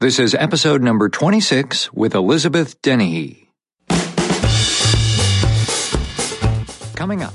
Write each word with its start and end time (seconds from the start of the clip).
This 0.00 0.18
is 0.18 0.34
episode 0.34 0.82
number 0.82 1.08
26 1.08 1.92
with 1.92 2.14
Elizabeth 2.14 2.80
Dennehy. 2.82 3.48
Coming 6.96 7.22
up. 7.22 7.32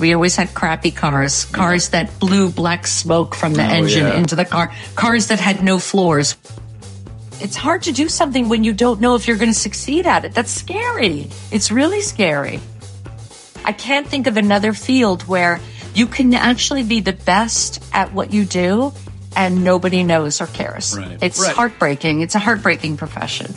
We 0.00 0.14
always 0.14 0.36
had 0.36 0.54
crappy 0.54 0.92
cars, 0.92 1.44
cars 1.46 1.88
that 1.90 2.18
blew 2.20 2.50
black 2.50 2.86
smoke 2.86 3.34
from 3.34 3.54
the 3.54 3.64
Oh, 3.64 3.68
engine 3.70 4.06
yeah. 4.06 4.16
into 4.16 4.36
the 4.36 4.44
car, 4.44 4.72
cars 4.94 5.26
that 5.28 5.40
had 5.40 5.62
no 5.62 5.78
floors. 5.80 6.36
It's 7.40 7.56
hard 7.56 7.82
to 7.82 7.92
do 7.92 8.08
something 8.08 8.48
when 8.48 8.62
you 8.64 8.72
don't 8.72 9.00
know 9.00 9.16
if 9.16 9.26
you're 9.26 9.36
going 9.36 9.52
to 9.52 9.58
succeed 9.58 10.06
at 10.06 10.24
it. 10.24 10.34
That's 10.34 10.50
scary. 10.52 11.28
It's 11.50 11.70
really 11.72 12.00
scary. 12.00 12.60
I 13.64 13.72
can't 13.72 14.06
think 14.06 14.26
of 14.28 14.36
another 14.36 14.72
field 14.72 15.22
where 15.24 15.60
you 15.94 16.06
can 16.06 16.32
actually 16.34 16.84
be 16.84 17.00
the 17.00 17.12
best 17.12 17.82
at 17.92 18.12
what 18.14 18.32
you 18.32 18.44
do 18.44 18.92
and 19.38 19.62
nobody 19.62 20.02
knows 20.02 20.40
or 20.40 20.48
cares. 20.48 20.98
Right. 20.98 21.16
It's 21.22 21.38
Right. 21.40 21.54
heartbreaking. 21.54 22.20
It's 22.22 22.34
a 22.34 22.40
heartbreaking 22.40 22.96
profession. 22.96 23.54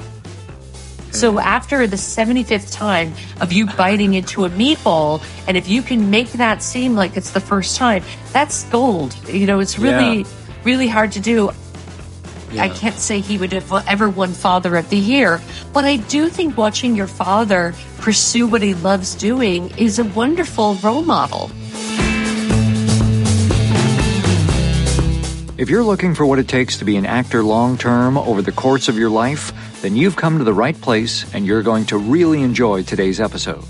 So 1.10 1.40
after 1.40 1.88
the 1.88 1.98
75th 1.98 2.72
time 2.72 3.14
of 3.42 3.52
you 3.52 3.66
biting 3.66 4.14
into 4.14 4.46
a 4.46 4.50
meatball, 4.52 5.22
and 5.48 5.58
if 5.58 5.68
you 5.68 5.82
can 5.82 6.10
make 6.10 6.32
that 6.34 6.62
seem 6.64 6.96
like 6.96 7.18
it's 7.18 7.32
the 7.32 7.41
first 7.41 7.76
time, 7.76 8.04
that's 8.32 8.64
gold. 8.66 9.14
You 9.28 9.46
know, 9.48 9.60
it's 9.60 9.78
really, 9.80 10.20
Yeah. 10.20 10.26
really 10.64 10.88
hard 10.88 11.12
to 11.14 11.20
do. 11.20 11.50
I 12.60 12.70
can't 12.70 13.00
say 13.00 13.20
he 13.22 13.38
would 13.38 13.54
have 13.54 13.72
ever 13.88 14.08
won 14.10 14.34
Father 14.34 14.76
of 14.77 14.90
the 14.90 14.98
Year, 14.98 15.41
but 15.74 15.84
I 15.84 15.96
do 15.98 16.30
think 16.30 16.58
watching 16.58 16.96
your 16.96 17.08
father 17.08 17.74
pursue 17.98 18.46
what 18.46 18.62
he 18.62 18.74
loves 18.76 19.16
doing 19.16 19.72
is 19.77 20.00
a 20.00 20.04
wonderful 20.04 20.76
role 20.84 21.02
model. 21.02 21.50
If 25.58 25.70
you're 25.70 25.84
looking 25.84 26.16
for 26.16 26.26
what 26.26 26.40
it 26.40 26.48
takes 26.48 26.78
to 26.78 26.86
be 26.86 26.96
an 26.96 27.05
actor 27.05 27.44
long 27.44 27.78
term 27.78 28.18
over 28.18 28.41
the 28.41 28.54
course 28.54 28.88
of 28.88 28.98
your 28.98 29.10
life, 29.10 29.52
then 29.82 29.98
you've 29.98 30.16
come 30.16 30.38
to 30.38 30.46
the 30.46 30.54
right 30.54 30.80
place 30.80 31.32
and 31.34 31.46
you're 31.46 31.62
going 31.62 31.85
to 31.88 31.98
really 31.98 32.41
enjoy 32.41 32.84
today's 32.84 33.20
episode. 33.20 33.66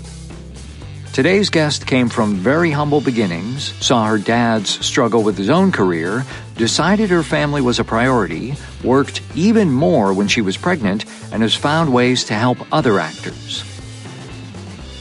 Today's 1.12 1.50
guest 1.50 1.84
came 1.86 2.08
from 2.08 2.36
very 2.36 2.70
humble 2.70 3.00
beginnings, 3.00 3.74
saw 3.84 4.06
her 4.06 4.16
dad's 4.16 4.70
struggle 4.86 5.24
with 5.24 5.36
his 5.36 5.50
own 5.50 5.72
career, 5.72 6.24
decided 6.56 7.10
her 7.10 7.24
family 7.24 7.60
was 7.60 7.80
a 7.80 7.84
priority, 7.84 8.54
worked 8.84 9.20
even 9.34 9.70
more 9.70 10.14
when 10.14 10.28
she 10.28 10.40
was 10.40 10.56
pregnant, 10.56 11.04
and 11.32 11.42
has 11.42 11.54
found 11.54 11.92
ways 11.92 12.22
to 12.24 12.34
help 12.34 12.58
other 12.72 13.00
actors. 13.00 13.64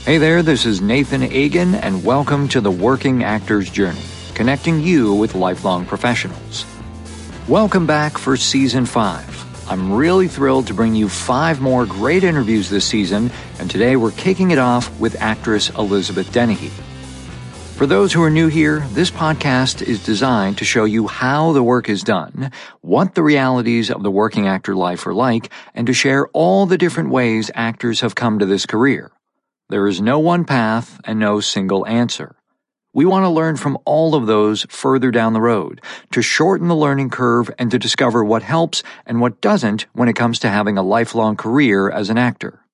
Hey 0.03 0.17
there, 0.17 0.41
this 0.41 0.65
is 0.65 0.81
Nathan 0.81 1.21
Agan, 1.21 1.75
and 1.75 2.03
welcome 2.03 2.47
to 2.49 2.59
the 2.59 2.71
Working 2.71 3.23
Actor's 3.23 3.69
Journey, 3.69 4.03
connecting 4.33 4.81
you 4.81 5.13
with 5.13 5.35
lifelong 5.35 5.85
professionals. 5.85 6.65
Welcome 7.47 7.87
back 7.87 8.19
for 8.19 8.37
season 8.37 8.85
five. 8.85 9.67
I'm 9.69 9.91
really 9.91 10.27
thrilled 10.27 10.67
to 10.67 10.75
bring 10.75 10.93
you 10.93 11.09
five 11.09 11.59
more 11.59 11.87
great 11.87 12.23
interviews 12.23 12.69
this 12.69 12.85
season, 12.85 13.31
and 13.57 13.69
today 13.69 13.95
we're 13.95 14.11
kicking 14.11 14.51
it 14.51 14.59
off 14.59 14.97
with 14.99 15.19
actress 15.19 15.71
Elizabeth 15.71 16.31
Dennehy. 16.31 16.69
For 17.75 17.87
those 17.87 18.13
who 18.13 18.21
are 18.21 18.29
new 18.29 18.47
here, 18.47 18.81
this 18.91 19.09
podcast 19.09 19.81
is 19.81 20.05
designed 20.05 20.59
to 20.59 20.65
show 20.65 20.85
you 20.85 21.07
how 21.07 21.51
the 21.51 21.63
work 21.63 21.89
is 21.89 22.03
done, 22.03 22.51
what 22.81 23.15
the 23.15 23.23
realities 23.23 23.89
of 23.89 24.03
the 24.03 24.11
working 24.11 24.47
actor 24.47 24.75
life 24.75 25.07
are 25.07 25.13
like, 25.13 25.49
and 25.73 25.87
to 25.87 25.93
share 25.93 26.27
all 26.27 26.67
the 26.67 26.77
different 26.77 27.09
ways 27.09 27.49
actors 27.55 28.01
have 28.01 28.13
come 28.13 28.37
to 28.37 28.45
this 28.45 28.67
career. 28.67 29.11
There 29.67 29.87
is 29.87 29.99
no 29.99 30.19
one 30.19 30.45
path 30.45 31.01
and 31.05 31.17
no 31.17 31.39
single 31.39 31.87
answer. 31.87 32.35
We 32.93 33.05
want 33.05 33.23
to 33.23 33.29
learn 33.29 33.55
from 33.55 33.77
all 33.85 34.15
of 34.15 34.27
those 34.27 34.65
further 34.69 35.11
down 35.11 35.31
the 35.31 35.39
road, 35.39 35.81
to 36.11 36.21
shorten 36.21 36.67
the 36.67 36.75
learning 36.75 37.09
curve 37.09 37.49
and 37.57 37.71
to 37.71 37.79
discover 37.79 38.21
what 38.21 38.43
helps 38.43 38.83
and 39.05 39.21
what 39.21 39.39
doesn't 39.39 39.85
when 39.93 40.09
it 40.09 40.17
comes 40.17 40.39
to 40.39 40.49
having 40.49 40.77
a 40.77 40.83
lifelong 40.83 41.37
career 41.37 41.89
as 41.89 42.09
an 42.09 42.17
actor. 42.17 42.65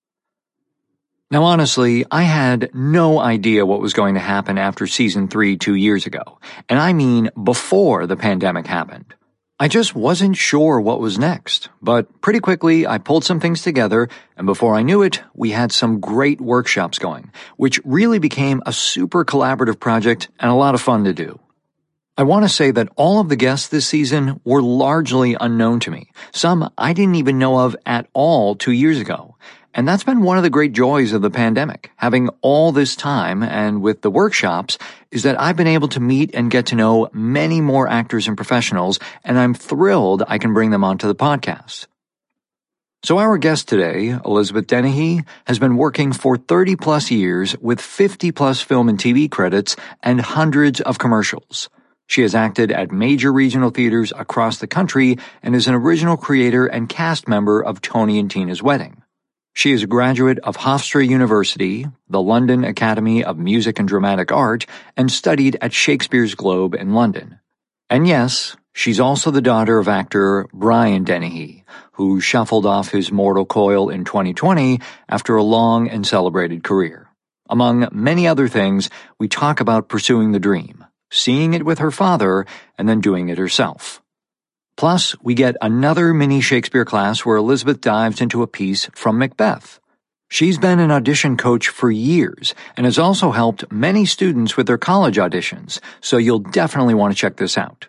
Now, 1.29 1.43
honestly, 1.43 2.03
I 2.09 2.23
had 2.23 2.71
no 2.73 3.19
idea 3.19 3.65
what 3.65 3.81
was 3.81 3.93
going 3.93 4.15
to 4.15 4.19
happen 4.19 4.57
after 4.57 4.87
season 4.87 5.27
three 5.27 5.55
two 5.55 5.75
years 5.75 6.05
ago, 6.05 6.39
and 6.67 6.79
I 6.79 6.93
mean 6.93 7.29
before 7.43 8.07
the 8.07 8.15
pandemic 8.15 8.65
happened. 8.65 9.13
I 9.59 9.67
just 9.67 9.95
wasn't 9.95 10.37
sure 10.37 10.79
what 10.79 10.99
was 10.99 11.17
next, 11.17 11.69
but 11.81 12.21
pretty 12.21 12.39
quickly 12.39 12.85
I 12.85 12.99
pulled 12.99 13.23
some 13.23 13.39
things 13.39 13.63
together, 13.63 14.07
and 14.37 14.45
before 14.45 14.75
I 14.75 14.83
knew 14.83 15.01
it, 15.01 15.23
we 15.33 15.49
had 15.49 15.71
some 15.71 15.99
great 15.99 16.39
workshops 16.39 16.99
going, 16.99 17.31
which 17.55 17.79
really 17.83 18.19
became 18.19 18.61
a 18.67 18.71
super 18.71 19.25
collaborative 19.25 19.79
project 19.79 20.29
and 20.39 20.51
a 20.51 20.53
lot 20.53 20.75
of 20.75 20.81
fun 20.81 21.05
to 21.05 21.13
do. 21.13 21.39
I 22.19 22.21
want 22.21 22.45
to 22.45 22.49
say 22.49 22.69
that 22.69 22.89
all 22.95 23.19
of 23.19 23.29
the 23.29 23.35
guests 23.35 23.67
this 23.67 23.87
season 23.87 24.41
were 24.43 24.61
largely 24.61 25.35
unknown 25.39 25.79
to 25.81 25.91
me. 25.91 26.11
Some 26.33 26.71
I 26.77 26.93
didn't 26.93 27.15
even 27.15 27.39
know 27.39 27.57
of 27.57 27.75
at 27.83 28.07
all 28.13 28.53
two 28.53 28.71
years 28.71 28.99
ago. 28.99 29.37
And 29.77 29.87
that's 29.87 30.03
been 30.03 30.23
one 30.23 30.37
of 30.37 30.43
the 30.43 30.49
great 30.49 30.73
joys 30.73 31.13
of 31.13 31.21
the 31.21 31.29
pandemic. 31.29 31.91
Having 31.97 32.29
all 32.41 32.71
this 32.71 32.95
time 32.95 33.43
and 33.43 33.79
with 33.83 34.01
the 34.01 34.09
workshops 34.09 34.79
is 35.11 35.21
that 35.21 35.39
I've 35.39 35.55
been 35.55 35.67
able 35.67 35.87
to 35.89 35.99
meet 35.99 36.33
and 36.33 36.49
get 36.49 36.65
to 36.67 36.75
know 36.75 37.09
many 37.13 37.61
more 37.61 37.87
actors 37.87 38.27
and 38.27 38.35
professionals, 38.35 38.97
and 39.23 39.37
I'm 39.37 39.53
thrilled 39.53 40.23
I 40.27 40.39
can 40.39 40.55
bring 40.55 40.71
them 40.71 40.83
onto 40.83 41.05
the 41.05 41.13
podcast. 41.13 41.85
So 43.03 43.19
our 43.19 43.37
guest 43.37 43.67
today, 43.67 44.17
Elizabeth 44.25 44.65
Dennehy, 44.65 45.21
has 45.45 45.59
been 45.59 45.77
working 45.77 46.11
for 46.11 46.37
30 46.37 46.75
plus 46.77 47.11
years 47.11 47.55
with 47.59 47.79
50 47.79 48.31
plus 48.31 48.59
film 48.59 48.89
and 48.89 48.97
TV 48.97 49.29
credits 49.29 49.75
and 50.01 50.19
hundreds 50.19 50.81
of 50.81 50.97
commercials. 50.97 51.69
She 52.07 52.23
has 52.23 52.33
acted 52.33 52.71
at 52.71 52.91
major 52.91 53.31
regional 53.31 53.69
theaters 53.69 54.11
across 54.15 54.57
the 54.57 54.65
country 54.65 55.19
and 55.43 55.55
is 55.55 55.67
an 55.67 55.75
original 55.75 56.17
creator 56.17 56.65
and 56.65 56.89
cast 56.89 57.27
member 57.27 57.63
of 57.63 57.79
Tony 57.79 58.17
and 58.17 58.31
Tina's 58.31 58.63
Wedding. 58.63 59.03
She 59.57 59.71
is 59.71 59.81
a 59.81 59.87
graduate 59.87 60.37
of 60.43 60.55
Hofstra 60.55 61.03
University, 61.03 61.87
the 62.07 62.21
London 62.21 62.63
Academy 62.63 63.23
of 63.23 63.39
Music 63.39 63.79
and 63.79 63.87
Dramatic 63.87 64.31
Art, 64.31 64.67
and 64.95 65.11
studied 65.11 65.57
at 65.61 65.73
Shakespeare's 65.73 66.35
Globe 66.35 66.75
in 66.75 66.93
London. 66.93 67.39
And 67.89 68.07
yes, 68.07 68.55
she's 68.75 68.99
also 68.99 69.31
the 69.31 69.41
daughter 69.41 69.79
of 69.79 69.87
actor 69.87 70.47
Brian 70.53 71.05
Dennehy, 71.05 71.65
who 71.93 72.21
shuffled 72.21 72.67
off 72.67 72.91
his 72.91 73.11
mortal 73.11 73.47
coil 73.47 73.89
in 73.89 74.05
2020 74.05 74.79
after 75.09 75.35
a 75.35 75.41
long 75.41 75.89
and 75.89 76.05
celebrated 76.05 76.63
career. 76.63 77.09
Among 77.49 77.89
many 77.91 78.27
other 78.27 78.47
things, 78.47 78.91
we 79.17 79.27
talk 79.27 79.59
about 79.59 79.89
pursuing 79.89 80.33
the 80.33 80.39
dream, 80.39 80.85
seeing 81.09 81.55
it 81.55 81.65
with 81.65 81.79
her 81.79 81.89
father, 81.89 82.45
and 82.77 82.87
then 82.87 83.01
doing 83.01 83.29
it 83.29 83.39
herself. 83.39 84.03
Plus, 84.77 85.15
we 85.23 85.33
get 85.33 85.57
another 85.59 86.13
mini 86.13 86.39
Shakespeare 86.39 86.85
class 86.85 87.25
where 87.25 87.35
Elizabeth 87.35 87.81
dives 87.81 88.21
into 88.21 88.43
a 88.43 88.47
piece 88.47 88.87
from 88.93 89.17
Macbeth. 89.17 89.79
She's 90.29 90.59
been 90.59 90.79
an 90.79 90.91
audition 90.91 91.35
coach 91.35 91.69
for 91.69 91.89
years 91.89 92.53
and 92.75 92.85
has 92.85 92.99
also 92.99 93.31
helped 93.31 93.71
many 93.71 94.05
students 94.05 94.55
with 94.55 94.67
their 94.67 94.77
college 94.77 95.17
auditions, 95.17 95.79
so 95.99 96.17
you'll 96.17 96.39
definitely 96.39 96.93
want 96.93 97.11
to 97.11 97.19
check 97.19 97.37
this 97.37 97.57
out. 97.57 97.87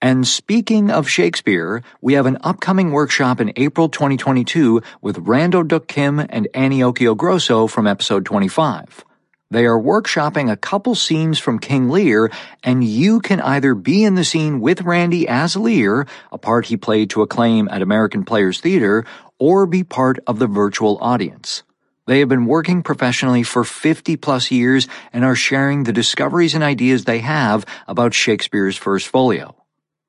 And 0.00 0.26
speaking 0.26 0.90
of 0.90 1.08
Shakespeare, 1.08 1.82
we 2.00 2.14
have 2.14 2.26
an 2.26 2.38
upcoming 2.42 2.92
workshop 2.92 3.40
in 3.40 3.52
April 3.56 3.88
2022 3.88 4.82
with 5.00 5.18
Randall 5.18 5.64
Duk 5.64 5.86
Kim 5.86 6.18
and 6.18 6.48
Annie 6.54 6.80
Occhiogrosso 6.80 7.70
from 7.70 7.86
episode 7.86 8.24
25. 8.24 9.04
They 9.50 9.64
are 9.64 9.80
workshopping 9.80 10.52
a 10.52 10.58
couple 10.58 10.94
scenes 10.94 11.38
from 11.38 11.58
King 11.58 11.88
Lear, 11.88 12.30
and 12.62 12.84
you 12.84 13.18
can 13.20 13.40
either 13.40 13.74
be 13.74 14.04
in 14.04 14.14
the 14.14 14.24
scene 14.24 14.60
with 14.60 14.82
Randy 14.82 15.26
as 15.26 15.56
Lear, 15.56 16.06
a 16.30 16.36
part 16.36 16.66
he 16.66 16.76
played 16.76 17.08
to 17.10 17.22
acclaim 17.22 17.66
at 17.70 17.80
American 17.80 18.26
Players 18.26 18.60
Theater, 18.60 19.06
or 19.38 19.64
be 19.64 19.84
part 19.84 20.18
of 20.26 20.38
the 20.38 20.46
virtual 20.46 20.98
audience. 21.00 21.62
They 22.06 22.18
have 22.18 22.28
been 22.28 22.44
working 22.44 22.82
professionally 22.82 23.42
for 23.42 23.64
50 23.64 24.16
plus 24.16 24.50
years 24.50 24.86
and 25.14 25.24
are 25.24 25.34
sharing 25.34 25.84
the 25.84 25.94
discoveries 25.94 26.54
and 26.54 26.62
ideas 26.62 27.04
they 27.04 27.20
have 27.20 27.64
about 27.86 28.12
Shakespeare's 28.12 28.76
first 28.76 29.08
folio. 29.08 29.56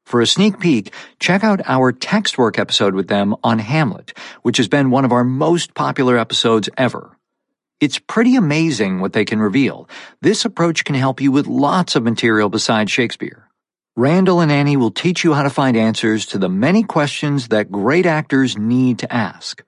For 0.03 0.19
a 0.19 0.27
sneak 0.27 0.59
peek, 0.59 0.93
check 1.21 1.45
out 1.45 1.61
our 1.65 1.93
text 1.93 2.37
work 2.37 2.59
episode 2.59 2.93
with 2.93 3.07
them 3.07 3.35
on 3.41 3.59
Hamlet, 3.59 4.11
which 4.41 4.57
has 4.57 4.67
been 4.67 4.91
one 4.91 5.05
of 5.05 5.13
our 5.13 5.23
most 5.23 5.75
popular 5.75 6.17
episodes 6.17 6.67
ever. 6.75 7.18
It's 7.79 7.97
pretty 7.97 8.35
amazing 8.35 8.99
what 8.99 9.13
they 9.13 9.23
can 9.23 9.39
reveal. 9.39 9.87
This 10.21 10.43
approach 10.43 10.83
can 10.83 10.95
help 10.95 11.21
you 11.21 11.31
with 11.31 11.47
lots 11.47 11.95
of 11.95 12.03
material 12.03 12.49
besides 12.49 12.91
Shakespeare. 12.91 13.47
Randall 13.95 14.41
and 14.41 14.51
Annie 14.51 14.75
will 14.75 14.91
teach 14.91 15.23
you 15.23 15.33
how 15.33 15.43
to 15.43 15.49
find 15.49 15.77
answers 15.77 16.25
to 16.27 16.37
the 16.37 16.49
many 16.49 16.83
questions 16.83 17.47
that 17.49 17.71
great 17.71 18.05
actors 18.05 18.57
need 18.57 18.99
to 18.99 19.13
ask. 19.13 19.63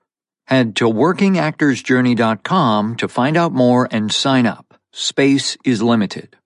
Head 0.46 0.76
to 0.76 0.84
workingactorsjourney.com 0.84 2.96
to 2.96 3.08
find 3.08 3.38
out 3.38 3.52
more 3.52 3.88
and 3.90 4.12
sign 4.12 4.46
up. 4.46 4.74
Space 4.92 5.56
is 5.64 5.82
limited. 5.82 6.36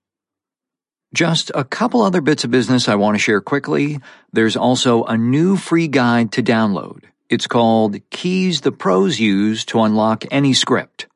Just 1.15 1.53
a 1.55 1.65
couple 1.65 2.03
other 2.03 2.21
bits 2.21 2.45
of 2.45 2.53
business 2.53 2.89
I 2.89 2.95
want 2.95 3.17
to 3.17 3.21
share 3.21 3.41
quickly. 3.41 3.99
There's 4.33 4.57
also 4.57 5.03
a 5.05 5.17
new 5.17 5.57
free 5.57 5.89
guide 5.89 6.31
to 6.33 6.43
download. 6.43 7.05
It's 7.29 7.49
called 7.49 7.97
Keys 8.11 8.61
the 8.61 8.71
Pros 8.71 9.19
Use 9.19 9.65
to 9.67 9.81
Unlock 9.81 10.25
Any 10.31 10.55
Script. 10.55 11.09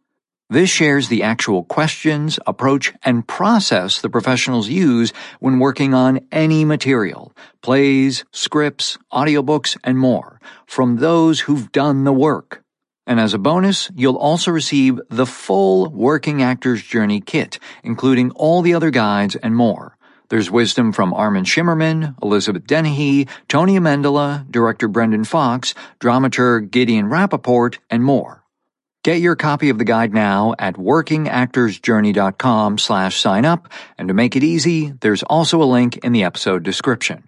This 0.53 0.69
shares 0.69 1.07
the 1.07 1.23
actual 1.23 1.63
questions, 1.63 2.41
approach, 2.45 2.93
and 3.05 3.25
process 3.25 4.01
the 4.01 4.11
professionals 4.11 4.69
use 4.69 5.13
when 5.39 5.61
working 5.61 5.95
on 5.95 6.27
any 6.33 6.65
material, 6.65 7.33
plays, 7.63 8.25
scripts, 8.33 8.99
audiobooks, 9.13 9.77
and 9.85 9.97
more, 9.97 10.41
from 10.67 10.97
those 10.97 11.39
who've 11.39 11.71
done 11.71 12.03
the 12.03 12.13
work. 12.13 12.65
And 13.07 13.21
as 13.21 13.33
a 13.33 13.39
bonus, 13.39 13.93
you'll 13.95 14.17
also 14.17 14.51
receive 14.51 15.01
the 15.09 15.25
full 15.25 15.89
Working 15.89 16.43
Actors 16.43 16.83
Journey 16.83 17.21
kit, 17.21 17.61
including 17.85 18.33
all 18.33 18.61
the 18.61 18.75
other 18.75 18.91
guides 18.91 19.37
and 19.37 19.55
more. 19.55 19.97
There's 20.31 20.51
wisdom 20.51 20.91
from 20.91 21.15
Armin 21.15 21.45
Shimerman, 21.45 22.21
Elizabeth 22.21 22.67
Dennehy, 22.67 23.29
Tony 23.47 23.79
Amendola, 23.79 24.51
director 24.51 24.89
Brendan 24.89 25.23
Fox, 25.23 25.75
dramaturg 26.01 26.73
Gideon 26.73 27.07
Rappaport, 27.07 27.79
and 27.89 28.03
more. 28.03 28.40
Get 29.03 29.23
your 29.23 29.35
copy 29.35 29.71
of 29.71 29.79
the 29.79 29.87
guide 29.87 30.13
now 30.13 30.55
at 30.59 30.75
workingactorsjourney.com 30.75 32.77
slash 32.77 33.19
sign 33.19 33.47
up, 33.47 33.73
and 33.97 34.09
to 34.09 34.15
make 34.15 34.37
it 34.37 34.45
easy, 34.45 34.93
there's 35.01 35.23
also 35.23 35.63
a 35.63 35.65
link 35.65 35.97
in 36.05 36.13
the 36.13 36.25
episode 36.25 36.65
description. 36.65 37.25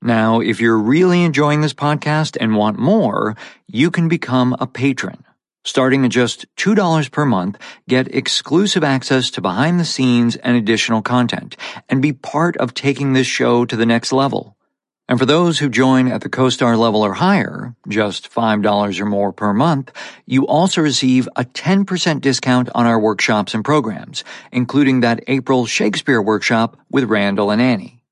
Now, 0.00 0.40
if 0.40 0.62
you're 0.62 0.78
really 0.78 1.24
enjoying 1.24 1.60
this 1.60 1.74
podcast 1.74 2.38
and 2.40 2.56
want 2.56 2.78
more, 2.78 3.36
you 3.66 3.90
can 3.90 4.08
become 4.08 4.56
a 4.60 4.66
patron. 4.66 5.26
Starting 5.62 6.06
at 6.06 6.10
just 6.10 6.46
$2 6.56 7.10
per 7.10 7.26
month, 7.26 7.58
get 7.86 8.14
exclusive 8.14 8.82
access 8.82 9.30
to 9.32 9.42
behind 9.42 9.78
the 9.78 9.84
scenes 9.84 10.36
and 10.36 10.56
additional 10.56 11.02
content, 11.02 11.54
and 11.90 12.00
be 12.00 12.14
part 12.14 12.56
of 12.56 12.72
taking 12.72 13.12
this 13.12 13.26
show 13.26 13.66
to 13.66 13.76
the 13.76 13.84
next 13.84 14.10
level. 14.10 14.56
And 15.08 15.18
for 15.18 15.26
those 15.26 15.58
who 15.58 15.68
join 15.68 16.08
at 16.08 16.20
the 16.20 16.28
CoStar 16.28 16.78
level 16.78 17.02
or 17.02 17.12
higher, 17.12 17.74
just 17.88 18.32
$5 18.32 19.00
or 19.00 19.04
more 19.04 19.32
per 19.32 19.52
month, 19.52 19.92
you 20.26 20.46
also 20.46 20.80
receive 20.80 21.28
a 21.36 21.44
10% 21.44 22.20
discount 22.20 22.70
on 22.74 22.86
our 22.86 22.98
workshops 22.98 23.52
and 23.52 23.64
programs, 23.64 24.24
including 24.52 25.00
that 25.00 25.24
April 25.26 25.66
Shakespeare 25.66 26.22
workshop 26.22 26.78
with 26.90 27.04
Randall 27.04 27.50
and 27.50 27.60
Annie. 27.60 28.02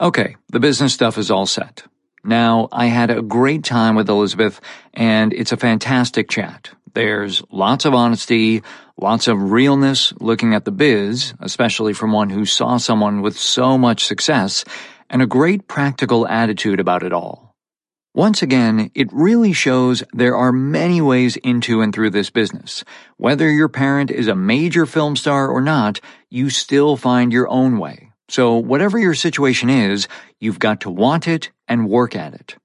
Okay, 0.00 0.36
the 0.48 0.60
business 0.60 0.94
stuff 0.94 1.18
is 1.18 1.30
all 1.30 1.46
set. 1.46 1.84
Now, 2.24 2.68
I 2.72 2.86
had 2.86 3.10
a 3.10 3.22
great 3.22 3.62
time 3.62 3.94
with 3.94 4.08
Elizabeth, 4.08 4.60
and 4.94 5.32
it's 5.32 5.52
a 5.52 5.56
fantastic 5.56 6.28
chat. 6.28 6.70
There's 6.94 7.42
lots 7.50 7.84
of 7.84 7.94
honesty, 7.94 8.62
lots 8.96 9.28
of 9.28 9.50
realness 9.50 10.12
looking 10.20 10.54
at 10.54 10.64
the 10.64 10.70
biz, 10.70 11.34
especially 11.40 11.92
from 11.94 12.12
one 12.12 12.30
who 12.30 12.44
saw 12.44 12.76
someone 12.76 13.22
with 13.22 13.38
so 13.38 13.78
much 13.78 14.04
success, 14.04 14.64
and 15.12 15.20
a 15.20 15.26
great 15.26 15.68
practical 15.68 16.26
attitude 16.26 16.80
about 16.80 17.02
it 17.02 17.12
all. 17.12 17.54
Once 18.14 18.42
again, 18.42 18.90
it 18.94 19.12
really 19.12 19.52
shows 19.52 20.02
there 20.12 20.36
are 20.36 20.52
many 20.52 21.00
ways 21.00 21.36
into 21.36 21.82
and 21.82 21.94
through 21.94 22.10
this 22.10 22.30
business. 22.30 22.82
Whether 23.18 23.50
your 23.50 23.68
parent 23.68 24.10
is 24.10 24.26
a 24.26 24.34
major 24.34 24.86
film 24.86 25.16
star 25.16 25.48
or 25.48 25.60
not, 25.60 26.00
you 26.30 26.50
still 26.50 26.96
find 26.96 27.32
your 27.32 27.48
own 27.48 27.78
way. 27.78 28.10
So 28.28 28.56
whatever 28.56 28.98
your 28.98 29.14
situation 29.14 29.70
is, 29.70 30.08
you've 30.40 30.58
got 30.58 30.80
to 30.82 30.90
want 30.90 31.28
it 31.28 31.50
and 31.68 31.88
work 31.88 32.16
at 32.16 32.34
it. 32.34 32.56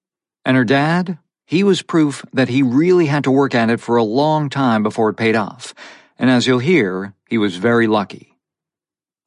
And 0.46 0.56
her 0.58 0.66
dad? 0.66 1.20
He 1.46 1.64
was 1.64 1.82
proof 1.82 2.26
that 2.34 2.50
he 2.50 2.62
really 2.62 3.06
had 3.06 3.24
to 3.24 3.32
work 3.32 3.56
at 3.56 3.70
it 3.70 3.80
for 3.80 3.96
a 3.96 4.04
long 4.04 4.50
time 4.50 4.84
before 4.84 5.10
it 5.10 5.16
paid 5.16 5.36
off. 5.36 5.74
And 6.20 6.30
as 6.30 6.46
you'll 6.46 6.60
hear, 6.60 7.14
he 7.30 7.38
was 7.38 7.56
very 7.56 7.88
lucky. 7.88 8.38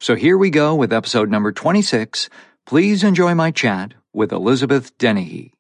So 0.03 0.15
here 0.15 0.37
we 0.37 0.49
go 0.51 0.75
with 0.75 0.93
episode 0.93 1.31
number 1.31 1.53
26 1.53 2.29
Please 2.67 3.03
enjoy 3.03 3.35
my 3.35 3.51
chat 3.51 3.95
with 4.13 4.33
Elizabeth 4.33 4.97
Dennehy. 4.99 5.53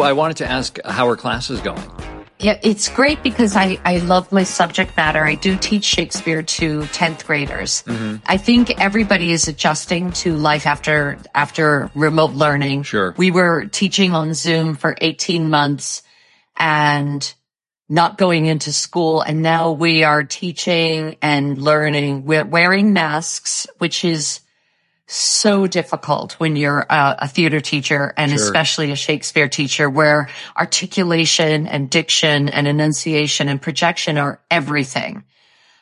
I, 0.00 0.12
wanted 0.14 0.38
to 0.38 0.50
ask 0.50 0.78
how 0.84 1.06
her 1.06 1.16
class 1.16 1.50
is 1.50 1.60
going. 1.60 1.82
Yeah, 2.42 2.58
it's 2.60 2.88
great 2.88 3.22
because 3.22 3.54
I, 3.54 3.78
I 3.84 3.98
love 3.98 4.32
my 4.32 4.42
subject 4.42 4.96
matter. 4.96 5.24
I 5.24 5.36
do 5.36 5.56
teach 5.56 5.84
Shakespeare 5.84 6.42
to 6.42 6.80
10th 6.80 7.24
graders. 7.24 7.84
Mm-hmm. 7.86 8.16
I 8.26 8.36
think 8.36 8.80
everybody 8.80 9.30
is 9.30 9.46
adjusting 9.46 10.10
to 10.12 10.36
life 10.36 10.66
after, 10.66 11.18
after 11.36 11.88
remote 11.94 12.32
learning. 12.32 12.82
Sure. 12.82 13.14
We 13.16 13.30
were 13.30 13.66
teaching 13.66 14.12
on 14.12 14.34
Zoom 14.34 14.74
for 14.74 14.96
18 15.00 15.50
months 15.50 16.02
and 16.56 17.32
not 17.88 18.18
going 18.18 18.46
into 18.46 18.72
school. 18.72 19.20
And 19.20 19.42
now 19.42 19.70
we 19.70 20.02
are 20.02 20.24
teaching 20.24 21.18
and 21.22 21.56
learning. 21.58 22.24
We're 22.24 22.44
wearing 22.44 22.92
masks, 22.92 23.68
which 23.78 24.04
is 24.04 24.40
so 25.12 25.66
difficult 25.66 26.32
when 26.34 26.56
you're 26.56 26.86
a, 26.88 27.16
a 27.20 27.28
theater 27.28 27.60
teacher 27.60 28.14
and 28.16 28.30
sure. 28.30 28.40
especially 28.40 28.90
a 28.90 28.96
Shakespeare 28.96 29.48
teacher 29.48 29.88
where 29.88 30.28
articulation 30.56 31.66
and 31.66 31.90
diction 31.90 32.48
and 32.48 32.66
enunciation 32.66 33.48
and 33.48 33.60
projection 33.60 34.18
are 34.18 34.40
everything. 34.50 35.24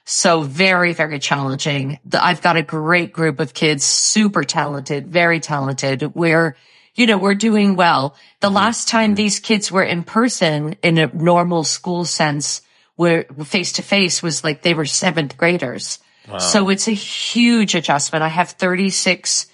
So 0.04 0.42
very, 0.42 0.92
very 0.92 1.20
challenging. 1.20 2.00
I've 2.12 2.42
got 2.42 2.56
a 2.56 2.62
great 2.62 3.12
group 3.12 3.38
of 3.38 3.54
kids, 3.54 3.84
super 3.84 4.42
talented, 4.42 5.06
very 5.06 5.38
talented. 5.38 6.14
We're, 6.14 6.56
you 6.96 7.06
know, 7.06 7.18
we're 7.18 7.34
doing 7.34 7.76
well. 7.76 8.16
The 8.40 8.48
mm-hmm. 8.48 8.56
last 8.56 8.88
time 8.88 9.14
these 9.14 9.38
kids 9.38 9.70
were 9.70 9.84
in 9.84 10.02
person 10.02 10.74
in 10.82 10.98
a 10.98 11.06
normal 11.06 11.62
school 11.62 12.04
sense, 12.04 12.62
where 12.96 13.24
face 13.44 13.72
to 13.72 13.82
face 13.82 14.22
was 14.22 14.42
like 14.42 14.62
they 14.62 14.74
were 14.74 14.84
seventh 14.84 15.36
graders. 15.36 16.00
So 16.38 16.68
it's 16.68 16.88
a 16.88 16.92
huge 16.92 17.74
adjustment. 17.74 18.22
I 18.22 18.28
have 18.28 18.50
36 18.50 19.46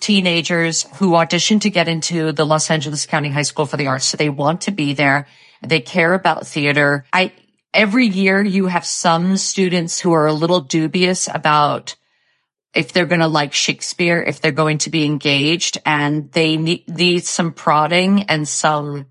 teenagers 0.00 0.82
who 0.96 1.12
auditioned 1.12 1.62
to 1.62 1.70
get 1.70 1.88
into 1.88 2.32
the 2.32 2.44
Los 2.44 2.70
Angeles 2.70 3.06
County 3.06 3.30
High 3.30 3.42
School 3.42 3.66
for 3.66 3.76
the 3.76 3.86
Arts. 3.86 4.06
So 4.06 4.16
they 4.16 4.28
want 4.28 4.62
to 4.62 4.70
be 4.70 4.94
there. 4.94 5.26
They 5.62 5.80
care 5.80 6.14
about 6.14 6.46
theater. 6.46 7.06
I, 7.12 7.32
every 7.72 8.06
year 8.06 8.42
you 8.42 8.66
have 8.66 8.84
some 8.84 9.36
students 9.36 10.00
who 10.00 10.12
are 10.12 10.26
a 10.26 10.32
little 10.32 10.60
dubious 10.60 11.28
about 11.32 11.96
if 12.74 12.92
they're 12.92 13.06
going 13.06 13.20
to 13.20 13.28
like 13.28 13.54
Shakespeare, 13.54 14.22
if 14.22 14.40
they're 14.40 14.52
going 14.52 14.78
to 14.78 14.90
be 14.90 15.04
engaged 15.04 15.78
and 15.86 16.30
they 16.32 16.56
need, 16.56 16.88
need 16.88 17.24
some 17.24 17.52
prodding 17.52 18.24
and 18.24 18.48
some 18.48 19.06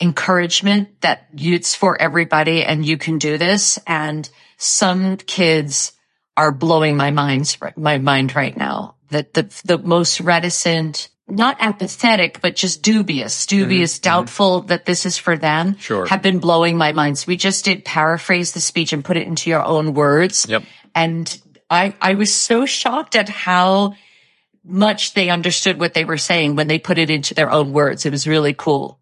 encouragement 0.00 1.00
that 1.00 1.26
it's 1.34 1.74
for 1.74 2.00
everybody 2.00 2.62
and 2.62 2.84
you 2.84 2.98
can 2.98 3.18
do 3.18 3.38
this. 3.38 3.78
And 3.86 4.28
some 4.58 5.16
kids 5.16 5.92
are 6.36 6.52
blowing 6.52 6.96
my 6.96 7.10
mind, 7.10 7.56
my 7.76 7.98
mind 7.98 8.36
right 8.36 8.56
now. 8.56 8.94
That 9.10 9.34
the, 9.34 9.42
the 9.64 9.78
most 9.78 10.20
reticent, 10.20 11.08
not 11.28 11.56
apathetic, 11.60 12.40
but 12.40 12.56
just 12.56 12.82
dubious, 12.82 13.46
dubious, 13.46 13.94
mm-hmm. 13.94 14.02
doubtful 14.02 14.58
mm-hmm. 14.58 14.66
that 14.68 14.84
this 14.84 15.06
is 15.06 15.16
for 15.16 15.36
them 15.36 15.76
sure. 15.78 16.06
have 16.06 16.22
been 16.22 16.40
blowing 16.40 16.76
my 16.76 16.92
mind. 16.92 17.18
So 17.18 17.26
we 17.28 17.36
just 17.36 17.64
did 17.64 17.84
paraphrase 17.84 18.52
the 18.52 18.60
speech 18.60 18.92
and 18.92 19.04
put 19.04 19.16
it 19.16 19.26
into 19.26 19.48
your 19.48 19.64
own 19.64 19.94
words. 19.94 20.46
Yep. 20.48 20.64
And 20.94 21.40
I, 21.70 21.94
I 22.00 22.14
was 22.14 22.34
so 22.34 22.66
shocked 22.66 23.14
at 23.14 23.28
how 23.28 23.94
much 24.64 25.14
they 25.14 25.30
understood 25.30 25.78
what 25.78 25.94
they 25.94 26.04
were 26.04 26.18
saying 26.18 26.56
when 26.56 26.66
they 26.66 26.80
put 26.80 26.98
it 26.98 27.10
into 27.10 27.34
their 27.34 27.50
own 27.50 27.72
words. 27.72 28.04
It 28.04 28.10
was 28.10 28.26
really 28.26 28.54
cool. 28.54 28.98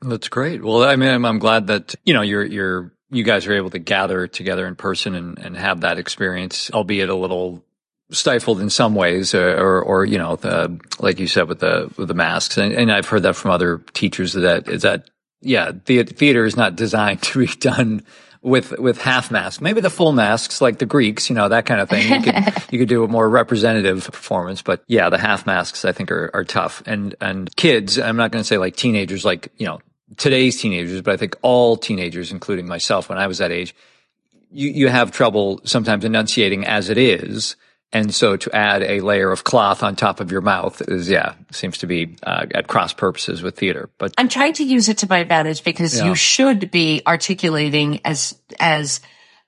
That's 0.00 0.28
great. 0.28 0.62
Well, 0.62 0.84
I 0.84 0.94
mean, 0.96 1.08
I'm, 1.08 1.24
I'm 1.24 1.40
glad 1.40 1.66
that, 1.66 1.94
you 2.04 2.14
know, 2.14 2.22
you're, 2.22 2.44
you're 2.44 2.92
you 3.10 3.24
guys 3.24 3.46
are 3.46 3.52
able 3.52 3.70
to 3.70 3.78
gather 3.78 4.26
together 4.26 4.66
in 4.66 4.76
person 4.76 5.14
and, 5.14 5.38
and 5.38 5.56
have 5.56 5.80
that 5.80 5.98
experience, 5.98 6.70
albeit 6.72 7.08
a 7.08 7.14
little 7.14 7.64
stifled 8.10 8.60
in 8.60 8.70
some 8.70 8.94
ways, 8.94 9.34
or, 9.34 9.50
uh, 9.50 9.62
or, 9.62 9.82
or 9.82 10.04
you 10.04 10.18
know, 10.18 10.36
the, 10.36 10.80
like 10.98 11.18
you 11.18 11.26
said 11.26 11.48
with 11.48 11.60
the 11.60 11.90
with 11.96 12.08
the 12.08 12.14
masks, 12.14 12.58
and, 12.58 12.72
and, 12.72 12.90
I've 12.90 13.08
heard 13.08 13.22
that 13.22 13.36
from 13.36 13.50
other 13.52 13.78
teachers 13.92 14.32
that 14.34 14.68
is 14.68 14.82
that 14.82 15.10
yeah, 15.40 15.72
the 15.86 16.02
theater 16.04 16.44
is 16.44 16.56
not 16.56 16.76
designed 16.76 17.22
to 17.24 17.38
be 17.40 17.46
done 17.46 18.04
with 18.42 18.78
with 18.78 19.00
half 19.00 19.30
masks. 19.30 19.60
Maybe 19.60 19.80
the 19.80 19.90
full 19.90 20.12
masks, 20.12 20.60
like 20.60 20.78
the 20.78 20.86
Greeks, 20.86 21.28
you 21.28 21.36
know, 21.36 21.48
that 21.48 21.66
kind 21.66 21.80
of 21.80 21.88
thing. 21.88 22.10
You 22.10 22.32
could 22.32 22.54
you 22.72 22.78
could 22.78 22.88
do 22.88 23.04
a 23.04 23.08
more 23.08 23.28
representative 23.28 24.04
performance, 24.04 24.62
but 24.62 24.82
yeah, 24.86 25.10
the 25.10 25.18
half 25.18 25.46
masks 25.46 25.84
I 25.84 25.92
think 25.92 26.10
are 26.10 26.30
are 26.34 26.44
tough. 26.44 26.82
And 26.86 27.14
and 27.20 27.54
kids, 27.56 27.98
I'm 27.98 28.16
not 28.16 28.30
going 28.30 28.42
to 28.42 28.46
say 28.46 28.58
like 28.58 28.76
teenagers, 28.76 29.24
like 29.24 29.52
you 29.56 29.66
know, 29.66 29.80
today's 30.16 30.60
teenagers, 30.60 31.02
but 31.02 31.14
I 31.14 31.16
think 31.16 31.36
all 31.42 31.76
teenagers, 31.76 32.32
including 32.32 32.66
myself 32.66 33.08
when 33.08 33.18
I 33.18 33.26
was 33.26 33.38
that 33.38 33.52
age, 33.52 33.74
you, 34.50 34.68
you 34.70 34.88
have 34.88 35.12
trouble 35.12 35.60
sometimes 35.64 36.04
enunciating 36.04 36.66
as 36.66 36.90
it 36.90 36.98
is. 36.98 37.56
And 37.92 38.14
so 38.14 38.36
to 38.36 38.54
add 38.54 38.82
a 38.82 39.00
layer 39.00 39.32
of 39.32 39.42
cloth 39.42 39.82
on 39.82 39.96
top 39.96 40.20
of 40.20 40.30
your 40.30 40.42
mouth 40.42 40.80
is, 40.86 41.10
yeah, 41.10 41.34
seems 41.50 41.78
to 41.78 41.88
be 41.88 42.16
uh, 42.22 42.46
at 42.54 42.68
cross 42.68 42.92
purposes 42.92 43.42
with 43.42 43.56
theater. 43.56 43.90
But 43.98 44.14
I'm 44.16 44.28
trying 44.28 44.52
to 44.54 44.64
use 44.64 44.88
it 44.88 44.98
to 44.98 45.08
my 45.08 45.18
advantage 45.18 45.64
because 45.64 45.98
yeah. 45.98 46.06
you 46.06 46.14
should 46.14 46.70
be 46.70 47.02
articulating 47.04 48.00
as, 48.04 48.38
as, 48.60 49.00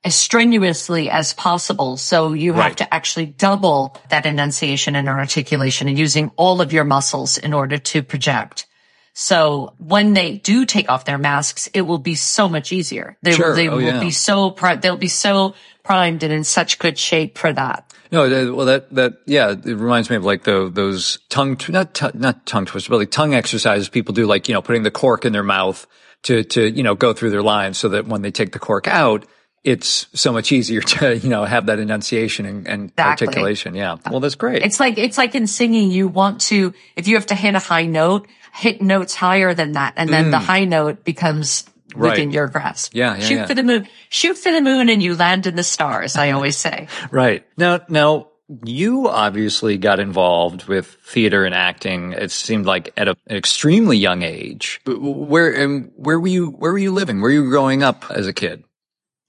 as 0.03 0.17
strenuously 0.17 1.09
as 1.09 1.35
possible. 1.35 1.97
So 1.97 2.33
you 2.33 2.53
right. 2.53 2.65
have 2.65 2.77
to 2.77 2.93
actually 2.93 3.27
double 3.27 3.97
that 4.09 4.27
enunciation 4.27 4.97
and 4.97 5.09
articulation 5.09 5.87
and 5.87 5.97
using 5.97 6.33
all 6.37 6.61
of 6.61 6.73
your 6.73 6.85
muscles 6.85 7.39
in 7.39 7.53
order 7.53 7.79
to 7.79 8.03
project. 8.03 8.67
So 9.15 9.75
when 9.79 10.15
they 10.15 10.39
do 10.39 10.65
take 10.65 10.89
off 10.91 11.05
their 11.05 11.19
masks, 11.19 11.69
it 11.75 11.83
will 11.83 11.99
be 11.99 12.15
so 12.15 12.49
much 12.49 12.73
easier. 12.73 13.17
They, 13.23 13.33
Sure. 13.33 13.55
they 13.55 13.69
Oh, 13.69 13.77
will 13.77 13.83
yeah. 13.83 14.01
be 14.01 14.11
so, 14.11 14.51
pri- 14.51 14.77
they'll 14.77 14.97
be 14.97 15.09
so 15.09 15.55
primed 15.83 16.23
and 16.23 16.33
in 16.33 16.45
such 16.45 16.79
good 16.79 16.99
shape 16.99 17.37
for 17.37 17.53
that. 17.53 17.93
No, 18.11 18.25
uh, 18.25 18.55
well, 18.55 18.67
that 18.67 18.95
that 18.95 19.15
yeah, 19.25 19.53
it 19.53 19.65
reminds 19.65 20.11
me 20.11 20.17
of 20.17 20.25
like 20.25 20.43
the 20.45 20.71
those 20.71 21.19
tongue 21.31 21.57
not 21.71 21.95
t- 21.95 22.11
not 22.13 22.45
tongue 22.45 22.67
twisters, 22.67 22.89
but 22.91 22.99
like 22.99 23.11
tongue 23.11 23.33
exercises 23.35 23.89
people 23.89 24.13
do, 24.13 24.27
like 24.27 24.49
you 24.49 24.55
know, 24.55 24.61
putting 24.61 24.83
the 24.83 24.91
cork 24.91 25.25
in 25.25 25.33
their 25.33 25.43
mouth 25.43 25.87
to 26.25 26.45
to 26.45 26.69
you 26.71 26.83
know 26.83 26.95
go 26.95 27.15
through 27.15 27.31
their 27.31 27.43
lines, 27.43 27.79
so 27.79 27.89
that 27.89 28.07
when 28.07 28.21
they 28.21 28.31
take 28.31 28.53
the 28.53 28.59
cork 28.59 28.87
out, 28.87 29.25
it's 29.65 30.09
so 30.13 30.31
much 30.31 30.53
easier 30.53 30.81
to 30.93 31.17
you 31.17 31.31
know 31.31 31.45
have 31.47 31.65
that 31.67 31.79
enunciation 31.79 32.45
and, 32.45 32.69
and 32.69 32.91
Exactly. 32.91 33.27
articulation. 33.29 33.75
Yeah, 33.75 33.97
well, 34.11 34.21
that's 34.21 34.35
great. 34.35 34.63
It's 34.63 34.79
like, 34.79 34.99
it's 34.99 35.17
like 35.17 35.35
in 35.35 35.47
singing, 35.47 35.91
you 35.91 36.07
want 36.07 36.43
to, 36.43 36.75
if 36.97 37.09
you 37.09 37.15
have 37.17 37.27
to 37.27 37.35
hit 37.35 37.55
a 37.55 37.61
high 37.61 37.87
note, 37.87 38.29
hit 38.53 38.81
notes 38.83 39.15
higher 39.15 39.55
than 39.55 39.73
that. 39.73 39.95
And 39.97 40.11
then 40.11 40.31
the 40.31 40.39
high 40.39 40.65
note 40.65 41.05
becomes 41.05 41.65
Mm. 41.93 42.01
Right. 42.01 42.11
within 42.13 42.31
your 42.31 42.49
grasp. 42.49 42.95
Yeah, 42.95 43.17
yeah, 43.17 43.21
Shoot 43.21 43.35
yeah. 43.35 43.47
for 43.47 43.53
the 43.55 43.63
moon. 43.63 43.87
Shoot 44.09 44.39
for 44.39 44.51
the 44.51 44.63
moon 44.63 44.89
and 44.89 45.03
you 45.03 45.15
land 45.15 45.47
in 45.47 45.57
the 45.57 45.63
stars, 45.63 46.17
I 46.17 46.31
always 46.31 46.57
say. 46.57 46.89
Right. 47.11 47.45
Now, 47.59 47.81
now 47.91 48.29
you 48.65 49.11
obviously 49.11 49.77
got 49.77 50.01
involved 50.01 50.65
with 50.69 50.87
theater 51.05 51.45
and 51.45 51.55
acting. 51.55 52.13
It 52.13 52.31
seemed 52.31 52.65
like 52.65 52.95
at 52.97 53.09
a, 53.09 53.17
an 53.27 53.37
extremely 53.37 53.99
young 53.99 54.23
age. 54.23 54.81
But 54.87 55.03
Where 55.03 55.53
and 55.53 55.91
where 55.97 56.19
were 56.19 56.29
you? 56.29 56.47
Where 56.47 56.73
were 56.73 56.79
you 56.79 56.93
living? 56.93 57.21
Where 57.21 57.29
were 57.31 57.45
you 57.45 57.51
growing 57.51 57.83
up 57.83 58.07
as 58.11 58.27
a 58.27 58.33
kid? 58.33 58.65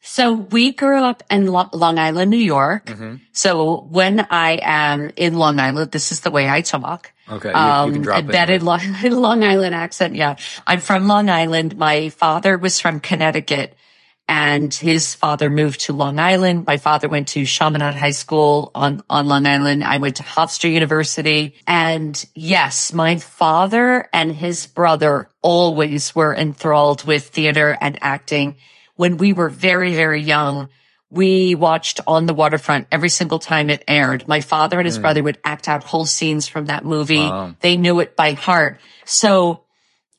So 0.05 0.33
we 0.33 0.73
grew 0.73 1.01
up 1.01 1.23
in 1.31 1.47
Lo- 1.47 1.69
Long 1.71 1.97
Island, 1.97 2.29
New 2.29 2.37
York. 2.37 2.87
Mm-hmm. 2.87 3.15
So 3.31 3.87
when 3.89 4.19
I 4.29 4.59
am 4.61 5.11
in 5.15 5.35
Long 5.35 5.59
Island, 5.59 5.91
this 5.91 6.11
is 6.11 6.19
the 6.19 6.29
way 6.29 6.49
I 6.49 6.59
talk. 6.61 7.11
Okay, 7.29 7.49
you, 7.49 7.85
you 7.87 7.93
can 7.93 8.01
drop 8.01 8.19
in. 8.19 8.25
embedded 8.25 8.63
Long, 8.63 8.81
Long 9.03 9.43
Island 9.45 9.73
accent. 9.73 10.15
Yeah. 10.15 10.35
I'm 10.67 10.81
from 10.81 11.07
Long 11.07 11.29
Island. 11.29 11.77
My 11.77 12.09
father 12.09 12.57
was 12.57 12.81
from 12.81 12.99
Connecticut 12.99 13.75
and 14.27 14.73
his 14.73 15.15
father 15.15 15.49
moved 15.49 15.81
to 15.81 15.93
Long 15.93 16.19
Island. 16.19 16.65
My 16.67 16.77
father 16.77 17.07
went 17.07 17.29
to 17.29 17.45
Chaminade 17.45 17.95
High 17.95 18.11
School 18.11 18.71
on, 18.75 19.03
on 19.09 19.27
Long 19.27 19.45
Island. 19.45 19.83
I 19.83 19.97
went 19.97 20.17
to 20.17 20.23
Hofstra 20.23 20.71
University. 20.71 21.55
And 21.65 22.23
yes, 22.35 22.91
my 22.93 23.17
father 23.17 24.09
and 24.11 24.33
his 24.33 24.67
brother 24.67 25.29
always 25.41 26.13
were 26.13 26.35
enthralled 26.35 27.05
with 27.05 27.29
theater 27.29 27.77
and 27.79 27.97
acting. 28.01 28.55
When 28.95 29.17
we 29.17 29.33
were 29.33 29.49
very, 29.49 29.95
very 29.95 30.21
young, 30.21 30.69
we 31.09 31.55
watched 31.55 31.99
on 32.07 32.25
the 32.25 32.33
waterfront 32.33 32.87
every 32.91 33.09
single 33.09 33.39
time 33.39 33.69
it 33.69 33.83
aired. 33.87 34.27
My 34.27 34.41
father 34.41 34.79
and 34.79 34.85
his 34.85 34.95
hmm. 34.95 35.03
brother 35.03 35.23
would 35.23 35.37
act 35.43 35.69
out 35.69 35.83
whole 35.83 36.05
scenes 36.05 36.47
from 36.47 36.65
that 36.65 36.83
movie. 36.83 37.19
Wow. 37.19 37.55
They 37.59 37.77
knew 37.77 37.99
it 37.99 38.15
by 38.15 38.33
heart. 38.33 38.79
So 39.05 39.63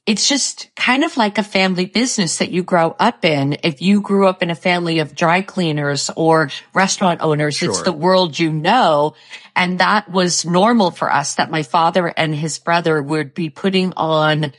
it's 0.07 0.29
just 0.29 0.71
kind 0.77 1.03
of 1.03 1.17
like 1.17 1.39
a 1.39 1.43
family 1.43 1.87
business 1.87 2.39
that 2.39 2.51
you 2.51 2.63
grow 2.63 2.95
up 3.01 3.25
in. 3.25 3.57
If 3.63 3.81
you 3.81 4.03
grew 4.03 4.29
up 4.29 4.43
in 4.43 4.51
a 4.51 4.55
family 4.55 4.99
of 4.99 5.15
dry 5.15 5.41
cleaners 5.41 6.11
or 6.15 6.51
restaurant 6.75 7.23
owners, 7.23 7.63
it's 7.63 7.83
the 7.83 7.93
world 7.93 8.39
you 8.39 8.53
know. 8.53 9.15
And 9.57 9.81
that 9.81 10.11
was 10.11 10.45
normal 10.45 10.91
for 10.91 11.11
us 11.11 11.37
that 11.37 11.51
my 11.51 11.63
father 11.63 12.07
and 12.07 12.35
his 12.35 12.59
brother 12.59 13.03
would 13.03 13.35
be 13.35 13.49
putting 13.49 13.95
on 13.97 14.53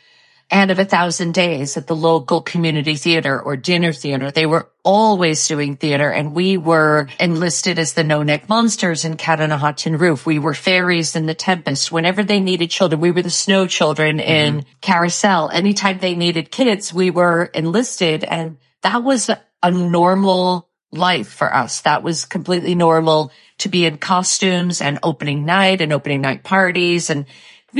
Anne 0.52 0.70
of 0.70 0.78
a 0.78 0.86
Thousand 0.86 1.34
Days 1.34 1.75
at 1.75 1.88
the 1.88 1.96
local 1.96 2.42
community 2.42 2.96
theater 2.96 3.42
or 3.42 3.58
dinner 3.58 3.92
theater. 3.92 4.30
They 4.30 4.46
were 4.46 4.70
always 4.84 5.48
doing 5.48 5.75
theater 5.75 6.12
and 6.12 6.34
we 6.34 6.58
were 6.58 7.08
enlisted 7.20 7.80
as 7.80 7.94
the 7.94 8.04
No 8.04 8.22
Neck 8.22 8.48
Monsters 8.48 9.06
in 9.06 9.18
Cat 9.18 9.42
on 9.42 9.52
a 9.52 9.58
Hot 9.58 9.78
Tin 9.78 9.98
Roof. 9.98 10.25
We 10.25 10.38
were 10.38 10.54
fairies 10.54 11.16
in 11.16 11.25
The 11.25 11.34
Tempest. 11.34 11.92
Whenever 11.92 12.24
they 12.24 12.40
needed 12.40 12.70
children, 12.70 13.02
we 13.02 13.12
were 13.12 13.24
the 13.24 13.30
snow 13.32 13.66
children 13.66 14.20
in 14.20 14.58
mm-hmm. 14.58 14.70
Carousel. 14.82 15.50
Anytime 15.50 15.98
they 15.98 16.16
needed 16.16 16.52
kids, 16.52 16.94
we 16.94 17.10
were 17.10 17.46
enlisted 17.46 18.24
and 18.24 18.58
that 18.84 19.04
was 19.04 19.32
a 19.64 19.72
normal 19.72 20.70
life 20.92 21.28
for 21.28 21.54
us. 21.54 21.82
That 21.82 22.04
was 22.04 22.25
completely 22.25 22.75
normal 22.75 23.32
to 23.60 23.70
be 23.70 23.86
in 23.86 23.98
costumes 23.98 24.82
and 24.82 25.00
opening 25.02 25.46
night 25.46 25.82
and 25.82 25.94
opening 25.94 26.22
night 26.22 26.44
parties 26.44 27.10
and 27.10 27.25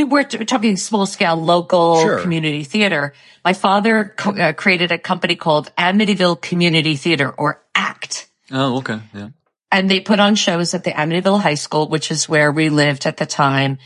we're 0.03 0.23
talking 0.23 0.77
small 0.77 1.05
scale 1.05 1.35
local 1.35 2.01
Sure. 2.01 2.19
community 2.19 2.63
theater. 2.63 3.13
My 3.43 3.53
father 3.53 4.13
co- 4.17 4.31
uh, 4.35 4.53
created 4.53 4.91
a 4.91 4.97
company 4.97 5.35
called 5.35 5.71
Amityville 5.77 6.41
Community 6.41 6.95
Theater 6.95 7.29
or 7.31 7.63
ACT. 7.73 8.27
Oh, 8.51 8.77
okay. 8.77 8.99
Yeah. 9.13 9.29
And 9.71 9.89
they 9.89 9.99
put 9.99 10.19
on 10.19 10.35
shows 10.35 10.73
at 10.73 10.83
the 10.83 10.91
Amityville 10.91 11.41
High 11.41 11.55
School, 11.55 11.87
which 11.89 12.11
is 12.11 12.29
where 12.29 12.51
we 12.51 12.69
lived 12.69 13.05
at 13.05 13.17
the 13.17 13.25
time. 13.25 13.77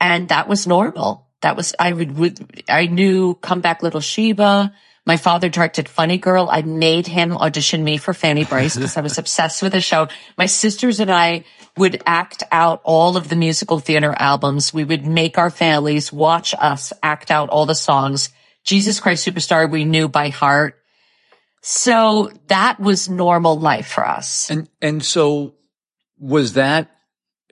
And 0.00 0.28
that 0.28 0.48
was 0.48 0.66
normal. 0.66 1.26
That 1.42 1.56
was, 1.56 1.74
I 1.78 1.92
would, 1.92 2.16
would 2.18 2.62
I 2.68 2.86
knew 2.86 3.34
Come 3.34 3.60
Back 3.60 3.82
Little 3.82 4.00
Sheba. 4.00 4.72
My 5.06 5.18
father 5.18 5.50
directed 5.50 5.86
Funny 5.88 6.16
Girl. 6.16 6.48
I 6.50 6.62
made 6.62 7.06
him 7.06 7.36
audition 7.36 7.84
me 7.84 7.98
for 7.98 8.14
Fanny 8.14 8.44
Brice 8.44 8.74
because 8.76 8.96
I 8.96 9.02
was 9.02 9.18
obsessed 9.18 9.62
with 9.62 9.72
the 9.72 9.80
show. 9.82 10.08
My 10.38 10.46
sisters 10.46 10.98
and 11.00 11.10
I 11.10 11.44
would 11.76 12.02
act 12.06 12.42
out 12.52 12.80
all 12.84 13.16
of 13.16 13.28
the 13.28 13.36
musical 13.36 13.78
theater 13.78 14.14
albums. 14.16 14.72
We 14.72 14.84
would 14.84 15.06
make 15.06 15.38
our 15.38 15.50
families 15.50 16.12
watch 16.12 16.54
us 16.58 16.92
act 17.02 17.30
out 17.30 17.48
all 17.48 17.66
the 17.66 17.74
songs. 17.74 18.30
Jesus 18.64 19.00
Christ 19.00 19.26
Superstar 19.26 19.70
we 19.70 19.84
knew 19.84 20.08
by 20.08 20.28
heart. 20.28 20.76
So 21.62 22.30
that 22.48 22.78
was 22.78 23.08
normal 23.08 23.58
life 23.58 23.88
for 23.88 24.06
us. 24.06 24.50
And 24.50 24.68
and 24.80 25.02
so 25.02 25.54
was 26.18 26.54
that 26.54 26.90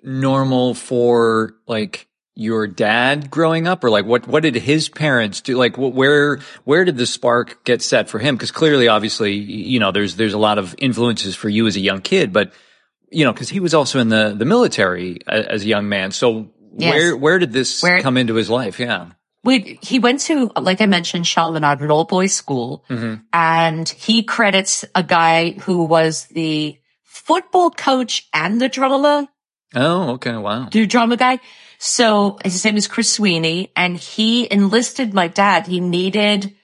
normal 0.02 0.74
for 0.74 1.54
like 1.66 2.08
your 2.34 2.66
dad 2.66 3.30
growing 3.30 3.66
up 3.66 3.84
or 3.84 3.90
like 3.90 4.06
what 4.06 4.26
what 4.26 4.42
did 4.42 4.54
his 4.54 4.88
parents 4.88 5.42
do 5.42 5.56
like 5.56 5.76
wh- 5.76 5.94
where 5.94 6.38
where 6.64 6.84
did 6.84 6.96
the 6.96 7.04
spark 7.04 7.62
get 7.64 7.82
set 7.82 8.08
for 8.08 8.18
him 8.18 8.34
because 8.34 8.50
clearly 8.50 8.88
obviously 8.88 9.34
you 9.34 9.78
know 9.78 9.92
there's 9.92 10.16
there's 10.16 10.32
a 10.32 10.38
lot 10.38 10.56
of 10.56 10.74
influences 10.78 11.36
for 11.36 11.50
you 11.50 11.66
as 11.66 11.76
a 11.76 11.80
young 11.80 12.00
kid 12.00 12.32
but 12.32 12.52
you 13.12 13.24
know 13.24 13.32
because 13.32 13.48
he 13.48 13.60
was 13.60 13.74
also 13.74 13.98
in 14.00 14.08
the 14.08 14.34
the 14.36 14.44
military 14.44 15.18
uh, 15.26 15.42
as 15.48 15.62
a 15.62 15.66
young 15.66 15.88
man. 15.88 16.10
So 16.10 16.50
Yes. 16.76 16.94
where 16.94 17.16
where 17.16 17.38
did 17.38 17.52
this 17.52 17.82
Where- 17.82 18.00
come 18.00 18.16
into 18.16 18.34
his 18.34 18.48
life? 18.48 18.80
Yeah. 18.80 19.10
We 19.44 19.78
he 19.82 19.98
went 19.98 20.20
to 20.20 20.50
like 20.56 20.80
I 20.80 20.86
mentioned 20.86 21.26
an 21.82 21.90
old 21.90 22.08
boys 22.08 22.32
school, 22.32 22.84
mm-hmm. 22.88 23.22
and 23.32 23.88
he 23.88 24.22
credits 24.22 24.84
a 24.94 25.02
guy 25.02 25.52
who 25.52 25.84
was 25.84 26.26
the 26.26 26.78
football 27.02 27.70
coach 27.70 28.28
and 28.32 28.60
the 28.60 28.68
drama 28.68 29.28
oh 29.74 30.12
okay. 30.12 30.36
Wow. 30.36 30.68
The 30.70 30.86
drama 30.86 31.16
guy. 31.16 31.40
So 31.78 32.38
his 32.44 32.64
name 32.64 32.76
is 32.76 32.86
Chris 32.86 33.10
Sweeney, 33.10 33.72
and 33.74 33.96
he 33.96 34.50
enlisted 34.50 35.12
my 35.12 35.26
dad. 35.26 35.66
He 35.66 35.80
needed 35.80 36.54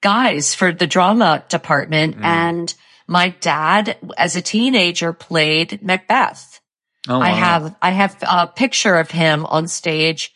guys 0.00 0.56
for 0.56 0.72
the 0.72 0.88
drama 0.88 1.44
department, 1.48 2.16
mm. 2.16 2.24
and 2.24 2.74
my 3.06 3.28
dad, 3.40 3.96
as 4.16 4.36
a 4.36 4.42
teenager, 4.42 5.12
played 5.12 5.82
Macbeth. 5.82 6.60
oh 7.08 7.20
I 7.20 7.30
have 7.30 7.74
I 7.82 7.90
have 7.90 8.16
a 8.22 8.46
picture 8.46 8.96
of 8.96 9.10
him 9.10 9.44
on 9.46 9.68
stage 9.68 10.32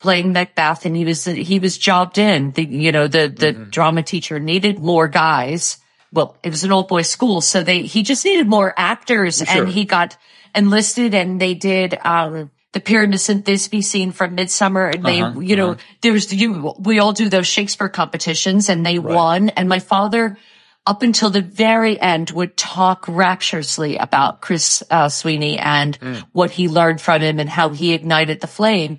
playing 0.00 0.32
Macbeth, 0.32 0.84
and 0.86 0.96
he 0.96 1.04
was 1.04 1.24
he 1.24 1.58
was 1.58 1.78
jobbed 1.78 2.18
in. 2.18 2.52
The 2.52 2.64
you 2.64 2.92
know 2.92 3.08
the 3.08 3.28
the 3.28 3.52
drama 3.52 4.02
teacher 4.02 4.38
needed 4.38 4.78
more 4.78 5.08
guys. 5.08 5.78
Well, 6.12 6.36
it 6.42 6.50
was 6.50 6.62
an 6.64 6.72
old 6.72 6.88
boys 6.88 7.08
school, 7.08 7.40
so 7.40 7.62
they 7.62 7.82
he 7.82 8.02
just 8.02 8.24
needed 8.24 8.46
more 8.46 8.74
actors, 8.76 9.38
Sure. 9.38 9.62
and 9.64 9.68
he 9.72 9.84
got 9.84 10.16
enlisted, 10.54 11.14
and 11.14 11.40
they 11.40 11.54
did. 11.54 11.98
um 12.04 12.50
the 12.72 12.80
Pyramus 12.80 13.28
and 13.28 13.44
Thisbe 13.44 13.84
scene 13.84 14.12
from 14.12 14.34
Midsummer, 14.34 14.86
and 14.88 15.04
they, 15.04 15.20
Uh-huh, 15.20 15.40
you 15.40 15.56
know, 15.56 15.76
there 16.00 16.14
was 16.14 16.32
you. 16.32 16.72
We 16.78 17.00
all 17.00 17.12
do 17.12 17.28
those 17.28 17.46
Shakespeare 17.46 17.90
competitions, 17.90 18.70
and 18.70 18.80
they 18.86 18.98
won. 18.98 19.50
And 19.50 19.68
my 19.68 19.78
father, 19.78 20.38
up 20.86 21.02
until 21.02 21.30
the 21.30 21.42
very 21.42 22.00
end, 22.00 22.30
would 22.30 22.56
talk 22.56 23.06
rapturously 23.06 23.96
about 23.96 24.40
Chris 24.40 24.82
uh, 24.90 25.08
Sweeney 25.08 25.58
and 25.58 25.96
what 26.32 26.50
he 26.50 26.68
learned 26.68 27.00
from 27.00 27.22
him 27.22 27.38
and 27.38 27.48
how 27.48 27.68
he 27.68 27.92
ignited 27.92 28.40
the 28.40 28.46
flame. 28.46 28.98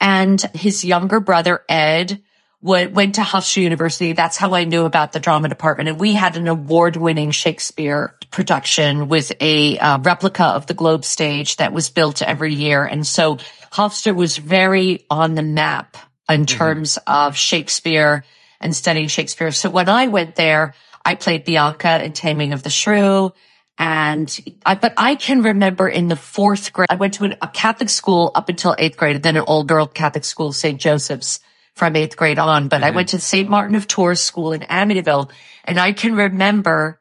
And 0.00 0.40
his 0.54 0.84
younger 0.84 1.20
brother, 1.20 1.62
Ed, 1.68 2.22
went, 2.60 2.92
went 2.92 3.14
to 3.14 3.22
Hofstra 3.22 3.62
University. 3.62 4.12
That's 4.12 4.36
how 4.36 4.54
I 4.54 4.64
knew 4.64 4.84
about 4.84 5.12
the 5.12 5.20
drama 5.20 5.48
department. 5.48 5.88
And 5.88 6.00
we 6.00 6.12
had 6.12 6.36
an 6.36 6.48
award 6.48 6.96
winning 6.96 7.30
Shakespeare 7.30 8.14
production 8.30 9.08
with 9.08 9.32
a 9.40 9.78
uh, 9.78 9.98
replica 10.00 10.44
of 10.44 10.66
the 10.66 10.74
Globe 10.74 11.04
stage 11.04 11.56
that 11.56 11.72
was 11.72 11.90
built 11.90 12.20
every 12.20 12.54
year. 12.54 12.84
And 12.84 13.06
so 13.06 13.36
Hofstra 13.72 14.14
was 14.14 14.36
very 14.36 15.06
on 15.08 15.34
the 15.34 15.42
map 15.42 15.96
in 16.28 16.46
terms 16.46 16.98
of 17.06 17.36
Shakespeare 17.36 18.24
and 18.60 18.74
studying 18.74 19.08
Shakespeare. 19.08 19.50
So 19.50 19.70
when 19.70 19.88
I 19.88 20.06
went 20.08 20.36
there, 20.36 20.74
I 21.04 21.14
played 21.14 21.44
Bianca 21.44 22.04
in 22.04 22.12
Taming 22.12 22.52
of 22.52 22.62
the 22.62 22.70
Shrew. 22.70 23.32
And 23.78 24.38
I, 24.64 24.74
but 24.74 24.94
I 24.96 25.14
can 25.14 25.42
remember 25.42 25.88
in 25.88 26.08
the 26.08 26.16
fourth 26.16 26.72
grade, 26.72 26.88
I 26.90 26.96
went 26.96 27.14
to 27.14 27.36
a 27.42 27.48
Catholic 27.48 27.88
school 27.88 28.30
up 28.34 28.48
until 28.48 28.76
eighth 28.78 28.96
grade 28.96 29.16
and 29.16 29.24
then 29.24 29.36
an 29.36 29.44
old 29.46 29.66
girl 29.66 29.86
Catholic 29.86 30.24
school, 30.24 30.52
St. 30.52 30.80
Joseph's 30.80 31.40
from 31.74 31.96
eighth 31.96 32.16
grade 32.16 32.38
on. 32.38 32.68
But 32.68 32.82
I 32.82 32.88
mm-hmm. 32.88 32.96
went 32.96 33.08
to 33.10 33.20
St. 33.20 33.48
Martin 33.48 33.74
of 33.74 33.88
Tours 33.88 34.20
school 34.20 34.52
in 34.52 34.60
Amityville 34.60 35.30
and 35.64 35.80
I 35.80 35.92
can 35.92 36.14
remember 36.14 37.00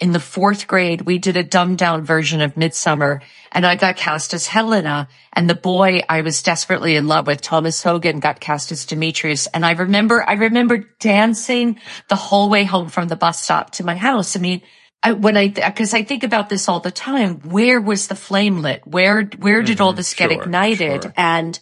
in 0.00 0.12
the 0.12 0.20
fourth 0.20 0.66
grade, 0.66 1.02
we 1.02 1.18
did 1.18 1.36
a 1.36 1.42
dumbed 1.42 1.78
down 1.78 2.04
version 2.04 2.40
of 2.40 2.56
Midsummer 2.56 3.22
and 3.52 3.64
I 3.64 3.76
got 3.76 3.96
cast 3.96 4.34
as 4.34 4.46
Helena 4.46 5.08
and 5.32 5.48
the 5.48 5.54
boy 5.54 6.02
I 6.08 6.22
was 6.22 6.42
desperately 6.42 6.96
in 6.96 7.06
love 7.06 7.26
with, 7.26 7.40
Thomas 7.40 7.82
Hogan, 7.82 8.20
got 8.20 8.40
cast 8.40 8.72
as 8.72 8.84
Demetrius. 8.86 9.46
And 9.48 9.64
I 9.64 9.72
remember, 9.72 10.28
I 10.28 10.34
remember 10.34 10.84
dancing 10.98 11.78
the 12.08 12.16
whole 12.16 12.50
way 12.50 12.64
home 12.64 12.88
from 12.88 13.08
the 13.08 13.16
bus 13.16 13.40
stop 13.40 13.70
to 13.72 13.84
my 13.84 13.96
house. 13.96 14.36
I 14.36 14.40
mean, 14.40 14.62
I, 15.02 15.12
when 15.12 15.36
I, 15.36 15.48
cause 15.48 15.94
I 15.94 16.02
think 16.02 16.24
about 16.24 16.48
this 16.48 16.68
all 16.68 16.80
the 16.80 16.90
time, 16.90 17.40
where 17.40 17.80
was 17.80 18.08
the 18.08 18.16
flame 18.16 18.62
lit? 18.62 18.86
Where, 18.86 19.22
where 19.38 19.62
did 19.62 19.76
mm-hmm, 19.76 19.84
all 19.84 19.92
this 19.92 20.14
get 20.14 20.30
sure, 20.30 20.42
ignited? 20.42 21.02
Sure. 21.02 21.12
And 21.16 21.58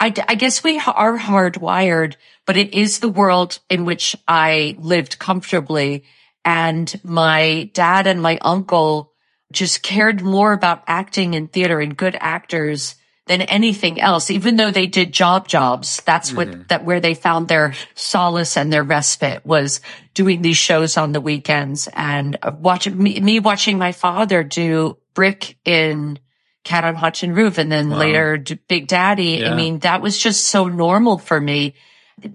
I, 0.00 0.14
I 0.28 0.34
guess 0.36 0.62
we 0.62 0.78
are 0.78 1.18
hardwired, 1.18 2.14
but 2.46 2.56
it 2.56 2.72
is 2.72 3.00
the 3.00 3.08
world 3.08 3.58
in 3.68 3.84
which 3.84 4.16
I 4.26 4.76
lived 4.78 5.18
comfortably. 5.18 6.04
And 6.44 7.00
my 7.04 7.70
dad 7.74 8.06
and 8.06 8.22
my 8.22 8.38
uncle 8.40 9.12
just 9.52 9.82
cared 9.82 10.22
more 10.22 10.52
about 10.52 10.84
acting 10.86 11.34
and 11.34 11.52
theater 11.52 11.80
and 11.80 11.96
good 11.96 12.16
actors 12.18 12.94
than 13.26 13.42
anything 13.42 14.00
else. 14.00 14.30
Even 14.30 14.56
though 14.56 14.70
they 14.70 14.86
did 14.86 15.12
job 15.12 15.46
jobs, 15.46 16.02
that's 16.04 16.32
what, 16.32 16.48
mm-hmm. 16.48 16.62
that 16.68 16.84
where 16.84 17.00
they 17.00 17.14
found 17.14 17.48
their 17.48 17.74
solace 17.94 18.56
and 18.56 18.72
their 18.72 18.82
respite 18.82 19.44
was 19.44 19.80
doing 20.14 20.42
these 20.42 20.56
shows 20.56 20.96
on 20.96 21.12
the 21.12 21.20
weekends 21.20 21.88
and 21.92 22.36
watching 22.58 23.00
me, 23.00 23.20
me 23.20 23.40
watching 23.40 23.78
my 23.78 23.92
father 23.92 24.42
do 24.42 24.98
brick 25.14 25.58
in 25.64 26.18
Cat 26.64 26.84
on 26.84 26.94
Hot 26.96 27.14
Tin 27.14 27.34
Roof 27.34 27.58
and 27.58 27.70
then 27.70 27.90
wow. 27.90 27.98
later 27.98 28.44
Big 28.68 28.88
Daddy. 28.88 29.38
Yeah. 29.40 29.52
I 29.52 29.54
mean, 29.54 29.78
that 29.80 30.02
was 30.02 30.18
just 30.18 30.44
so 30.44 30.66
normal 30.68 31.18
for 31.18 31.40
me. 31.40 31.74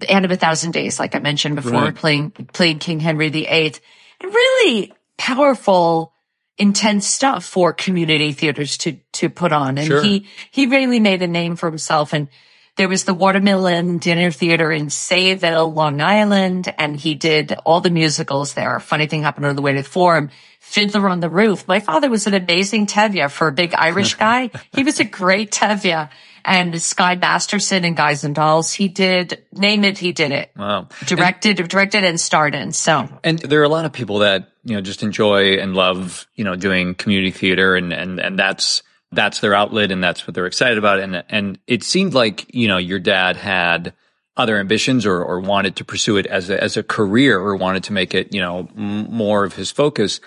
Anne 0.08 0.24
of 0.24 0.30
a 0.30 0.36
Thousand 0.36 0.72
Days, 0.72 0.98
like 0.98 1.14
I 1.14 1.18
mentioned 1.18 1.56
before, 1.56 1.72
right. 1.72 1.94
playing, 1.94 2.30
playing 2.30 2.78
King 2.78 3.00
Henry 3.00 3.28
VIII. 3.28 3.74
And 4.20 4.32
really 4.32 4.92
powerful, 5.16 6.12
intense 6.58 7.06
stuff 7.06 7.44
for 7.44 7.72
community 7.72 8.32
theaters 8.32 8.78
to, 8.78 8.98
to 9.12 9.28
put 9.28 9.52
on. 9.52 9.78
And 9.78 9.86
sure. 9.86 10.02
he, 10.02 10.26
he 10.50 10.66
really 10.66 11.00
made 11.00 11.22
a 11.22 11.26
name 11.26 11.56
for 11.56 11.68
himself. 11.68 12.12
And 12.12 12.28
there 12.76 12.88
was 12.88 13.04
the 13.04 13.14
Watermelon 13.14 13.98
Dinner 13.98 14.32
Theater 14.32 14.72
in 14.72 14.86
Sayville, 14.86 15.72
Long 15.72 16.00
Island, 16.00 16.74
and 16.76 16.96
he 16.96 17.14
did 17.14 17.52
all 17.64 17.80
the 17.80 17.90
musicals 17.90 18.54
there. 18.54 18.80
Funny 18.80 19.06
thing 19.06 19.22
happened 19.22 19.46
on 19.46 19.54
the 19.54 19.62
way 19.62 19.74
to 19.74 19.82
the 19.82 19.88
forum. 19.88 20.30
Fiddler 20.58 21.08
on 21.08 21.20
the 21.20 21.30
Roof. 21.30 21.68
My 21.68 21.78
father 21.78 22.10
was 22.10 22.26
an 22.26 22.34
amazing 22.34 22.86
Tevye 22.86 23.30
for 23.30 23.46
a 23.46 23.52
big 23.52 23.74
Irish 23.74 24.14
guy. 24.18 24.50
he 24.72 24.82
was 24.82 24.98
a 24.98 25.04
great 25.04 25.52
Tevye. 25.52 26.10
And 26.44 26.80
Sky 26.80 27.14
Masterson 27.14 27.84
and 27.84 27.96
Guys 27.96 28.24
and 28.24 28.34
Dolls, 28.34 28.72
he 28.72 28.88
did, 28.88 29.44
name 29.52 29.84
it, 29.84 29.98
he 29.98 30.12
did 30.12 30.30
it. 30.30 30.50
Wow. 30.56 30.88
Directed, 31.06 31.60
and, 31.60 31.68
directed 31.68 32.04
and 32.04 32.20
starred 32.20 32.54
in. 32.54 32.72
So. 32.72 33.08
And 33.22 33.38
there 33.38 33.60
are 33.60 33.64
a 33.64 33.68
lot 33.68 33.84
of 33.84 33.92
people 33.92 34.18
that, 34.18 34.50
you 34.64 34.74
know, 34.74 34.80
just 34.80 35.02
enjoy 35.02 35.54
and 35.54 35.74
love, 35.74 36.26
you 36.34 36.44
know, 36.44 36.56
doing 36.56 36.94
community 36.94 37.30
theater 37.30 37.76
and, 37.76 37.92
and, 37.92 38.20
and 38.20 38.38
that's, 38.38 38.82
that's 39.12 39.40
their 39.40 39.54
outlet 39.54 39.90
and 39.90 40.02
that's 40.02 40.26
what 40.26 40.34
they're 40.34 40.46
excited 40.46 40.78
about. 40.78 41.00
And, 41.00 41.24
and 41.28 41.58
it 41.66 41.82
seemed 41.82 42.14
like, 42.14 42.54
you 42.54 42.68
know, 42.68 42.78
your 42.78 42.98
dad 42.98 43.36
had, 43.36 43.94
other 44.36 44.58
ambitions 44.58 45.06
or, 45.06 45.22
or 45.22 45.38
wanted 45.38 45.76
to 45.76 45.84
pursue 45.84 46.16
it 46.16 46.26
as 46.26 46.50
a, 46.50 46.60
as 46.60 46.76
a 46.76 46.82
career 46.82 47.38
or 47.38 47.54
wanted 47.54 47.84
to 47.84 47.92
make 47.92 48.16
it, 48.16 48.34
you 48.34 48.40
know, 48.40 48.68
m- 48.76 49.08
more 49.08 49.44
of 49.44 49.54
his 49.54 49.70
focus 49.70 50.18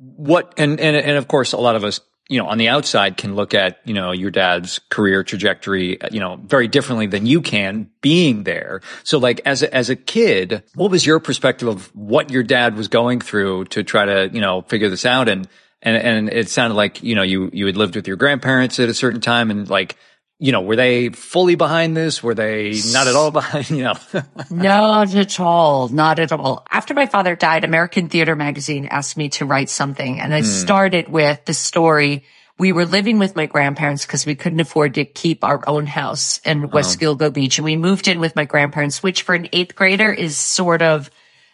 what 0.00 0.54
and, 0.56 0.80
and 0.80 0.96
and 0.96 1.16
of 1.16 1.28
course 1.28 1.52
a 1.52 1.58
lot 1.58 1.76
of 1.76 1.84
us 1.84 2.00
you 2.30 2.38
know 2.38 2.46
on 2.46 2.56
the 2.58 2.68
outside 2.68 3.16
can 3.16 3.34
look 3.34 3.52
at 3.52 3.80
you 3.84 3.92
know 3.92 4.12
your 4.12 4.30
dad's 4.30 4.78
career 4.88 5.22
trajectory 5.24 5.98
you 6.10 6.20
know 6.20 6.36
very 6.44 6.68
differently 6.68 7.06
than 7.06 7.26
you 7.26 7.42
can 7.42 7.90
being 8.00 8.44
there. 8.44 8.80
So 9.02 9.18
like 9.18 9.40
as 9.44 9.62
a, 9.62 9.74
as 9.74 9.90
a 9.90 9.96
kid 9.96 10.62
what 10.74 10.90
was 10.90 11.04
your 11.04 11.18
perspective 11.18 11.68
of 11.68 11.94
what 11.94 12.30
your 12.30 12.44
dad 12.44 12.76
was 12.76 12.88
going 12.88 13.20
through 13.20 13.66
to 13.66 13.82
try 13.82 14.04
to 14.06 14.30
you 14.32 14.40
know 14.40 14.62
figure 14.62 14.88
this 14.88 15.04
out? 15.04 15.28
And 15.28 15.48
and 15.82 15.96
and 15.96 16.28
it 16.32 16.48
sounded 16.48 16.76
like 16.76 17.02
you 17.02 17.14
know 17.14 17.22
you 17.22 17.50
you 17.52 17.66
had 17.66 17.76
lived 17.76 17.96
with 17.96 18.06
your 18.06 18.16
grandparents 18.16 18.78
at 18.78 18.88
a 18.88 18.94
certain 18.94 19.20
time 19.20 19.50
and 19.50 19.68
like 19.68 19.96
you 20.42 20.52
know, 20.52 20.62
were 20.62 20.74
they 20.74 21.10
fully 21.10 21.54
behind 21.54 21.94
this? 21.94 22.22
Were 22.22 22.34
they 22.34 22.80
not 22.92 23.06
at 23.06 23.14
all 23.14 23.30
behind, 23.30 23.68
you 23.68 23.84
know? 23.84 23.94
not 24.50 25.14
at 25.14 25.38
all. 25.38 25.88
Not 25.88 26.18
at 26.18 26.32
all. 26.32 26.66
After 26.70 26.94
my 26.94 27.04
father 27.04 27.36
died, 27.36 27.62
American 27.62 28.08
Theater 28.08 28.34
Magazine 28.34 28.86
asked 28.86 29.18
me 29.18 29.28
to 29.30 29.44
write 29.44 29.68
something 29.68 30.18
and 30.18 30.32
I 30.32 30.40
mm. 30.40 30.44
started 30.44 31.10
with 31.10 31.44
the 31.44 31.52
story. 31.52 32.24
We 32.58 32.72
were 32.72 32.86
living 32.86 33.18
with 33.18 33.36
my 33.36 33.44
grandparents 33.44 34.06
because 34.06 34.24
we 34.24 34.34
couldn't 34.34 34.60
afford 34.60 34.94
to 34.94 35.04
keep 35.04 35.44
our 35.44 35.62
own 35.68 35.86
house 35.86 36.40
in 36.46 36.70
West 36.70 36.98
oh. 37.02 37.14
Gilgo 37.14 37.30
Beach. 37.30 37.58
And 37.58 37.66
we 37.66 37.76
moved 37.76 38.08
in 38.08 38.18
with 38.18 38.34
my 38.34 38.46
grandparents, 38.46 39.02
which 39.02 39.22
for 39.22 39.34
an 39.34 39.48
eighth 39.52 39.74
grader 39.74 40.10
is 40.10 40.38
sort 40.38 40.80
of 40.80 41.10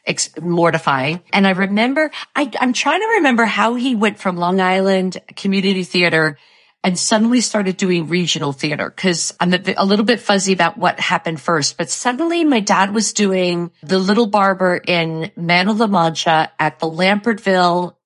ex- 0.06 0.30
mortifying. 0.40 1.22
And 1.32 1.44
I 1.44 1.50
remember, 1.50 2.12
I, 2.36 2.52
I'm 2.60 2.72
trying 2.72 3.00
to 3.00 3.14
remember 3.16 3.46
how 3.46 3.74
he 3.74 3.96
went 3.96 4.20
from 4.20 4.36
Long 4.36 4.60
Island 4.60 5.18
Community 5.34 5.82
Theater 5.82 6.38
and 6.86 6.96
suddenly 6.96 7.40
started 7.40 7.76
doing 7.76 8.06
regional 8.06 8.52
theater 8.52 8.88
because 8.88 9.34
I'm 9.40 9.52
a, 9.52 9.60
a, 9.76 9.84
little 9.84 10.04
bit 10.04 10.20
fuzzy 10.20 10.52
about 10.52 10.78
what 10.78 11.00
happened 11.00 11.40
first. 11.40 11.76
But 11.76 11.90
suddenly 11.90 12.44
my 12.44 12.60
dad 12.60 12.94
was 12.94 13.12
doing 13.12 13.72
the 13.82 13.98
little 13.98 14.28
barber 14.28 14.80
in 14.86 15.32
Man 15.34 15.68
of 15.68 15.80
La 15.80 15.88
Mancha 15.88 16.52
at 16.60 16.78
the 16.78 16.86
Lambertville, 16.86 17.96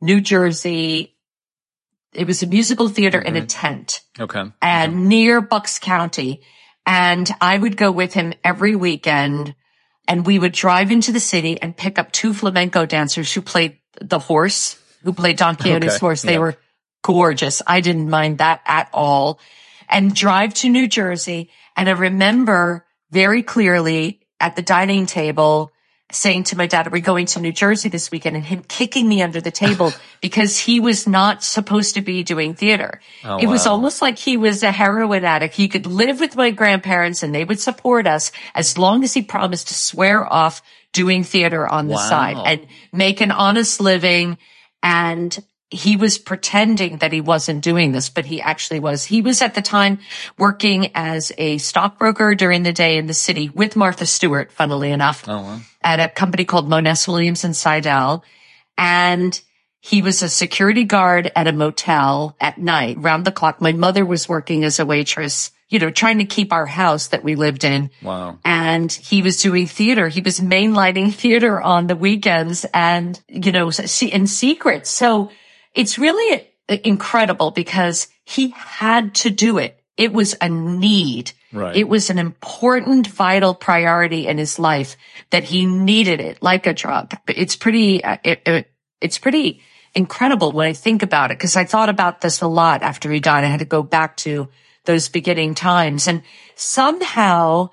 New 0.00 0.22
Jersey. 0.22 1.14
It 2.14 2.26
was 2.26 2.42
a 2.42 2.46
musical 2.46 2.88
theater 2.88 3.18
mm-hmm. 3.18 3.36
in 3.36 3.42
a 3.42 3.46
tent. 3.46 4.00
Okay. 4.18 4.44
And 4.62 4.92
okay. 4.92 5.00
near 5.02 5.42
Bucks 5.42 5.78
County. 5.78 6.40
And 6.86 7.30
I 7.42 7.58
would 7.58 7.76
go 7.76 7.92
with 7.92 8.14
him 8.14 8.32
every 8.42 8.74
weekend 8.74 9.54
and 10.08 10.24
we 10.24 10.38
would 10.38 10.52
drive 10.52 10.90
into 10.90 11.12
the 11.12 11.20
city 11.20 11.60
and 11.60 11.76
pick 11.76 11.98
up 11.98 12.10
two 12.10 12.32
flamenco 12.32 12.86
dancers 12.86 13.30
who 13.34 13.42
played 13.42 13.76
the 14.00 14.18
horse, 14.18 14.80
who 15.02 15.12
played 15.12 15.36
Don 15.36 15.56
Quixote's 15.58 15.84
okay. 15.84 15.98
horse. 15.98 16.22
They 16.22 16.32
yeah. 16.32 16.38
were 16.38 16.56
gorgeous. 17.02 17.62
I 17.66 17.80
didn't 17.80 18.10
mind 18.10 18.38
that 18.38 18.60
at 18.66 18.88
all. 18.92 19.38
And 19.88 20.14
drive 20.14 20.54
to 20.54 20.68
New 20.68 20.86
Jersey. 20.86 21.50
And 21.76 21.88
I 21.88 21.92
remember 21.92 22.86
very 23.10 23.42
clearly 23.42 24.20
at 24.38 24.56
the 24.56 24.62
dining 24.62 25.06
table 25.06 25.72
saying 26.12 26.44
to 26.44 26.56
my 26.56 26.66
dad, 26.66 26.86
are 26.86 26.90
we 26.90 27.00
going 27.00 27.26
to 27.26 27.40
New 27.40 27.52
Jersey 27.52 27.88
this 27.88 28.10
weekend? 28.10 28.36
And 28.36 28.44
him 28.44 28.64
kicking 28.66 29.08
me 29.08 29.22
under 29.22 29.40
the 29.40 29.50
table 29.50 29.92
because 30.20 30.58
he 30.58 30.80
was 30.80 31.06
not 31.06 31.42
supposed 31.42 31.94
to 31.94 32.00
be 32.00 32.22
doing 32.22 32.54
theater. 32.54 33.00
Oh, 33.24 33.38
it 33.38 33.46
wow. 33.46 33.52
was 33.52 33.66
almost 33.66 34.02
like 34.02 34.18
he 34.18 34.36
was 34.36 34.62
a 34.62 34.72
heroin 34.72 35.24
addict. 35.24 35.54
He 35.54 35.68
could 35.68 35.86
live 35.86 36.20
with 36.20 36.36
my 36.36 36.50
grandparents 36.50 37.22
and 37.22 37.34
they 37.34 37.44
would 37.44 37.60
support 37.60 38.06
us 38.06 38.32
as 38.54 38.76
long 38.76 39.04
as 39.04 39.14
he 39.14 39.22
promised 39.22 39.68
to 39.68 39.74
swear 39.74 40.30
off 40.30 40.62
doing 40.92 41.22
theater 41.22 41.66
on 41.68 41.86
the 41.86 41.94
wow. 41.94 42.08
side 42.08 42.36
and 42.44 42.66
make 42.92 43.20
an 43.20 43.30
honest 43.30 43.80
living. 43.80 44.38
And 44.82 45.38
he 45.70 45.96
was 45.96 46.18
pretending 46.18 46.98
that 46.98 47.12
he 47.12 47.20
wasn't 47.20 47.62
doing 47.62 47.92
this, 47.92 48.08
but 48.08 48.26
he 48.26 48.40
actually 48.40 48.80
was. 48.80 49.04
He 49.04 49.22
was 49.22 49.40
at 49.40 49.54
the 49.54 49.62
time 49.62 50.00
working 50.36 50.90
as 50.94 51.30
a 51.38 51.58
stockbroker 51.58 52.34
during 52.34 52.64
the 52.64 52.72
day 52.72 52.98
in 52.98 53.06
the 53.06 53.14
city 53.14 53.48
with 53.50 53.76
Martha 53.76 54.04
Stewart, 54.04 54.50
funnily 54.50 54.90
enough, 54.90 55.24
oh, 55.28 55.42
wow. 55.42 55.60
at 55.82 56.00
a 56.00 56.08
company 56.08 56.44
called 56.44 56.68
Monness 56.68 57.06
Williams 57.06 57.44
and 57.44 57.54
Sidel. 57.54 58.24
And 58.76 59.40
he 59.80 60.02
was 60.02 60.22
a 60.22 60.28
security 60.28 60.84
guard 60.84 61.30
at 61.36 61.46
a 61.46 61.52
motel 61.52 62.36
at 62.40 62.58
night, 62.58 62.96
round 62.98 63.24
the 63.24 63.32
clock. 63.32 63.60
My 63.60 63.72
mother 63.72 64.04
was 64.04 64.28
working 64.28 64.64
as 64.64 64.80
a 64.80 64.86
waitress, 64.86 65.52
you 65.68 65.78
know, 65.78 65.90
trying 65.90 66.18
to 66.18 66.24
keep 66.24 66.52
our 66.52 66.66
house 66.66 67.08
that 67.08 67.22
we 67.22 67.36
lived 67.36 67.62
in. 67.62 67.90
Wow. 68.02 68.38
And 68.44 68.90
he 68.90 69.22
was 69.22 69.40
doing 69.40 69.68
theater. 69.68 70.08
He 70.08 70.20
was 70.20 70.40
mainlining 70.40 71.14
theater 71.14 71.60
on 71.60 71.86
the 71.86 71.96
weekends 71.96 72.66
and, 72.74 73.18
you 73.28 73.52
know, 73.52 73.70
in 74.02 74.26
secret. 74.26 74.88
So 74.88 75.30
it's 75.74 75.98
really 75.98 76.48
incredible 76.68 77.50
because 77.50 78.08
he 78.24 78.50
had 78.56 79.14
to 79.16 79.30
do 79.30 79.58
it. 79.58 79.78
It 79.96 80.12
was 80.12 80.36
a 80.40 80.48
need. 80.48 81.32
Right. 81.52 81.76
It 81.76 81.88
was 81.88 82.10
an 82.10 82.18
important, 82.18 83.06
vital 83.08 83.54
priority 83.54 84.26
in 84.26 84.38
his 84.38 84.58
life 84.58 84.96
that 85.30 85.44
he 85.44 85.66
needed 85.66 86.20
it 86.20 86.42
like 86.42 86.66
a 86.66 86.72
drug. 86.72 87.14
It's 87.28 87.56
pretty, 87.56 88.02
uh, 88.04 88.18
it, 88.22 88.42
it, 88.46 88.70
it's 89.00 89.18
pretty 89.18 89.60
incredible 89.94 90.52
when 90.52 90.68
I 90.68 90.72
think 90.72 91.02
about 91.02 91.32
it 91.32 91.38
because 91.38 91.56
I 91.56 91.64
thought 91.64 91.88
about 91.88 92.20
this 92.20 92.40
a 92.40 92.46
lot 92.46 92.82
after 92.82 93.10
he 93.10 93.20
died. 93.20 93.44
I 93.44 93.48
had 93.48 93.60
to 93.60 93.66
go 93.66 93.82
back 93.82 94.16
to 94.18 94.48
those 94.84 95.08
beginning 95.08 95.54
times 95.54 96.06
and 96.06 96.22
somehow 96.54 97.70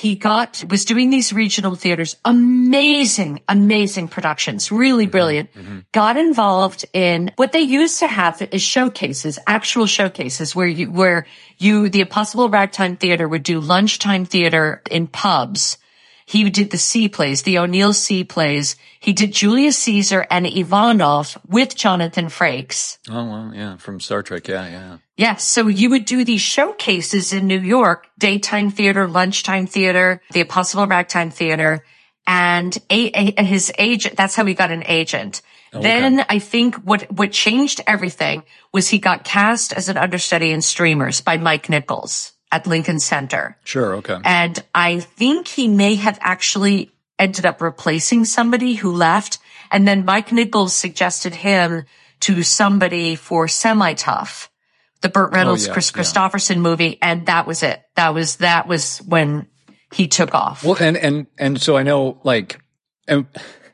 he 0.00 0.14
got, 0.14 0.64
was 0.70 0.86
doing 0.86 1.10
these 1.10 1.30
regional 1.30 1.74
theaters, 1.74 2.16
amazing, 2.24 3.40
amazing 3.48 4.08
productions, 4.08 4.72
really 4.72 5.04
mm-hmm. 5.04 5.10
brilliant. 5.10 5.52
Mm-hmm. 5.52 5.78
Got 5.92 6.16
involved 6.16 6.86
in 6.94 7.30
what 7.36 7.52
they 7.52 7.60
used 7.60 7.98
to 7.98 8.06
have 8.06 8.40
is 8.50 8.62
showcases, 8.62 9.38
actual 9.46 9.84
showcases 9.84 10.56
where 10.56 10.66
you, 10.66 10.90
where 10.90 11.26
you, 11.58 11.90
the 11.90 12.00
Impossible 12.00 12.48
Ragtime 12.48 12.96
Theater 12.96 13.28
would 13.28 13.42
do 13.42 13.60
lunchtime 13.60 14.24
theater 14.24 14.80
in 14.90 15.06
pubs 15.06 15.76
he 16.30 16.48
did 16.48 16.70
the 16.70 16.78
sea 16.78 17.08
plays, 17.08 17.42
the 17.42 17.58
O'Neill 17.58 17.92
sea 17.92 18.22
plays. 18.22 18.76
He 19.00 19.12
did 19.12 19.32
Julius 19.32 19.76
Caesar 19.78 20.28
and 20.30 20.46
Ivanov 20.46 21.36
with 21.48 21.74
Jonathan 21.74 22.26
Frakes. 22.26 22.98
Oh, 23.10 23.24
well, 23.24 23.52
yeah, 23.52 23.78
from 23.78 23.98
Star 23.98 24.22
Trek. 24.22 24.46
Yeah, 24.46 24.68
yeah. 24.68 24.98
Yes. 25.20 25.44
So 25.44 25.68
you 25.68 25.90
would 25.90 26.06
do 26.06 26.24
these 26.24 26.40
showcases 26.40 27.34
in 27.34 27.46
New 27.46 27.60
York, 27.60 28.08
daytime 28.18 28.70
theater, 28.70 29.06
lunchtime 29.06 29.66
theater, 29.66 30.22
the 30.32 30.40
Impossible 30.40 30.86
Ragtime 30.86 31.30
Theater. 31.30 31.84
and 32.26 32.76
a, 32.88 33.10
a, 33.36 33.42
his 33.42 33.70
agent, 33.76 34.16
that's 34.16 34.34
how 34.34 34.46
he 34.46 34.54
got 34.54 34.70
an 34.70 34.84
agent. 34.86 35.42
Oh, 35.74 35.78
okay. 35.78 35.88
Then 35.88 36.24
I 36.28 36.38
think 36.38 36.76
what, 36.76 37.10
what 37.12 37.32
changed 37.32 37.82
everything 37.86 38.44
was 38.72 38.88
he 38.88 38.98
got 38.98 39.24
cast 39.24 39.72
as 39.72 39.88
an 39.88 39.98
understudy 39.98 40.52
in 40.52 40.62
Streamers 40.62 41.20
by 41.20 41.36
Mike 41.36 41.68
Nichols 41.68 42.32
at 42.50 42.66
Lincoln 42.66 42.98
Center. 42.98 43.56
Sure. 43.64 43.96
Okay. 43.96 44.18
And 44.24 44.62
I 44.74 45.00
think 45.00 45.48
he 45.48 45.68
may 45.68 45.96
have 45.96 46.18
actually 46.22 46.92
ended 47.18 47.44
up 47.44 47.60
replacing 47.60 48.24
somebody 48.24 48.74
who 48.74 48.92
left. 48.92 49.38
And 49.70 49.86
then 49.86 50.04
Mike 50.04 50.32
Nichols 50.32 50.74
suggested 50.74 51.34
him 51.34 51.84
to 52.20 52.42
somebody 52.42 53.14
for 53.14 53.48
Semi 53.48 53.94
Tough, 53.94 54.49
the 55.00 55.08
Burt 55.08 55.30
oh, 55.32 55.36
Reynolds, 55.36 55.64
oh, 55.64 55.68
yeah, 55.68 55.72
Kris 55.74 55.90
Kristofferson 55.92 56.56
yeah. 56.56 56.60
movie. 56.60 56.98
And 57.00 57.26
that 57.26 57.46
was 57.46 57.62
it. 57.62 57.82
That 57.96 58.14
was, 58.14 58.36
that 58.36 58.66
was 58.66 58.98
when 58.98 59.48
he 59.92 60.08
took 60.08 60.34
off. 60.34 60.64
Well, 60.64 60.76
and, 60.80 60.96
and, 60.96 61.26
and 61.38 61.60
so 61.60 61.76
I 61.76 61.82
know 61.82 62.20
like, 62.22 62.60
and 63.08 63.26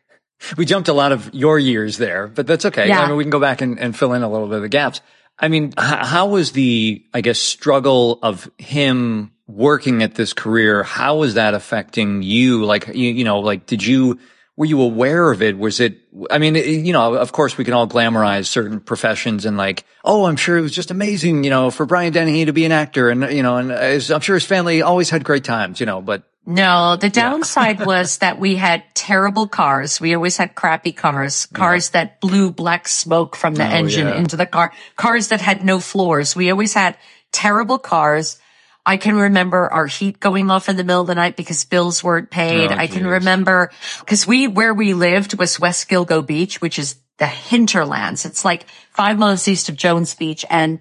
we 0.56 0.64
jumped 0.64 0.88
a 0.88 0.92
lot 0.92 1.12
of 1.12 1.34
your 1.34 1.58
years 1.58 1.98
there, 1.98 2.26
but 2.28 2.46
that's 2.46 2.64
okay. 2.66 2.88
Yeah. 2.88 3.00
I 3.00 3.08
mean, 3.08 3.16
we 3.16 3.24
can 3.24 3.30
go 3.30 3.40
back 3.40 3.60
and, 3.60 3.78
and 3.78 3.96
fill 3.96 4.12
in 4.12 4.22
a 4.22 4.30
little 4.30 4.46
bit 4.46 4.56
of 4.56 4.62
the 4.62 4.68
gaps. 4.68 5.00
I 5.38 5.48
mean, 5.48 5.74
how 5.76 6.28
was 6.28 6.52
the, 6.52 7.04
I 7.12 7.20
guess, 7.20 7.38
struggle 7.38 8.18
of 8.22 8.50
him 8.56 9.32
working 9.46 10.02
at 10.02 10.14
this 10.14 10.32
career? 10.32 10.82
How 10.82 11.18
was 11.18 11.34
that 11.34 11.52
affecting 11.52 12.22
you? 12.22 12.64
Like, 12.64 12.88
you, 12.88 13.10
you 13.10 13.24
know, 13.24 13.40
like, 13.40 13.66
did 13.66 13.84
you, 13.84 14.18
were 14.56 14.66
you 14.66 14.80
aware 14.80 15.30
of 15.30 15.42
it? 15.42 15.58
Was 15.58 15.80
it, 15.80 15.98
I 16.30 16.38
mean, 16.38 16.54
you 16.54 16.92
know, 16.92 17.14
of 17.14 17.32
course 17.32 17.58
we 17.58 17.64
can 17.64 17.74
all 17.74 17.86
glamorize 17.86 18.46
certain 18.46 18.80
professions 18.80 19.44
and 19.44 19.56
like, 19.56 19.84
oh, 20.04 20.24
I'm 20.24 20.36
sure 20.36 20.56
it 20.56 20.62
was 20.62 20.72
just 20.72 20.90
amazing, 20.90 21.44
you 21.44 21.50
know, 21.50 21.70
for 21.70 21.84
Brian 21.84 22.12
Dennehy 22.12 22.46
to 22.46 22.52
be 22.52 22.64
an 22.64 22.72
actor 22.72 23.10
and, 23.10 23.22
you 23.30 23.42
know, 23.42 23.58
and 23.58 23.72
I'm 23.72 24.20
sure 24.20 24.34
his 24.34 24.46
family 24.46 24.80
always 24.80 25.10
had 25.10 25.24
great 25.24 25.44
times, 25.44 25.78
you 25.78 25.86
know, 25.86 26.00
but 26.00 26.22
no, 26.46 26.94
the 26.94 27.10
downside 27.10 27.80
yeah. 27.80 27.86
was 27.86 28.18
that 28.18 28.38
we 28.38 28.54
had 28.54 28.84
terrible 28.94 29.48
cars. 29.48 30.00
We 30.00 30.14
always 30.14 30.36
had 30.36 30.54
crappy 30.54 30.92
cars, 30.92 31.46
cars 31.46 31.90
yeah. 31.92 32.04
that 32.04 32.20
blew 32.20 32.52
black 32.52 32.86
smoke 32.86 33.34
from 33.34 33.56
the 33.56 33.66
oh, 33.66 33.70
engine 33.70 34.06
yeah. 34.06 34.16
into 34.16 34.36
the 34.36 34.46
car, 34.46 34.72
cars 34.94 35.28
that 35.28 35.40
had 35.40 35.64
no 35.64 35.80
floors. 35.80 36.36
We 36.36 36.50
always 36.50 36.72
had 36.72 36.96
terrible 37.32 37.78
cars. 37.78 38.38
I 38.86 38.96
can 38.96 39.16
remember 39.16 39.70
our 39.70 39.86
heat 39.86 40.20
going 40.20 40.50
off 40.50 40.68
in 40.68 40.76
the 40.76 40.84
middle 40.84 41.02
of 41.02 41.08
the 41.08 41.16
night 41.16 41.36
because 41.36 41.64
bills 41.64 42.04
weren't 42.04 42.30
paid. 42.30 42.70
Oh, 42.70 42.76
I 42.76 42.86
can 42.86 43.06
remember 43.06 43.70
because 44.00 44.26
we, 44.26 44.46
where 44.46 44.72
we 44.72 44.94
lived 44.94 45.36
was 45.36 45.58
West 45.58 45.88
Gilgo 45.90 46.24
Beach, 46.24 46.60
which 46.60 46.78
is 46.78 46.96
the 47.18 47.26
hinterlands. 47.26 48.24
It's 48.24 48.44
like 48.44 48.66
five 48.92 49.18
miles 49.18 49.48
east 49.48 49.68
of 49.68 49.76
Jones 49.76 50.14
Beach. 50.14 50.44
And, 50.48 50.78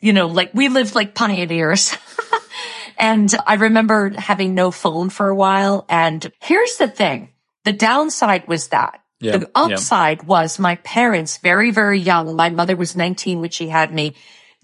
you 0.00 0.14
know, 0.14 0.26
like 0.26 0.54
we 0.54 0.68
lived 0.68 0.94
like 0.94 1.14
pioneers. 1.14 1.94
And 2.98 3.32
I 3.46 3.54
remember 3.54 4.10
having 4.10 4.54
no 4.54 4.70
phone 4.70 5.10
for 5.10 5.28
a 5.28 5.34
while. 5.34 5.84
And 5.88 6.30
here's 6.40 6.76
the 6.76 6.88
thing. 6.88 7.30
The 7.64 7.72
downside 7.72 8.46
was 8.46 8.68
that. 8.68 9.00
Yeah, 9.20 9.38
the 9.38 9.50
upside 9.54 10.18
yeah. 10.18 10.26
was 10.26 10.58
my 10.58 10.76
parents, 10.76 11.38
very, 11.38 11.70
very 11.70 11.98
young. 11.98 12.36
My 12.36 12.50
mother 12.50 12.76
was 12.76 12.94
19 12.96 13.40
when 13.40 13.50
she 13.50 13.68
had 13.68 13.92
me. 13.92 14.14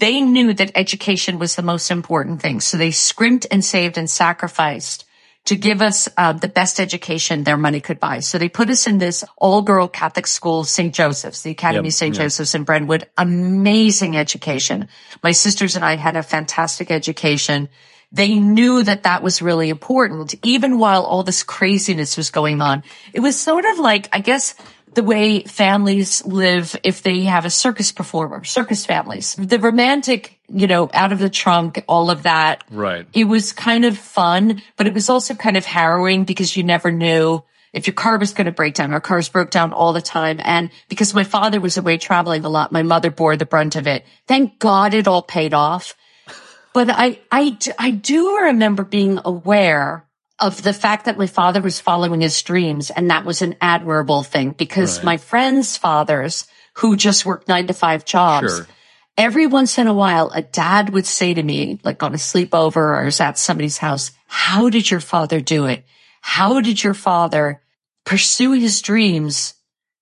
They 0.00 0.22
knew 0.22 0.54
that 0.54 0.72
education 0.74 1.38
was 1.38 1.56
the 1.56 1.62
most 1.62 1.90
important 1.90 2.40
thing. 2.40 2.60
So 2.60 2.78
they 2.78 2.90
scrimped 2.90 3.46
and 3.50 3.62
saved 3.62 3.98
and 3.98 4.08
sacrificed 4.08 5.04
to 5.44 5.56
give 5.56 5.82
us 5.82 6.08
uh, 6.16 6.32
the 6.32 6.48
best 6.48 6.80
education 6.80 7.44
their 7.44 7.58
money 7.58 7.80
could 7.80 8.00
buy. 8.00 8.20
So 8.20 8.38
they 8.38 8.48
put 8.48 8.70
us 8.70 8.86
in 8.86 8.96
this 8.96 9.24
all 9.36 9.60
girl 9.60 9.88
Catholic 9.88 10.26
school, 10.26 10.64
St. 10.64 10.94
Joseph's, 10.94 11.42
the 11.42 11.50
Academy 11.50 11.88
yep, 11.88 11.92
St. 11.92 12.14
Yep. 12.14 12.24
Joseph's 12.24 12.54
in 12.54 12.64
Brentwood. 12.64 13.08
Amazing 13.18 14.16
education. 14.16 14.88
My 15.22 15.32
sisters 15.32 15.76
and 15.76 15.84
I 15.84 15.96
had 15.96 16.16
a 16.16 16.22
fantastic 16.22 16.90
education. 16.90 17.68
They 18.10 18.38
knew 18.38 18.82
that 18.82 19.04
that 19.04 19.22
was 19.22 19.42
really 19.42 19.68
important, 19.68 20.34
even 20.42 20.78
while 20.78 21.04
all 21.04 21.22
this 21.22 21.42
craziness 21.42 22.16
was 22.16 22.30
going 22.30 22.62
on. 22.62 22.82
It 23.12 23.20
was 23.20 23.38
sort 23.38 23.66
of 23.66 23.78
like, 23.78 24.08
I 24.12 24.20
guess, 24.20 24.54
the 24.94 25.02
way 25.02 25.42
families 25.44 26.24
live 26.26 26.76
if 26.82 27.02
they 27.02 27.22
have 27.22 27.44
a 27.44 27.50
circus 27.50 27.92
performer, 27.92 28.44
circus 28.44 28.84
families. 28.84 29.36
The 29.36 29.58
romantic, 29.58 30.40
you 30.48 30.66
know, 30.66 30.90
out 30.92 31.12
of 31.12 31.18
the 31.18 31.30
trunk, 31.30 31.84
all 31.88 32.10
of 32.10 32.24
that. 32.24 32.64
Right. 32.70 33.06
It 33.12 33.24
was 33.24 33.52
kind 33.52 33.84
of 33.84 33.96
fun, 33.96 34.62
but 34.76 34.86
it 34.86 34.94
was 34.94 35.08
also 35.08 35.34
kind 35.34 35.56
of 35.56 35.64
harrowing 35.64 36.24
because 36.24 36.56
you 36.56 36.64
never 36.64 36.90
knew 36.90 37.42
if 37.72 37.86
your 37.86 37.94
car 37.94 38.18
was 38.18 38.32
going 38.32 38.46
to 38.46 38.52
break 38.52 38.74
down. 38.74 38.92
Our 38.92 39.00
cars 39.00 39.28
broke 39.28 39.50
down 39.50 39.72
all 39.72 39.92
the 39.92 40.02
time. 40.02 40.40
And 40.42 40.70
because 40.88 41.14
my 41.14 41.24
father 41.24 41.60
was 41.60 41.76
away 41.76 41.98
traveling 41.98 42.44
a 42.44 42.48
lot, 42.48 42.72
my 42.72 42.82
mother 42.82 43.10
bore 43.10 43.36
the 43.36 43.46
brunt 43.46 43.76
of 43.76 43.86
it. 43.86 44.04
Thank 44.26 44.58
God 44.58 44.94
it 44.94 45.06
all 45.06 45.22
paid 45.22 45.54
off. 45.54 45.94
But 46.72 46.90
I, 46.90 47.20
I, 47.30 47.56
I 47.78 47.90
do 47.90 48.36
remember 48.38 48.84
being 48.84 49.20
aware 49.24 50.04
of 50.40 50.62
the 50.62 50.72
fact 50.72 51.04
that 51.04 51.18
my 51.18 51.26
father 51.26 51.60
was 51.60 51.80
following 51.80 52.20
his 52.20 52.42
dreams. 52.42 52.90
And 52.90 53.10
that 53.10 53.24
was 53.24 53.42
an 53.42 53.56
admirable 53.60 54.22
thing 54.22 54.50
because 54.50 54.98
right. 54.98 55.04
my 55.04 55.16
friends' 55.18 55.76
fathers 55.76 56.46
who 56.74 56.96
just 56.96 57.26
worked 57.26 57.48
nine 57.48 57.66
to 57.66 57.74
five 57.74 58.04
jobs, 58.04 58.56
sure. 58.56 58.66
every 59.18 59.46
once 59.46 59.78
in 59.78 59.86
a 59.86 59.94
while, 59.94 60.30
a 60.34 60.42
dad 60.42 60.90
would 60.90 61.06
say 61.06 61.34
to 61.34 61.42
me, 61.42 61.78
like 61.84 62.02
on 62.02 62.14
a 62.14 62.18
sleepover 62.18 62.76
or 62.76 63.06
is 63.06 63.20
at 63.20 63.38
somebody's 63.38 63.78
house, 63.78 64.12
how 64.26 64.70
did 64.70 64.90
your 64.90 65.00
father 65.00 65.40
do 65.40 65.66
it? 65.66 65.84
How 66.22 66.60
did 66.60 66.82
your 66.82 66.94
father 66.94 67.62
pursue 68.04 68.52
his 68.52 68.80
dreams 68.80 69.54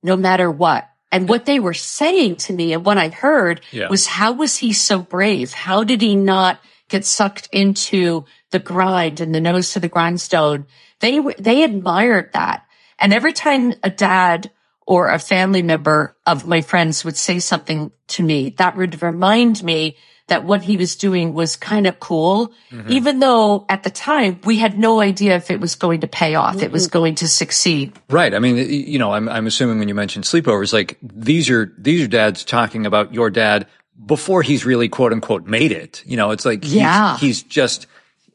no 0.02 0.16
matter 0.16 0.50
what? 0.50 0.88
And 1.10 1.28
what 1.28 1.46
they 1.46 1.58
were 1.58 1.74
saying 1.74 2.36
to 2.36 2.52
me 2.52 2.74
and 2.74 2.84
what 2.84 2.98
I 2.98 3.08
heard 3.08 3.62
yeah. 3.72 3.88
was 3.88 4.06
how 4.06 4.32
was 4.32 4.58
he 4.58 4.74
so 4.74 5.00
brave? 5.00 5.52
How 5.52 5.82
did 5.82 6.02
he 6.02 6.14
not 6.14 6.60
get 6.88 7.04
sucked 7.04 7.48
into 7.50 8.24
the 8.50 8.58
grind 8.58 9.20
and 9.20 9.34
the 9.34 9.40
nose 9.40 9.72
to 9.72 9.80
the 9.80 9.88
grindstone? 9.88 10.66
They, 11.00 11.20
they 11.38 11.62
admired 11.62 12.32
that. 12.32 12.64
And 12.98 13.12
every 13.12 13.32
time 13.32 13.74
a 13.82 13.90
dad 13.90 14.50
or 14.86 15.08
a 15.08 15.18
family 15.18 15.62
member 15.62 16.16
of 16.26 16.46
my 16.46 16.62
friends 16.62 17.04
would 17.04 17.16
say 17.16 17.38
something 17.38 17.92
to 18.08 18.22
me, 18.22 18.50
that 18.58 18.76
would 18.76 19.02
remind 19.02 19.62
me 19.62 19.96
that 20.28 20.44
what 20.44 20.62
he 20.62 20.76
was 20.76 20.96
doing 20.96 21.32
was 21.32 21.56
kind 21.56 21.86
of 21.86 21.98
cool, 22.00 22.52
mm-hmm. 22.70 22.90
even 22.90 23.18
though 23.18 23.64
at 23.68 23.82
the 23.82 23.90
time 23.90 24.38
we 24.44 24.58
had 24.58 24.78
no 24.78 25.00
idea 25.00 25.36
if 25.36 25.50
it 25.50 25.58
was 25.60 25.74
going 25.74 26.00
to 26.00 26.06
pay 26.06 26.34
off, 26.34 26.56
mm-hmm. 26.56 26.64
it 26.64 26.72
was 26.72 26.86
going 26.86 27.14
to 27.14 27.28
succeed. 27.28 27.92
Right. 28.10 28.34
I 28.34 28.38
mean, 28.38 28.56
you 28.56 28.98
know, 28.98 29.12
I'm, 29.12 29.28
I'm 29.28 29.46
assuming 29.46 29.78
when 29.78 29.88
you 29.88 29.94
mentioned 29.94 30.24
sleepovers, 30.24 30.72
like 30.72 30.98
these 31.02 31.48
are, 31.48 31.72
these 31.78 32.02
are 32.02 32.08
dads 32.08 32.44
talking 32.44 32.84
about 32.84 33.14
your 33.14 33.30
dad 33.30 33.66
before 34.04 34.42
he's 34.42 34.66
really 34.66 34.88
quote 34.88 35.12
unquote 35.12 35.46
made 35.46 35.72
it. 35.72 36.02
You 36.04 36.16
know, 36.16 36.30
it's 36.30 36.44
like, 36.44 36.60
yeah, 36.62 37.16
he's, 37.16 37.20
he's 37.20 37.42
just, 37.44 37.86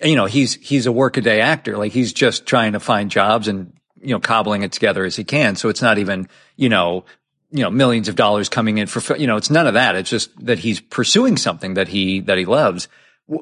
you 0.04 0.16
know, 0.16 0.26
he's, 0.26 0.56
he's 0.56 0.86
a 0.86 0.92
workaday 0.92 1.40
actor. 1.40 1.78
Like 1.78 1.92
he's 1.92 2.14
just 2.14 2.46
trying 2.46 2.74
to 2.74 2.80
find 2.80 3.10
jobs 3.10 3.48
and, 3.48 3.74
you 4.02 4.10
know, 4.10 4.20
cobbling 4.20 4.64
it 4.64 4.72
together 4.72 5.06
as 5.06 5.16
he 5.16 5.24
can. 5.24 5.56
So 5.56 5.70
it's 5.70 5.82
not 5.82 5.98
even, 5.98 6.28
you 6.56 6.70
know, 6.70 7.06
you 7.52 7.62
know, 7.62 7.70
millions 7.70 8.10
of 8.10 8.16
dollars 8.16 8.50
coming 8.50 8.80
in 8.80 8.88
for, 8.88 9.16
you 9.16 9.28
know, 9.28 9.38
it's 9.38 9.50
none 9.50 9.68
of 9.68 9.76
that. 9.76 9.96
It's 9.96 10.10
just 10.10 10.46
that 10.46 10.60
he's 10.60 10.82
pursuing 10.82 11.38
something 11.38 11.76
that 11.76 11.88
he, 11.88 12.20
that 12.22 12.38
he 12.38 12.46
loves. 12.46 12.88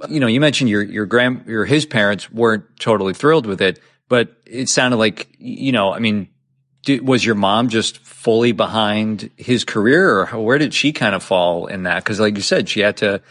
You 0.10 0.20
know, 0.20 0.28
you 0.28 0.40
mentioned 0.40 0.70
your, 0.70 0.84
your 0.84 1.06
grand, 1.06 1.46
your, 1.48 1.66
his 1.66 1.86
parents 1.86 2.30
weren't 2.30 2.64
totally 2.80 3.14
thrilled 3.14 3.46
with 3.46 3.62
it, 3.62 3.80
but 4.10 4.36
it 4.46 4.70
sounded 4.70 4.98
like, 4.98 5.34
you 5.40 5.72
know, 5.72 5.94
I 5.94 6.00
mean, 6.00 6.28
did, 6.84 7.08
was 7.08 7.26
your 7.26 7.36
mom 7.36 7.70
just 7.70 8.00
fully 8.00 8.52
behind 8.52 9.32
his 9.38 9.64
career 9.64 10.28
or 10.28 10.40
where 10.40 10.58
did 10.58 10.74
she 10.74 10.92
kind 10.92 11.16
of 11.16 11.24
fall 11.24 11.68
in 11.68 11.84
that? 11.84 12.04
Cause 12.04 12.20
like 12.20 12.36
you 12.36 12.42
said, 12.42 12.68
she 12.68 12.82
had 12.82 12.98
to, 12.98 13.22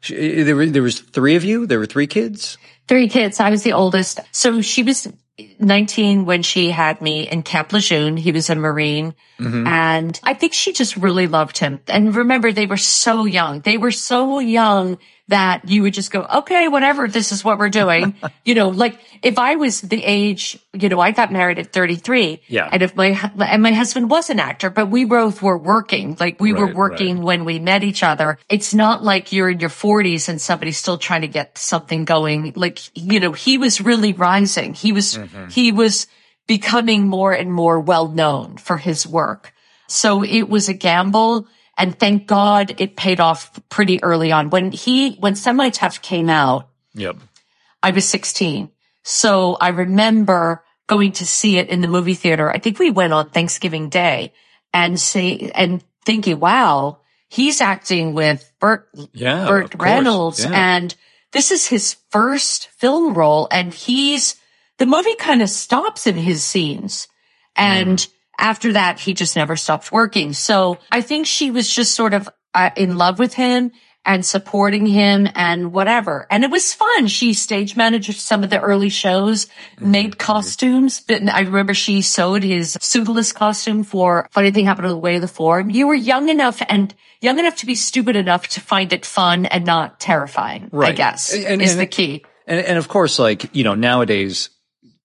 she, 0.00 0.42
there, 0.42 0.66
there 0.66 0.82
was 0.82 1.00
three 1.00 1.36
of 1.36 1.44
you. 1.44 1.66
There 1.66 1.78
were 1.78 1.86
three 1.86 2.06
kids. 2.06 2.58
Three 2.86 3.08
kids. 3.08 3.40
I 3.40 3.50
was 3.50 3.62
the 3.62 3.72
oldest. 3.72 4.20
So 4.32 4.60
she 4.60 4.82
was 4.82 5.10
19 5.58 6.26
when 6.26 6.42
she 6.42 6.70
had 6.70 7.00
me 7.00 7.28
in 7.28 7.42
Camp 7.42 7.72
Lejeune. 7.72 8.16
He 8.16 8.32
was 8.32 8.50
a 8.50 8.54
Marine. 8.54 9.14
Mm-hmm. 9.38 9.66
And 9.66 10.20
I 10.22 10.34
think 10.34 10.52
she 10.52 10.72
just 10.72 10.96
really 10.96 11.26
loved 11.26 11.58
him. 11.58 11.80
And 11.88 12.14
remember, 12.14 12.52
they 12.52 12.66
were 12.66 12.76
so 12.76 13.24
young. 13.24 13.60
They 13.60 13.78
were 13.78 13.90
so 13.90 14.38
young 14.38 14.98
that 15.28 15.68
you 15.68 15.82
would 15.82 15.94
just 15.94 16.10
go, 16.10 16.22
okay, 16.22 16.68
whatever, 16.68 17.08
this 17.08 17.32
is 17.32 17.42
what 17.42 17.58
we're 17.58 17.70
doing. 17.70 18.14
you 18.44 18.54
know, 18.54 18.68
like 18.68 19.00
if 19.22 19.38
I 19.38 19.56
was 19.56 19.80
the 19.80 20.02
age, 20.04 20.58
you 20.74 20.90
know, 20.90 21.00
I 21.00 21.12
got 21.12 21.32
married 21.32 21.58
at 21.58 21.72
33. 21.72 22.42
Yeah. 22.46 22.68
And 22.70 22.82
if 22.82 22.94
my, 22.94 23.18
and 23.38 23.62
my 23.62 23.72
husband 23.72 24.10
was 24.10 24.28
an 24.28 24.38
actor, 24.38 24.68
but 24.68 24.90
we 24.90 25.06
both 25.06 25.40
were 25.40 25.56
working, 25.56 26.16
like 26.20 26.40
we 26.40 26.52
right, 26.52 26.60
were 26.60 26.74
working 26.74 27.16
right. 27.16 27.24
when 27.24 27.44
we 27.46 27.58
met 27.58 27.84
each 27.84 28.02
other. 28.02 28.38
It's 28.50 28.74
not 28.74 29.02
like 29.02 29.32
you're 29.32 29.48
in 29.48 29.60
your 29.60 29.70
forties 29.70 30.28
and 30.28 30.40
somebody's 30.40 30.76
still 30.76 30.98
trying 30.98 31.22
to 31.22 31.28
get 31.28 31.56
something 31.56 32.04
going. 32.04 32.52
Like, 32.54 32.80
you 32.94 33.18
know, 33.18 33.32
he 33.32 33.56
was 33.56 33.80
really 33.80 34.12
rising. 34.12 34.74
He 34.74 34.92
was, 34.92 35.16
mm-hmm. 35.16 35.48
he 35.48 35.72
was 35.72 36.06
becoming 36.46 37.08
more 37.08 37.32
and 37.32 37.50
more 37.50 37.80
well 37.80 38.08
known 38.08 38.58
for 38.58 38.76
his 38.76 39.06
work. 39.06 39.54
So 39.88 40.22
it 40.22 40.48
was 40.48 40.68
a 40.68 40.74
gamble 40.74 41.46
and 41.76 41.98
thank 41.98 42.26
God 42.26 42.74
it 42.78 42.96
paid 42.96 43.20
off 43.20 43.60
pretty 43.68 44.02
early 44.02 44.32
on. 44.32 44.50
When 44.50 44.72
he, 44.72 45.14
when 45.16 45.34
Semi 45.34 45.70
Tough 45.70 46.02
came 46.02 46.28
out, 46.28 46.68
yep. 46.94 47.16
I 47.82 47.90
was 47.90 48.08
16. 48.08 48.70
So 49.02 49.56
I 49.60 49.68
remember 49.68 50.64
going 50.86 51.12
to 51.12 51.26
see 51.26 51.58
it 51.58 51.68
in 51.68 51.80
the 51.80 51.88
movie 51.88 52.14
theater. 52.14 52.50
I 52.50 52.58
think 52.58 52.78
we 52.78 52.90
went 52.90 53.12
on 53.12 53.30
Thanksgiving 53.30 53.88
Day 53.88 54.32
and 54.72 54.98
see, 55.00 55.50
and 55.54 55.82
thinking, 56.04 56.38
wow, 56.40 56.98
he's 57.28 57.60
acting 57.60 58.14
with 58.14 58.52
Burt, 58.60 58.88
yeah, 59.12 59.46
Burt 59.46 59.74
Reynolds. 59.78 60.44
Yeah. 60.44 60.76
And 60.76 60.94
this 61.32 61.50
is 61.50 61.66
his 61.66 61.96
first 62.10 62.68
film 62.68 63.14
role 63.14 63.48
and 63.50 63.74
he's 63.74 64.36
the 64.78 64.86
movie 64.86 65.16
kind 65.16 65.42
of 65.42 65.50
stops 65.50 66.06
in 66.06 66.16
his 66.16 66.42
scenes. 66.42 67.08
And 67.56 67.98
mm. 67.98 68.08
After 68.38 68.72
that, 68.72 69.00
he 69.00 69.14
just 69.14 69.36
never 69.36 69.56
stopped 69.56 69.92
working. 69.92 70.32
So 70.32 70.78
I 70.90 71.00
think 71.00 71.26
she 71.26 71.50
was 71.50 71.72
just 71.72 71.94
sort 71.94 72.14
of 72.14 72.28
uh, 72.54 72.70
in 72.76 72.96
love 72.96 73.18
with 73.18 73.34
him 73.34 73.72
and 74.06 74.24
supporting 74.24 74.86
him 74.86 75.26
and 75.34 75.72
whatever. 75.72 76.26
And 76.30 76.44
it 76.44 76.50
was 76.50 76.74
fun. 76.74 77.06
She 77.06 77.32
stage 77.32 77.74
managed 77.76 78.14
some 78.20 78.44
of 78.44 78.50
the 78.50 78.60
early 78.60 78.90
shows, 78.90 79.46
mm-hmm. 79.46 79.90
made 79.90 80.18
costumes. 80.18 81.00
But 81.00 81.26
I 81.28 81.40
remember 81.40 81.74
she 81.74 82.02
sewed 82.02 82.42
his 82.42 82.76
suitless 82.80 83.32
costume 83.32 83.82
for 83.82 84.28
Funny 84.30 84.50
Thing 84.50 84.66
Happened 84.66 84.86
on 84.86 84.92
the 84.92 84.98
Way 84.98 85.16
of 85.16 85.22
the 85.22 85.28
Four. 85.28 85.60
You 85.60 85.86
were 85.86 85.94
young 85.94 86.28
enough 86.28 86.62
and 86.68 86.94
young 87.20 87.38
enough 87.38 87.56
to 87.56 87.66
be 87.66 87.74
stupid 87.74 88.16
enough 88.16 88.48
to 88.48 88.60
find 88.60 88.92
it 88.92 89.06
fun 89.06 89.46
and 89.46 89.64
not 89.64 90.00
terrifying, 90.00 90.68
right. 90.70 90.92
I 90.92 90.92
guess, 90.92 91.32
and, 91.32 91.62
is 91.62 91.72
and, 91.72 91.80
the 91.80 91.86
key. 91.86 92.24
And, 92.46 92.60
and 92.60 92.76
of 92.76 92.88
course, 92.88 93.18
like, 93.18 93.54
you 93.56 93.64
know, 93.64 93.74
nowadays 93.74 94.50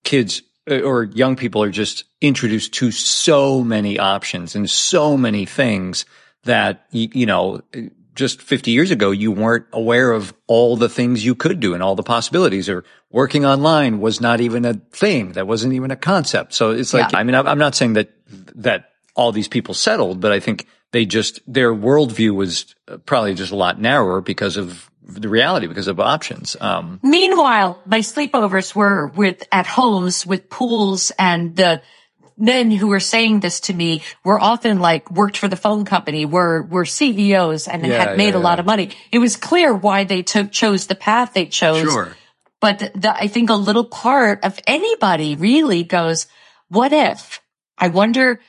kids 0.04 0.42
Uh, 0.69 0.82
or 0.82 1.03
young 1.03 1.36
people 1.36 1.63
are 1.63 1.71
just 1.71 2.03
introduced 2.21 2.73
to 2.73 2.91
so 2.91 3.63
many 3.63 3.97
options 3.97 4.55
and 4.55 4.69
so 4.69 5.17
many 5.17 5.45
things 5.45 6.05
that, 6.43 6.86
you 6.91 7.25
know, 7.25 7.62
just 8.15 8.41
50 8.41 8.71
years 8.71 8.91
ago, 8.91 9.12
you 9.12 9.32
weren't 9.32 9.65
aware 9.71 10.12
of 10.12 10.34
all 10.47 10.75
the 10.75 10.89
things 10.89 11.25
you 11.25 11.36
could 11.36 11.60
do 11.60 11.73
and 11.73 11.82
all 11.82 11.95
the 11.95 12.03
possibilities 12.03 12.67
or 12.67 12.84
working 13.10 13.45
online 13.45 13.99
was 13.99 14.19
not 14.19 14.41
even 14.41 14.65
a 14.65 14.73
thing. 14.73 15.32
That 15.34 15.47
wasn't 15.47 15.73
even 15.73 15.91
a 15.91 15.95
concept. 15.95 16.53
So 16.53 16.71
it's 16.71 16.93
like, 16.93 17.13
yeah. 17.13 17.19
I 17.19 17.23
mean, 17.23 17.36
I'm 17.36 17.58
not 17.58 17.75
saying 17.75 17.93
that, 17.93 18.10
that 18.55 18.89
all 19.15 19.32
these 19.32 19.47
people 19.47 19.73
settled, 19.73 20.19
but 20.19 20.32
I 20.32 20.39
think 20.39 20.67
they 20.91 21.05
just, 21.05 21.39
their 21.47 21.73
worldview 21.73 22.36
was 22.36 22.75
uh, 22.88 22.97
probably 22.97 23.36
just 23.36 23.51
a 23.51 23.55
lot 23.55 23.79
narrower 23.79 24.21
because 24.21 24.58
of 24.58 24.89
the 25.13 25.30
reality, 25.30 25.67
because 25.67 25.88
of 25.88 26.00
options. 26.00 26.56
Um, 26.60 27.00
Meanwhile, 27.04 27.82
my 27.86 28.00
sleepovers 28.00 28.74
were 28.76 29.08
with, 29.08 29.43
at 29.52 29.65
homes 29.65 30.26
with 30.26 30.50
pools 30.50 31.12
and 31.17 31.56
the, 31.56 31.82
men 32.39 32.72
who 32.72 32.88
were 32.88 33.02
saying 33.02 33.41
this 33.41 33.60
to 33.60 33.74
me 33.74 34.02
were 34.24 34.39
often 34.39 34.80
like 34.80 35.12
worked 35.12 35.38
for 35.38 35.48
the 35.48 35.58
phone 35.58 35.86
company, 35.86 36.26
were 36.26 36.63
were 36.63 36.86
CEOs 36.86 37.67
and 37.67 37.86
yeah, 37.86 38.06
had 38.06 38.17
made 38.17 38.34
yeah, 38.34 38.39
a 38.39 38.41
lot 38.41 38.60
of 38.60 38.65
money. 38.65 38.91
It 39.12 39.19
was 39.19 39.36
clear 39.36 39.74
why 39.74 40.06
they 40.06 40.24
took 40.24 40.52
chose 40.52 40.88
the 40.88 40.95
path 40.95 41.34
they 41.34 41.45
chose. 41.45 41.82
Sure. 41.82 42.15
But 42.62 42.80
the, 42.80 43.13
I 43.15 43.28
think 43.28 43.50
a 43.50 43.56
little 43.56 43.86
part 43.86 44.43
of 44.43 44.60
anybody 44.67 45.36
really 45.36 45.84
goes, 45.84 46.28
what 46.67 46.91
if? 46.91 47.41
I 47.78 47.88
wonder 47.88 48.39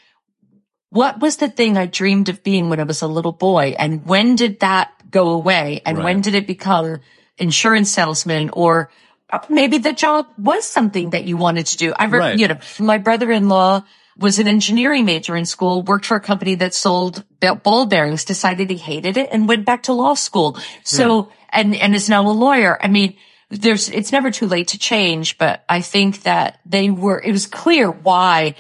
what 0.91 1.21
was 1.21 1.37
the 1.37 1.49
thing 1.49 1.77
I 1.77 1.87
dreamed 1.87 2.29
of 2.29 2.43
being 2.43 2.69
when 2.69 2.81
I 2.81 2.85
was 2.85 3.03
a 3.03 3.07
little 3.07 3.33
boy? 3.33 3.77
And 3.79 4.05
when 4.07 4.35
did 4.35 4.61
that 4.61 4.93
go 5.11 5.31
away? 5.31 5.83
And 5.85 5.99
right. 5.99 6.05
when 6.05 6.21
did 6.21 6.35
it 6.35 6.47
become 6.47 7.01
insurance 7.39 7.91
salesman 7.91 8.51
or 8.53 8.91
uh, 9.31 9.39
maybe 9.49 9.79
the 9.79 9.93
job 9.93 10.27
was 10.37 10.65
something 10.65 11.11
that 11.11 11.25
you 11.25 11.37
wanted 11.37 11.67
to 11.67 11.77
do. 11.77 11.93
I, 11.97 12.07
re- 12.07 12.19
right. 12.19 12.39
you 12.39 12.49
know, 12.49 12.59
my 12.79 12.99
brother-in-law 12.99 13.85
was 14.19 14.39
an 14.39 14.49
engineering 14.49 15.05
major 15.05 15.37
in 15.37 15.47
school, 15.47 15.83
worked 15.83 16.05
for 16.05 16.17
a 16.17 16.21
company 16.21 16.57
that 16.57 16.75
sold 16.75 17.25
ball 17.63 17.87
bearings, 17.87 18.25
decided 18.25 18.69
he 18.69 18.77
hated 18.77 19.17
it 19.17 19.31
and 19.33 19.49
went 19.49 19.65
back 19.65 19.85
to 19.85 19.93
law 19.93 20.15
school. 20.15 20.59
So, 20.85 21.29
yeah. 21.29 21.61
and, 21.61 21.77
and 21.77 21.95
is 21.95 22.09
now 22.09 22.29
a 22.29 22.31
lawyer. 22.31 22.79
I 22.83 22.89
mean, 22.89 23.17
there's, 23.49 23.89
it's 23.89 24.13
never 24.13 24.31
too 24.31 24.47
late 24.47 24.69
to 24.69 24.79
change, 24.79 25.39
but 25.39 25.65
I 25.69 25.81
think 25.81 26.23
that 26.25 26.61
they 26.67 26.91
were, 26.91 27.21
it 27.21 27.33
was 27.33 27.47
clear 27.47 27.91
why 27.91 28.57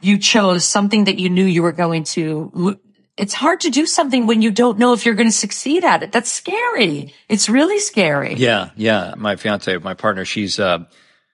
you 0.00 0.18
chose 0.18 0.64
something 0.64 1.04
that 1.04 1.18
you 1.18 1.28
knew 1.28 1.44
you 1.44 1.62
were 1.62 1.72
going 1.72 2.04
to 2.04 2.78
it's 3.20 3.34
hard 3.34 3.60
to 3.60 3.70
do 3.70 3.84
something 3.84 4.26
when 4.26 4.40
you 4.40 4.50
don't 4.50 4.78
know 4.78 4.94
if 4.94 5.04
you're 5.04 5.14
going 5.14 5.28
to 5.28 5.32
succeed 5.46 5.84
at 5.84 6.02
it. 6.02 6.10
That's 6.10 6.32
scary. 6.32 7.12
It's 7.28 7.50
really 7.50 7.78
scary. 7.78 8.34
Yeah. 8.34 8.70
Yeah. 8.76 9.12
My 9.18 9.36
fiance, 9.36 9.76
my 9.76 9.92
partner, 9.92 10.24
she's, 10.24 10.58
uh, 10.58 10.86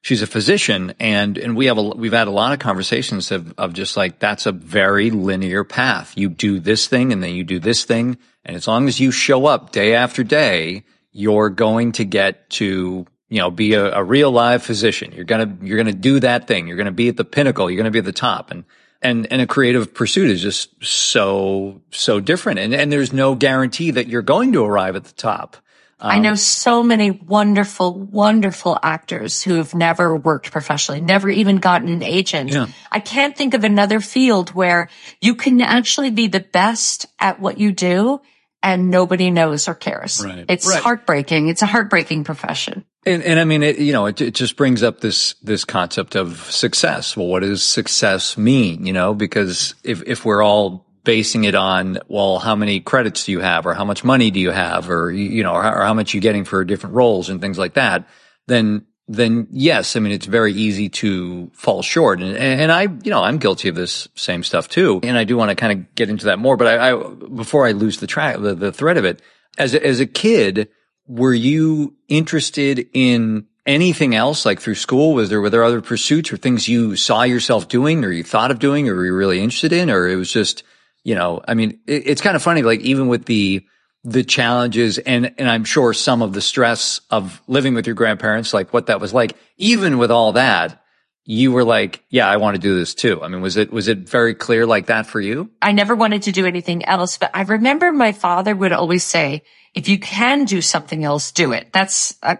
she's 0.02 0.20
a 0.20 0.26
physician 0.26 0.94
and, 0.98 1.38
and 1.38 1.56
we 1.56 1.66
have 1.66 1.78
a, 1.78 1.82
we've 1.82 2.12
had 2.12 2.26
a 2.26 2.32
lot 2.32 2.52
of 2.52 2.58
conversations 2.58 3.30
of, 3.30 3.54
of 3.56 3.72
just 3.72 3.96
like, 3.96 4.18
that's 4.18 4.46
a 4.46 4.52
very 4.52 5.10
linear 5.10 5.62
path. 5.62 6.12
You 6.16 6.28
do 6.28 6.58
this 6.58 6.88
thing 6.88 7.12
and 7.12 7.22
then 7.22 7.34
you 7.34 7.44
do 7.44 7.60
this 7.60 7.84
thing. 7.84 8.18
And 8.44 8.56
as 8.56 8.66
long 8.66 8.88
as 8.88 8.98
you 8.98 9.12
show 9.12 9.46
up 9.46 9.70
day 9.70 9.94
after 9.94 10.24
day, 10.24 10.82
you're 11.12 11.50
going 11.50 11.92
to 11.92 12.04
get 12.04 12.50
to, 12.50 13.06
you 13.28 13.38
know, 13.38 13.52
be 13.52 13.74
a, 13.74 13.94
a 13.94 14.02
real 14.02 14.32
live 14.32 14.64
physician. 14.64 15.12
You're 15.12 15.24
going 15.24 15.58
to, 15.58 15.66
you're 15.66 15.82
going 15.82 15.94
to 15.94 16.00
do 16.00 16.18
that 16.18 16.48
thing. 16.48 16.66
You're 16.66 16.76
going 16.76 16.86
to 16.86 16.92
be 16.92 17.08
at 17.08 17.16
the 17.16 17.24
pinnacle. 17.24 17.70
You're 17.70 17.78
going 17.78 17.92
to 17.92 17.92
be 17.92 18.00
at 18.00 18.04
the 18.04 18.12
top. 18.12 18.50
And, 18.50 18.64
and 19.02 19.30
and 19.32 19.40
a 19.42 19.46
creative 19.46 19.94
pursuit 19.94 20.30
is 20.30 20.42
just 20.42 20.84
so 20.84 21.80
so 21.90 22.20
different 22.20 22.58
and 22.58 22.74
and 22.74 22.92
there's 22.92 23.12
no 23.12 23.34
guarantee 23.34 23.90
that 23.90 24.06
you're 24.06 24.22
going 24.22 24.52
to 24.52 24.64
arrive 24.64 24.96
at 24.96 25.04
the 25.04 25.14
top 25.14 25.56
um, 25.98 26.10
I 26.10 26.18
know 26.18 26.34
so 26.34 26.82
many 26.82 27.10
wonderful, 27.10 27.94
wonderful 27.98 28.78
actors 28.82 29.42
who 29.42 29.54
have 29.54 29.74
never 29.74 30.14
worked 30.14 30.52
professionally, 30.52 31.00
never 31.00 31.30
even 31.30 31.56
gotten 31.56 31.88
an 31.88 32.02
agent. 32.02 32.50
Yeah. 32.50 32.66
I 32.92 33.00
can't 33.00 33.34
think 33.34 33.54
of 33.54 33.64
another 33.64 34.00
field 34.00 34.50
where 34.50 34.90
you 35.22 35.36
can 35.36 35.62
actually 35.62 36.10
be 36.10 36.26
the 36.26 36.40
best 36.40 37.06
at 37.18 37.40
what 37.40 37.56
you 37.56 37.72
do 37.72 38.20
and 38.62 38.90
nobody 38.90 39.30
knows 39.30 39.68
or 39.68 39.74
cares. 39.74 40.22
Right. 40.22 40.44
It's 40.50 40.68
right. 40.68 40.82
heartbreaking. 40.82 41.48
It's 41.48 41.62
a 41.62 41.66
heartbreaking 41.66 42.24
profession. 42.24 42.84
And, 43.06 43.22
and 43.22 43.38
I 43.38 43.44
mean, 43.44 43.62
it, 43.62 43.78
you 43.78 43.92
know, 43.92 44.06
it, 44.06 44.20
it 44.20 44.34
just 44.34 44.56
brings 44.56 44.82
up 44.82 45.00
this, 45.00 45.34
this 45.34 45.64
concept 45.64 46.16
of 46.16 46.38
success. 46.50 47.16
Well, 47.16 47.28
what 47.28 47.40
does 47.40 47.62
success 47.62 48.36
mean? 48.36 48.84
You 48.84 48.92
know, 48.92 49.14
because 49.14 49.76
if, 49.84 50.02
if 50.06 50.24
we're 50.24 50.42
all 50.42 50.84
basing 51.04 51.44
it 51.44 51.54
on, 51.54 52.00
well, 52.08 52.40
how 52.40 52.56
many 52.56 52.80
credits 52.80 53.24
do 53.24 53.32
you 53.32 53.38
have 53.38 53.64
or 53.64 53.74
how 53.74 53.84
much 53.84 54.02
money 54.02 54.32
do 54.32 54.40
you 54.40 54.50
have 54.50 54.90
or, 54.90 55.12
you 55.12 55.44
know, 55.44 55.52
or 55.52 55.62
how, 55.62 55.72
or 55.72 55.82
how 55.82 55.94
much 55.94 56.14
you're 56.14 56.20
getting 56.20 56.44
for 56.44 56.64
different 56.64 56.96
roles 56.96 57.30
and 57.30 57.40
things 57.40 57.58
like 57.58 57.74
that, 57.74 58.08
then, 58.48 58.84
then 59.06 59.46
yes, 59.52 59.94
I 59.94 60.00
mean, 60.00 60.10
it's 60.10 60.26
very 60.26 60.52
easy 60.52 60.88
to 60.88 61.48
fall 61.54 61.82
short. 61.82 62.20
And, 62.20 62.36
and 62.36 62.72
I, 62.72 62.82
you 62.82 63.10
know, 63.12 63.22
I'm 63.22 63.38
guilty 63.38 63.68
of 63.68 63.76
this 63.76 64.08
same 64.16 64.42
stuff 64.42 64.68
too. 64.68 64.98
And 65.04 65.16
I 65.16 65.22
do 65.22 65.36
want 65.36 65.50
to 65.50 65.54
kind 65.54 65.72
of 65.78 65.94
get 65.94 66.10
into 66.10 66.24
that 66.24 66.40
more, 66.40 66.56
but 66.56 66.66
I, 66.66 66.90
I 66.90 67.04
before 67.04 67.68
I 67.68 67.70
lose 67.70 68.00
the 68.00 68.08
track, 68.08 68.40
the, 68.40 68.56
the 68.56 68.72
thread 68.72 68.96
of 68.96 69.04
it, 69.04 69.22
as 69.58 69.76
as 69.76 70.00
a 70.00 70.06
kid, 70.06 70.68
were 71.06 71.34
you 71.34 71.94
interested 72.08 72.88
in 72.92 73.46
anything 73.66 74.14
else 74.14 74.46
like 74.46 74.60
through 74.60 74.74
school? 74.74 75.14
Was 75.14 75.28
there, 75.28 75.40
were 75.40 75.50
there 75.50 75.64
other 75.64 75.80
pursuits 75.80 76.32
or 76.32 76.36
things 76.36 76.68
you 76.68 76.96
saw 76.96 77.22
yourself 77.24 77.68
doing 77.68 78.04
or 78.04 78.10
you 78.10 78.22
thought 78.22 78.50
of 78.50 78.58
doing 78.58 78.88
or 78.88 78.94
were 78.94 79.06
you 79.06 79.14
really 79.14 79.40
interested 79.40 79.72
in? 79.72 79.90
Or 79.90 80.08
it 80.08 80.16
was 80.16 80.32
just, 80.32 80.62
you 81.04 81.14
know, 81.14 81.40
I 81.46 81.54
mean, 81.54 81.80
it, 81.86 82.06
it's 82.06 82.22
kind 82.22 82.36
of 82.36 82.42
funny, 82.42 82.62
like 82.62 82.80
even 82.80 83.08
with 83.08 83.26
the, 83.26 83.66
the 84.04 84.22
challenges 84.22 84.98
and, 84.98 85.34
and 85.36 85.50
I'm 85.50 85.64
sure 85.64 85.92
some 85.92 86.22
of 86.22 86.32
the 86.32 86.40
stress 86.40 87.00
of 87.10 87.42
living 87.48 87.74
with 87.74 87.86
your 87.86 87.96
grandparents, 87.96 88.54
like 88.54 88.72
what 88.72 88.86
that 88.86 89.00
was 89.00 89.12
like, 89.12 89.36
even 89.56 89.98
with 89.98 90.12
all 90.12 90.32
that, 90.32 90.82
you 91.28 91.50
were 91.50 91.64
like, 91.64 92.04
yeah, 92.08 92.28
I 92.28 92.36
want 92.36 92.54
to 92.54 92.60
do 92.60 92.76
this 92.76 92.94
too. 92.94 93.20
I 93.20 93.26
mean, 93.26 93.40
was 93.40 93.56
it, 93.56 93.72
was 93.72 93.88
it 93.88 94.08
very 94.08 94.32
clear 94.32 94.64
like 94.64 94.86
that 94.86 95.06
for 95.06 95.20
you? 95.20 95.50
I 95.60 95.72
never 95.72 95.96
wanted 95.96 96.22
to 96.22 96.32
do 96.32 96.46
anything 96.46 96.84
else, 96.84 97.18
but 97.18 97.32
I 97.34 97.42
remember 97.42 97.90
my 97.90 98.12
father 98.12 98.54
would 98.54 98.70
always 98.70 99.02
say, 99.02 99.42
if 99.76 99.90
you 99.90 99.98
can 99.98 100.46
do 100.46 100.62
something 100.62 101.04
else, 101.04 101.32
do 101.32 101.52
it. 101.52 101.70
That's 101.70 102.16
a, 102.22 102.38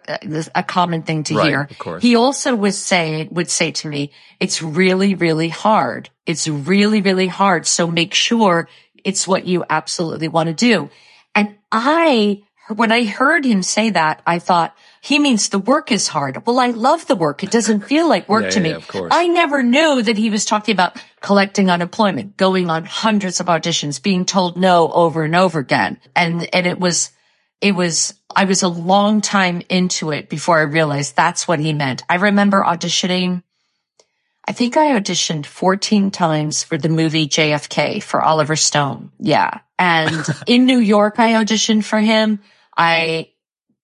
a 0.55 0.63
common 0.63 1.03
thing 1.03 1.23
to 1.25 1.37
right, 1.37 1.47
hear. 1.47 1.69
Of 1.71 1.79
course. 1.79 2.03
He 2.03 2.17
also 2.17 2.57
was 2.57 2.79
saying, 2.79 3.29
would 3.31 3.51
say 3.51 3.73
to 3.73 3.89
me, 3.89 4.11
it's 4.41 4.63
really, 4.63 5.15
really 5.15 5.51
hard. 5.51 6.09
It's 6.25 6.49
really, 6.49 7.03
really 7.03 7.27
hard. 7.27 7.67
So 7.67 7.87
make 7.87 8.15
sure 8.15 8.71
it's 9.05 9.29
what 9.29 9.47
you 9.47 9.67
absolutely 9.69 10.29
want 10.29 10.47
to 10.49 10.55
do. 10.55 10.89
And 11.35 11.57
I, 11.71 12.43
when 12.75 12.91
I 12.91 13.05
heard 13.05 13.45
him 13.45 13.63
say 13.63 13.91
that, 13.91 14.23
I 14.27 14.39
thought, 14.39 14.75
he 15.03 15.19
means 15.19 15.51
the 15.51 15.59
work 15.59 15.93
is 15.93 16.09
hard. 16.09 16.47
Well, 16.47 16.59
I 16.59 16.71
love 16.71 17.07
the 17.07 17.15
work. 17.15 17.45
It 17.45 17.51
doesn't 17.51 17.83
feel 17.83 18.09
like 18.09 18.31
work 18.31 18.45
yeah, 18.45 18.51
to 18.51 18.61
yeah, 18.61 18.65
me. 18.65 18.73
Of 18.73 18.89
course. 18.89 19.13
I 19.15 19.29
never 19.29 19.63
knew 19.63 20.03
that 20.03 20.17
he 20.17 20.31
was 20.31 20.47
talking 20.47 20.73
about 20.73 20.97
collecting 21.21 21.71
unemployment, 21.71 22.39
going 22.39 22.71
on 22.71 22.87
hundreds 22.87 23.41
of 23.41 23.47
auditions, 23.47 24.03
being 24.03 24.25
told 24.25 24.57
no 24.57 24.91
over 24.91 25.23
and 25.23 25.37
over 25.37 25.59
again. 25.59 25.99
And, 26.17 26.49
and 26.53 26.67
it 26.67 26.81
was, 26.81 27.11
it 27.61 27.73
was, 27.73 28.15
I 28.35 28.45
was 28.45 28.63
a 28.63 28.69
long 28.69 29.21
time 29.21 29.63
into 29.69 30.11
it 30.11 30.29
before 30.29 30.59
I 30.59 30.63
realized 30.63 31.17
that's 31.17 31.49
what 31.49 31.59
he 31.59 31.73
meant. 31.73 32.03
I 32.09 32.17
remember 32.17 32.63
auditioning. 32.63 33.43
I 34.47 34.53
think 34.53 34.77
I 34.77 34.99
auditioned 34.99 35.47
14 35.47 36.11
times 36.11 36.63
for 36.63 36.79
the 36.79 36.89
movie 36.89 37.27
JFK 37.27 38.03
for 38.03 38.23
Oliver 38.23 38.57
Stone. 38.57 39.11
Yeah. 39.19 39.61
And 39.79 40.25
in 40.47 40.67
New 40.67 40.79
York, 40.79 41.19
I 41.19 41.33
auditioned 41.33 41.85
for 41.85 41.99
him. 41.99 42.41
I 42.77 43.31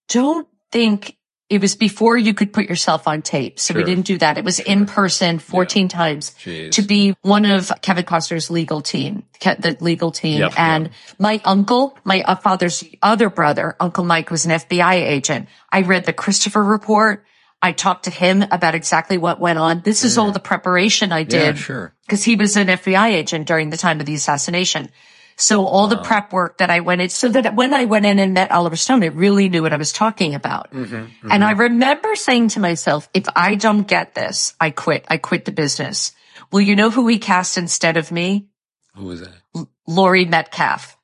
don't 0.08 0.46
think 0.70 1.16
it 1.52 1.60
was 1.60 1.74
before 1.74 2.16
you 2.16 2.32
could 2.32 2.50
put 2.50 2.66
yourself 2.66 3.06
on 3.06 3.20
tape. 3.20 3.60
So 3.60 3.74
sure. 3.74 3.82
we 3.82 3.84
didn't 3.84 4.06
do 4.06 4.16
that. 4.16 4.38
It 4.38 4.44
was 4.44 4.56
sure. 4.56 4.64
in 4.66 4.86
person 4.86 5.38
14 5.38 5.82
yeah. 5.82 5.88
times 5.88 6.30
Jeez. 6.42 6.70
to 6.72 6.82
be 6.82 7.14
one 7.20 7.44
of 7.44 7.70
Kevin 7.82 8.06
Costner's 8.06 8.50
legal 8.50 8.80
team, 8.80 9.24
the 9.42 9.76
legal 9.80 10.10
team. 10.10 10.40
Yep, 10.40 10.52
and 10.56 10.84
yep. 10.84 10.94
my 11.18 11.42
uncle, 11.44 11.98
my 12.04 12.22
uh, 12.22 12.36
father's 12.36 12.82
other 13.02 13.28
brother, 13.28 13.76
Uncle 13.78 14.02
Mike 14.02 14.30
was 14.30 14.46
an 14.46 14.52
FBI 14.52 14.94
agent. 14.94 15.46
I 15.70 15.82
read 15.82 16.06
the 16.06 16.14
Christopher 16.14 16.64
report. 16.64 17.26
I 17.60 17.72
talked 17.72 18.04
to 18.04 18.10
him 18.10 18.42
about 18.50 18.74
exactly 18.74 19.18
what 19.18 19.38
went 19.38 19.58
on. 19.58 19.82
This 19.82 20.04
is 20.04 20.16
all 20.16 20.32
the 20.32 20.40
preparation 20.40 21.12
I 21.12 21.24
did. 21.24 21.42
Yeah, 21.42 21.52
sure. 21.52 21.94
Cause 22.08 22.24
he 22.24 22.34
was 22.34 22.56
an 22.56 22.68
FBI 22.68 23.10
agent 23.10 23.46
during 23.46 23.68
the 23.68 23.76
time 23.76 24.00
of 24.00 24.06
the 24.06 24.14
assassination. 24.14 24.88
So 25.37 25.66
all 25.66 25.88
the 25.88 25.97
prep 25.97 26.33
work 26.33 26.59
that 26.59 26.71
I 26.71 26.81
went 26.81 27.01
in, 27.01 27.09
so 27.09 27.29
that 27.29 27.55
when 27.55 27.75
I 27.75 27.85
went 27.87 28.07
in 28.07 28.18
and 28.18 28.35
met 28.35 28.51
Oliver 28.51 28.77
Stone, 28.77 29.03
I 29.03 29.07
really 29.07 29.49
knew 29.49 29.62
what 29.62 29.73
I 29.73 29.77
was 29.77 29.92
talking 29.92 30.35
about. 30.35 30.71
Mm-hmm, 30.73 30.95
mm-hmm. 30.95 31.31
And 31.31 31.42
I 31.42 31.53
remember 31.53 32.14
saying 32.14 32.49
to 32.49 32.61
myself, 32.61 33.09
if 33.14 33.25
I 33.35 33.55
don't 33.55 33.87
get 33.87 34.14
this, 34.14 34.55
I 34.61 34.71
quit. 34.71 35.05
I 35.09 35.16
quit 35.16 35.45
the 35.45 35.53
business. 35.53 36.12
Well, 36.51 36.61
you 36.61 36.77
know 36.77 36.90
who 36.90 37.07
he 37.09 37.18
cast 37.18 37.59
instead 37.59 37.97
of 37.97 38.12
me? 38.12 38.49
Who 38.95 39.07
was 39.07 39.21
that? 39.21 39.66
Laurie 39.87 40.27
Metcalf. 40.27 40.97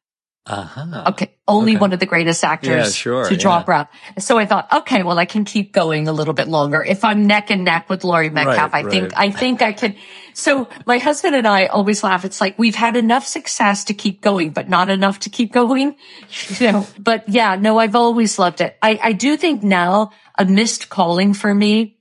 Uh-huh. 0.48 1.04
Okay. 1.08 1.34
Only 1.46 1.72
Okay. 1.72 1.80
one 1.80 1.92
of 1.92 2.00
the 2.00 2.06
greatest 2.06 2.42
actors 2.42 2.68
Yeah, 2.70 2.90
sure, 2.90 3.28
to 3.28 3.36
draw 3.36 3.58
yeah. 3.58 3.64
breath. 3.64 3.88
So 4.18 4.38
I 4.38 4.46
thought, 4.46 4.66
okay, 4.72 5.02
well, 5.02 5.18
I 5.18 5.26
can 5.26 5.44
keep 5.44 5.72
going 5.72 6.08
a 6.08 6.12
little 6.12 6.32
bit 6.34 6.48
longer. 6.48 6.82
If 6.82 7.04
I'm 7.04 7.26
neck 7.26 7.50
and 7.50 7.64
neck 7.64 7.90
with 7.90 8.02
Laurie 8.02 8.30
Metcalf, 8.30 8.72
Right, 8.72 8.86
I 8.86 8.88
think. 8.88 9.12
I 9.16 9.30
think 9.30 9.62
I 9.62 9.72
can. 9.72 9.94
So 10.32 10.68
my 10.86 10.98
husband 10.98 11.36
and 11.36 11.46
I 11.46 11.66
always 11.66 12.02
laugh. 12.02 12.24
It's 12.24 12.40
like 12.40 12.58
we've 12.58 12.74
had 12.74 12.96
enough 12.96 13.26
success 13.26 13.84
to 13.84 13.94
keep 13.94 14.22
going, 14.22 14.50
but 14.50 14.68
not 14.68 14.88
enough 14.88 15.20
to 15.20 15.30
keep 15.30 15.52
going. 15.52 15.96
You 16.58 16.72
know, 16.72 16.86
but 16.98 17.28
yeah, 17.28 17.56
no, 17.56 17.78
I've 17.78 17.94
always 17.94 18.38
loved 18.38 18.60
it. 18.60 18.76
I, 18.82 18.98
I 19.02 19.12
do 19.12 19.36
think 19.36 19.62
now 19.62 20.12
a 20.38 20.44
missed 20.44 20.88
calling 20.88 21.34
for 21.34 21.54
me 21.54 21.96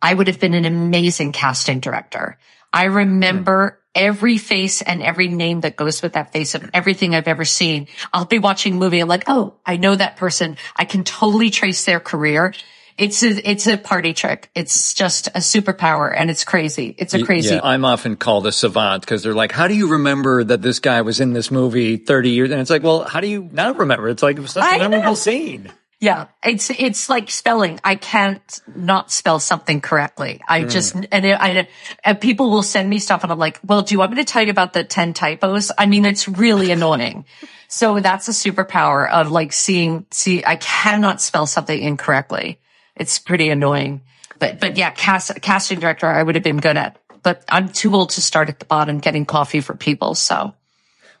I 0.00 0.14
would 0.14 0.26
have 0.26 0.40
been 0.40 0.54
an 0.54 0.64
amazing 0.64 1.30
casting 1.32 1.78
director. 1.78 2.38
I 2.72 2.84
remember 2.84 3.78
every 3.94 4.38
face 4.38 4.82
and 4.82 5.02
every 5.02 5.28
name 5.28 5.60
that 5.62 5.76
goes 5.76 6.02
with 6.02 6.14
that 6.14 6.32
face 6.32 6.54
of 6.54 6.70
everything 6.72 7.14
I've 7.14 7.28
ever 7.28 7.44
seen. 7.44 7.88
I'll 8.12 8.24
be 8.24 8.38
watching 8.38 8.74
a 8.74 8.76
movie. 8.76 9.00
I'm 9.00 9.08
like, 9.08 9.24
oh, 9.26 9.54
I 9.64 9.76
know 9.76 9.94
that 9.94 10.16
person. 10.16 10.56
I 10.76 10.84
can 10.84 11.04
totally 11.04 11.50
trace 11.50 11.84
their 11.84 12.00
career. 12.00 12.54
It's 12.98 13.22
a, 13.22 13.50
it's 13.50 13.66
a 13.66 13.78
party 13.78 14.12
trick. 14.12 14.50
It's 14.54 14.94
just 14.94 15.28
a 15.28 15.40
superpower 15.40 16.12
and 16.14 16.30
it's 16.30 16.44
crazy. 16.44 16.94
It's 16.98 17.14
a 17.14 17.24
crazy. 17.24 17.54
Yeah, 17.54 17.62
I'm 17.64 17.84
often 17.84 18.16
called 18.16 18.46
a 18.46 18.52
savant 18.52 19.02
because 19.02 19.22
they're 19.22 19.34
like, 19.34 19.50
"How 19.50 19.66
do 19.66 19.74
you 19.74 19.92
remember 19.92 20.44
that 20.44 20.60
this 20.60 20.78
guy 20.78 21.00
was 21.00 21.18
in 21.18 21.32
this 21.32 21.50
movie 21.50 21.96
30 21.96 22.30
years?" 22.30 22.50
And 22.50 22.60
it's 22.60 22.68
like, 22.68 22.82
"Well, 22.82 23.04
how 23.04 23.20
do 23.20 23.28
you 23.28 23.48
not 23.50 23.78
remember? 23.78 24.08
It's 24.10 24.22
like 24.22 24.36
it 24.36 24.42
was 24.42 24.52
such 24.52 24.74
a 24.74 24.78
memorable 24.78 25.16
scene." 25.16 25.72
Yeah, 26.02 26.26
it's 26.44 26.68
it's 26.68 27.08
like 27.08 27.30
spelling. 27.30 27.78
I 27.84 27.94
can't 27.94 28.60
not 28.74 29.12
spell 29.12 29.38
something 29.38 29.80
correctly. 29.80 30.40
I 30.48 30.62
mm. 30.62 30.70
just 30.70 30.96
and 30.96 31.24
it, 31.24 31.40
I 31.40 31.68
and 32.02 32.20
people 32.20 32.50
will 32.50 32.64
send 32.64 32.90
me 32.90 32.98
stuff, 32.98 33.22
and 33.22 33.30
I'm 33.30 33.38
like, 33.38 33.60
"Well, 33.64 33.82
do 33.82 33.94
you 33.94 34.00
want 34.00 34.10
me 34.10 34.16
to 34.16 34.24
tell 34.24 34.42
you 34.42 34.50
about 34.50 34.72
the 34.72 34.82
ten 34.82 35.14
typos?" 35.14 35.70
I 35.78 35.86
mean, 35.86 36.04
it's 36.04 36.26
really 36.26 36.70
annoying. 36.76 37.24
So 37.68 38.00
that's 38.00 38.26
a 38.26 38.32
superpower 38.32 39.08
of 39.08 39.30
like 39.30 39.52
seeing. 39.52 40.06
See, 40.10 40.42
I 40.44 40.56
cannot 40.56 41.20
spell 41.20 41.46
something 41.46 41.80
incorrectly. 41.80 42.58
It's 42.96 43.20
pretty 43.20 43.50
annoying. 43.50 44.00
But 44.40 44.58
but 44.58 44.76
yeah, 44.76 44.90
cast, 44.90 45.40
casting 45.40 45.78
director, 45.78 46.08
I 46.08 46.20
would 46.20 46.34
have 46.34 46.42
been 46.42 46.58
good 46.58 46.76
at. 46.76 46.98
But 47.22 47.44
I'm 47.48 47.68
too 47.68 47.94
old 47.94 48.10
to 48.10 48.22
start 48.22 48.48
at 48.48 48.58
the 48.58 48.64
bottom 48.64 48.98
getting 48.98 49.24
coffee 49.24 49.60
for 49.60 49.76
people. 49.76 50.16
So 50.16 50.52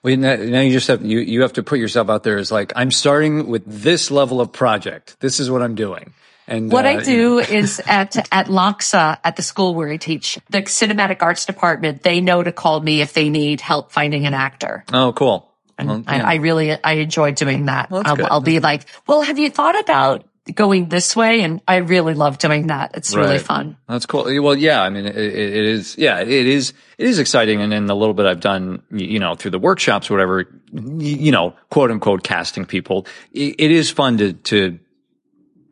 Well, 0.02 0.16
now, 0.16 0.34
now 0.36 0.60
you 0.60 0.72
just 0.72 0.88
have 0.88 1.04
you 1.04 1.20
you 1.20 1.42
have 1.42 1.52
to 1.54 1.62
put 1.62 1.78
yourself 1.78 2.10
out 2.10 2.24
there 2.24 2.38
as 2.38 2.50
like, 2.50 2.72
I'm 2.74 2.90
starting 2.90 3.46
with 3.46 3.62
this 3.66 4.10
level 4.10 4.40
of 4.40 4.52
project. 4.52 5.16
This 5.20 5.38
is 5.38 5.50
what 5.50 5.62
I'm 5.62 5.74
doing. 5.74 6.12
And 6.48 6.72
What 6.72 6.86
uh, 6.86 6.88
I 6.88 7.02
do 7.02 7.38
is 7.58 7.80
at 7.86 8.16
at 8.32 8.46
LACHSA 8.46 9.18
at 9.22 9.36
the 9.36 9.42
school 9.42 9.74
where 9.74 9.88
I 9.88 9.96
teach, 9.96 10.38
the 10.50 10.62
cinematic 10.62 11.22
arts 11.22 11.46
department, 11.46 12.02
they 12.02 12.20
know 12.20 12.42
to 12.42 12.50
call 12.50 12.80
me 12.80 13.00
if 13.00 13.12
they 13.12 13.30
need 13.30 13.60
help 13.60 13.92
finding 13.92 14.26
an 14.26 14.34
actor. 14.34 14.84
Oh, 14.92 15.12
cool. 15.12 15.48
And 15.78 15.88
Well, 15.88 16.04
I, 16.06 16.16
yeah. 16.16 16.28
I 16.28 16.34
really 16.36 16.84
I 16.84 16.92
enjoy 16.94 17.32
doing 17.32 17.66
that. 17.66 17.90
Well, 17.90 18.02
I'll. 18.04 18.26
I'll 18.26 18.40
be 18.40 18.60
like, 18.60 18.86
well, 19.06 19.22
have 19.22 19.38
you 19.38 19.50
thought 19.50 19.78
about 19.78 20.24
going 20.54 20.88
this 20.88 21.14
way? 21.14 21.42
And 21.42 21.60
I 21.68 21.76
really 21.76 22.14
love 22.14 22.38
doing 22.38 22.66
that. 22.66 22.92
It's 22.94 23.14
really 23.14 23.38
fun. 23.38 23.76
That's 23.88 24.06
cool. 24.06 24.24
Well, 24.42 24.56
yeah, 24.56 24.82
I 24.82 24.90
mean, 24.90 25.06
it, 25.06 25.16
it 25.16 25.34
it 25.34 25.64
is, 25.64 25.96
yeah, 25.96 26.20
it 26.20 26.28
is, 26.28 26.72
it 26.98 27.06
is 27.06 27.18
exciting. 27.18 27.60
And 27.60 27.72
in 27.72 27.86
the 27.86 27.94
little 27.94 28.14
bit 28.14 28.26
I've 28.26 28.40
done, 28.40 28.82
you 28.90 29.20
know, 29.20 29.34
through 29.34 29.52
the 29.52 29.58
workshops, 29.58 30.10
or 30.10 30.14
whatever, 30.14 30.48
you 30.72 31.30
know, 31.30 31.54
quote 31.70 31.90
unquote 31.90 32.24
casting 32.24 32.64
people, 32.64 33.06
it, 33.32 33.54
it 33.58 33.70
is 33.70 33.90
fun 33.90 34.18
to, 34.18 34.32
to 34.32 34.78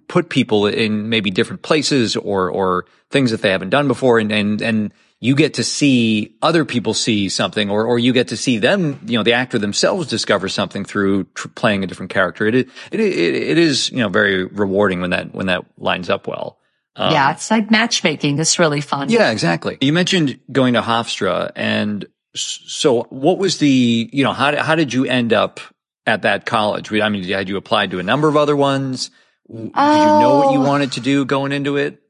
put 0.06 0.28
people 0.28 0.66
in 0.66 1.08
maybe 1.08 1.30
different 1.30 1.62
places 1.62 2.16
or, 2.16 2.50
or 2.50 2.86
things 3.10 3.32
that 3.32 3.42
they 3.42 3.50
haven't 3.50 3.70
done 3.70 3.88
before. 3.88 4.18
And, 4.18 4.30
and, 4.30 4.62
and 4.62 4.92
you 5.22 5.34
get 5.34 5.54
to 5.54 5.64
see 5.64 6.34
other 6.40 6.64
people 6.64 6.94
see 6.94 7.28
something 7.28 7.68
or, 7.70 7.84
or 7.84 7.98
you 7.98 8.12
get 8.12 8.28
to 8.28 8.36
see 8.38 8.56
them, 8.58 8.98
you 9.06 9.18
know, 9.18 9.22
the 9.22 9.34
actor 9.34 9.58
themselves 9.58 10.08
discover 10.08 10.48
something 10.48 10.82
through 10.84 11.24
tr- 11.34 11.48
playing 11.48 11.84
a 11.84 11.86
different 11.86 12.10
character. 12.10 12.46
It, 12.46 12.54
is- 12.54 12.64
it, 12.90 13.00
it, 13.00 13.34
it 13.34 13.58
is, 13.58 13.90
you 13.90 13.98
know, 13.98 14.08
very 14.08 14.44
rewarding 14.46 15.00
when 15.02 15.10
that, 15.10 15.34
when 15.34 15.46
that 15.46 15.64
lines 15.76 16.08
up 16.08 16.26
well. 16.26 16.56
Um, 16.96 17.12
yeah, 17.12 17.30
it's 17.32 17.50
like 17.50 17.70
matchmaking. 17.70 18.38
It's 18.38 18.58
really 18.58 18.80
fun. 18.80 19.10
yeah, 19.10 19.30
exactly. 19.30 19.78
You 19.80 19.92
mentioned 19.92 20.40
going 20.50 20.74
to 20.74 20.80
Hofstra, 20.82 21.52
and 21.54 22.04
so 22.34 23.04
what 23.10 23.38
was 23.38 23.58
the 23.58 24.10
you 24.12 24.24
know 24.24 24.32
how 24.32 24.56
how 24.60 24.74
did 24.74 24.92
you 24.92 25.04
end 25.04 25.32
up 25.32 25.60
at 26.04 26.22
that 26.22 26.46
college? 26.46 26.92
I 26.92 27.08
mean, 27.08 27.22
had 27.24 27.48
you 27.48 27.56
applied 27.56 27.92
to 27.92 28.00
a 28.00 28.02
number 28.02 28.26
of 28.28 28.36
other 28.36 28.56
ones? 28.56 29.10
Did 29.48 29.58
you 29.58 29.70
know 29.74 30.40
what 30.44 30.52
you 30.52 30.60
Oh. 30.60 30.66
wanted 30.66 30.92
to 30.92 31.00
do 31.00 31.24
going 31.24 31.52
into 31.52 31.76
it? 31.76 32.02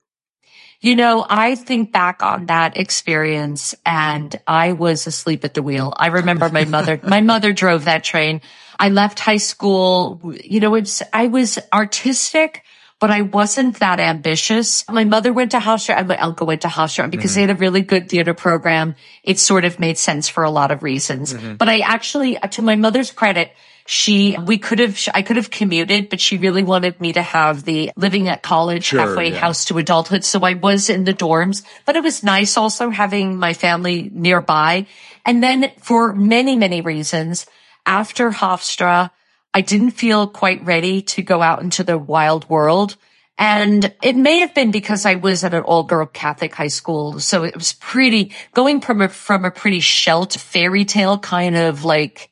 You 0.81 0.97
know, 0.97 1.27
I 1.29 1.57
think 1.57 1.93
back 1.93 2.23
on 2.23 2.47
that 2.47 2.79
experience 2.79 3.75
and 3.85 4.40
I 4.47 4.73
was 4.73 5.07
asleep 5.07 5.45
at 5.45 5.53
the 5.53 5.62
wheel. 5.62 5.93
I 5.95 6.07
remember 6.07 6.49
my 6.49 6.64
mother, 6.64 6.99
my 7.07 7.21
mother 7.21 7.53
drove 7.53 7.85
that 7.85 8.03
train. 8.03 8.40
I 8.79 8.88
left 8.88 9.21
high 9.21 9.37
school. 9.37 10.21
You 10.43 10.61
know, 10.61 10.75
it's, 10.75 11.03
I 11.12 11.27
was 11.27 11.59
artistic, 11.71 12.64
but 12.99 13.11
I 13.11 13.21
wasn't 13.23 13.79
that 13.81 14.01
ambitious. 14.01 14.88
My 14.88 15.05
mother 15.05 15.35
went 15.35 15.51
to 15.51 15.59
Hofstra 15.59 15.97
and 15.97 16.09
my 16.09 16.16
uncle 16.16 16.47
went 16.47 16.62
to 16.62 16.69
Hofstra 16.69 17.11
because 17.11 17.35
they 17.35 17.43
had 17.43 17.51
a 17.51 17.55
mm-hmm. 17.55 17.61
really 17.61 17.81
good 17.83 18.09
theater 18.09 18.33
program. 18.33 18.95
It 19.23 19.38
sort 19.38 19.66
of 19.66 19.81
made 19.81 19.99
sense 19.99 20.31
for 20.31 20.45
a 20.45 20.51
lot 20.51 20.71
of 20.71 20.83
reasons. 20.83 21.35
Mm-hmm. 21.35 21.55
But 21.57 21.69
I 21.69 21.81
actually, 21.81 22.37
to 22.37 22.62
my 22.62 22.77
mother's 22.77 23.11
credit, 23.11 23.53
she, 23.92 24.37
we 24.46 24.57
could 24.57 24.79
have, 24.79 24.96
I 25.14 25.22
could 25.22 25.35
have 25.35 25.50
commuted, 25.50 26.11
but 26.11 26.20
she 26.20 26.38
really 26.38 26.62
wanted 26.62 27.00
me 27.00 27.12
to 27.14 27.22
have 27.22 27.64
the 27.64 27.90
living 27.96 28.29
at 28.29 28.40
college 28.40 28.85
Sure, 28.85 29.00
halfway 29.00 29.33
yeah. 29.33 29.38
house 29.38 29.64
to 29.64 29.79
adulthood. 29.79 30.22
So 30.24 30.38
I 30.42 30.55
was 30.55 30.88
in 30.88 31.03
the 31.03 31.12
dorms, 31.12 31.64
but 31.87 31.96
it 31.96 32.05
was 32.05 32.22
nice 32.22 32.57
also 32.57 32.90
having 32.90 33.37
my 33.37 33.53
family 33.53 34.09
nearby. 34.12 34.87
And 35.26 35.42
then 35.42 35.72
for 35.79 36.12
many, 36.12 36.55
many 36.55 36.83
reasons, 36.83 37.46
after 37.85 38.31
Hofstra, 38.31 39.11
I 39.53 39.61
didn't 39.61 39.90
feel 39.90 40.29
quite 40.29 40.64
ready 40.64 41.03
to 41.03 41.22
go 41.22 41.42
out 41.42 41.61
into 41.61 41.83
the 41.83 41.98
wild 41.98 42.48
world. 42.48 42.96
And 43.38 43.92
it 44.05 44.14
may 44.14 44.38
have 44.38 44.55
been 44.55 44.70
because 44.70 45.05
I 45.05 45.16
was 45.16 45.42
at 45.42 45.53
an 45.53 45.64
all 45.64 45.83
girl 45.83 46.07
Catholic 46.07 46.55
high 46.55 46.68
school. 46.68 47.18
So 47.18 47.42
it 47.42 47.57
was 47.57 47.72
pretty 47.72 48.35
going 48.55 48.83
from 48.83 49.03
a, 49.03 49.09
from 49.09 49.44
a 49.44 49.50
pretty 49.50 49.81
shelt 49.81 50.35
fairy 50.35 50.85
tale 50.85 51.18
kind 51.18 51.57
of 51.57 51.85
like 51.85 52.31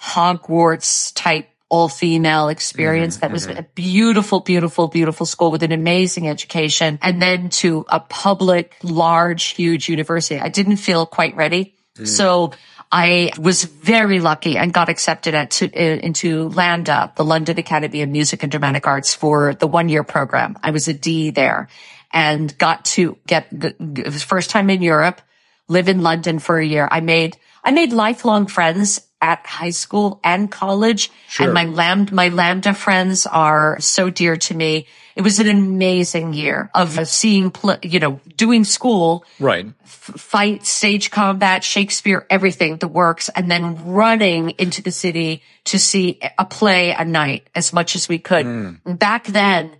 Hogwarts 0.00 1.12
type 1.14 1.48
all 1.68 1.88
female 1.88 2.48
experience 2.48 3.16
mm-hmm, 3.16 3.20
that 3.22 3.32
was 3.32 3.46
mm-hmm. 3.46 3.58
a 3.58 3.62
beautiful, 3.74 4.40
beautiful, 4.40 4.88
beautiful 4.88 5.26
school 5.26 5.50
with 5.50 5.62
an 5.62 5.72
amazing 5.72 6.28
education 6.28 6.98
and 7.02 7.20
then 7.20 7.48
to 7.48 7.84
a 7.88 7.98
public, 7.98 8.76
large, 8.82 9.46
huge 9.46 9.88
university. 9.88 10.38
I 10.38 10.48
didn't 10.48 10.76
feel 10.76 11.06
quite 11.06 11.34
ready. 11.34 11.74
Mm. 11.98 12.06
So 12.06 12.52
I 12.92 13.32
was 13.38 13.64
very 13.64 14.20
lucky 14.20 14.56
and 14.56 14.72
got 14.72 14.88
accepted 14.88 15.34
at 15.34 15.50
to, 15.52 15.66
uh, 15.66 15.98
into 16.06 16.50
LAMDA, 16.50 17.16
the 17.16 17.24
London 17.24 17.58
Academy 17.58 18.02
of 18.02 18.08
Music 18.08 18.44
and 18.44 18.50
Dramatic 18.50 18.86
Arts 18.86 19.14
for 19.14 19.54
the 19.54 19.66
one 19.66 19.88
year 19.88 20.04
program. 20.04 20.56
I 20.62 20.70
was 20.70 20.86
a 20.86 20.94
D 20.94 21.30
there 21.30 21.68
and 22.12 22.56
got 22.58 22.84
to 22.84 23.18
get, 23.26 23.50
g- 23.50 23.74
g- 23.92 24.02
it 24.02 24.06
was 24.06 24.22
first 24.22 24.50
time 24.50 24.70
in 24.70 24.82
Europe, 24.82 25.20
live 25.68 25.88
in 25.88 26.02
London 26.02 26.38
for 26.38 26.58
a 26.58 26.64
year. 26.64 26.86
I 26.88 27.00
made, 27.00 27.36
I 27.66 27.72
made 27.72 27.92
lifelong 27.92 28.46
friends 28.46 29.00
at 29.20 29.44
high 29.44 29.70
school 29.70 30.20
and 30.22 30.50
college. 30.50 31.10
And 31.40 31.52
my 31.52 31.64
LAMDA, 31.66 32.12
my 32.12 32.30
LAMDA 32.30 32.76
friends 32.76 33.26
are 33.26 33.80
so 33.80 34.08
dear 34.08 34.36
to 34.36 34.54
me. 34.54 34.86
It 35.16 35.22
was 35.22 35.40
an 35.40 35.48
amazing 35.48 36.32
year 36.32 36.70
of 36.74 37.08
seeing, 37.08 37.50
pl- 37.50 37.78
you 37.82 37.98
know, 37.98 38.20
doing 38.36 38.62
school, 38.62 39.24
Right. 39.40 39.66
fight, 39.82 40.64
stage 40.64 41.10
combat, 41.10 41.64
Shakespeare, 41.64 42.24
everything, 42.30 42.76
the 42.76 42.86
works, 42.86 43.28
and 43.34 43.50
then 43.50 43.82
running 43.84 44.50
into 44.58 44.80
the 44.80 44.92
city 44.92 45.42
to 45.64 45.78
see 45.78 46.20
a 46.38 46.44
play 46.44 46.92
a 46.92 47.04
night 47.04 47.48
as 47.54 47.72
much 47.72 47.96
as 47.96 48.08
we 48.08 48.18
could. 48.18 48.46
Mm. 48.46 48.98
Back 48.98 49.24
then 49.26 49.72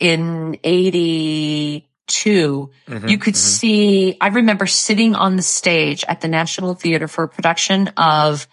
in 0.00 0.56
82, 2.08 2.70
mm-hmm, 2.86 3.08
you 3.08 3.18
could 3.18 3.34
mm-hmm. 3.34 3.38
see, 3.38 4.16
I 4.20 4.28
remember 4.28 4.66
sitting 4.66 5.14
on 5.14 5.36
the 5.36 5.42
stage 5.42 6.04
at 6.06 6.20
the 6.20 6.28
National 6.28 6.74
Theater 6.74 7.08
for 7.08 7.24
a 7.24 7.28
production 7.28 7.88
of 7.96 8.46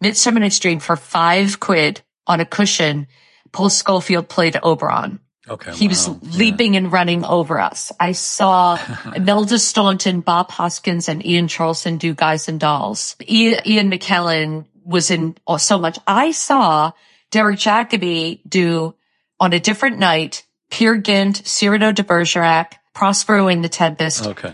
Midsummer 0.00 0.40
Night's 0.40 0.58
Dream 0.58 0.78
for 0.78 0.96
five 0.96 1.58
quid 1.58 2.02
on 2.26 2.40
a 2.40 2.44
cushion. 2.44 3.06
Paul 3.52 3.70
Scofield 3.70 4.28
played 4.28 4.58
Oberon. 4.62 5.20
Okay. 5.48 5.72
He 5.72 5.88
was 5.88 6.08
leaping 6.36 6.76
and 6.76 6.92
running 6.92 7.24
over 7.24 7.58
us. 7.58 7.90
I 7.98 8.12
saw 8.12 8.78
Imelda 9.16 9.58
Staunton, 9.58 10.20
Bob 10.20 10.50
Hoskins, 10.50 11.08
and 11.08 11.24
Ian 11.24 11.48
Charleston 11.48 11.96
do 11.96 12.14
Guys 12.14 12.48
and 12.48 12.60
Dolls. 12.60 13.16
Ian, 13.26 13.60
Ian 13.64 13.90
McKellen 13.90 14.66
was 14.84 15.10
in 15.10 15.36
oh, 15.46 15.56
so 15.56 15.78
much. 15.78 15.98
I 16.06 16.32
saw 16.32 16.92
Derek 17.30 17.58
Jacobi 17.58 18.40
do 18.46 18.94
on 19.40 19.54
a 19.54 19.60
different 19.60 19.98
night, 19.98 20.44
Peer 20.70 20.98
Gynt, 20.98 21.46
Cyrano 21.46 21.92
de 21.92 22.02
Bergerac, 22.02 22.74
Prospero 22.98 23.46
in 23.48 23.62
the 23.62 23.68
Tempest, 23.68 24.26
Okay. 24.26 24.52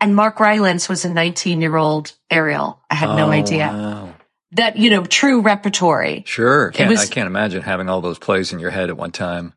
and 0.00 0.14
Mark 0.14 0.38
Rylance 0.38 0.88
was 0.88 1.04
a 1.04 1.12
19 1.12 1.60
year 1.60 1.76
old 1.76 2.12
Ariel. 2.30 2.80
I 2.88 2.94
had 2.94 3.08
no 3.16 3.26
Oh, 3.26 3.30
idea. 3.32 3.66
Wow. 3.66 4.14
that, 4.52 4.76
you 4.76 4.88
know, 4.90 5.04
true 5.04 5.40
repertory. 5.40 6.22
Sure. 6.26 6.70
Can't, 6.70 6.90
was- 6.90 7.00
I 7.10 7.12
can't 7.12 7.26
imagine 7.26 7.62
having 7.62 7.88
all 7.88 8.00
those 8.00 8.18
plays 8.18 8.52
in 8.52 8.60
your 8.60 8.70
head 8.70 8.88
at 8.90 8.96
one 8.96 9.10
time. 9.10 9.54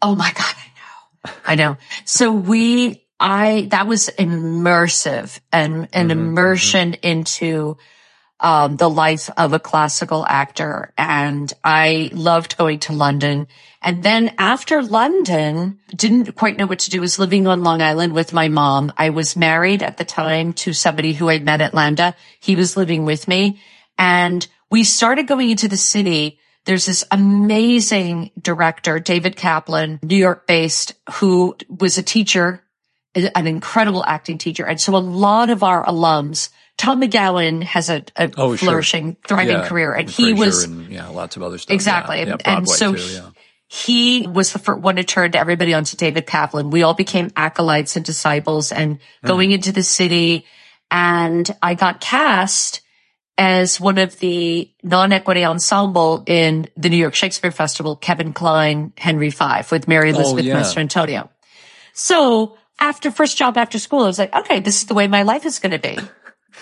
Oh 0.00 0.16
my 0.16 0.32
God, 0.34 0.54
I 0.56 0.68
know. 0.80 1.32
I 1.46 1.54
know. 1.54 1.76
So 2.04 2.32
we, 2.32 3.04
I, 3.20 3.68
that 3.70 3.86
was 3.86 4.10
immersive 4.18 5.38
and 5.52 5.88
an 5.92 6.08
Mhm, 6.08 6.10
immersion 6.10 6.94
into 6.94 7.76
um, 8.42 8.76
the 8.76 8.90
life 8.90 9.30
of 9.36 9.52
a 9.52 9.58
classical 9.58 10.26
actor. 10.26 10.92
And 10.98 11.50
I 11.64 12.10
loved 12.12 12.58
going 12.58 12.80
to 12.80 12.92
London. 12.92 13.46
And 13.80 14.02
then 14.02 14.34
after 14.36 14.82
London, 14.82 15.78
didn't 15.94 16.34
quite 16.34 16.58
know 16.58 16.66
what 16.66 16.80
to 16.80 16.90
do, 16.90 17.00
was 17.00 17.18
living 17.18 17.46
on 17.46 17.62
Long 17.62 17.80
Island 17.80 18.12
with 18.12 18.32
my 18.32 18.48
mom. 18.48 18.92
I 18.96 19.10
was 19.10 19.36
married 19.36 19.82
at 19.82 19.96
the 19.96 20.04
time 20.04 20.52
to 20.54 20.72
somebody 20.72 21.12
who 21.14 21.30
I 21.30 21.38
met 21.38 21.60
at 21.60 21.72
LAMDA. 21.72 22.14
He 22.40 22.56
was 22.56 22.76
living 22.76 23.04
with 23.04 23.26
me 23.26 23.60
and 23.98 24.46
we 24.70 24.84
started 24.84 25.26
going 25.26 25.50
into 25.50 25.68
the 25.68 25.76
city. 25.76 26.38
There's 26.64 26.86
this 26.86 27.04
amazing 27.10 28.30
director, 28.40 28.98
David 28.98 29.36
Kaplan, 29.36 30.00
New 30.02 30.16
York 30.16 30.46
based, 30.46 30.94
who 31.14 31.56
was 31.68 31.98
a 31.98 32.02
teacher, 32.02 32.64
an 33.14 33.46
incredible 33.46 34.04
acting 34.06 34.38
teacher. 34.38 34.64
And 34.64 34.80
so 34.80 34.96
a 34.96 34.98
lot 34.98 35.50
of 35.50 35.62
our 35.62 35.84
alums, 35.84 36.48
Tom 36.82 37.00
McGowan 37.00 37.62
has 37.62 37.88
a, 37.90 38.02
a 38.16 38.30
Oh, 38.36 38.56
sure. 38.56 38.58
flourishing, 38.58 39.16
thriving 39.26 39.56
Yeah, 39.56 39.68
career. 39.68 39.92
And 39.92 40.08
and 40.08 40.10
he 40.10 40.32
was, 40.32 40.64
and, 40.64 40.90
yeah, 40.90 41.08
lots 41.08 41.36
of 41.36 41.42
other 41.44 41.58
stuff. 41.58 41.72
Exactly. 41.74 42.18
Yeah, 42.18 42.32
And- 42.32 42.48
and 42.48 42.68
so 42.68 42.92
too, 42.94 43.00
he- 43.00 43.14
yeah. 43.14 43.28
he 43.68 44.26
was 44.26 44.52
the 44.52 44.58
first 44.58 44.80
one 44.80 44.96
to 44.96 45.04
turn 45.04 45.30
to 45.32 45.38
everybody 45.38 45.74
onto 45.74 45.96
David 45.96 46.26
Kaplan. 46.26 46.70
We 46.70 46.82
all 46.82 46.94
became 46.94 47.30
acolytes 47.36 47.94
and 47.94 48.04
disciples 48.04 48.72
and 48.72 48.98
Hmm. 49.22 49.26
going 49.28 49.52
into 49.52 49.70
the 49.70 49.82
city. 49.84 50.44
And 50.90 51.48
I 51.62 51.74
got 51.74 52.00
cast 52.00 52.80
as 53.38 53.80
one 53.80 53.98
of 53.98 54.18
the 54.18 54.70
non-equity 54.82 55.44
ensemble 55.44 56.22
in 56.26 56.68
the 56.76 56.88
New 56.90 56.96
York 56.98 57.14
Shakespeare 57.14 57.50
Festival, 57.52 57.96
Kevin 57.96 58.32
Kline, 58.32 58.92
Henry 58.98 59.30
V 59.30 59.44
with 59.70 59.86
Mary 59.88 60.10
Elizabeth 60.10 60.44
Oh, 60.44 60.48
yeah. 60.48 60.60
Mastrantonio. 60.60 61.28
So 61.94 62.56
after 62.78 63.10
first 63.10 63.38
job 63.38 63.56
after 63.56 63.78
school, 63.78 64.00
I 64.02 64.06
was 64.06 64.18
like, 64.18 64.34
okay, 64.34 64.60
this 64.60 64.82
is 64.82 64.86
the 64.86 64.94
way 64.94 65.06
my 65.06 65.22
life 65.22 65.46
is 65.46 65.58
going 65.60 65.72
to 65.72 65.78
be. 65.78 65.98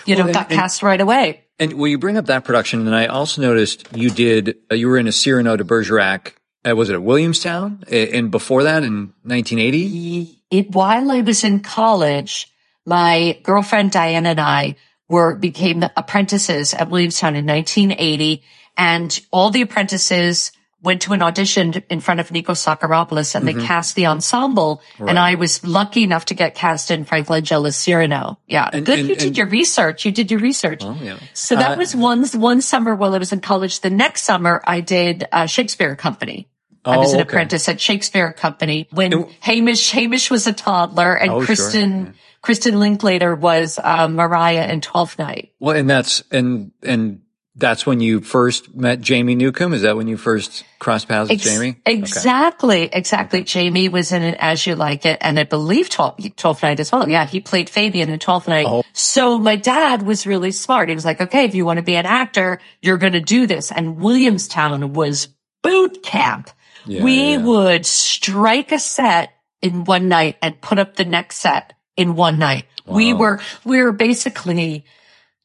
You 0.05 0.15
know, 0.15 0.25
Well, 0.25 0.33
got 0.33 0.49
and- 0.51 0.59
cast 0.59 0.83
right 0.83 0.99
away. 1.01 1.41
And 1.59 1.73
well, 1.73 1.87
you 1.87 1.99
bring 1.99 2.17
up 2.17 2.25
that 2.25 2.43
production, 2.43 2.87
and 2.87 2.95
I 2.95 3.05
also 3.05 3.41
noticed 3.41 3.87
you 3.95 4.09
did. 4.09 4.55
Uh, 4.71 4.75
you 4.75 4.87
were 4.87 4.97
in 4.97 5.07
a 5.07 5.11
Cyrano 5.11 5.55
de 5.57 5.63
Bergerac. 5.63 6.35
Uh, 6.67 6.75
was 6.75 6.89
it 6.89 6.93
at 6.93 7.03
Williamstown? 7.03 7.83
Uh, 7.91 7.95
And 7.95 8.31
before 8.31 8.63
that, 8.63 8.83
in 8.83 9.13
1980. 9.23 10.39
it, 10.49 10.71
while 10.71 11.11
I 11.11 11.21
was 11.21 11.43
in 11.43 11.59
college, 11.59 12.47
my 12.85 13.39
girlfriend 13.43 13.91
Diane 13.91 14.25
and 14.25 14.39
I 14.39 14.75
were 15.07 15.35
became 15.35 15.83
apprentices 15.95 16.73
at 16.73 16.89
Williamstown 16.89 17.35
in 17.35 17.45
1980, 17.45 18.43
and 18.77 19.19
all 19.31 19.51
the 19.51 19.61
apprentices 19.61 20.51
went 20.83 21.03
to 21.03 21.13
an 21.13 21.21
audition 21.21 21.73
in 21.89 21.99
front 21.99 22.19
of 22.19 22.29
Nikos 22.29 22.57
Psacharopoulos, 22.65 23.35
and 23.35 23.47
they 23.47 23.53
cast 23.53 23.95
the 23.95 24.07
ensemble. 24.07 24.81
And 24.97 25.09
Mm-hmm. 25.09 25.17
I 25.17 25.35
was 25.35 25.63
lucky 25.63 26.03
enough 26.03 26.25
to 26.25 26.33
get 26.33 26.55
cast 26.55 26.89
in 26.89 27.05
Frank 27.05 27.29
Langella's 27.29 27.75
Cyrano. 27.75 28.39
Yeah, 28.47 28.69
And- 28.73 28.85
good. 28.85 28.99
and- 28.99 29.09
you 29.09 29.15
did 29.15 29.27
and- 29.27 29.37
your 29.37 29.47
research. 29.47 30.05
You 30.05 30.11
did 30.11 30.31
your 30.31 30.39
research. 30.39 30.81
Oh 30.83 30.97
yeah. 31.01 31.17
So 31.33 31.55
that 31.55 31.73
Uh, 31.73 31.77
was 31.77 31.95
one 31.95 32.25
one 32.33 32.61
summer 32.61 32.95
while 32.95 33.13
I 33.13 33.19
was 33.19 33.31
in 33.31 33.41
college. 33.41 33.81
The 33.81 33.89
next 33.91 34.23
summer, 34.23 34.61
I 34.65 34.81
did 34.81 35.25
uh, 35.31 35.45
Shakespeare 35.45 35.95
Company. 35.95 36.47
I 36.83 36.97
was 36.97 37.11
Oh, 37.11 37.15
an 37.15 37.21
okay. 37.21 37.29
apprentice 37.29 37.69
at 37.69 37.79
Shakespeare 37.79 38.33
Company 38.33 38.87
when 38.91 39.13
And- 39.13 39.25
Hamish 39.41 39.91
Hamish 39.91 40.31
was 40.31 40.47
a 40.47 40.53
toddler 40.53 41.13
and 41.13 41.31
Oh, 41.31 41.43
sure. 41.45 41.55
Kristin 41.55 42.13
Kristin 42.41 42.79
Linklater 42.79 43.35
was 43.35 43.77
um, 43.83 44.15
Mariah 44.15 44.65
in 44.67 44.81
Twelfth 44.81 45.19
Night. 45.19 45.51
Well, 45.59 45.75
and 45.77 45.87
that's 45.87 46.23
and 46.31 46.71
and 46.81 47.21
that's 47.55 47.85
when 47.85 47.99
you 47.99 48.21
first 48.21 48.73
met 48.73 49.01
Jamie 49.01 49.35
Newcomb. 49.35 49.73
Is 49.73 49.81
that 49.81 49.97
when 49.97 50.07
you 50.07 50.15
first 50.15 50.63
crossed 50.79 51.09
paths 51.09 51.29
with 51.29 51.41
Ex- 51.41 51.43
Jamie? 51.43 51.69
Okay. 51.85 51.93
Exactly, 51.93 52.83
exactly. 52.83 53.43
Jamie 53.43 53.89
was 53.89 54.11
in 54.11 54.21
it 54.23 54.37
as 54.39 54.65
you 54.65 54.75
like 54.75 55.05
it, 55.05 55.17
and 55.21 55.37
I 55.37 55.43
believe 55.43 55.89
12th, 55.89 56.35
12th 56.35 56.63
Night 56.63 56.79
as 56.79 56.91
well. 56.91 57.09
Yeah, 57.09 57.25
he 57.25 57.41
played 57.41 57.69
Fabian 57.69 58.09
in 58.09 58.19
Twelfth 58.19 58.47
Night. 58.47 58.65
Oh. 58.67 58.83
So 58.93 59.37
my 59.37 59.57
dad 59.57 60.03
was 60.03 60.25
really 60.25 60.51
smart. 60.51 60.89
He 60.89 60.95
was 60.95 61.05
like, 61.05 61.19
"Okay, 61.19 61.43
if 61.43 61.53
you 61.53 61.65
want 61.65 61.77
to 61.77 61.83
be 61.83 61.95
an 61.95 62.05
actor, 62.05 62.59
you're 62.81 62.97
going 62.97 63.13
to 63.13 63.21
do 63.21 63.47
this." 63.47 63.71
And 63.71 63.97
Williamstown 63.97 64.93
was 64.93 65.27
boot 65.61 66.03
camp. 66.03 66.49
Yeah, 66.85 67.03
we 67.03 67.33
yeah. 67.33 67.37
would 67.37 67.85
strike 67.85 68.71
a 68.71 68.79
set 68.79 69.33
in 69.61 69.83
one 69.83 70.07
night 70.07 70.37
and 70.41 70.59
put 70.61 70.79
up 70.79 70.95
the 70.95 71.05
next 71.05 71.37
set 71.37 71.73
in 71.97 72.15
one 72.15 72.39
night. 72.39 72.65
We 72.85 73.13
were 73.13 73.39
we 73.63 73.81
were 73.81 73.91
basically, 73.91 74.85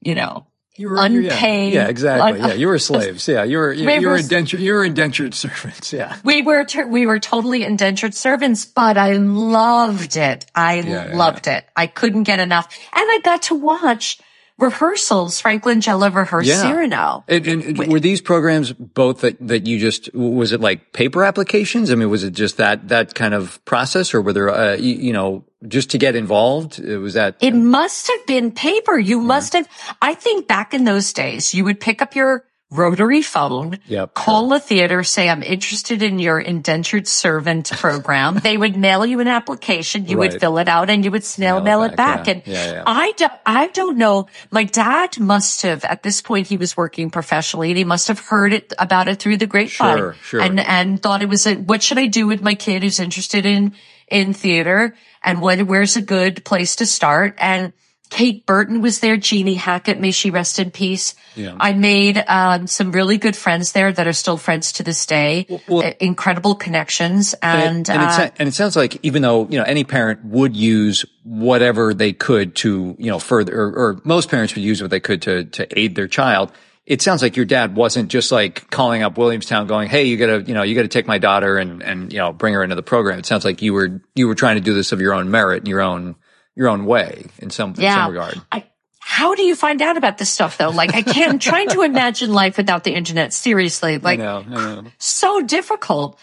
you 0.00 0.14
know, 0.14 0.46
You 0.79 0.91
were 0.91 1.07
you- 1.09 1.20
yeah. 1.20 1.33
unpaid- 1.33 1.72
Yeah, 1.72 1.89
exactly. 1.89 2.41
un- 2.41 2.49
yeah, 2.51 2.55
you 2.55 2.68
were 2.68 2.79
slaves. 2.79 3.27
Yeah, 3.29 3.45
you 3.45 3.59
were 3.59 3.72
you, 3.72 3.87
We 3.87 3.95
you 3.95 4.01
were 4.07 4.12
were- 4.12 4.18
indentured. 4.18 4.61
You 4.61 4.74
were 4.74 4.85
indentured 4.85 5.35
servants. 5.45 5.93
Yeah. 5.93 6.16
we 6.24 6.43
were 6.43 6.64
ter- 6.64 6.87
we 6.87 7.07
were 7.07 7.18
totally 7.18 7.62
indentured 7.64 8.14
servants, 8.14 8.64
but 8.66 8.97
I 8.99 9.12
loved 9.14 10.16
it. 10.16 10.47
I 10.55 10.81
Yeah, 10.81 11.09
yeah, 11.09 11.16
loved 11.16 11.47
it. 11.47 11.64
I 11.77 11.87
couldn't 11.87 12.24
get 12.24 12.41
enough, 12.41 12.66
and 12.95 13.05
I 13.11 13.20
got 13.24 13.43
to 13.43 13.55
watch 13.55 14.18
rehearsals. 14.59 15.39
Frank 15.41 15.64
Langella 15.64 16.14
rehearse 16.14 16.47
Yeah. 16.47 16.62
Cyrano. 16.62 17.24
And, 17.29 17.47
and 17.47 17.79
were 17.93 18.01
these 18.01 18.20
programs 18.22 18.72
both 18.72 19.20
that, 19.20 19.37
that 19.47 19.66
you 19.66 19.79
just, 19.79 20.12
was 20.14 20.53
it 20.53 20.61
like 20.62 20.93
paper 20.95 21.24
applications? 21.24 21.91
I 21.91 21.95
mean, 21.95 22.09
was 22.09 22.24
it 22.24 22.31
just 22.33 22.57
that, 22.57 22.89
that 22.89 23.14
kind 23.14 23.35
of 23.35 23.62
process 23.66 24.14
or 24.14 24.22
were 24.22 24.33
there, 24.33 24.49
uh, 24.51 24.74
you, 24.77 24.95
you 24.95 25.12
know, 25.12 25.45
just 25.68 25.90
to 25.90 25.98
get 25.98 26.14
involved? 26.16 26.80
Uh, 26.80 27.00
Was 27.00 27.14
that? 27.14 27.36
It 27.40 27.54
must 27.54 28.06
have 28.08 28.26
been 28.26 28.52
paper. 28.52 28.98
You 28.98 29.20
must 29.20 29.52
have. 29.52 29.68
I 30.02 30.14
think 30.14 30.46
back 30.48 30.74
in 30.74 30.84
those 30.84 31.12
days, 31.12 31.54
you 31.54 31.64
would 31.64 31.80
pick 31.80 32.00
up 32.02 32.14
your 32.14 32.44
rotary 32.72 33.22
phone, 33.22 33.78
Yep, 33.86 34.14
call 34.14 34.48
the 34.48 34.58
theater, 34.58 35.04
say, 35.04 35.28
I'm 35.28 35.44
interested 35.44 36.02
in 36.02 36.18
your 36.18 36.40
indentured 36.40 37.06
servant 37.06 37.70
program. 37.78 38.40
they 38.42 38.56
would 38.56 38.76
mail 38.76 39.06
you 39.06 39.20
an 39.20 39.28
application. 39.28 40.04
You 40.06 40.18
Right. 40.18 40.32
would 40.32 40.40
fill 40.40 40.58
it 40.58 40.66
out 40.66 40.90
and 40.90 41.04
you 41.04 41.12
would 41.12 41.22
snail 41.22 41.60
Mail 41.60 41.64
mail 41.78 41.82
it 41.84 41.92
it 41.92 41.96
back, 41.96 42.24
back. 42.24 42.26
yeah. 42.26 42.32
And 42.34 42.42
Yeah, 42.46 42.72
yeah. 42.72 42.82
I, 42.84 43.12
do, 43.12 43.26
I 43.46 43.68
don't 43.68 43.96
know. 43.96 44.26
My 44.50 44.64
dad 44.64 45.18
must 45.20 45.62
have, 45.62 45.84
at 45.84 46.02
this 46.02 46.20
point, 46.20 46.48
he 46.48 46.56
was 46.56 46.76
working 46.76 47.08
professionally 47.08 47.68
and 47.70 47.78
he 47.78 47.84
must 47.84 48.08
have 48.08 48.18
heard 48.18 48.52
it 48.52 48.72
about 48.80 49.06
it 49.06 49.20
through 49.20 49.36
the 49.36 49.46
grapevine. 49.46 49.96
Sure, 49.98 50.16
sure. 50.24 50.40
And, 50.40 50.58
and 50.58 51.00
thought 51.00 51.22
it 51.22 51.28
was 51.28 51.46
a, 51.46 51.54
what 51.54 51.84
should 51.84 51.98
I 51.98 52.06
do 52.08 52.26
with 52.26 52.42
my 52.42 52.56
kid 52.56 52.82
who's 52.82 52.98
interested 52.98 53.46
in, 53.46 53.74
in 54.09 54.32
theater 54.32 54.94
and 55.24 55.40
what, 55.40 55.62
where's 55.62 55.96
a 55.96 56.02
good 56.02 56.44
place 56.44 56.76
to 56.76 56.86
start? 56.86 57.34
And 57.38 57.72
Kate 58.09 58.46
Burton 58.46 58.82
was 58.82 59.00
there. 59.00 59.16
Jeannie 59.16 59.54
Hackett, 59.54 59.98
may 59.98 60.12
she 60.12 60.30
rest 60.30 60.61
in 60.61 60.70
peace. 60.70 61.16
Yeah. 61.34 61.57
I 61.59 61.72
made 61.72 62.22
um, 62.28 62.68
some 62.68 62.92
really 62.92 63.18
good 63.18 63.34
friends 63.34 63.72
there 63.72 63.92
that 63.92 64.07
are 64.07 64.12
still 64.12 64.36
friends 64.36 64.70
to 64.74 64.84
this 64.84 65.07
day. 65.07 65.46
well- 65.66 65.84
Uh, 65.84 65.92
incredible 65.98 66.54
connections, 66.54 67.34
and, 67.42 67.88
and, 67.88 67.90
and, 67.90 68.02
it, 68.02 68.07
uh, 68.09 68.11
sa- 68.12 68.30
and 68.38 68.48
it 68.48 68.52
sounds 68.54 68.76
like 68.76 68.98
even 69.02 69.22
though, 69.22 69.48
you 69.48 69.59
know, 69.59 69.64
any 69.64 69.82
parent 69.82 70.24
would 70.24 70.54
use 70.57 71.04
whatever 71.24 71.92
they 71.92 72.12
could 72.12 72.54
to, 72.57 72.94
you 72.96 73.11
know, 73.11 73.18
further, 73.18 73.61
or, 73.61 73.72
or 73.74 74.00
most 74.04 74.30
parents 74.30 74.54
would 74.54 74.62
use 74.62 74.80
what 74.80 74.92
they 74.92 75.00
could 75.00 75.22
to, 75.22 75.44
to 75.46 75.66
aid 75.76 75.96
their 75.96 76.07
child. 76.09 76.52
It 76.87 77.03
sounds 77.03 77.20
like 77.20 77.37
your 77.37 77.45
dad 77.45 77.74
wasn't 77.74 78.11
just 78.11 78.30
like 78.30 78.70
calling 78.70 79.03
up 79.03 79.18
Williamstown 79.18 79.66
going, 79.66 79.89
Hey, 79.89 80.05
you 80.05 80.16
gotta, 80.16 80.43
you 80.43 80.55
know, 80.55 80.62
you 80.62 80.74
gotta 80.74 80.89
take 80.89 81.07
my 81.07 81.18
daughter 81.18 81.59
and, 81.59 81.82
and, 81.82 82.12
you 82.12 82.18
know, 82.18 82.32
bring 82.32 82.55
her 82.55 82.62
into 82.62 82.76
the 82.76 82.82
program. 82.82 83.18
It 83.18 83.26
sounds 83.26 83.45
like 83.45 83.61
you 83.61 83.74
were, 83.74 84.01
you 84.14 84.28
were 84.28 84.37
trying 84.37 84.57
to 84.57 84.62
do 84.62 84.72
this 84.72 84.93
of 84.93 85.01
your 85.01 85.12
own 85.12 85.30
merit 85.30 85.59
and 85.59 85.68
your 85.68 85.80
own, 85.80 86.14
your 86.55 86.68
own 86.68 86.87
way 86.87 87.26
in 87.39 87.51
some, 87.51 87.74
in 87.74 87.80
yeah. 87.80 87.97
some 87.97 88.12
regard. 88.12 88.41
I, 88.53 88.64
how 89.09 89.34
do 89.34 89.43
you 89.43 89.55
find 89.55 89.80
out 89.82 89.97
about 89.97 90.18
this 90.18 90.30
stuff 90.30 90.59
though? 90.59 90.70
Like 90.70 90.95
I 90.95 91.03
can't, 91.03 91.32
I'm 91.32 91.39
trying 91.39 91.68
to 91.70 91.82
imagine 91.82 92.32
life 92.32 92.57
without 92.57 92.84
the 92.84 92.93
internet. 92.93 93.32
Seriously, 93.32 93.99
like 93.99 94.20
I 94.20 94.22
know, 94.22 94.45
I 94.49 94.74
know. 94.74 94.84
so 94.99 95.43
difficult. 95.43 96.18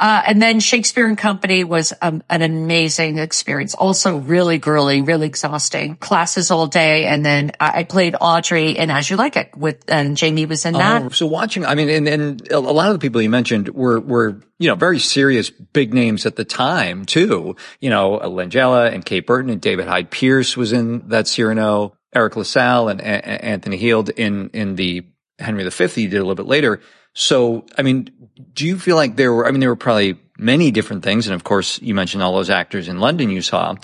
Uh, 0.00 0.22
and 0.26 0.40
then 0.40 0.60
Shakespeare 0.60 1.06
and 1.06 1.18
Company 1.18 1.64
was 1.64 1.92
um, 2.00 2.22
an 2.30 2.42
amazing 2.42 3.18
experience. 3.18 3.74
Also 3.74 4.18
really 4.18 4.58
girly, 4.58 5.02
really 5.02 5.26
exhausting. 5.26 5.96
Classes 5.96 6.50
all 6.50 6.68
day. 6.68 7.06
And 7.06 7.26
then 7.26 7.52
I, 7.58 7.82
played 7.84 8.14
Audrey 8.20 8.78
in 8.78 8.90
As 8.90 9.10
You 9.10 9.16
Like 9.16 9.36
It 9.36 9.56
with, 9.56 9.82
and 9.88 10.16
Jamie 10.16 10.46
was 10.46 10.64
in 10.64 10.74
that. 10.74 11.02
Oh, 11.02 11.08
so 11.08 11.26
watching, 11.26 11.66
I 11.66 11.74
mean, 11.74 11.88
and, 11.88 12.06
and 12.06 12.50
a 12.52 12.60
lot 12.60 12.88
of 12.88 12.92
the 12.92 12.98
people 13.00 13.20
you 13.20 13.30
mentioned 13.30 13.70
were, 13.70 13.98
were, 13.98 14.40
you 14.58 14.68
know, 14.68 14.76
very 14.76 15.00
serious 15.00 15.50
big 15.50 15.92
names 15.92 16.26
at 16.26 16.36
the 16.36 16.44
time 16.44 17.04
too. 17.04 17.56
You 17.80 17.90
know, 17.90 18.20
Langella 18.20 18.92
and 18.92 19.04
Kate 19.04 19.26
Burton 19.26 19.50
and 19.50 19.60
David 19.60 19.88
Hyde 19.88 20.10
Pierce 20.10 20.56
was 20.56 20.72
in 20.72 21.08
that 21.08 21.26
Cyrano, 21.26 21.94
Eric 22.14 22.36
LaSalle 22.36 22.88
and 22.88 23.00
A- 23.00 23.04
A- 23.04 23.44
Anthony 23.44 23.76
Heald 23.76 24.10
in, 24.10 24.50
in 24.50 24.76
the 24.76 25.04
Henry 25.38 25.68
V 25.68 25.86
he 25.88 26.06
did 26.06 26.16
a 26.16 26.20
little 26.20 26.34
bit 26.34 26.46
later. 26.46 26.80
So, 27.20 27.66
I 27.76 27.82
mean, 27.82 28.10
do 28.54 28.64
you 28.64 28.78
feel 28.78 28.94
like 28.94 29.16
there 29.16 29.32
were, 29.32 29.44
I 29.44 29.50
mean, 29.50 29.58
there 29.58 29.70
were 29.70 29.74
probably 29.74 30.16
many 30.38 30.70
different 30.70 31.02
things. 31.02 31.26
And 31.26 31.34
of 31.34 31.42
course, 31.42 31.82
you 31.82 31.92
mentioned 31.92 32.22
all 32.22 32.32
those 32.32 32.48
actors 32.48 32.86
in 32.86 33.00
London 33.00 33.28
you 33.28 33.42
saw, 33.42 33.74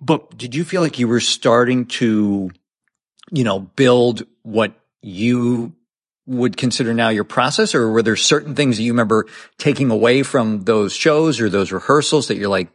but 0.00 0.38
did 0.38 0.54
you 0.54 0.62
feel 0.62 0.80
like 0.80 1.00
you 1.00 1.08
were 1.08 1.18
starting 1.18 1.86
to, 1.86 2.52
you 3.32 3.42
know, 3.42 3.58
build 3.58 4.24
what 4.42 4.72
you 5.02 5.72
would 6.26 6.56
consider 6.56 6.94
now 6.94 7.08
your 7.08 7.24
process 7.24 7.74
or 7.74 7.90
were 7.90 8.04
there 8.04 8.14
certain 8.14 8.54
things 8.54 8.76
that 8.76 8.84
you 8.84 8.92
remember 8.92 9.26
taking 9.58 9.90
away 9.90 10.22
from 10.22 10.60
those 10.60 10.94
shows 10.94 11.40
or 11.40 11.50
those 11.50 11.72
rehearsals 11.72 12.28
that 12.28 12.36
you're 12.36 12.48
like, 12.48 12.68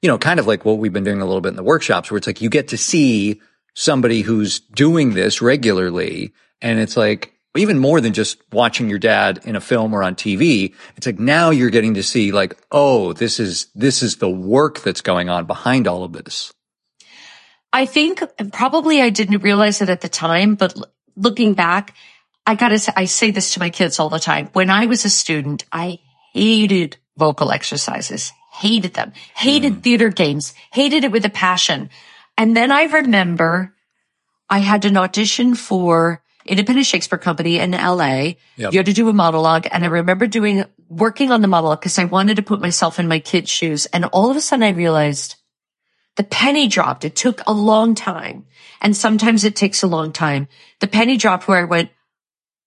you 0.00 0.06
know, 0.06 0.16
kind 0.16 0.38
of 0.38 0.46
like 0.46 0.64
what 0.64 0.78
we've 0.78 0.92
been 0.92 1.02
doing 1.02 1.20
a 1.20 1.26
little 1.26 1.40
bit 1.40 1.48
in 1.48 1.56
the 1.56 1.64
workshops 1.64 2.08
where 2.08 2.18
it's 2.18 2.28
like 2.28 2.40
you 2.40 2.48
get 2.48 2.68
to 2.68 2.78
see 2.78 3.40
somebody 3.74 4.20
who's 4.20 4.60
doing 4.60 5.14
this 5.14 5.42
regularly 5.42 6.32
and 6.62 6.78
it's 6.78 6.96
like, 6.96 7.34
even 7.56 7.78
more 7.78 8.00
than 8.00 8.12
just 8.12 8.40
watching 8.52 8.88
your 8.88 8.98
dad 8.98 9.40
in 9.44 9.56
a 9.56 9.60
film 9.60 9.92
or 9.92 10.02
on 10.02 10.14
TV. 10.14 10.74
It's 10.96 11.06
like 11.06 11.18
now 11.18 11.50
you're 11.50 11.70
getting 11.70 11.94
to 11.94 12.02
see 12.02 12.30
like, 12.30 12.56
oh, 12.70 13.12
this 13.12 13.40
is, 13.40 13.66
this 13.74 14.02
is 14.02 14.16
the 14.16 14.30
work 14.30 14.80
that's 14.80 15.00
going 15.00 15.28
on 15.28 15.46
behind 15.46 15.88
all 15.88 16.04
of 16.04 16.12
this. 16.12 16.52
I 17.72 17.86
think 17.86 18.22
probably 18.52 19.00
I 19.00 19.10
didn't 19.10 19.42
realize 19.42 19.80
it 19.80 19.88
at 19.88 20.00
the 20.00 20.08
time, 20.08 20.54
but 20.54 20.74
looking 21.16 21.54
back, 21.54 21.94
I 22.46 22.54
gotta 22.54 22.78
say, 22.78 22.92
I 22.96 23.04
say 23.04 23.30
this 23.30 23.54
to 23.54 23.60
my 23.60 23.70
kids 23.70 23.98
all 23.98 24.08
the 24.08 24.18
time. 24.18 24.48
When 24.52 24.70
I 24.70 24.86
was 24.86 25.04
a 25.04 25.10
student, 25.10 25.64
I 25.70 25.98
hated 26.32 26.96
vocal 27.16 27.52
exercises, 27.52 28.32
hated 28.52 28.94
them, 28.94 29.12
hated 29.36 29.74
mm. 29.74 29.82
theater 29.82 30.08
games, 30.08 30.54
hated 30.72 31.04
it 31.04 31.12
with 31.12 31.24
a 31.24 31.30
passion. 31.30 31.90
And 32.36 32.56
then 32.56 32.72
I 32.72 32.84
remember 32.84 33.74
I 34.48 34.58
had 34.58 34.84
an 34.84 34.96
audition 34.96 35.54
for 35.54 36.22
Independent 36.46 36.86
Shakespeare 36.86 37.18
Company 37.18 37.58
in 37.58 37.72
LA. 37.72 38.34
Yep. 38.56 38.72
You 38.72 38.78
had 38.78 38.86
to 38.86 38.92
do 38.92 39.08
a 39.08 39.12
monologue. 39.12 39.66
And 39.70 39.84
I 39.84 39.88
remember 39.88 40.26
doing, 40.26 40.64
working 40.88 41.30
on 41.30 41.42
the 41.42 41.48
monologue 41.48 41.80
because 41.80 41.98
I 41.98 42.04
wanted 42.04 42.36
to 42.36 42.42
put 42.42 42.60
myself 42.60 42.98
in 42.98 43.08
my 43.08 43.18
kid's 43.18 43.50
shoes. 43.50 43.86
And 43.86 44.06
all 44.06 44.30
of 44.30 44.36
a 44.36 44.40
sudden 44.40 44.62
I 44.62 44.70
realized 44.70 45.36
the 46.16 46.24
penny 46.24 46.68
dropped. 46.68 47.04
It 47.04 47.16
took 47.16 47.42
a 47.46 47.52
long 47.52 47.94
time. 47.94 48.46
And 48.80 48.96
sometimes 48.96 49.44
it 49.44 49.56
takes 49.56 49.82
a 49.82 49.86
long 49.86 50.12
time. 50.12 50.48
The 50.80 50.86
penny 50.86 51.16
dropped 51.16 51.46
where 51.46 51.60
I 51.60 51.64
went, 51.64 51.90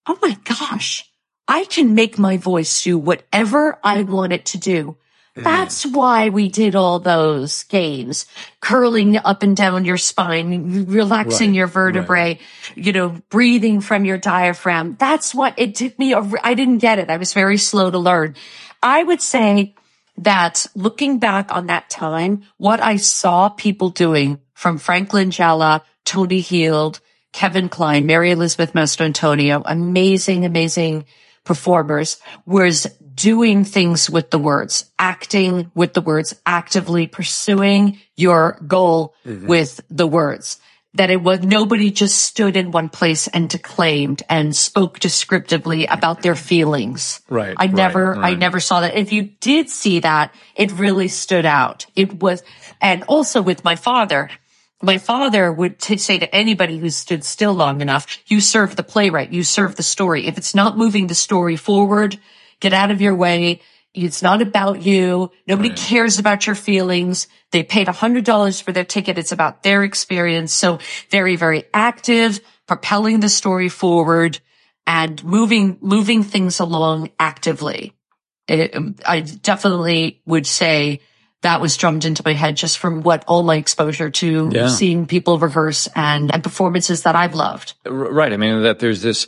Oh 0.06 0.18
my 0.22 0.38
gosh, 0.44 1.10
I 1.48 1.66
can 1.66 1.96
make 1.96 2.18
my 2.18 2.38
voice 2.38 2.84
do 2.84 2.98
whatever 2.98 3.80
I 3.84 4.04
want 4.04 4.34
it 4.34 4.46
to 4.48 4.58
do. 4.58 4.98
Mm. 5.38 5.44
That's 5.44 5.86
why 5.86 6.30
we 6.30 6.48
did 6.48 6.76
all 6.76 7.00
those 7.00 7.64
games, 7.64 8.28
curling 8.60 9.18
up 9.18 9.42
and 9.42 9.58
down 9.58 9.86
your 9.86 9.98
spine, 9.98 10.86
relaxing 10.86 11.50
right, 11.50 11.56
your 11.56 11.68
vertebrae, 11.68 12.40
right. 12.40 12.42
you 12.76 12.94
know, 12.94 13.22
breathing 13.30 13.82
from 13.82 14.06
your 14.06 14.20
diaphragm. 14.20 14.96
That's 15.00 15.34
what 15.34 15.56
it 15.58 15.76
took 15.76 15.98
me. 15.98 16.14
I 16.14 16.54
didn't 16.54 16.78
get 16.78 17.00
it. 17.00 17.10
I 17.10 17.18
was 17.18 17.34
very 17.34 17.58
slow 17.58 17.90
to 17.90 17.98
learn. 17.98 18.36
I 18.84 19.02
would 19.02 19.22
say 19.22 19.74
that 20.18 20.68
looking 20.76 21.18
back 21.18 21.52
on 21.52 21.68
that 21.68 21.90
time, 21.90 22.44
what 22.58 22.80
I 22.80 22.98
saw 22.98 23.50
people 23.50 23.90
doing 23.90 24.40
from 24.54 24.78
Franklin 24.78 25.32
Langella, 25.32 25.82
Tony 26.06 26.42
Heald, 26.42 27.00
Kevin 27.32 27.70
Kline, 27.70 28.06
Mary 28.06 28.30
Elizabeth 28.32 28.74
Mastrantonio, 28.74 29.64
amazing, 29.66 30.46
amazing 30.46 31.06
performers 31.44 32.18
was 32.46 32.88
doing 33.16 33.64
things 33.64 34.10
with 34.10 34.30
the 34.32 34.40
words, 34.40 34.92
acting 34.98 35.72
with 35.76 35.94
the 35.94 36.02
words, 36.02 36.36
actively 36.46 37.08
pursuing 37.08 38.00
your 38.16 38.60
goal 38.68 39.16
mm-hmm. 39.26 39.48
with 39.48 39.82
the 39.90 40.08
words. 40.08 40.60
That 40.96 41.10
it 41.10 41.24
was 41.24 41.42
nobody 41.42 41.90
just 41.90 42.20
stood 42.20 42.56
in 42.56 42.70
one 42.70 42.88
place 42.88 43.28
and 43.28 43.50
declaimed 43.50 44.22
and 44.30 44.56
spoke 44.56 45.00
descriptively 45.00 45.88
about 45.88 46.22
their 46.22 46.36
feelings. 46.36 47.22
Right. 47.28 47.56
I 47.58 47.66
never, 47.66 48.12
right, 48.12 48.18
right. 48.18 48.34
I 48.34 48.36
never 48.36 48.60
saw 48.60 48.82
that. 48.82 48.96
If 48.96 49.12
you 49.12 49.24
did 49.24 49.72
see 49.72 50.02
that, 50.02 50.36
it 50.56 50.72
really 50.72 51.08
stood 51.08 51.48
out. 51.48 51.88
It 51.96 52.22
was, 52.22 52.44
and 52.80 53.04
also 53.08 53.42
with 53.42 53.64
my 53.64 53.76
father, 53.76 54.30
my 54.84 55.00
father 55.00 55.52
would 55.52 55.80
t- 55.80 55.98
say 55.98 56.20
to 56.20 56.36
anybody 56.36 56.78
who 56.78 56.92
stood 56.92 57.24
still 57.24 57.54
long 57.54 57.82
enough, 57.82 58.06
you 58.28 58.40
serve 58.40 58.76
the 58.76 58.84
playwright, 58.84 59.32
you 59.34 59.42
serve 59.42 59.76
the 59.76 59.82
story. 59.82 60.28
If 60.28 60.38
it's 60.38 60.54
not 60.54 60.78
moving 60.78 61.08
the 61.08 61.16
story 61.16 61.56
forward, 61.56 62.20
get 62.64 62.74
out 62.74 62.92
of 62.92 63.02
your 63.02 63.14
way. 63.14 63.60
It's 63.94 64.24
not 64.24 64.42
about 64.42 64.82
you. 64.82 65.30
Nobody 65.46 65.70
right. 65.70 65.78
cares 65.78 66.18
about 66.18 66.48
your 66.48 66.56
feelings. 66.56 67.28
They 67.52 67.62
paid 67.62 67.88
a 67.88 67.92
hundred 67.92 68.24
dollars 68.26 68.60
for 68.60 68.72
their 68.72 68.86
ticket. 68.86 69.20
It's 69.20 69.32
about 69.32 69.62
their 69.62 69.84
experience. 69.84 70.52
So 70.52 70.80
very, 71.12 71.36
very 71.36 71.66
active, 71.74 72.40
propelling 72.66 73.20
the 73.20 73.30
story 73.30 73.70
forward 73.70 74.40
and 74.88 75.24
moving, 75.24 75.78
moving 75.82 76.24
things 76.24 76.60
along 76.60 77.12
actively. 77.20 77.94
It, 78.48 78.76
um, 78.76 78.96
I 79.06 79.20
definitely 79.20 80.22
would 80.26 80.48
say 80.48 81.02
that 81.42 81.62
was 81.62 81.78
drummed 81.78 82.06
into 82.06 82.24
my 82.26 82.34
head 82.34 82.56
just 82.56 82.78
from 82.78 83.04
what 83.04 83.24
all 83.28 83.44
my 83.44 83.58
exposure 83.58 84.10
to 84.10 84.50
yeah. 84.52 84.70
seeing 84.70 85.06
people 85.06 85.38
rehearse 85.38 85.88
and, 85.94 86.34
and 86.34 86.42
performances 86.42 87.04
that 87.04 87.16
I've 87.16 87.36
loved. 87.36 87.74
Right. 87.86 88.34
I 88.34 88.38
mean, 88.38 88.64
that 88.64 88.80
there's 88.80 89.02
this, 89.02 89.28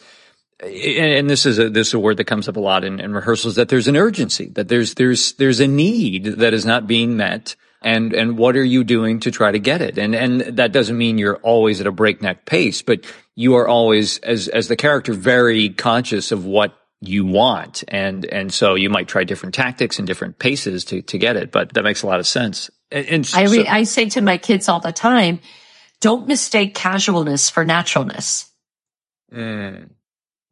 and 0.62 1.30
this 1.30 1.46
is 1.46 1.60
a, 1.60 1.70
this 1.70 1.90
is 1.90 1.94
a 1.94 2.00
word 2.00 2.18
that 2.18 2.26
comes 2.26 2.48
up 2.48 2.56
a 2.56 2.60
lot 2.60 2.84
in, 2.84 3.00
in 3.00 3.14
rehearsals 3.14 3.56
that 3.56 3.70
there's 3.70 3.88
an 3.88 3.98
urgency, 3.98 4.50
that 4.50 4.68
there's, 4.68 4.94
there's, 4.96 5.34
there's 5.34 5.60
a 5.60 5.68
need 5.68 6.26
that 6.26 6.54
is 6.54 6.66
not 6.66 6.88
being 6.88 7.18
met. 7.18 7.56
And, 7.82 8.14
and 8.14 8.38
what 8.38 8.56
are 8.56 8.64
you 8.64 8.84
doing 8.84 9.20
to 9.22 9.32
try 9.32 9.52
to 9.52 9.60
get 9.60 9.82
it? 9.82 10.00
And, 10.00 10.16
and 10.16 10.42
that 10.58 10.72
doesn't 10.72 10.98
mean 10.98 11.18
you're 11.20 11.38
always 11.38 11.82
at 11.82 11.88
a 11.88 11.92
breakneck 11.92 12.46
pace, 12.46 12.82
but 12.82 13.06
you 13.36 13.56
are 13.58 13.68
always, 13.68 14.18
as, 14.20 14.48
as 14.48 14.68
the 14.70 14.76
character, 14.76 15.14
very 15.14 15.70
conscious 15.70 16.32
of 16.32 16.46
what 16.46 16.74
you 17.02 17.26
want. 17.26 17.84
And, 17.90 18.26
and 18.26 18.52
so 18.52 18.74
you 18.74 18.90
might 18.90 19.08
try 19.08 19.24
different 19.24 19.54
tactics 19.54 20.00
and 20.00 20.08
different 20.08 20.40
paces 20.40 20.86
to, 20.86 21.04
to 21.04 21.18
get 21.20 21.36
it, 21.36 21.52
but 21.52 21.74
that 21.74 21.84
makes 21.84 22.02
a 22.02 22.08
lot 22.08 22.20
of 22.20 22.26
sense. 22.26 22.72
And, 22.90 23.06
and 23.08 23.32
I, 23.36 23.44
re- 23.44 23.68
I 23.68 23.84
say 23.84 24.10
to 24.10 24.22
my 24.22 24.38
kids 24.38 24.68
all 24.68 24.80
the 24.80 24.94
time, 24.94 25.40
don't 26.00 26.28
mistake 26.28 26.74
casualness 26.74 27.52
for 27.52 27.66
naturalness. 27.66 28.50
Mm. 29.32 29.90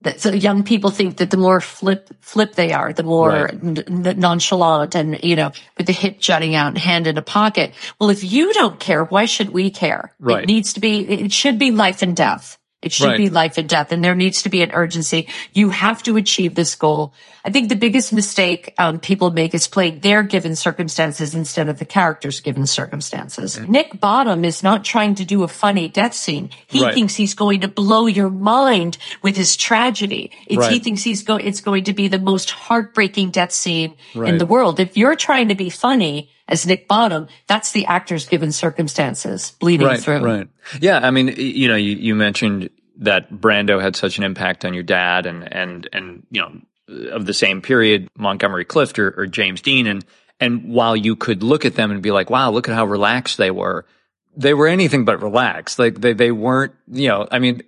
That, 0.04 0.22
so 0.22 0.32
young 0.32 0.64
people 0.64 0.90
think 0.90 1.18
that 1.18 1.32
the 1.32 1.38
more 1.38 1.62
flip, 1.62 2.10
flip 2.22 2.56
they 2.56 2.74
are, 2.74 2.94
the 2.94 3.04
more 3.04 3.30
right. 3.30 3.54
n- 3.54 4.20
nonchalant 4.20 4.96
and, 4.96 5.24
you 5.24 5.36
know, 5.36 5.52
with 5.78 5.88
the 5.88 5.94
hip 5.94 6.20
jutting 6.20 6.56
out 6.56 6.68
and 6.68 6.78
hand 6.78 7.08
in 7.08 7.18
a 7.18 7.22
pocket. 7.22 7.74
Well, 8.00 8.10
if 8.10 8.24
you 8.24 8.54
don't 8.54 8.80
care, 8.80 9.06
why 9.06 9.26
should 9.26 9.50
we 9.52 9.72
care? 9.72 10.14
Right. 10.20 10.44
It 10.44 10.48
needs 10.48 10.74
to 10.74 10.80
be, 10.80 11.00
it 11.08 11.32
should 11.32 11.58
be 11.58 11.72
life 11.72 12.02
and 12.02 12.16
death. 12.16 12.58
It 12.84 12.92
should 12.92 13.08
right. 13.08 13.18
be 13.18 13.30
life 13.30 13.58
and 13.58 13.68
death, 13.68 13.92
and 13.92 14.04
there 14.04 14.16
needs 14.16 14.44
to 14.44 14.50
be 14.50 14.62
an 14.62 14.72
urgency. 14.72 15.28
You 15.54 15.70
have 15.70 16.04
to 16.04 16.18
achieve 16.18 16.56
this 16.56 16.76
goal. 16.76 17.14
I 17.46 17.52
think 17.52 17.70
the 17.70 17.76
biggest 17.76 18.14
mistake 18.14 18.74
um, 18.78 19.00
people 19.00 19.32
make 19.32 19.54
is 19.54 19.68
playing 19.68 20.00
their 20.00 20.24
given 20.24 20.56
circumstances 20.56 21.36
instead 21.36 21.68
of 21.68 21.80
the 21.80 21.86
character's 21.86 22.40
given 22.40 22.66
circumstances. 22.68 23.58
Mm-hmm. 23.58 23.72
Nick 23.72 24.00
Bottom 24.00 24.46
is 24.46 24.64
not 24.64 24.86
trying 24.86 25.16
to 25.16 25.26
do 25.26 25.44
a 25.44 25.48
funny 25.48 25.88
death 25.88 26.14
scene. 26.14 26.52
He 26.68 26.82
right. 26.82 26.94
thinks 26.94 27.16
he's 27.16 27.34
going 27.34 27.62
to 27.62 27.68
blow 27.68 28.06
your 28.06 28.30
mind 28.30 28.98
with 29.22 29.36
his 29.36 29.58
tragedy. 29.58 30.32
Right. 30.50 30.72
He 30.72 30.80
thinks 30.80 31.04
he's 31.04 31.24
going. 31.24 31.46
It's 31.46 31.62
going 31.62 31.86
to 31.86 31.94
be 31.94 32.08
the 32.08 32.20
most 32.20 32.52
heartbreaking 32.52 33.32
death 33.32 33.52
scene 33.52 33.96
in 34.14 34.38
the 34.38 34.46
world. 34.46 34.80
If 34.80 34.98
you're 34.98 35.16
trying 35.16 35.50
to 35.50 35.56
be 35.56 35.70
funny, 35.70 36.30
as 36.48 36.66
Nick 36.66 36.88
Bottom, 36.88 37.28
that's 37.48 37.72
the 37.72 37.86
actor's 37.86 38.28
given 38.28 38.52
circumstances 38.52 39.52
bleeding 39.60 39.88
right, 39.88 40.00
through. 40.00 40.24
Right. 40.24 40.48
Yeah. 40.82 41.00
I 41.00 41.12
mean, 41.12 41.34
you 41.38 41.68
know, 41.68 41.76
you, 41.76 41.96
you 41.96 42.16
mentioned 42.16 42.70
that 42.98 43.32
Brando 43.32 43.82
had 43.82 43.96
such 43.96 44.18
an 44.18 44.24
impact 44.24 44.66
on 44.66 44.74
your 44.74 44.84
dad 44.84 45.26
and, 45.26 45.52
and, 45.52 45.90
and, 45.94 46.26
you 46.30 46.42
know, 46.42 47.12
of 47.12 47.26
the 47.26 47.34
same 47.34 47.62
period, 47.62 48.10
Montgomery 48.18 48.66
Clift 48.66 49.00
or, 49.00 49.14
or 49.18 49.26
James 49.26 49.62
Dean. 49.62 49.88
And, 49.88 50.06
and 50.40 50.66
while 50.74 50.96
you 50.96 51.16
could 51.16 51.44
look 51.44 51.66
at 51.66 51.76
them 51.76 51.92
and 51.92 52.02
be 52.02 52.12
like, 52.12 52.30
wow, 52.30 52.52
look 52.52 52.68
at 52.68 52.76
how 52.76 52.86
relaxed 52.86 53.38
they 53.38 53.52
were, 53.52 53.86
they 54.36 54.54
were 54.54 54.68
anything 54.68 55.06
but 55.06 55.22
relaxed. 55.22 55.80
Like 55.80 56.02
they, 56.02 56.14
they 56.14 56.32
weren't, 56.32 56.74
you 56.92 57.08
know, 57.08 57.28
I 57.32 57.40
mean, 57.40 57.64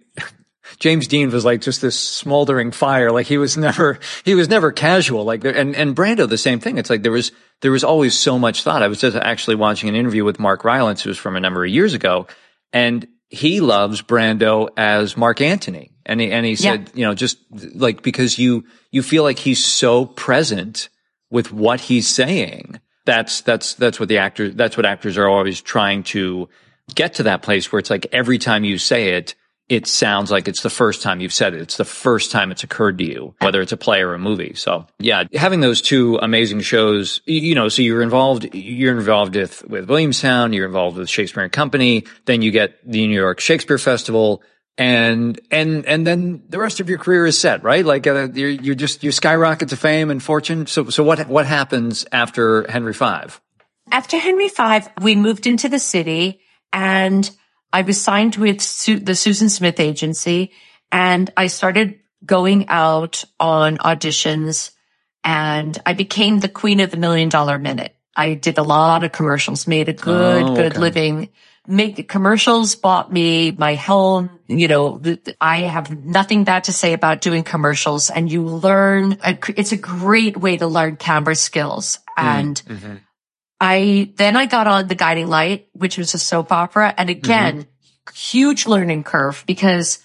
James 0.80 1.08
Dean 1.08 1.32
was 1.32 1.46
like 1.46 1.62
just 1.62 1.82
this 1.82 2.00
smoldering 2.00 2.72
fire. 2.72 3.12
Like 3.12 3.28
he 3.28 3.38
was 3.38 3.58
never, 3.58 4.00
he 4.24 4.36
was 4.36 4.50
never 4.50 4.72
casual. 4.72 5.24
Like, 5.24 5.44
and, 5.46 5.76
and 5.76 5.96
Brando, 5.96 6.28
the 6.28 6.38
same 6.38 6.60
thing. 6.60 6.78
It's 6.78 6.90
like 6.90 7.04
there 7.04 7.12
was, 7.12 7.32
there 7.62 7.72
was 7.72 7.84
always 7.84 8.18
so 8.18 8.38
much 8.38 8.64
thought. 8.64 8.84
I 8.84 8.88
was 8.88 9.00
just 9.00 9.16
actually 9.16 9.56
watching 9.56 9.90
an 9.90 9.96
interview 9.96 10.24
with 10.24 10.40
Mark 10.40 10.64
Rylance, 10.64 11.02
who 11.02 11.10
was 11.10 11.18
from 11.18 11.36
a 11.36 11.40
number 11.40 11.64
of 11.64 11.72
years 11.72 11.94
ago, 11.94 12.28
and 12.74 13.08
he 13.30 13.60
loves 13.60 14.02
Brando 14.02 14.70
as 14.78 15.18
Mark 15.18 15.42
Antony. 15.42 15.92
And 16.06 16.22
he, 16.22 16.32
and 16.32 16.46
he 16.46 16.56
said, 16.56 16.90
yeah. 16.90 17.00
you 17.00 17.06
know, 17.06 17.16
just 17.16 17.38
like 17.74 18.04
because 18.04 18.38
you, 18.38 18.66
you 18.92 19.02
feel 19.02 19.24
like 19.24 19.40
he's 19.40 19.64
so 19.64 20.06
present 20.06 20.90
with 21.32 21.52
what 21.52 21.82
he's 21.82 22.08
saying. 22.08 22.80
That's, 23.06 23.42
that's, 23.42 23.74
that's 23.76 24.00
what 24.00 24.10
the 24.10 24.20
actors, 24.20 24.56
that's 24.56 24.78
what 24.78 24.86
actors 24.86 25.18
are 25.18 25.28
always 25.28 25.62
trying 25.62 26.04
to 26.04 26.50
get 26.94 27.16
to 27.16 27.24
that 27.24 27.42
place 27.42 27.72
where 27.72 27.80
it's 27.80 27.90
like 27.90 28.08
every 28.12 28.38
time 28.38 28.64
you 28.64 28.78
say 28.78 29.14
it, 29.14 29.34
it 29.68 29.88
sounds 29.88 30.30
like 30.30 30.48
it's 30.48 30.62
the 30.62 30.70
first 30.70 31.02
time 31.02 31.22
you've 31.22 31.34
said 31.34 31.56
it. 31.56 31.62
It's 31.62 31.78
the 31.78 31.86
first 31.86 32.32
time 32.32 32.52
it's 32.52 32.64
occurred 32.64 33.00
to 33.00 33.04
you, 33.04 33.34
whether 33.40 33.62
it's 33.62 33.72
a 33.72 33.78
play 33.78 34.02
or 34.02 34.14
a 34.14 34.20
movie. 34.20 34.54
So 34.54 34.86
yeah, 35.00 35.24
having 35.34 35.60
those 35.60 35.82
two 35.82 36.18
amazing 36.18 36.62
shows, 36.62 37.22
you 37.26 37.56
know, 37.56 37.68
so 37.70 37.82
you're 37.82 38.04
involved, 38.04 38.54
you're 38.54 38.96
involved 38.96 39.36
with, 39.36 39.68
with 39.68 39.90
Williamstown, 39.90 40.54
you're 40.54 40.68
involved 40.68 40.98
with 40.98 41.10
Shakespeare 41.10 41.44
and 41.44 41.52
Company, 41.52 42.06
then 42.26 42.44
you 42.44 42.52
get 42.52 42.78
the 42.86 43.08
New 43.08 43.20
York 43.20 43.40
Shakespeare 43.40 43.80
Festival 43.80 44.44
and, 44.78 45.40
and, 45.50 45.86
and 45.86 46.06
then 46.06 46.44
the 46.50 46.60
rest 46.60 46.80
of 46.80 46.90
your 46.90 46.98
career 47.00 47.26
is 47.26 47.40
set, 47.40 47.64
right? 47.64 47.86
Like, 47.86 48.06
uh, 48.06 48.28
you're, 48.34 48.50
you're 48.50 48.76
just, 48.76 49.04
you 49.04 49.12
skyrocket 49.12 49.70
to 49.70 49.78
fame 49.78 50.12
and 50.12 50.22
fortune. 50.22 50.68
So, 50.68 50.90
so 50.90 51.04
what, 51.04 51.28
what 51.28 51.46
happens 51.46 52.06
after 52.12 52.70
Henry 52.70 52.94
V? 52.94 53.34
After 53.92 54.18
Henry 54.18 54.50
V, 54.50 54.80
we 55.02 55.16
moved 55.16 55.48
into 55.48 55.70
the 55.70 55.80
city 55.80 56.42
and 56.74 57.30
I 57.76 57.82
was 57.82 58.00
signed 58.00 58.38
with 58.38 58.62
Su- 58.62 59.00
the 59.00 59.16
Susan 59.16 59.50
Smith 59.50 59.82
agency 59.82 60.54
and 60.94 61.30
I 61.36 61.48
started 61.48 62.00
going 62.26 62.70
out 62.70 63.26
on 63.38 63.80
auditions 63.80 64.72
and 65.26 65.78
I 65.86 65.92
became 65.92 66.40
the 66.40 66.48
queen 66.48 66.80
of 66.80 66.92
the 66.92 66.96
million 66.96 67.28
dollar 67.28 67.60
minute. 67.60 67.94
I 68.16 68.36
did 68.36 68.58
a 68.58 68.64
lot 68.64 69.04
of 69.04 69.12
commercials, 69.12 69.68
made 69.68 69.90
a 69.90 69.94
good, 69.94 70.44
oh, 70.44 70.52
okay. 70.54 70.70
good 70.70 70.78
living 70.78 71.30
make 71.68 72.08
commercials 72.08 72.76
bought 72.76 73.12
me 73.12 73.52
my 73.52 73.76
home. 73.76 74.30
You 74.48 74.68
know, 74.68 75.02
I 75.42 75.62
have 75.62 76.06
nothing 76.06 76.44
bad 76.44 76.66
to 76.66 76.74
say 76.74 76.94
about 76.94 77.22
doing 77.22 77.44
commercials 77.44 78.10
and 78.10 78.32
you 78.32 78.44
learn, 78.44 79.18
it's 79.24 79.72
a 79.72 79.78
great 79.78 80.38
way 80.38 80.58
to 80.58 80.68
learn 80.68 80.98
camera 80.98 81.36
skills. 81.36 82.00
Mm, 82.18 82.24
and 82.24 82.62
mm-hmm. 82.68 82.96
I, 83.60 84.12
then 84.16 84.36
I 84.36 84.46
got 84.46 84.68
on 84.68 84.88
the 84.88 84.96
guiding 84.96 85.28
light, 85.28 85.68
which 85.74 85.98
was 85.98 86.14
a 86.14 86.20
soap 86.20 86.52
opera. 86.52 86.94
And 86.98 87.10
again, 87.10 87.64
mm-hmm. 87.64 88.14
huge 88.14 88.68
learning 88.68 89.04
curve 89.04 89.44
because 89.48 90.00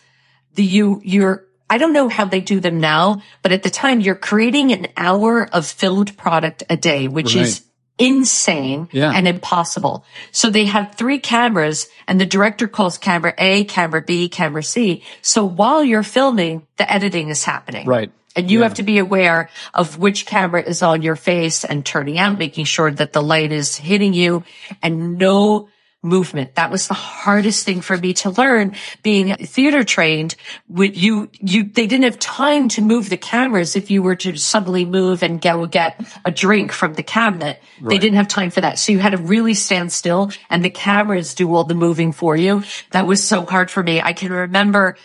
the, 0.54 0.64
you, 0.64 1.00
you're, 1.04 1.44
I 1.68 1.78
don't 1.78 1.92
know 1.92 2.08
how 2.08 2.24
they 2.24 2.40
do 2.40 2.60
them 2.60 2.80
now, 2.80 3.22
but 3.42 3.52
at 3.52 3.62
the 3.62 3.70
time 3.70 4.00
you're 4.00 4.14
creating 4.14 4.72
an 4.72 4.88
hour 4.96 5.48
of 5.52 5.66
filmed 5.66 6.16
product 6.16 6.64
a 6.68 6.76
day, 6.76 7.08
which 7.08 7.34
right. 7.36 7.44
is 7.44 7.64
insane 8.00 8.88
yeah. 8.92 9.12
and 9.14 9.28
impossible. 9.28 10.04
So 10.32 10.50
they 10.50 10.64
have 10.64 10.94
three 10.94 11.18
cameras 11.18 11.86
and 12.08 12.20
the 12.20 12.26
director 12.26 12.66
calls 12.66 12.98
camera 12.98 13.34
A, 13.38 13.64
camera 13.64 14.02
B, 14.02 14.28
camera 14.28 14.62
C. 14.62 15.04
So 15.22 15.44
while 15.44 15.84
you're 15.84 16.02
filming, 16.02 16.66
the 16.78 16.90
editing 16.90 17.28
is 17.28 17.44
happening. 17.44 17.86
Right. 17.86 18.10
And 18.36 18.50
you 18.50 18.60
yeah. 18.60 18.64
have 18.64 18.74
to 18.74 18.82
be 18.82 18.98
aware 18.98 19.50
of 19.74 19.98
which 19.98 20.26
camera 20.26 20.62
is 20.62 20.82
on 20.82 21.02
your 21.02 21.16
face 21.16 21.64
and 21.64 21.84
turning 21.84 22.18
out, 22.18 22.38
making 22.38 22.64
sure 22.64 22.90
that 22.90 23.12
the 23.12 23.22
light 23.22 23.50
is 23.50 23.76
hitting 23.76 24.14
you 24.14 24.44
and 24.82 25.18
no 25.18 25.68
movement. 26.02 26.54
That 26.54 26.70
was 26.70 26.88
the 26.88 26.94
hardest 26.94 27.66
thing 27.66 27.82
for 27.82 27.96
me 27.96 28.14
to 28.14 28.30
learn 28.30 28.74
being 29.02 29.34
theater 29.36 29.84
trained. 29.84 30.34
With 30.68 30.96
you, 30.96 31.28
you, 31.32 31.64
they 31.64 31.86
didn't 31.86 32.04
have 32.04 32.18
time 32.18 32.68
to 32.70 32.82
move 32.82 33.10
the 33.10 33.18
cameras 33.18 33.76
if 33.76 33.90
you 33.90 34.02
were 34.02 34.16
to 34.16 34.36
suddenly 34.36 34.84
move 34.84 35.22
and 35.22 35.40
go 35.40 35.66
get 35.66 36.00
a 36.24 36.30
drink 36.30 36.72
from 36.72 36.94
the 36.94 37.02
cabinet. 37.02 37.60
Right. 37.80 37.90
They 37.90 37.98
didn't 37.98 38.16
have 38.16 38.28
time 38.28 38.50
for 38.50 38.62
that. 38.62 38.78
So 38.78 38.92
you 38.92 38.98
had 38.98 39.10
to 39.10 39.18
really 39.18 39.54
stand 39.54 39.92
still 39.92 40.30
and 40.48 40.64
the 40.64 40.70
cameras 40.70 41.34
do 41.34 41.54
all 41.54 41.64
the 41.64 41.74
moving 41.74 42.12
for 42.12 42.34
you. 42.34 42.62
That 42.92 43.06
was 43.06 43.22
so 43.22 43.44
hard 43.44 43.70
for 43.70 43.82
me. 43.82 44.00
I 44.00 44.14
can 44.14 44.32
remember 44.32 44.96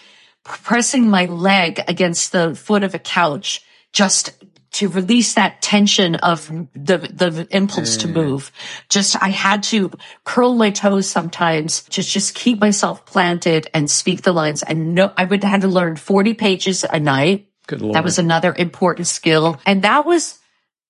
pressing 0.46 1.10
my 1.10 1.26
leg 1.26 1.82
against 1.88 2.32
the 2.32 2.56
foot 2.56 2.84
of 2.84 2.96
a 2.96 3.00
couch 3.00 3.62
just 3.92 4.32
to 4.72 4.90
release 4.90 5.36
that 5.36 5.62
tension 5.62 6.16
of 6.16 6.48
the, 6.74 6.98
the 6.98 7.48
impulse 7.50 7.96
mm. 7.96 8.02
to 8.02 8.08
move. 8.10 8.52
Just, 8.90 9.22
I 9.22 9.30
had 9.30 9.64
to 9.64 9.90
curl 10.26 10.54
my 10.54 10.70
toes 10.70 11.10
sometimes, 11.10 11.84
just, 11.84 12.12
just 12.12 12.36
keep 12.36 12.60
myself 12.60 13.06
planted 13.06 13.68
and 13.74 13.90
speak 13.90 14.24
the 14.24 14.34
lines. 14.34 14.64
And 14.64 14.94
no, 14.94 15.14
I 15.16 15.24
would 15.24 15.42
have 15.44 15.52
had 15.52 15.62
to 15.62 15.70
learn 15.70 15.96
40 15.96 16.34
pages 16.34 16.84
a 16.84 17.00
night. 17.00 17.48
Good 17.68 17.82
Lord. 17.82 17.96
That 17.96 18.04
was 18.04 18.20
another 18.20 18.54
important 18.54 19.08
skill. 19.08 19.60
And 19.66 19.82
that 19.84 20.06
was, 20.06 20.40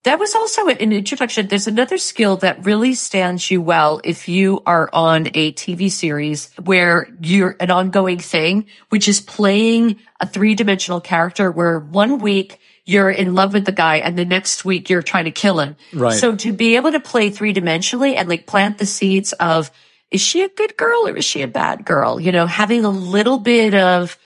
that 0.05 0.19
was 0.19 0.35
also 0.35 0.67
an 0.67 0.91
introduction. 0.91 1.47
There's 1.47 1.65
another 1.65 1.97
skill 1.97 2.37
that 2.37 2.63
really 2.63 2.93
stands 2.93 3.49
you 3.49 3.59
well 3.59 4.01
if 4.03 4.27
you 4.27 4.61
are 4.65 4.87
on 4.93 5.27
a 5.33 5.51
TV 5.53 5.91
series 5.91 6.51
where 6.63 7.09
you're 7.21 7.55
an 7.59 7.71
ongoing 7.71 8.19
thing, 8.19 8.67
which 8.89 9.07
is 9.07 9.19
playing 9.19 9.97
a 10.19 10.27
three 10.27 10.53
dimensional 10.53 11.01
character 11.01 11.49
where 11.51 11.79
one 11.79 12.19
week 12.19 12.59
you're 12.85 13.09
in 13.09 13.33
love 13.33 13.53
with 13.53 13.65
the 13.65 13.71
guy 13.71 13.97
and 13.97 14.15
the 14.15 14.25
next 14.25 14.63
week 14.63 14.91
you're 14.91 15.01
trying 15.01 15.25
to 15.25 15.31
kill 15.31 15.59
him. 15.59 15.75
Right. 15.91 16.13
So 16.13 16.35
to 16.35 16.53
be 16.53 16.75
able 16.75 16.91
to 16.91 16.99
play 16.99 17.31
three 17.31 17.53
dimensionally 17.53 18.15
and 18.15 18.29
like 18.29 18.45
plant 18.45 18.77
the 18.77 18.85
seeds 18.85 19.33
of, 19.33 19.71
is 20.11 20.21
she 20.21 20.43
a 20.43 20.49
good 20.49 20.77
girl 20.77 21.07
or 21.07 21.17
is 21.17 21.25
she 21.25 21.41
a 21.41 21.47
bad 21.47 21.83
girl? 21.83 22.19
You 22.19 22.31
know, 22.31 22.45
having 22.45 22.85
a 22.85 22.91
little 22.91 23.39
bit 23.39 23.73
of 23.73 24.19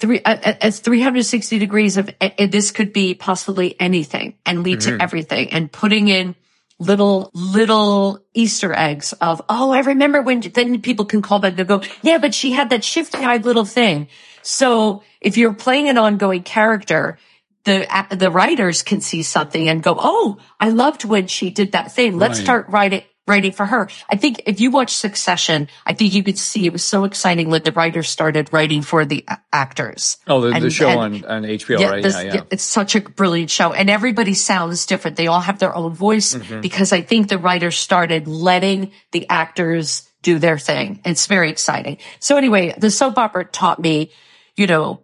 three, 0.00 0.20
as 0.24 0.80
360 0.80 1.58
degrees 1.58 1.96
of 1.96 2.10
this 2.38 2.70
could 2.70 2.92
be 2.92 3.14
possibly 3.14 3.78
anything 3.78 4.34
and 4.46 4.62
lead 4.64 4.80
mm-hmm. 4.80 4.96
to 4.96 5.02
everything 5.02 5.50
and 5.52 5.70
putting 5.70 6.08
in 6.08 6.34
little, 6.78 7.30
little 7.34 8.20
Easter 8.32 8.72
eggs 8.72 9.12
of, 9.14 9.42
oh, 9.48 9.70
I 9.70 9.80
remember 9.80 10.22
when 10.22 10.40
then 10.40 10.80
people 10.80 11.04
can 11.04 11.22
call 11.22 11.38
back. 11.38 11.56
They'll 11.56 11.66
go, 11.66 11.82
yeah, 12.02 12.18
but 12.18 12.34
she 12.34 12.52
had 12.52 12.70
that 12.70 12.82
shifty 12.82 13.18
eyed 13.18 13.44
little 13.44 13.66
thing. 13.66 14.08
So 14.42 15.02
if 15.20 15.36
you're 15.36 15.52
playing 15.52 15.88
an 15.88 15.98
ongoing 15.98 16.42
character, 16.42 17.18
the 17.64 17.86
the 18.10 18.30
writers 18.30 18.82
can 18.82 19.02
see 19.02 19.22
something 19.22 19.68
and 19.68 19.82
go, 19.82 19.94
"Oh, 19.98 20.38
I 20.58 20.70
loved 20.70 21.04
when 21.04 21.26
she 21.26 21.50
did 21.50 21.72
that 21.72 21.92
thing. 21.92 22.18
Let's 22.18 22.38
right. 22.38 22.44
start 22.44 22.68
writing 22.70 23.02
writing 23.30 23.52
for 23.52 23.64
her." 23.66 23.88
I 24.10 24.16
think 24.16 24.42
if 24.46 24.60
you 24.60 24.70
watch 24.70 24.90
Succession, 24.90 25.68
I 25.86 25.94
think 25.94 26.12
you 26.12 26.22
could 26.22 26.38
see 26.38 26.66
it 26.66 26.72
was 26.72 26.84
so 26.84 27.04
exciting 27.04 27.48
when 27.48 27.62
the 27.62 27.72
writers 27.72 28.10
started 28.10 28.52
writing 28.52 28.82
for 28.82 29.06
the 29.06 29.24
actors. 29.52 30.18
Oh, 30.26 30.40
the, 30.42 30.48
and, 30.48 30.64
the 30.64 30.70
show 30.70 30.88
and, 30.88 31.24
on, 31.24 31.24
on 31.24 31.42
HBO, 31.44 31.78
yeah, 31.78 31.90
right? 31.90 32.02
This, 32.02 32.14
yeah, 32.14 32.34
yeah. 32.34 32.42
It's 32.50 32.64
such 32.64 32.96
a 32.96 33.00
brilliant 33.00 33.50
show, 33.50 33.72
and 33.72 33.88
everybody 33.88 34.34
sounds 34.34 34.84
different. 34.84 35.16
They 35.16 35.28
all 35.28 35.40
have 35.40 35.58
their 35.58 35.74
own 35.74 35.94
voice 35.94 36.34
mm-hmm. 36.34 36.60
because 36.60 36.92
I 36.92 37.00
think 37.00 37.28
the 37.28 37.38
writers 37.38 37.78
started 37.78 38.26
letting 38.26 38.90
the 39.12 39.28
actors 39.30 40.10
do 40.22 40.38
their 40.38 40.58
thing. 40.58 41.00
It's 41.04 41.26
very 41.26 41.50
exciting. 41.50 41.98
So 42.18 42.36
anyway, 42.36 42.74
the 42.76 42.90
soap 42.90 43.18
opera 43.18 43.44
taught 43.44 43.78
me, 43.78 44.10
you 44.56 44.66
know, 44.66 45.00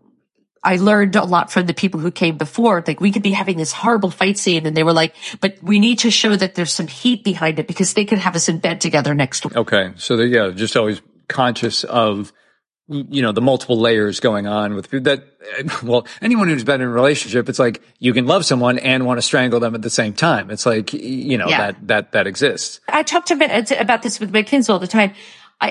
I 0.67 0.77
learned 0.77 1.15
a 1.15 1.25
lot 1.25 1.53
from 1.53 1.67
the 1.67 1.73
people 1.73 2.01
who 2.01 2.11
came 2.11 2.37
before. 2.37 2.83
Like 2.85 3.01
we 3.01 3.13
could 3.13 3.23
be 3.23 3.31
having 3.31 3.57
this 3.57 3.71
horrible 3.71 4.11
fight 4.11 4.37
scene 4.37 4.67
and 4.67 4.77
they 4.77 4.83
were 4.83 4.93
like, 4.93 5.15
but 5.41 5.63
we 5.63 5.79
need 5.79 6.01
to 6.01 6.11
show 6.11 6.35
that 6.35 6.57
there's 6.57 6.73
some 6.73 6.89
heat 6.89 7.23
behind 7.23 7.61
it 7.61 7.69
because 7.69 7.95
they 7.95 8.05
could 8.05 8.19
have 8.19 8.35
us 8.35 8.49
in 8.49 8.59
bed 8.59 8.81
together 8.81 9.15
next 9.15 9.45
week. 9.45 9.57
Okay. 9.57 9.93
So 9.95 10.17
they, 10.17 10.27
yeah, 10.27 10.51
just 10.51 10.77
always 10.77 11.01
conscious 11.29 11.85
of, 11.85 12.33
you 12.89 13.23
know, 13.23 13.31
the 13.31 13.41
multiple 13.41 13.79
layers 13.79 14.19
going 14.19 14.49
on 14.49 14.75
with 14.75 14.91
that. 14.91 15.23
Well, 15.85 16.09
anyone 16.21 16.49
who's 16.49 16.65
been 16.65 16.81
in 16.81 16.89
a 16.89 16.91
relationship, 16.91 17.49
it's 17.49 17.61
like 17.61 17.81
you 18.01 18.13
can 18.13 18.27
love 18.27 18.45
someone 18.45 18.81
and 18.81 19.07
want 19.07 19.19
to 19.19 19.23
strangle 19.23 19.61
them 19.61 19.77
at 19.77 19.83
the 19.83 19.91
same 19.91 20.13
time. 20.13 20.51
It's 20.51 20.67
like, 20.67 20.93
you 20.93 21.39
know, 21.39 21.49
yeah. 21.49 21.59
that, 21.59 21.87
that, 21.87 22.13
that 22.13 22.27
exists. 22.27 22.81
I 22.89 23.05
talked 23.05 23.31
about 23.31 24.03
this 24.03 24.19
with 24.19 24.33
my 24.33 24.43
kids 24.43 24.69
all 24.69 24.81
the 24.81 24.89
time 24.89 25.15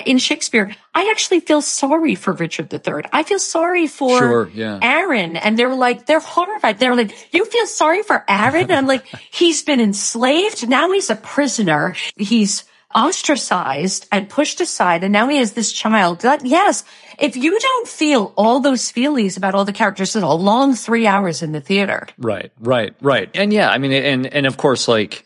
in 0.04 0.18
Shakespeare, 0.18 0.74
I 0.94 1.10
actually 1.10 1.40
feel 1.40 1.62
sorry 1.62 2.14
for 2.14 2.32
Richard 2.32 2.72
III. 2.72 3.04
I 3.12 3.22
feel 3.22 3.38
sorry 3.38 3.86
for 3.86 4.18
sure, 4.18 4.50
yeah. 4.52 4.78
Aaron. 4.82 5.36
And 5.36 5.58
they're 5.58 5.74
like, 5.74 6.06
they're 6.06 6.20
horrified. 6.20 6.78
They're 6.78 6.96
like, 6.96 7.32
you 7.32 7.44
feel 7.44 7.66
sorry 7.66 8.02
for 8.02 8.24
Aaron? 8.28 8.62
And 8.62 8.72
I'm 8.72 8.86
like, 8.86 9.06
he's 9.30 9.62
been 9.62 9.80
enslaved. 9.80 10.68
Now 10.68 10.90
he's 10.90 11.10
a 11.10 11.16
prisoner. 11.16 11.94
He's 12.16 12.64
ostracized 12.94 14.08
and 14.10 14.28
pushed 14.28 14.60
aside. 14.60 15.04
And 15.04 15.12
now 15.12 15.28
he 15.28 15.36
has 15.36 15.52
this 15.52 15.72
child. 15.72 16.20
That, 16.20 16.44
yes. 16.44 16.84
If 17.18 17.36
you 17.36 17.58
don't 17.58 17.88
feel 17.88 18.32
all 18.36 18.60
those 18.60 18.90
feelings 18.90 19.36
about 19.36 19.54
all 19.54 19.64
the 19.64 19.72
characters, 19.72 20.16
it's 20.16 20.22
a 20.22 20.28
long 20.28 20.74
three 20.74 21.06
hours 21.06 21.42
in 21.42 21.52
the 21.52 21.60
theater. 21.60 22.08
Right, 22.18 22.52
right, 22.58 22.94
right. 23.00 23.30
And 23.34 23.52
yeah, 23.52 23.70
I 23.70 23.78
mean, 23.78 23.92
and, 23.92 24.26
and 24.26 24.46
of 24.46 24.56
course, 24.56 24.88
like, 24.88 25.24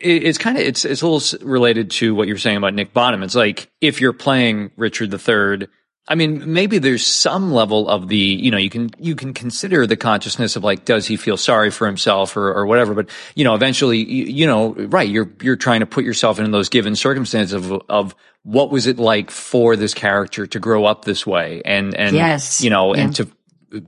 it's 0.00 0.38
kind 0.38 0.56
of 0.56 0.64
it's 0.64 0.84
it's 0.84 1.02
a 1.02 1.06
little 1.06 1.46
related 1.46 1.90
to 1.92 2.14
what 2.14 2.28
you're 2.28 2.38
saying 2.38 2.56
about 2.56 2.74
Nick 2.74 2.92
Bottom. 2.92 3.22
It's 3.22 3.34
like 3.34 3.70
if 3.80 4.00
you're 4.00 4.12
playing 4.12 4.70
Richard 4.76 5.12
III, 5.12 5.68
I 6.08 6.14
mean, 6.14 6.52
maybe 6.52 6.78
there's 6.78 7.06
some 7.06 7.52
level 7.52 7.88
of 7.88 8.08
the 8.08 8.16
you 8.16 8.50
know 8.50 8.56
you 8.56 8.70
can 8.70 8.90
you 8.98 9.14
can 9.14 9.34
consider 9.34 9.86
the 9.86 9.96
consciousness 9.96 10.56
of 10.56 10.64
like 10.64 10.84
does 10.84 11.06
he 11.06 11.16
feel 11.16 11.36
sorry 11.36 11.70
for 11.70 11.86
himself 11.86 12.36
or 12.36 12.52
or 12.52 12.66
whatever. 12.66 12.94
But 12.94 13.10
you 13.34 13.44
know, 13.44 13.54
eventually, 13.54 13.98
you, 13.98 14.24
you 14.24 14.46
know, 14.46 14.74
right? 14.74 15.08
You're 15.08 15.30
you're 15.40 15.56
trying 15.56 15.80
to 15.80 15.86
put 15.86 16.04
yourself 16.04 16.38
in 16.38 16.50
those 16.50 16.68
given 16.68 16.96
circumstances 16.96 17.52
of 17.52 17.82
of 17.88 18.14
what 18.42 18.70
was 18.70 18.86
it 18.86 18.98
like 18.98 19.30
for 19.30 19.76
this 19.76 19.94
character 19.94 20.46
to 20.46 20.58
grow 20.58 20.84
up 20.84 21.04
this 21.04 21.26
way 21.26 21.60
and 21.64 21.94
and 21.94 22.16
yes. 22.16 22.62
you 22.62 22.70
know 22.70 22.94
yeah. 22.94 23.02
and 23.02 23.16
to 23.16 23.28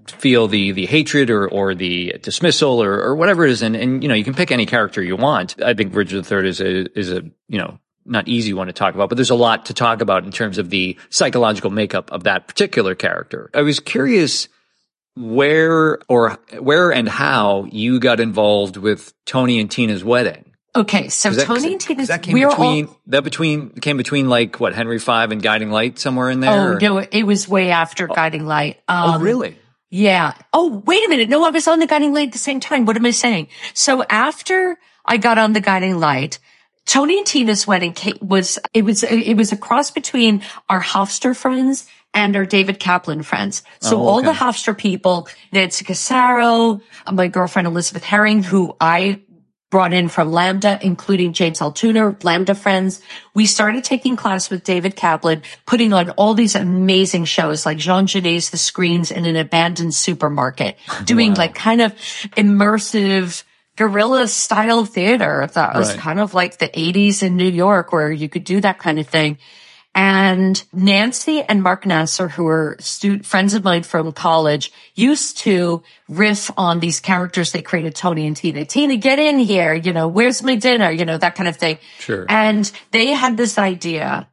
feel 0.07 0.47
the 0.47 0.73
the 0.73 0.87
hatred 0.87 1.31
or 1.31 1.49
or 1.49 1.75
the 1.75 2.15
dismissal 2.23 2.83
or 2.83 3.01
or 3.03 3.17
whatever 3.17 3.45
it 3.45 3.51
is 3.51 3.63
and 3.63 3.75
and 3.75 4.03
you 4.03 4.09
know 4.09 4.15
you 4.15 4.25
can 4.25 4.35
pick 4.35 4.53
any 4.53 4.67
character 4.67 5.03
you 5.03 5.17
want 5.17 5.61
i 5.63 5.75
think 5.75 5.95
richard 5.95 6.31
iii 6.31 6.49
is 6.49 6.61
a 6.61 6.99
is 6.99 7.11
a 7.11 7.23
you 7.49 7.59
know 7.59 7.79
not 8.05 8.27
easy 8.29 8.53
one 8.53 8.69
to 8.69 8.73
talk 8.73 8.95
about 8.95 9.09
but 9.09 9.17
there's 9.17 9.31
a 9.31 9.35
lot 9.35 9.67
to 9.67 9.75
talk 9.75 10.01
about 10.01 10.25
in 10.25 10.31
terms 10.31 10.59
of 10.59 10.71
the 10.71 10.97
psychological 11.11 11.71
makeup 11.71 12.11
of 12.13 12.25
that 12.25 12.47
particular 12.47 12.95
character 12.95 13.51
i 13.55 13.63
was 13.63 13.81
curious 13.81 14.49
where 15.17 15.99
or 16.09 16.39
where 16.61 16.93
and 16.93 17.09
how 17.09 17.65
you 17.71 17.99
got 17.99 18.21
involved 18.21 18.77
with 18.77 19.13
tony 19.27 19.59
and 19.59 19.71
tina's 19.71 20.05
wedding 20.05 20.45
Okay, 20.75 21.11
so 21.11 21.29
that, 21.29 21.45
Tony 21.47 21.73
and 21.73 21.81
Tina's 21.81 22.09
that 22.09 22.23
came 22.23 22.35
between 22.35 22.87
all, 22.87 22.99
that 23.09 23.25
between 23.25 23.73
came 23.73 23.99
between 23.99 24.31
like 24.31 24.59
what 24.59 24.73
Henry 24.75 24.97
V 24.97 25.13
and 25.13 25.43
Guiding 25.43 25.71
Light 25.71 25.99
somewhere 25.99 26.31
in 26.31 26.41
there. 26.41 26.51
Oh 26.51 26.73
or? 26.73 26.81
no, 26.81 26.97
it 26.99 27.25
was 27.25 27.47
way 27.47 27.71
after 27.71 28.11
oh. 28.11 28.15
Guiding 28.15 28.47
Light. 28.47 28.81
Oh, 28.89 28.95
um, 28.95 29.21
oh 29.21 29.23
really? 29.23 29.59
Yeah. 29.95 30.33
Oh, 30.55 30.83
wait 30.87 31.05
a 31.05 31.09
minute. 31.11 31.29
No, 31.29 31.45
I 31.45 31.51
was 31.51 31.69
on 31.69 31.79
the 31.79 31.87
guiding 31.87 32.15
light 32.15 32.29
at 32.29 32.33
the 32.33 32.39
same 32.39 32.61
time. 32.61 32.87
What 32.87 32.97
am 32.97 33.05
I 33.05 33.11
saying? 33.11 33.49
So 33.75 34.03
after 34.05 34.79
I 35.05 35.19
got 35.19 35.37
on 35.37 35.53
the 35.53 35.61
guiding 35.61 36.01
light, 36.01 36.39
Tony 36.87 37.19
and 37.19 37.27
Tina's 37.27 37.67
wedding 37.67 37.95
was, 38.23 38.59
it 38.73 38.87
was, 38.87 39.03
it 39.05 39.35
was 39.35 39.53
a 39.53 39.57
cross 39.57 39.91
between 39.91 40.43
our 40.71 40.81
Hofstra 40.81 41.37
friends 41.37 41.87
and 42.15 42.35
our 42.37 42.47
David 42.47 42.81
Kaplan 42.81 43.23
friends. 43.23 43.63
So 43.81 43.99
oh, 43.99 44.01
okay. 44.01 44.09
all 44.09 44.23
the 44.23 44.33
Hofstra 44.33 44.77
people, 44.77 45.29
Nancy 45.53 45.85
Cassaro, 45.85 46.81
uh, 47.07 47.13
my 47.13 47.29
girlfriend 47.29 47.69
Elizabeth 47.69 48.03
Herring, 48.03 48.43
who 48.43 48.75
I 48.81 49.21
brought 49.73 49.95
in 49.95 50.07
from 50.07 50.31
LAMDA, 50.31 50.83
including 50.83 51.33
James 51.33 51.59
Altuner, 51.59 52.15
LAMDA 52.19 52.55
friends. 52.55 53.01
We 53.33 53.47
started 53.47 53.83
taking 53.83 54.17
class 54.17 54.51
with 54.51 54.65
David 54.65 54.95
Kaplan, 54.97 55.41
putting 55.65 55.95
on 55.95 56.11
all 56.11 56.35
these 56.35 56.55
amazing 56.55 57.25
shows 57.25 57.65
like 57.65 57.79
Jean 57.79 58.07
Genet's 58.07 58.51
The 58.51 58.59
Screens 58.59 59.11
in 59.11 59.25
an 59.25 59.35
abandoned 59.35 59.95
supermarket, 59.95 60.77
doing 61.05 61.31
wow. 61.31 61.39
like 61.39 61.55
kind 61.55 61.81
of 61.81 61.95
immersive 62.37 63.45
guerrilla 63.77 64.29
style 64.29 64.85
theater 64.85 65.49
that 65.55 65.75
was 65.75 65.93
right. 65.93 65.99
kind 65.99 66.21
of 66.21 66.35
like 66.35 66.59
the 66.59 66.69
80s 66.69 67.23
in 67.23 67.39
New 67.39 67.51
York 67.51 67.93
where 67.93 68.13
you 68.13 68.29
could 68.29 68.45
do 68.45 68.61
that 68.61 68.79
kind 68.79 68.99
of 68.99 69.09
thing. 69.09 69.39
And 69.95 70.63
Nancy 70.73 71.43
and 71.43 71.63
Mark 71.63 71.85
Nassar, 71.85 72.31
who 72.31 72.45
were 72.45 72.77
student 72.81 73.27
friends 73.27 73.53
of 73.53 73.63
mine 73.63 73.83
from 73.83 74.11
college, 74.13 74.73
used 74.95 75.39
to 75.39 75.83
riff 76.09 76.51
on 76.57 76.81
these 76.81 76.99
characters 76.99 77.53
they 77.53 77.61
created, 77.61 77.95
Tony 77.95 78.27
and 78.27 78.37
Tina. 78.37 78.65
Tina, 78.65 78.97
get 78.97 79.19
in 79.19 79.39
here. 79.39 79.75
You 79.75 79.93
know, 79.93 80.09
where's 80.09 80.43
my 80.43 80.55
dinner? 80.55 80.91
You 80.91 81.05
know, 81.05 81.19
that 81.19 81.35
kind 81.35 81.49
of 81.49 81.57
thing. 81.57 81.79
Sure. 81.99 82.25
And 82.29 82.71
they 82.91 83.09
had 83.09 83.37
this 83.37 83.59
idea. 83.59 84.29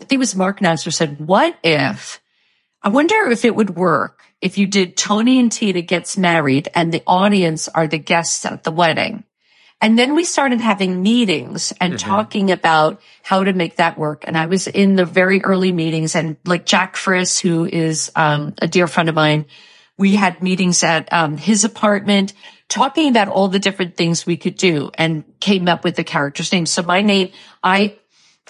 I 0.00 0.04
think 0.04 0.12
it 0.12 0.18
was 0.18 0.34
Mark 0.34 0.60
Nassar 0.60 0.92
said, 0.92 1.20
what 1.20 1.56
if, 1.62 2.20
I 2.82 2.88
wonder 2.88 3.30
if 3.30 3.44
it 3.44 3.54
would 3.54 3.76
work 3.76 4.22
if 4.40 4.58
you 4.58 4.66
did 4.66 4.96
Tony 4.96 5.38
and 5.38 5.52
Tina 5.52 5.82
gets 5.82 6.18
married 6.18 6.68
and 6.74 6.92
the 6.92 7.02
audience 7.06 7.68
are 7.68 7.86
the 7.86 7.98
guests 7.98 8.44
at 8.44 8.64
the 8.64 8.72
wedding. 8.72 9.24
And 9.84 9.98
then 9.98 10.14
we 10.14 10.24
started 10.24 10.62
having 10.62 11.02
meetings 11.02 11.74
and 11.78 11.92
mm-hmm. 11.92 12.08
talking 12.08 12.50
about 12.50 13.02
how 13.22 13.44
to 13.44 13.52
make 13.52 13.76
that 13.76 13.98
work. 13.98 14.24
And 14.26 14.34
I 14.34 14.46
was 14.46 14.66
in 14.66 14.96
the 14.96 15.04
very 15.04 15.44
early 15.44 15.72
meetings 15.72 16.14
and 16.14 16.38
like 16.46 16.64
Jack 16.64 16.96
Friss, 16.96 17.38
who 17.38 17.66
is 17.66 18.10
um, 18.16 18.54
a 18.62 18.66
dear 18.66 18.86
friend 18.86 19.10
of 19.10 19.14
mine, 19.14 19.44
we 19.98 20.16
had 20.16 20.42
meetings 20.42 20.82
at 20.82 21.12
um, 21.12 21.36
his 21.36 21.64
apartment 21.64 22.32
talking 22.66 23.10
about 23.10 23.28
all 23.28 23.48
the 23.48 23.58
different 23.58 23.94
things 23.94 24.24
we 24.24 24.38
could 24.38 24.56
do 24.56 24.90
and 24.94 25.22
came 25.38 25.68
up 25.68 25.84
with 25.84 25.96
the 25.96 26.04
character's 26.04 26.50
name. 26.50 26.64
So 26.64 26.82
my 26.82 27.02
name, 27.02 27.32
I 27.62 27.98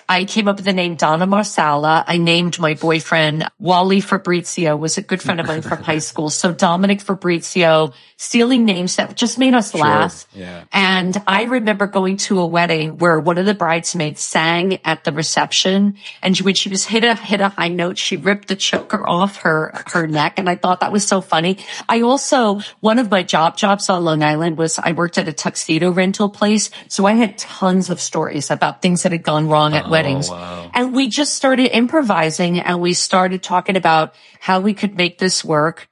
I 0.09 0.25
came 0.25 0.49
up 0.49 0.57
with 0.57 0.65
the 0.65 0.73
name 0.73 0.97
Donna 0.97 1.27
Marsala. 1.27 2.05
I 2.07 2.19
named 2.19 2.59
my 2.59 2.75
boyfriend 2.75 3.49
Wally 3.59 4.01
Fabrizio 4.01 4.77
was 4.77 4.99
a 4.99 5.03
good 5.03 5.23
friend 5.23 5.41
of 5.41 5.47
mine 5.47 5.63
from 5.63 5.83
high 5.83 5.99
school. 6.11 6.31
So 6.31 6.53
Dominic 6.53 7.01
Fabrizio, 7.01 7.93
stealing 8.17 8.65
names 8.65 8.97
that 8.97 9.17
just 9.17 9.39
made 9.39 9.55
us 9.55 9.71
sure. 9.71 9.81
laugh. 9.81 10.27
Yeah. 10.35 10.65
And 10.73 11.21
I 11.27 11.45
remember 11.45 11.87
going 11.87 12.19
to 12.19 12.41
a 12.41 12.47
wedding 12.47 12.99
where 12.99 13.19
one 13.19 13.39
of 13.39 13.47
the 13.47 13.55
bridesmaids 13.55 14.21
sang 14.21 14.79
at 14.85 15.05
the 15.05 15.13
reception. 15.13 15.97
And 16.23 16.37
when 16.39 16.55
she 16.55 16.69
was 16.69 16.85
hit 16.85 17.05
a, 17.05 17.15
hit 17.15 17.41
a 17.41 17.49
high 17.49 17.69
note, 17.69 17.99
she 17.99 18.17
ripped 18.17 18.49
the 18.49 18.57
choker 18.57 19.07
off 19.07 19.39
her, 19.39 19.73
her 19.93 20.07
neck. 20.07 20.39
And 20.39 20.49
I 20.49 20.57
thought 20.57 20.81
that 20.81 20.93
was 20.93 21.07
so 21.07 21.21
funny. 21.21 21.59
I 21.89 22.03
also, 22.03 22.61
one 22.81 22.99
of 22.99 23.11
my 23.11 23.23
job 23.23 23.57
jobs 23.57 23.89
on 23.89 24.05
Long 24.05 24.23
Island 24.23 24.59
was 24.59 24.79
I 24.79 24.93
worked 24.93 25.19
at 25.19 25.29
a 25.29 25.33
tuxedo 25.33 25.91
rental 25.91 26.29
place. 26.29 26.71
So 26.89 27.07
I 27.07 27.13
had 27.13 27.39
tons 27.39 27.91
of 27.91 28.01
stories 28.01 28.51
about 28.51 28.83
things 28.83 29.03
that 29.03 29.13
had 29.13 29.23
gone 29.23 29.49
wrong 29.49 29.75
at 29.75 29.94
weddings. 29.95 30.29
Oh, 30.29 30.35
wow. 30.35 30.71
And 30.75 30.95
we 30.95 31.09
just 31.09 31.35
started 31.35 31.75
improvising 31.75 32.61
and 32.61 32.81
we 32.81 32.95
started 32.95 33.43
talking 33.43 33.77
about 33.77 34.15
how 34.41 34.61
we 34.61 34.75
could 34.75 34.97
make 34.97 35.19
this 35.19 35.45
work. 35.45 35.89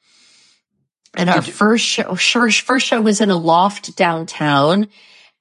And 1.14 1.28
our 1.28 1.42
first 1.42 1.84
show, 1.84 2.14
first 2.14 2.86
show 2.86 3.00
was 3.00 3.20
in 3.20 3.30
a 3.30 3.36
loft 3.36 3.96
downtown 3.96 4.88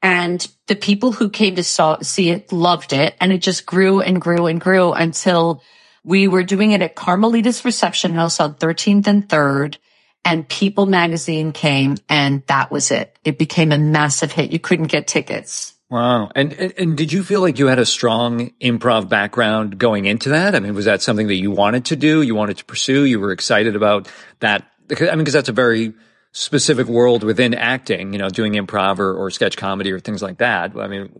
and 0.02 0.48
the 0.68 0.76
people 0.76 1.12
who 1.12 1.30
came 1.30 1.56
to 1.56 1.64
saw, 1.64 2.00
see 2.02 2.30
it 2.30 2.52
loved 2.52 2.92
it. 2.92 3.16
And 3.22 3.32
it 3.32 3.40
just 3.40 3.66
grew 3.66 4.02
and 4.02 4.20
grew 4.20 4.48
and 4.48 4.60
grew 4.60 4.92
until 4.94 5.62
we 6.04 6.28
were 6.28 6.44
doing 6.44 6.72
it 6.72 6.82
at 6.82 6.96
Carmelita's 6.96 7.64
reception 7.64 8.14
house 8.14 8.40
on 8.40 8.56
13th 8.56 9.08
and 9.08 9.28
3rd 9.28 9.78
and 10.24 10.48
People 10.48 10.86
magazine 10.86 11.52
came 11.52 11.98
and 12.10 12.44
that 12.48 12.72
was 12.72 12.92
it. 12.92 13.18
It 13.24 13.38
became 13.38 13.72
a 13.72 13.78
massive 13.78 14.32
hit. 14.32 14.52
You 14.52 14.60
couldn't 14.60 14.88
get 14.88 15.08
tickets. 15.08 15.74
Wow. 15.92 16.32
And, 16.34 16.54
and, 16.54 16.74
and 16.78 16.98
did 16.98 17.12
you 17.12 17.22
feel 17.22 17.42
like 17.42 17.60
you 17.60 17.68
had 17.68 17.78
a 17.78 17.86
strong 17.86 18.52
improv 18.62 19.10
background 19.10 19.78
going 19.78 20.06
into 20.06 20.30
that? 20.30 20.56
I 20.56 20.62
mean, 20.62 20.74
was 20.74 20.86
that 20.86 21.02
something 21.02 21.28
that 21.28 21.36
you 21.36 21.52
wanted 21.52 21.84
to 21.86 21.98
do? 21.98 22.22
You 22.22 22.34
wanted 22.34 22.60
to 22.60 22.66
pursue? 22.66 23.04
You 23.04 23.20
were 23.20 23.34
excited 23.34 23.76
about 23.76 24.10
that? 24.40 24.66
I 24.90 25.04
mean, 25.04 25.18
because 25.18 25.34
that's 25.34 25.50
a 25.50 25.54
very 25.54 25.94
specific 26.32 26.88
world 26.88 27.26
within 27.26 27.54
acting, 27.54 28.14
you 28.14 28.20
know, 28.20 28.30
doing 28.30 28.54
improv 28.54 29.00
or, 29.00 29.14
or 29.14 29.30
sketch 29.32 29.58
comedy 29.58 29.92
or 29.92 30.00
things 30.00 30.22
like 30.22 30.38
that. 30.38 30.78
I 30.78 30.88
mean, 30.88 31.12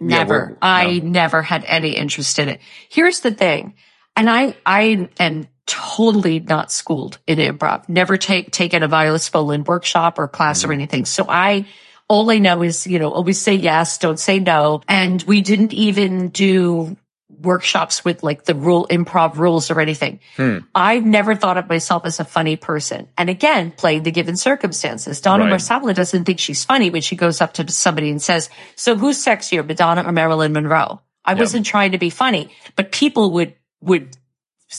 never. 0.00 0.52
Yeah, 0.52 0.56
I 0.62 1.00
no. 1.00 1.10
never 1.10 1.42
had 1.42 1.62
any 1.66 1.90
interest 1.90 2.38
in 2.38 2.48
it. 2.48 2.60
Here's 2.88 3.20
the 3.20 3.30
thing. 3.30 3.74
And 4.16 4.30
I, 4.30 4.56
I 4.64 5.10
am 5.20 5.48
totally 5.66 6.40
not 6.40 6.72
schooled 6.72 7.18
in 7.26 7.36
improv, 7.38 7.90
never 7.90 8.16
take, 8.16 8.52
taken 8.52 8.82
a 8.82 8.88
Viola 8.88 9.18
Spolin 9.18 9.66
workshop 9.66 10.18
or 10.18 10.28
class 10.28 10.62
mm-hmm. 10.62 10.70
or 10.70 10.72
anything. 10.72 11.04
So 11.04 11.26
I, 11.28 11.66
all 12.08 12.30
I 12.30 12.38
know 12.38 12.62
is, 12.62 12.86
you 12.86 12.98
know, 12.98 13.10
always 13.10 13.40
say 13.40 13.54
yes, 13.54 13.98
don't 13.98 14.18
say 14.18 14.38
no. 14.38 14.82
And 14.88 15.22
we 15.22 15.40
didn't 15.40 15.72
even 15.72 16.28
do 16.28 16.96
workshops 17.40 18.04
with 18.04 18.22
like 18.22 18.44
the 18.44 18.54
rule 18.54 18.86
improv 18.90 19.36
rules 19.36 19.70
or 19.70 19.80
anything. 19.80 20.20
Hmm. 20.36 20.58
I've 20.74 21.04
never 21.04 21.34
thought 21.34 21.58
of 21.58 21.68
myself 21.68 22.04
as 22.06 22.20
a 22.20 22.24
funny 22.24 22.56
person. 22.56 23.08
And 23.16 23.28
again, 23.28 23.70
playing 23.70 24.02
the 24.02 24.10
given 24.10 24.36
circumstances. 24.36 25.20
Donna 25.20 25.44
right. 25.44 25.50
Marsala 25.50 25.94
doesn't 25.94 26.24
think 26.24 26.38
she's 26.38 26.64
funny 26.64 26.90
when 26.90 27.02
she 27.02 27.16
goes 27.16 27.40
up 27.40 27.54
to 27.54 27.70
somebody 27.70 28.10
and 28.10 28.22
says, 28.22 28.50
so 28.76 28.96
who's 28.96 29.22
sexier, 29.22 29.66
Madonna 29.66 30.04
or 30.06 30.12
Marilyn 30.12 30.52
Monroe? 30.52 31.00
I 31.24 31.32
yep. 31.32 31.40
wasn't 31.40 31.66
trying 31.66 31.92
to 31.92 31.98
be 31.98 32.10
funny, 32.10 32.52
but 32.76 32.92
people 32.92 33.32
would, 33.32 33.54
would 33.80 34.16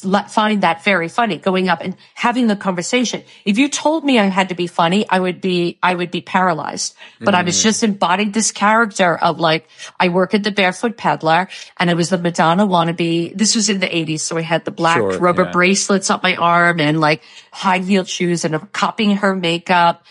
find 0.02 0.64
that 0.64 0.84
very 0.84 1.08
funny 1.08 1.38
going 1.38 1.70
up 1.70 1.82
and 1.82 1.96
having 2.14 2.48
the 2.48 2.56
conversation. 2.56 3.24
If 3.46 3.58
you 3.58 3.70
told 3.70 4.04
me 4.04 4.20
I 4.20 4.26
had 4.26 4.50
to 4.50 4.56
be 4.56 4.68
funny, 4.68 5.08
I 5.10 5.20
would 5.20 5.42
be, 5.42 5.78
I 5.82 5.96
would 5.96 6.12
be 6.12 6.22
paralyzed, 6.22 6.96
but 7.20 7.34
mm. 7.34 7.38
I 7.38 7.44
was 7.44 7.58
mm. 7.60 7.64
just 7.64 7.84
embodied 7.84 8.34
this 8.34 8.52
character 8.52 9.16
of 9.18 9.40
like, 9.40 9.68
I 10.00 10.10
work 10.10 10.34
at 10.34 10.44
the 10.44 10.52
barefoot 10.52 10.98
peddler 10.98 11.48
and 11.78 11.90
it 11.90 11.96
was 11.96 12.10
the 12.10 12.18
Madonna 12.18 12.68
wannabe. 12.68 13.38
This 13.38 13.56
was 13.56 13.70
in 13.70 13.80
the 13.80 13.96
eighties. 13.96 14.24
So 14.24 14.38
I 14.38 14.42
had 14.42 14.66
the 14.66 14.72
black 14.72 14.98
sure, 14.98 15.20
rubber 15.20 15.46
yeah. 15.46 15.52
bracelets 15.52 16.10
on 16.10 16.20
my 16.24 16.36
arm 16.36 16.80
and 16.80 17.00
like 17.00 17.22
high 17.52 17.80
heeled 17.80 18.08
shoes 18.08 18.46
and 18.46 18.56
I'm 18.56 18.68
copying 18.68 19.18
her 19.18 19.36
makeup 19.36 20.04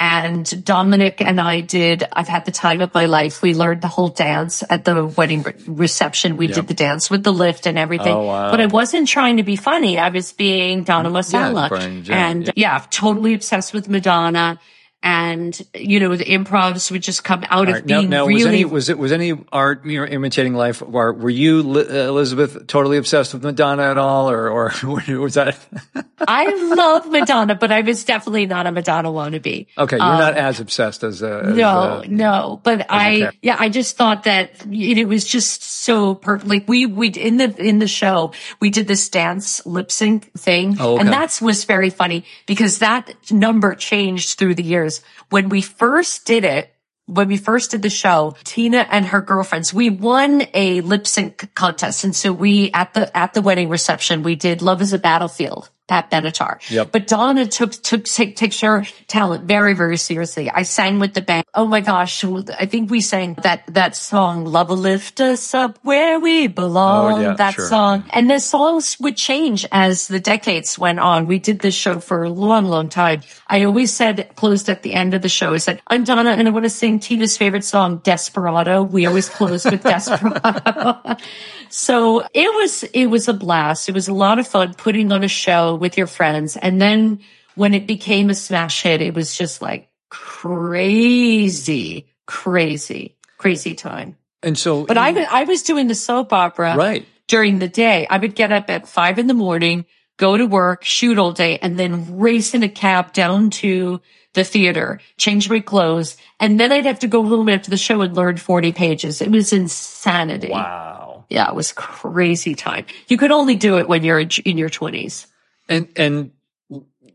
and 0.00 0.64
Dominic 0.64 1.20
and 1.20 1.38
I 1.38 1.60
did, 1.60 2.08
I've 2.10 2.26
had 2.26 2.46
the 2.46 2.50
time 2.50 2.80
of 2.80 2.94
my 2.94 3.04
life. 3.04 3.42
We 3.42 3.52
learned 3.52 3.82
the 3.82 3.88
whole 3.88 4.08
dance 4.08 4.64
at 4.70 4.86
the 4.86 5.04
wedding 5.04 5.42
re- 5.42 5.52
reception. 5.66 6.38
We 6.38 6.46
yep. 6.46 6.54
did 6.54 6.68
the 6.68 6.74
dance 6.74 7.10
with 7.10 7.22
the 7.22 7.32
lift 7.32 7.66
and 7.66 7.78
everything. 7.78 8.14
Oh, 8.14 8.24
wow. 8.24 8.50
But 8.50 8.60
I 8.60 8.66
wasn't 8.66 9.08
trying 9.08 9.36
to 9.36 9.42
be 9.42 9.56
funny. 9.56 9.98
I 9.98 10.08
was 10.08 10.32
being 10.32 10.84
Donna 10.84 11.10
Marsala. 11.10 11.68
Yeah, 11.70 12.28
and 12.28 12.46
yeah. 12.46 12.52
yeah, 12.56 12.84
totally 12.90 13.34
obsessed 13.34 13.74
with 13.74 13.90
Madonna 13.90 14.58
and 15.02 15.66
you 15.74 15.98
know 15.98 16.14
the 16.14 16.24
improvs 16.24 16.90
would 16.90 17.02
just 17.02 17.24
come 17.24 17.42
out 17.48 17.68
right. 17.68 17.78
of 17.78 17.86
being 17.86 18.10
now, 18.10 18.24
now 18.24 18.26
really. 18.26 18.44
Was, 18.44 18.46
any, 18.46 18.64
was 18.66 18.88
it 18.90 18.98
was 18.98 19.12
any 19.12 19.32
art 19.50 19.84
you 19.86 20.00
know 20.00 20.06
imitating 20.06 20.54
life? 20.54 20.82
Or 20.82 21.12
were 21.14 21.30
you 21.30 21.60
Elizabeth 21.60 22.66
totally 22.66 22.98
obsessed 22.98 23.32
with 23.32 23.42
Madonna 23.42 23.84
at 23.84 23.96
all, 23.96 24.30
or 24.30 24.50
or 24.50 24.72
was 25.18 25.34
that? 25.34 25.58
I 26.28 26.74
love 26.74 27.08
Madonna, 27.08 27.54
but 27.54 27.72
I 27.72 27.80
was 27.80 28.04
definitely 28.04 28.44
not 28.44 28.66
a 28.66 28.72
Madonna 28.72 29.08
wannabe. 29.08 29.68
Okay, 29.78 29.96
you're 29.96 30.04
um, 30.04 30.18
not 30.18 30.36
as 30.36 30.60
obsessed 30.60 31.02
as, 31.02 31.22
uh, 31.22 31.44
as 31.46 31.56
no, 31.56 31.68
uh, 31.68 32.04
no. 32.06 32.60
But 32.62 32.86
I 32.90 33.30
yeah, 33.40 33.56
I 33.58 33.70
just 33.70 33.96
thought 33.96 34.24
that 34.24 34.66
it 34.70 35.08
was 35.08 35.24
just 35.24 35.62
so 35.62 36.14
perfect. 36.14 36.48
Like 36.48 36.68
we 36.68 36.84
we 36.84 37.08
in 37.08 37.38
the 37.38 37.56
in 37.56 37.78
the 37.78 37.88
show 37.88 38.32
we 38.60 38.68
did 38.68 38.86
this 38.86 39.08
dance 39.08 39.64
lip 39.64 39.90
sync 39.90 40.30
thing, 40.38 40.76
oh, 40.78 40.94
okay. 40.94 41.00
and 41.00 41.08
that 41.08 41.40
was 41.40 41.64
very 41.64 41.88
funny 41.88 42.24
because 42.44 42.80
that 42.80 43.14
number 43.30 43.74
changed 43.74 44.38
through 44.38 44.56
the 44.56 44.62
years 44.62 44.89
When 45.30 45.48
we 45.48 45.62
first 45.62 46.26
did 46.26 46.44
it, 46.44 46.74
when 47.06 47.28
we 47.28 47.36
first 47.36 47.72
did 47.72 47.82
the 47.82 47.90
show, 47.90 48.36
Tina 48.44 48.86
and 48.90 49.06
her 49.06 49.20
girlfriends, 49.20 49.74
we 49.74 49.90
won 49.90 50.42
a 50.54 50.80
lip 50.80 51.06
sync 51.06 51.54
contest. 51.54 52.04
And 52.04 52.14
so 52.14 52.32
we, 52.32 52.70
at 52.72 52.94
the, 52.94 53.16
at 53.16 53.34
the 53.34 53.42
wedding 53.42 53.68
reception, 53.68 54.22
we 54.22 54.36
did 54.36 54.62
Love 54.62 54.80
is 54.80 54.92
a 54.92 54.98
Battlefield. 54.98 55.70
Pat 55.90 56.08
Benatar. 56.08 56.58
Yep. 56.70 56.92
But 56.92 57.08
Donna 57.08 57.46
took, 57.46 57.72
took, 57.72 58.04
take, 58.04 58.36
takes 58.36 58.60
her 58.60 58.84
talent 59.08 59.44
very, 59.44 59.74
very 59.74 59.96
seriously. 59.96 60.48
I 60.48 60.62
sang 60.62 61.00
with 61.00 61.14
the 61.14 61.20
band. 61.20 61.44
Oh 61.52 61.66
my 61.66 61.80
gosh. 61.80 62.24
I 62.24 62.66
think 62.66 62.92
we 62.92 63.00
sang 63.00 63.34
that, 63.42 63.64
that 63.74 63.96
song, 63.96 64.44
Love 64.44 64.68
will 64.68 64.76
lift 64.76 65.20
us 65.20 65.52
up 65.52 65.80
where 65.82 66.20
we 66.20 66.46
belong. 66.46 67.14
Oh, 67.14 67.20
yeah, 67.20 67.34
that 67.34 67.54
sure. 67.54 67.66
song. 67.66 68.04
And 68.10 68.30
the 68.30 68.38
songs 68.38 68.98
would 69.00 69.16
change 69.16 69.66
as 69.72 70.06
the 70.06 70.20
decades 70.20 70.78
went 70.78 71.00
on. 71.00 71.26
We 71.26 71.40
did 71.40 71.58
this 71.58 71.74
show 71.74 71.98
for 71.98 72.22
a 72.22 72.30
long, 72.30 72.66
long 72.66 72.88
time. 72.88 73.22
I 73.48 73.64
always 73.64 73.92
said, 73.92 74.30
closed 74.36 74.68
at 74.68 74.84
the 74.84 74.94
end 74.94 75.14
of 75.14 75.22
the 75.22 75.28
show, 75.28 75.54
I 75.54 75.56
said, 75.56 75.82
I'm 75.88 76.04
Donna 76.04 76.30
and 76.30 76.46
I 76.46 76.52
want 76.52 76.66
to 76.66 76.70
sing 76.70 77.00
Tina's 77.00 77.36
favorite 77.36 77.64
song, 77.64 77.98
Desperado. 78.04 78.84
We 78.84 79.06
always 79.06 79.28
close 79.28 79.64
with 79.64 79.82
Desperado. 79.82 81.16
so 81.68 82.20
it 82.32 82.54
was, 82.54 82.84
it 82.94 83.06
was 83.06 83.26
a 83.26 83.34
blast. 83.34 83.88
It 83.88 83.94
was 83.96 84.06
a 84.06 84.14
lot 84.14 84.38
of 84.38 84.46
fun 84.46 84.74
putting 84.74 85.10
on 85.10 85.24
a 85.24 85.28
show 85.28 85.79
with 85.80 85.98
your 85.98 86.06
friends. 86.06 86.56
And 86.56 86.80
then 86.80 87.20
when 87.56 87.74
it 87.74 87.86
became 87.86 88.30
a 88.30 88.34
smash 88.34 88.82
hit, 88.82 89.02
it 89.02 89.14
was 89.14 89.36
just 89.36 89.60
like 89.60 89.88
crazy, 90.10 92.08
crazy, 92.26 93.16
crazy 93.38 93.74
time. 93.74 94.16
And 94.42 94.56
so, 94.56 94.86
but 94.86 94.96
I, 94.96 95.24
I 95.24 95.44
was 95.44 95.62
doing 95.62 95.88
the 95.88 95.94
soap 95.94 96.32
opera 96.32 96.76
right 96.76 97.06
during 97.26 97.58
the 97.58 97.68
day. 97.68 98.06
I 98.08 98.18
would 98.18 98.34
get 98.34 98.52
up 98.52 98.70
at 98.70 98.88
five 98.88 99.18
in 99.18 99.26
the 99.26 99.34
morning, 99.34 99.84
go 100.16 100.36
to 100.36 100.46
work, 100.46 100.84
shoot 100.84 101.18
all 101.18 101.32
day, 101.32 101.58
and 101.58 101.78
then 101.78 102.18
race 102.18 102.54
in 102.54 102.62
a 102.62 102.68
cab 102.68 103.12
down 103.12 103.50
to 103.50 104.00
the 104.34 104.44
theater, 104.44 105.00
change 105.16 105.50
my 105.50 105.60
clothes, 105.60 106.16
and 106.38 106.58
then 106.58 106.72
I'd 106.72 106.86
have 106.86 107.00
to 107.00 107.08
go 107.08 107.20
a 107.20 107.26
little 107.26 107.44
bit 107.44 107.54
after 107.54 107.70
the 107.70 107.76
show 107.76 108.00
and 108.00 108.16
learn 108.16 108.36
40 108.36 108.72
pages. 108.72 109.20
It 109.20 109.30
was 109.30 109.52
insanity. 109.52 110.50
Wow. 110.50 111.24
Yeah, 111.28 111.48
it 111.48 111.54
was 111.54 111.72
crazy 111.72 112.54
time. 112.54 112.86
You 113.08 113.16
could 113.16 113.30
only 113.30 113.56
do 113.56 113.78
it 113.78 113.88
when 113.88 114.04
you're 114.04 114.20
in 114.20 114.58
your 114.58 114.68
20s. 114.68 115.26
And 115.70 115.88
and 115.96 116.32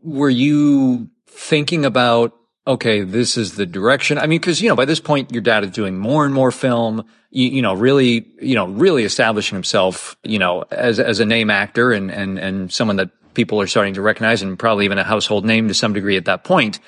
were 0.02 0.30
you 0.30 1.10
thinking 1.28 1.84
about 1.84 2.32
okay, 2.66 3.02
this 3.02 3.36
is 3.36 3.54
the 3.54 3.66
direction? 3.66 4.18
I 4.18 4.26
mean, 4.26 4.40
cause, 4.40 4.60
you 4.60 4.68
know, 4.68 4.74
by 4.74 4.86
this 4.86 5.00
point, 5.00 5.30
your 5.30 5.42
dad 5.42 5.64
is 5.64 5.70
doing 5.70 5.96
more 5.96 6.24
and 6.24 6.34
more 6.34 6.50
film, 6.50 7.04
you, 7.30 7.48
you 7.48 7.62
know, 7.62 7.74
really, 7.74 8.26
you 8.40 8.54
know, 8.54 8.66
really 8.66 9.04
establishing 9.04 9.54
himself, 9.54 10.16
you 10.24 10.38
know, 10.38 10.64
as, 10.70 10.98
as 10.98 11.20
a 11.20 11.24
name 11.24 11.48
actor 11.48 11.92
and, 11.92 12.10
and, 12.10 12.38
and 12.38 12.72
someone 12.72 12.96
that 12.96 13.10
people 13.34 13.60
are 13.60 13.68
starting 13.68 13.94
to 13.94 14.02
recognize 14.02 14.42
and 14.42 14.58
probably 14.58 14.84
even 14.84 14.98
a 14.98 15.04
household 15.04 15.44
name 15.44 15.68
to 15.68 15.74
some 15.74 15.92
degree 15.92 16.16
at 16.16 16.24
that 16.24 16.42
point. 16.42 16.80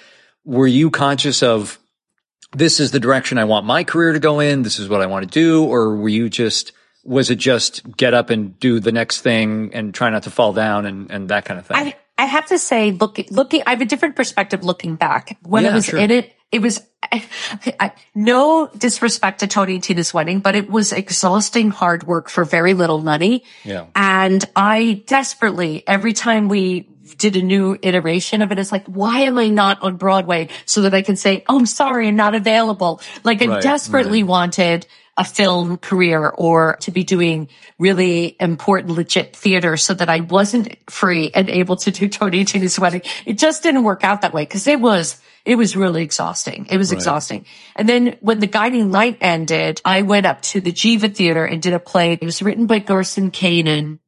Were 0.45 0.67
you 0.67 0.91
conscious 0.91 1.43
of 1.43 1.79
this 2.53 2.81
is 2.81 2.91
the 2.91 3.01
direction 3.01 3.39
I 3.39 3.45
want 3.45 3.67
my 3.67 3.85
career 3.85 4.15
to 4.15 4.19
go 4.19 4.41
in? 4.41 4.63
This 4.63 4.81
is 4.81 4.89
what 4.89 5.01
I 5.01 5.07
want 5.07 5.31
to 5.31 5.41
do? 5.41 5.65
Or 5.65 5.95
were 5.95 6.09
you 6.09 6.29
just, 6.29 6.73
was 7.09 7.31
it 7.31 7.37
just 7.37 7.97
get 7.97 8.13
up 8.13 8.29
and 8.31 8.59
do 8.61 8.81
the 8.81 8.93
next 8.93 9.23
thing 9.23 9.71
and 9.73 9.95
try 9.95 10.11
not 10.11 10.25
to 10.25 10.31
fall 10.31 10.53
down 10.53 10.85
and, 10.85 11.11
and 11.11 11.31
that 11.31 11.47
kind 11.47 11.59
of 11.59 11.67
thing? 11.67 11.77
I, 11.77 11.97
I 12.19 12.27
have 12.27 12.47
to 12.47 12.59
say, 12.59 12.93
looking, 12.93 13.27
looking, 13.31 13.63
I 13.67 13.71
have 13.71 13.81
a 13.81 13.87
different 13.87 14.15
perspective 14.15 14.63
looking 14.63 14.97
back. 14.97 15.39
When 15.43 15.65
Yeah, 15.65 15.71
I 15.71 15.75
was 15.75 15.87
sure. 15.87 15.99
in 15.99 16.11
it, 16.11 16.35
it 16.53 16.61
was, 16.61 16.87
I, 17.03 17.25
I, 17.81 17.93
no 18.15 18.69
disrespect 18.77 19.41
to 19.41 19.47
Tony 19.47 19.75
and 19.75 19.83
Tina's 19.83 20.13
wedding, 20.13 20.41
but 20.41 20.55
it 20.55 20.69
was 20.71 20.93
exhausting 20.93 21.71
hard 21.71 22.07
work 22.07 22.29
for 22.29 22.45
very 22.45 22.75
little 22.75 23.01
money. 23.01 23.45
Yeah. 23.65 23.87
And 23.95 24.45
I 24.55 25.03
desperately, 25.07 25.85
every 25.87 26.13
time 26.13 26.49
we 26.49 26.89
did 27.17 27.37
a 27.37 27.43
new 27.43 27.79
iteration 27.81 28.43
of 28.43 28.53
it, 28.53 28.59
it's 28.59 28.71
like, 28.71 28.87
why 28.87 29.21
am 29.21 29.39
I 29.39 29.49
not 29.49 29.83
on 29.83 29.97
Broadway 29.97 30.49
so 30.67 30.83
that 30.83 30.93
I 30.93 31.01
can 31.01 31.17
say, 31.17 31.43
oh, 31.49 31.59
I'm 31.59 31.67
sorry, 31.67 32.09
I'm 32.09 32.17
not 32.17 32.35
available. 32.35 33.01
Like 33.25 33.41
I 33.41 33.47
Right, 33.47 33.63
desperately 33.63 34.23
wanted 34.23 34.87
a 35.19 35.25
film 35.25 35.77
career 35.79 36.29
or 36.29 36.77
to 36.81 36.93
be 36.93 37.03
doing 37.03 37.49
really 37.77 38.37
important, 38.39 38.95
legit 38.95 39.35
theater 39.35 39.77
so 39.77 39.93
that 39.93 40.09
I 40.09 40.21
wasn't 40.21 40.77
free 40.89 41.33
and 41.35 41.51
able 41.51 41.75
to 41.77 41.91
do 41.91 42.09
Tony 42.09 42.39
and 42.39 42.49
Tina's 42.49 42.79
wedding. 42.79 43.03
It 43.27 43.37
just 43.37 43.65
didn't 43.65 43.83
work 43.83 44.05
out 44.05 44.23
that 44.23 44.33
way 44.33 44.45
because 44.45 44.69
it 44.69 44.81
was, 44.81 45.21
it 45.45 45.57
was 45.57 45.77
really 45.77 46.05
exhausting. 46.05 46.69
It 46.71 46.79
was 46.79 46.93
exhausting. 46.93 47.47
And 47.75 47.89
then 47.89 48.17
when 48.21 48.39
the 48.39 48.47
guiding 48.47 48.93
light 48.93 49.19
ended, 49.21 49.83
I 49.85 50.03
went 50.03 50.25
up 50.25 50.41
to 50.43 50.61
the 50.61 50.71
Geva 50.73 51.09
Theater 51.09 51.45
and 51.45 51.61
did 51.61 51.73
a 51.73 51.81
play. 51.81 52.13
It 52.13 52.25
was 52.25 52.41
written 52.41 52.67
by 52.67 52.79
Garson 52.79 53.33
Kanin. 53.33 53.99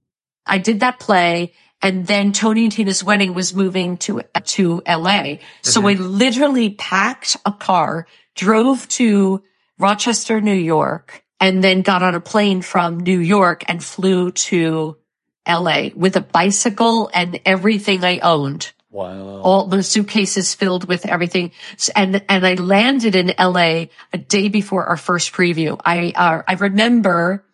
I 0.47 0.59
did 0.59 0.81
that 0.81 1.01
play. 1.01 1.55
And 1.83 2.07
then 2.07 2.33
Tony 2.33 2.65
and 2.65 2.73
Tina's 2.73 3.03
wedding 3.03 3.35
was 3.35 3.55
moving 3.55 3.97
to, 3.99 4.23
to 4.45 4.83
LA. 4.87 5.37
So 5.63 5.81
mm-hmm. 5.81 5.87
I 5.87 5.93
literally 5.95 6.71
packed 6.71 7.37
a 7.45 7.53
car, 7.53 8.07
drove 8.37 8.87
to 8.89 9.43
Rochester, 9.81 10.41
New 10.41 10.53
York, 10.55 11.25
and 11.41 11.65
then 11.65 11.83
got 11.83 12.03
on 12.03 12.15
a 12.15 12.21
plane 12.21 12.63
from 12.63 13.01
New 13.01 13.19
York 13.19 13.65
and 13.69 13.83
flew 13.83 14.31
to 14.33 14.97
LA 15.49 15.89
with 15.97 16.17
a 16.17 16.21
bicycle 16.21 17.11
and 17.15 17.41
everything 17.47 18.05
I 18.05 18.19
owned 18.19 18.73
Wow. 18.93 19.41
all 19.43 19.67
the 19.69 19.83
suitcases 19.83 20.55
filled 20.55 20.87
with 20.89 21.07
everything. 21.07 21.53
And, 21.97 22.23
and 22.29 22.45
I 22.47 22.55
landed 22.55 23.15
in 23.15 23.33
LA 23.39 23.87
a 24.13 24.19
day 24.19 24.49
before 24.49 24.85
our 24.87 24.97
first 24.97 25.33
preview. 25.33 25.81
I, 25.85 26.13
uh, 26.15 26.43
I 26.47 26.55
remember 26.55 27.45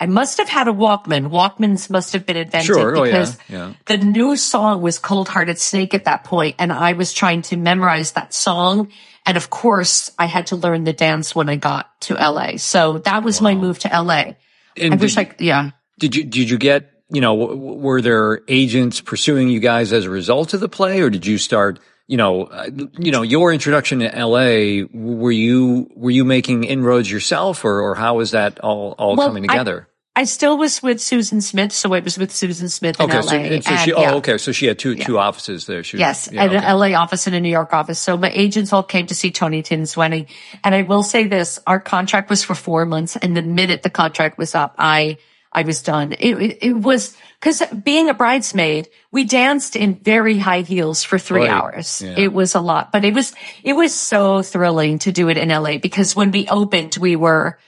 I 0.00 0.06
must 0.06 0.38
have 0.38 0.48
had 0.48 0.66
a 0.66 0.72
Walkman. 0.72 1.28
Walkmans 1.30 1.88
must 1.90 2.14
have 2.14 2.26
been 2.26 2.36
invented 2.38 2.66
Sure. 2.66 2.96
Oh, 2.96 3.04
yeah. 3.04 3.10
because 3.12 3.38
Yeah. 3.48 3.72
the 3.86 3.98
new 3.98 4.34
song 4.36 4.82
was 4.82 4.98
Cold 4.98 5.28
Hearted 5.28 5.58
Snake 5.60 5.94
at 5.94 6.06
that 6.06 6.24
point, 6.24 6.56
And 6.58 6.72
I 6.72 6.94
was 6.94 7.12
trying 7.12 7.42
to 7.42 7.56
memorize 7.56 8.12
that 8.12 8.34
song. 8.34 8.88
And 9.26 9.36
of 9.36 9.50
course 9.50 10.10
I 10.18 10.26
had 10.26 10.48
to 10.48 10.56
learn 10.56 10.84
the 10.84 10.92
dance 10.92 11.34
when 11.34 11.48
I 11.48 11.56
got 11.56 12.00
to 12.02 12.14
LA. 12.14 12.56
So 12.56 12.98
that 12.98 13.22
was 13.22 13.40
my 13.40 13.54
move 13.54 13.78
to 13.80 13.88
LA. 13.88 14.34
And 14.76 14.94
I 14.94 14.96
wish 14.96 15.14
did, 15.14 15.28
I, 15.28 15.34
yeah. 15.38 15.70
did 15.98 16.16
you, 16.16 16.24
did 16.24 16.50
you 16.50 16.58
get, 16.58 16.90
you 17.08 17.20
know, 17.20 17.34
were 17.34 18.00
there 18.00 18.40
agents 18.48 19.00
pursuing 19.00 19.48
you 19.48 19.60
guys 19.60 19.92
as 19.92 20.06
a 20.06 20.10
result 20.10 20.54
of 20.54 20.60
the 20.60 20.68
play 20.68 21.00
or 21.02 21.10
did 21.10 21.26
you 21.26 21.38
start, 21.38 21.78
you 22.06 22.16
know, 22.16 22.44
uh, 22.44 22.68
you 22.98 23.12
know, 23.12 23.22
your 23.22 23.52
introduction 23.52 24.00
to 24.00 24.06
LA, 24.08 24.86
were 24.92 25.30
you, 25.30 25.90
were 25.94 26.10
you 26.10 26.24
making 26.24 26.64
inroads 26.64 27.10
yourself 27.10 27.64
or, 27.64 27.80
or 27.80 27.94
how 27.94 28.16
was 28.16 28.32
that 28.32 28.58
all, 28.60 28.94
all 28.98 29.16
Well, 29.16 29.28
coming 29.28 29.44
together? 29.44 29.86
I 29.88 29.91
still 30.24 30.58
was 30.58 30.82
with 30.82 31.00
Susan 31.00 31.40
Smith. 31.40 31.72
So 31.72 31.94
it 31.94 32.04
was 32.04 32.18
with 32.18 32.30
Susan 32.32 32.68
Smith 32.68 33.00
in 33.00 33.06
okay. 33.06 33.16
LA. 33.16 33.22
So, 33.22 33.36
and 33.36 33.64
so 33.64 33.70
and, 33.70 33.80
she, 33.80 33.90
yeah. 33.90 34.12
oh, 34.12 34.16
okay. 34.18 34.36
So 34.36 34.52
she 34.52 34.66
had 34.66 34.78
two, 34.78 34.94
two 34.94 35.18
offices 35.18 35.64
there. 35.64 35.82
She 35.82 35.96
Yes, 35.96 36.28
yeah, 36.30 36.44
an. 36.44 36.78
LA 36.78 36.88
office 37.00 37.26
and 37.26 37.34
a 37.34 37.40
New 37.40 37.48
York 37.48 37.72
office. 37.72 37.98
So 37.98 38.18
my 38.18 38.30
agents 38.30 38.74
all 38.74 38.82
came 38.82 39.06
to 39.06 39.14
see 39.14 39.30
Tony 39.30 39.62
Tin's 39.62 39.96
wedding. 39.96 40.26
And 40.62 40.74
I 40.74 40.82
will 40.82 41.02
say 41.02 41.26
this, 41.28 41.58
our 41.66 41.80
contract 41.80 42.28
was 42.28 42.44
for 42.44 42.54
four 42.54 42.84
months. 42.84 43.16
And 43.16 43.34
the 43.34 43.40
minute 43.42 43.82
the 43.82 43.90
contract 43.90 44.36
was 44.36 44.54
up, 44.54 44.74
I, 44.78 45.16
I 45.50 45.62
was 45.62 45.82
done. 45.82 46.12
It, 46.12 46.34
it, 46.42 46.58
it 46.60 46.72
was, 46.74 47.16
cause 47.40 47.62
being 47.82 48.10
a 48.10 48.14
bridesmaid, 48.14 48.90
we 49.12 49.24
danced 49.24 49.76
in 49.76 49.94
very 49.94 50.36
high 50.36 50.60
heels 50.60 51.04
for 51.04 51.18
three 51.18 51.42
Right. 51.42 51.50
hours. 51.50 52.02
Yeah. 52.02 52.16
It 52.18 52.34
was 52.34 52.54
a 52.54 52.60
lot, 52.60 52.92
but 52.92 53.06
it 53.06 53.14
was, 53.14 53.34
it 53.62 53.72
was 53.72 53.94
so 53.94 54.42
thrilling 54.42 54.98
to 55.00 55.12
do 55.12 55.30
it 55.30 55.38
in 55.38 55.48
LA 55.48 55.78
because 55.78 56.14
when 56.14 56.32
we 56.32 56.48
opened, 56.48 56.98
we 57.00 57.16
were 57.16 57.58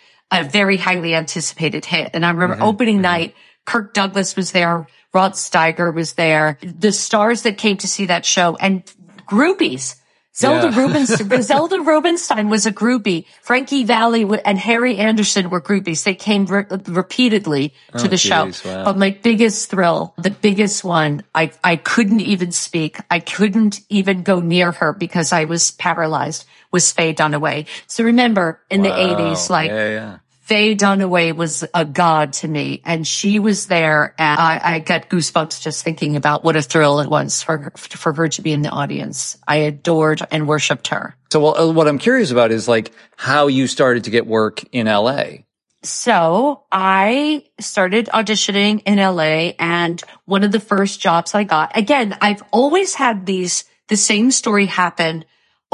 a 0.41 0.45
very 0.45 0.77
highly 0.77 1.15
anticipated 1.15 1.85
hit. 1.85 2.11
And 2.15 2.25
I 2.27 2.31
remember 2.31 2.55
Mm-hmm. 2.57 2.65
opening 2.65 3.01
night, 3.01 3.35
Kirk 3.65 3.95
Douglas 3.95 4.37
was 4.37 4.53
there, 4.53 4.87
Rod 5.13 5.33
Steiger 5.33 5.95
was 5.95 6.15
there, 6.15 6.59
the 6.63 6.93
stars 6.93 7.43
that 7.43 7.57
came 7.59 7.77
to 7.79 7.89
see 7.89 8.07
that 8.07 8.27
show 8.27 8.57
and 8.57 8.83
groupies. 9.29 9.97
Zelda 10.37 10.69
Yeah. 10.71 10.81
Rubinstein, 10.83 11.43
Zelda 11.43 11.81
Rubinstein 11.81 12.49
was 12.49 12.67
a 12.67 12.73
groupie. 12.73 13.25
Frankie 13.41 13.85
Valli 13.85 14.27
and 14.45 14.59
Harry 14.59 14.97
Anderson 14.97 15.49
were 15.49 15.61
groupies. 15.61 16.03
They 16.03 16.17
came 16.17 16.47
re- 16.47 16.67
repeatedly 16.89 17.69
to 17.97 18.05
Oh, 18.07 18.09
the 18.09 18.17
show. 18.17 18.51
wow. 18.65 18.85
But 18.85 18.99
my 18.99 19.11
biggest 19.11 19.71
thrill, 19.71 20.13
the 20.19 20.33
biggest 20.33 20.83
one, 20.83 21.23
I, 21.37 21.53
I 21.63 21.77
couldn't 21.77 22.21
even 22.21 22.51
speak. 22.51 22.99
I 23.13 23.21
couldn't 23.21 23.81
even 23.89 24.25
go 24.25 24.41
near 24.41 24.73
her 24.73 24.93
because 24.93 25.33
I 25.33 25.45
was 25.45 25.71
paralyzed, 25.71 26.47
was 26.73 26.91
Faye 26.91 27.15
Dunaway. 27.15 27.67
So 27.87 28.03
remember 28.03 28.61
in 28.69 28.83
the 28.83 28.91
80s, 28.91 29.49
like 29.51 29.71
yeah, 29.71 29.89
yeah. 29.91 30.19
Faye 30.45 30.77
Dunaway 30.77 31.35
was 31.35 31.65
a 31.73 31.87
god 31.87 32.35
to 32.35 32.49
me 32.49 32.83
and 32.85 33.07
she 33.07 33.39
was 33.39 33.67
there 33.67 34.15
and 34.19 34.39
I, 34.39 34.61
I 34.63 34.79
got 34.79 35.09
goosebumps 35.09 35.63
just 35.63 35.83
thinking 35.83 36.17
about 36.17 36.45
what 36.45 36.55
a 36.55 36.61
thrill 36.61 37.01
it 37.01 37.09
was 37.09 37.43
for 37.43 37.57
her, 37.57 37.73
for 37.75 38.13
her 38.13 38.29
to 38.29 38.43
be 38.43 38.53
in 38.53 38.61
the 38.61 38.69
audience. 38.69 39.39
I 39.49 39.57
adored 39.57 40.21
and 40.31 40.47
worshiped 40.47 40.89
her. 40.89 41.17
So 41.33 41.41
well, 41.41 41.59
uh, 41.59 41.73
what 41.73 41.89
I'm 41.89 41.97
curious 41.97 42.31
about 42.31 42.53
is 42.53 42.69
like 42.69 42.93
how 43.17 43.47
you 43.47 43.67
started 43.67 44.05
to 44.05 44.11
get 44.11 44.27
work 44.27 44.63
in 44.71 44.87
LA. 44.87 45.45
So 45.83 46.65
I 46.71 47.47
started 47.59 48.11
auditioning 48.13 48.83
in 48.85 48.99
LA 48.99 49.55
and 49.59 50.03
one 50.27 50.45
of 50.45 50.53
the 50.53 50.61
first 50.61 51.01
jobs 51.01 51.35
I 51.35 51.45
got, 51.45 51.75
again, 51.75 52.19
I've 52.21 52.43
always 52.51 52.95
had 52.95 53.25
these, 53.25 53.65
the 53.89 53.97
same 53.97 54.31
story 54.31 54.67
happen 54.67 55.25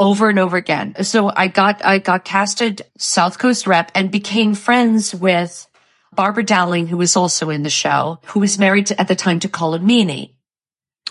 over 0.01 0.29
and 0.29 0.39
over 0.39 0.57
again. 0.57 0.95
So 1.03 1.31
I 1.33 1.47
got, 1.47 1.85
I 1.85 1.99
got 1.99 2.25
casted 2.25 2.81
South 2.97 3.37
Coast 3.37 3.67
rep 3.67 3.91
and 3.93 4.09
became 4.09 4.55
friends 4.55 5.13
with 5.13 5.67
Barbara 6.13 6.43
Dowling, 6.43 6.87
who 6.87 6.97
was 6.97 7.15
also 7.15 7.51
in 7.51 7.61
the 7.61 7.69
show, 7.69 8.19
who 8.25 8.39
was 8.39 8.57
married 8.57 8.87
to, 8.87 8.99
at 8.99 9.07
the 9.07 9.15
time 9.15 9.39
to 9.41 9.47
Colm 9.47 9.81
Meaney. 9.83 10.33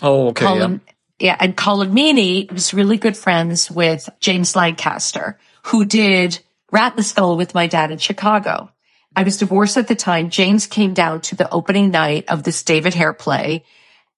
Oh, 0.01 0.27
okay. 0.27 0.45
Colm, 0.45 0.81
yeah. 1.19 1.37
and 1.39 1.55
Colm 1.55 1.91
Meaney 1.91 2.51
was 2.51 2.73
really 2.73 2.97
good 2.97 3.15
friends 3.15 3.71
with 3.71 4.09
James 4.19 4.57
Lancaster, 4.57 5.39
who 5.67 5.85
did 5.85 6.39
Rat 6.69 6.93
in 6.93 6.97
the 6.97 7.03
Skull 7.03 7.37
with 7.37 7.55
my 7.55 7.67
dad 7.67 7.91
in 7.91 7.97
Chicago. 7.97 8.69
I 9.15 9.23
was 9.23 9.37
divorced 9.37 9.77
at 9.77 9.87
the 9.87 9.95
time. 9.95 10.29
James 10.29 10.67
came 10.67 10.93
down 10.93 11.21
to 11.21 11.35
the 11.35 11.49
opening 11.49 11.91
night 11.91 12.25
of 12.27 12.43
this 12.43 12.63
David 12.63 12.93
Hare 12.93 13.13
play, 13.13 13.63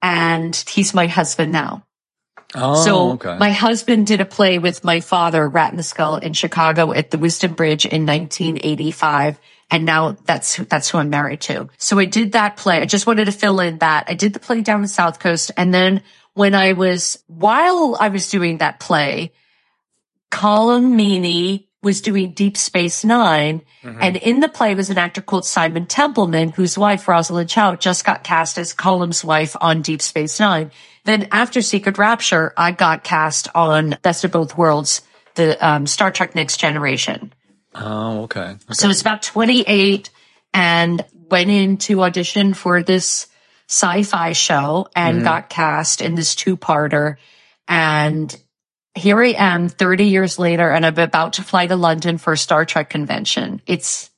and 0.02 0.56
he's 0.56 0.96
my 0.96 1.06
husband 1.06 1.52
now. 1.52 1.86
Oh, 2.56 2.84
so 2.84 3.12
okay. 3.14 3.38
my 3.38 3.51
husband 3.51 4.08
did 4.08 4.22
a 4.22 4.26
play 4.26 4.60
with 4.60 4.84
my 4.84 4.99
father, 4.99 5.47
Rat 5.47 5.72
in 5.72 5.78
the 5.78 5.84
Skull, 5.84 6.18
in 6.18 6.34
Chicago 6.34 6.91
at 6.93 7.12
the 7.12 7.18
Wisdom 7.18 7.54
Bridge 7.54 7.86
in 7.86 8.06
1985. 8.06 9.39
And 9.72 9.86
now 9.86 10.18
that's, 10.26 10.58
that's 10.58 10.89
who 10.89 10.99
I'm 10.99 11.10
married 11.10 11.41
to. 11.41 11.70
So 11.78 11.97
I 11.97 12.06
did 12.06 12.34
that 12.34 12.58
play. 12.58 12.80
I 12.80 12.86
just 12.86 13.08
wanted 13.08 13.26
to 13.26 13.32
fill 13.32 13.60
in 13.60 13.80
that. 13.80 14.06
I 14.08 14.14
did 14.14 14.34
the 14.34 14.39
play 14.39 14.62
down 14.62 14.82
the 14.82 14.88
South 14.88 15.20
Coast. 15.20 15.51
And 15.58 15.74
then 15.74 16.04
when 16.34 16.54
I 16.54 16.74
was, 16.74 17.24
while 17.28 17.97
I 17.99 18.10
was 18.10 18.30
doing 18.30 18.60
that 18.60 18.80
play, 18.80 19.32
Colm 20.32 20.95
Meaney 20.95 21.68
was 21.84 22.01
doing 22.01 22.32
Deep 22.32 22.56
Space 22.56 23.04
9 23.04 23.62
mm-hmm. 23.84 23.99
And 24.01 24.16
in 24.16 24.39
the 24.39 24.47
play 24.47 24.74
was 24.74 24.89
an 24.89 24.97
actor 24.97 25.22
called 25.22 25.45
Simon 25.45 25.86
Templeman, 25.86 26.49
whose 26.49 26.78
wife, 26.78 27.08
Rosalind 27.08 27.49
Chao, 27.49 27.76
just 27.76 28.06
got 28.06 28.24
cast 28.24 28.58
as 28.58 28.74
Colm's 28.74 29.24
wife 29.24 29.56
on 29.60 29.82
Deep 29.82 30.01
Space 30.01 30.39
Nine. 30.39 30.72
Then 31.06 31.28
after 31.32 31.62
Secret 31.62 31.97
Rapture, 31.97 32.54
I 32.56 32.72
got 32.72 33.04
cast 33.04 33.49
on 33.54 33.97
Best 34.01 34.24
of 34.24 34.32
Both 34.32 34.58
Worlds, 34.58 35.01
the 35.36 35.58
um, 35.66 35.86
Star 35.88 36.12
Trek 36.12 36.36
Next 36.36 36.58
Generation. 36.58 37.34
oh, 37.76 38.24
okay. 38.24 38.56
So 38.72 38.89
it's 38.89 39.01
about 39.01 39.22
28 39.22 40.10
and 40.54 41.04
went 41.30 41.49
in 41.49 41.78
to 41.78 42.04
audition 42.04 42.54
for 42.54 42.84
this 42.84 43.28
sci-fi 43.68 44.34
show 44.34 44.88
and 44.95 45.24
got 45.24 45.49
cast 45.49 46.01
in 46.01 46.16
this 46.16 46.36
two-parter. 46.36 47.16
And 47.68 48.36
here 48.93 49.22
I 49.22 49.30
am 49.30 49.70
30 49.70 50.06
years 50.06 50.38
later 50.38 50.70
and 50.70 50.86
I'm 50.86 50.99
about 50.99 51.34
to 51.34 51.43
fly 51.43 51.66
to 51.68 51.76
London 51.76 52.18
for 52.18 52.34
a 52.34 52.38
Star 52.38 52.66
Trek 52.66 52.89
convention. 52.89 53.62
It's 53.66 54.12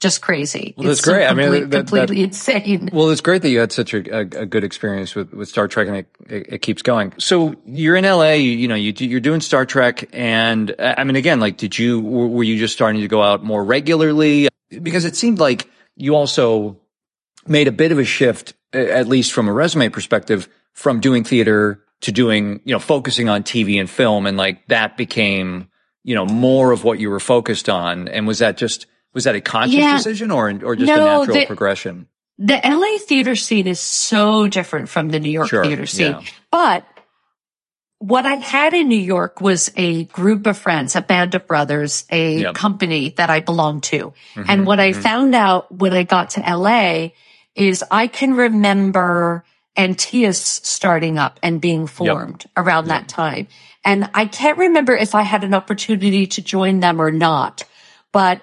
just 0.00 0.22
crazy. 0.22 0.74
Well, 0.76 0.88
that's 0.88 1.00
it's 1.00 1.08
great. 1.08 1.28
Complete, 1.28 1.46
I 1.46 1.50
mean, 1.50 1.70
that, 1.70 1.76
completely 1.76 2.16
that, 2.16 2.24
insane. 2.24 2.88
Well, 2.92 3.10
it's 3.10 3.20
great 3.20 3.42
that 3.42 3.50
you 3.50 3.60
had 3.60 3.70
such 3.70 3.92
a, 3.92 3.98
a, 3.98 4.20
a 4.20 4.46
good 4.46 4.64
experience 4.64 5.14
with, 5.14 5.32
with 5.32 5.48
Star 5.48 5.68
Trek 5.68 5.88
and 5.88 5.96
it, 5.98 6.06
it, 6.26 6.46
it, 6.54 6.58
keeps 6.62 6.80
going. 6.80 7.12
So 7.18 7.54
you're 7.66 7.96
in 7.96 8.04
LA, 8.04 8.32
you, 8.32 8.50
you 8.50 8.66
know, 8.66 8.74
you, 8.74 8.94
you're 8.96 9.20
doing 9.20 9.42
Star 9.42 9.66
Trek. 9.66 10.08
And 10.12 10.74
I 10.78 11.04
mean, 11.04 11.16
again, 11.16 11.38
like, 11.38 11.58
did 11.58 11.78
you, 11.78 12.00
were 12.00 12.42
you 12.42 12.58
just 12.58 12.72
starting 12.72 13.02
to 13.02 13.08
go 13.08 13.22
out 13.22 13.44
more 13.44 13.62
regularly? 13.62 14.48
Because 14.70 15.04
it 15.04 15.16
seemed 15.16 15.38
like 15.38 15.68
you 15.96 16.16
also 16.16 16.78
made 17.46 17.68
a 17.68 17.72
bit 17.72 17.92
of 17.92 17.98
a 17.98 18.04
shift, 18.04 18.54
at 18.72 19.06
least 19.06 19.32
from 19.32 19.48
a 19.48 19.52
resume 19.52 19.90
perspective, 19.90 20.48
from 20.72 21.00
doing 21.00 21.24
theater 21.24 21.84
to 22.00 22.12
doing, 22.12 22.62
you 22.64 22.72
know, 22.72 22.78
focusing 22.78 23.28
on 23.28 23.42
TV 23.42 23.78
and 23.78 23.90
film. 23.90 24.26
And 24.26 24.38
like 24.38 24.66
that 24.68 24.96
became, 24.96 25.68
you 26.04 26.14
know, 26.14 26.24
more 26.24 26.72
of 26.72 26.84
what 26.84 26.98
you 26.98 27.10
were 27.10 27.20
focused 27.20 27.68
on. 27.68 28.08
And 28.08 28.26
was 28.26 28.38
that 28.38 28.56
just, 28.56 28.86
was 29.12 29.24
that 29.24 29.34
a 29.34 29.40
conscious 29.40 29.74
yeah. 29.74 29.96
decision 29.96 30.30
or, 30.30 30.48
or 30.64 30.76
just 30.76 30.86
no, 30.86 30.94
a 30.94 31.18
natural 31.18 31.36
the, 31.36 31.46
progression? 31.46 32.08
The 32.38 32.60
LA 32.64 32.98
theater 32.98 33.36
scene 33.36 33.66
is 33.66 33.80
so 33.80 34.48
different 34.48 34.88
from 34.88 35.10
the 35.10 35.20
New 35.20 35.30
York 35.30 35.48
sure, 35.48 35.64
theater 35.64 35.86
scene. 35.86 36.12
Yeah. 36.12 36.22
But 36.50 36.86
what 37.98 38.24
I 38.24 38.36
had 38.36 38.72
in 38.72 38.88
New 38.88 38.98
York 38.98 39.42
was 39.42 39.70
a 39.76 40.04
group 40.04 40.46
of 40.46 40.56
friends, 40.56 40.96
a 40.96 41.02
band 41.02 41.34
of 41.34 41.46
brothers, 41.46 42.06
a 42.10 42.38
yep. 42.38 42.54
company 42.54 43.10
that 43.10 43.28
I 43.28 43.40
belonged 43.40 43.82
to. 43.84 44.14
Mm-hmm, 44.34 44.42
and 44.48 44.66
what 44.66 44.78
mm-hmm. 44.78 44.98
I 44.98 45.02
found 45.02 45.34
out 45.34 45.70
when 45.70 45.92
I 45.92 46.04
got 46.04 46.30
to 46.30 46.40
LA 46.40 47.08
is 47.54 47.84
I 47.90 48.06
can 48.06 48.34
remember 48.34 49.44
Antæus 49.76 50.64
starting 50.64 51.18
up 51.18 51.38
and 51.42 51.60
being 51.60 51.86
formed 51.86 52.44
yep. 52.44 52.52
around 52.56 52.86
yep. 52.86 53.00
that 53.02 53.08
time. 53.08 53.48
And 53.84 54.08
I 54.14 54.24
can't 54.26 54.58
remember 54.58 54.94
if 54.94 55.14
I 55.14 55.22
had 55.22 55.44
an 55.44 55.52
opportunity 55.54 56.26
to 56.26 56.42
join 56.42 56.80
them 56.80 57.00
or 57.00 57.10
not, 57.10 57.64
but 58.12 58.40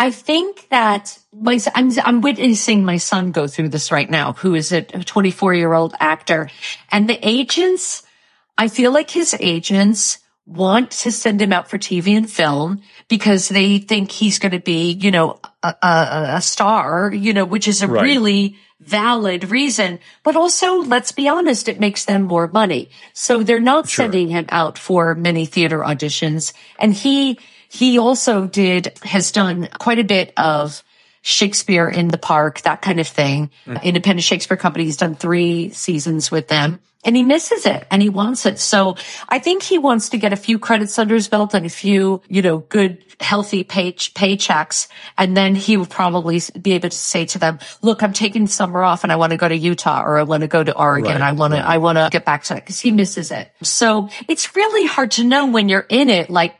I 0.00 0.12
think 0.12 0.68
that 0.68 1.18
my, 1.32 1.58
I'm, 1.74 1.90
I'm 2.04 2.20
witnessing 2.20 2.84
my 2.84 2.98
son 2.98 3.32
go 3.32 3.48
through 3.48 3.70
this 3.70 3.90
right 3.90 4.08
now, 4.08 4.32
who 4.32 4.54
is 4.54 4.70
a 4.70 4.82
24 4.82 5.54
year 5.54 5.72
old 5.72 5.94
actor 5.98 6.48
and 6.92 7.08
the 7.08 7.18
agents, 7.28 8.04
I 8.56 8.68
feel 8.68 8.92
like 8.92 9.10
his 9.10 9.36
agents 9.40 10.18
want 10.46 10.92
to 10.92 11.12
send 11.12 11.42
him 11.42 11.52
out 11.52 11.68
for 11.68 11.78
TV 11.78 12.16
and 12.16 12.30
film 12.30 12.80
because 13.08 13.48
they 13.48 13.78
think 13.78 14.10
he's 14.10 14.38
going 14.38 14.52
to 14.52 14.60
be, 14.60 14.92
you 14.92 15.10
know, 15.10 15.40
a, 15.62 15.74
a, 15.82 16.26
a, 16.36 16.40
star, 16.40 17.12
you 17.12 17.34
know, 17.34 17.44
which 17.44 17.68
is 17.68 17.82
a 17.82 17.88
right. 17.88 18.02
really 18.02 18.56
valid 18.80 19.50
reason. 19.50 19.98
But 20.22 20.36
also, 20.36 20.82
let's 20.82 21.12
be 21.12 21.28
honest, 21.28 21.68
it 21.68 21.80
makes 21.80 22.06
them 22.06 22.22
more 22.22 22.48
money. 22.48 22.90
So 23.12 23.42
they're 23.42 23.60
not 23.60 23.88
sure. 23.88 24.04
sending 24.04 24.28
him 24.28 24.46
out 24.48 24.78
for 24.78 25.14
many 25.14 25.44
theater 25.44 25.80
auditions. 25.80 26.54
And 26.78 26.94
he, 26.94 27.38
he 27.68 27.98
also 27.98 28.46
did, 28.46 28.98
has 29.02 29.32
done 29.32 29.68
quite 29.78 29.98
a 29.98 30.04
bit 30.04 30.32
of 30.36 30.82
Shakespeare 31.22 31.88
in 31.88 32.08
the 32.08 32.18
Park, 32.18 32.62
that 32.62 32.80
kind 32.82 33.00
of 33.00 33.08
thing. 33.08 33.50
Mm. 33.66 33.82
Independent 33.82 34.24
Shakespeare 34.24 34.56
Company. 34.56 34.84
He's 34.84 34.96
done 34.96 35.14
three 35.14 35.70
seasons 35.70 36.30
with 36.30 36.48
them 36.48 36.80
and 37.04 37.16
he 37.16 37.22
misses 37.22 37.64
it 37.64 37.86
and 37.90 38.02
he 38.02 38.08
wants 38.08 38.44
it. 38.46 38.58
So 38.58 38.96
I 39.28 39.38
think 39.38 39.62
he 39.62 39.78
wants 39.78 40.10
to 40.10 40.18
get 40.18 40.32
a 40.32 40.36
few 40.36 40.58
credits 40.58 40.98
under 40.98 41.14
his 41.14 41.28
belt 41.28 41.54
and 41.54 41.64
a 41.64 41.70
few, 41.70 42.22
you 42.28 42.42
know, 42.42 42.58
good, 42.58 43.04
healthy 43.20 43.62
pay- 43.64 43.92
paychecks. 43.92 44.88
And 45.16 45.36
then 45.36 45.54
he 45.54 45.76
will 45.76 45.86
probably 45.86 46.40
be 46.60 46.72
able 46.72 46.88
to 46.88 46.96
say 46.96 47.24
to 47.26 47.38
them, 47.38 47.60
look, 47.82 48.02
I'm 48.02 48.12
taking 48.12 48.46
summer 48.46 48.82
off 48.82 49.04
and 49.04 49.12
I 49.12 49.16
want 49.16 49.30
to 49.30 49.36
go 49.36 49.48
to 49.48 49.56
Utah 49.56 50.02
or 50.02 50.18
I 50.18 50.24
want 50.24 50.42
to 50.42 50.48
go 50.48 50.64
to 50.64 50.76
Oregon. 50.76 51.12
Right, 51.12 51.20
I 51.20 51.32
want 51.32 51.54
to. 51.54 51.60
I 51.60 51.78
want 51.78 51.98
to 51.98 52.08
get 52.10 52.24
back 52.24 52.44
to 52.44 52.56
it 52.56 52.60
because 52.60 52.80
he 52.80 52.90
misses 52.90 53.30
it. 53.30 53.52
So 53.62 54.08
it's 54.28 54.56
really 54.56 54.86
hard 54.86 55.12
to 55.12 55.24
know 55.24 55.46
when 55.46 55.68
you're 55.68 55.86
in 55.88 56.10
it. 56.10 56.30
Like, 56.30 56.54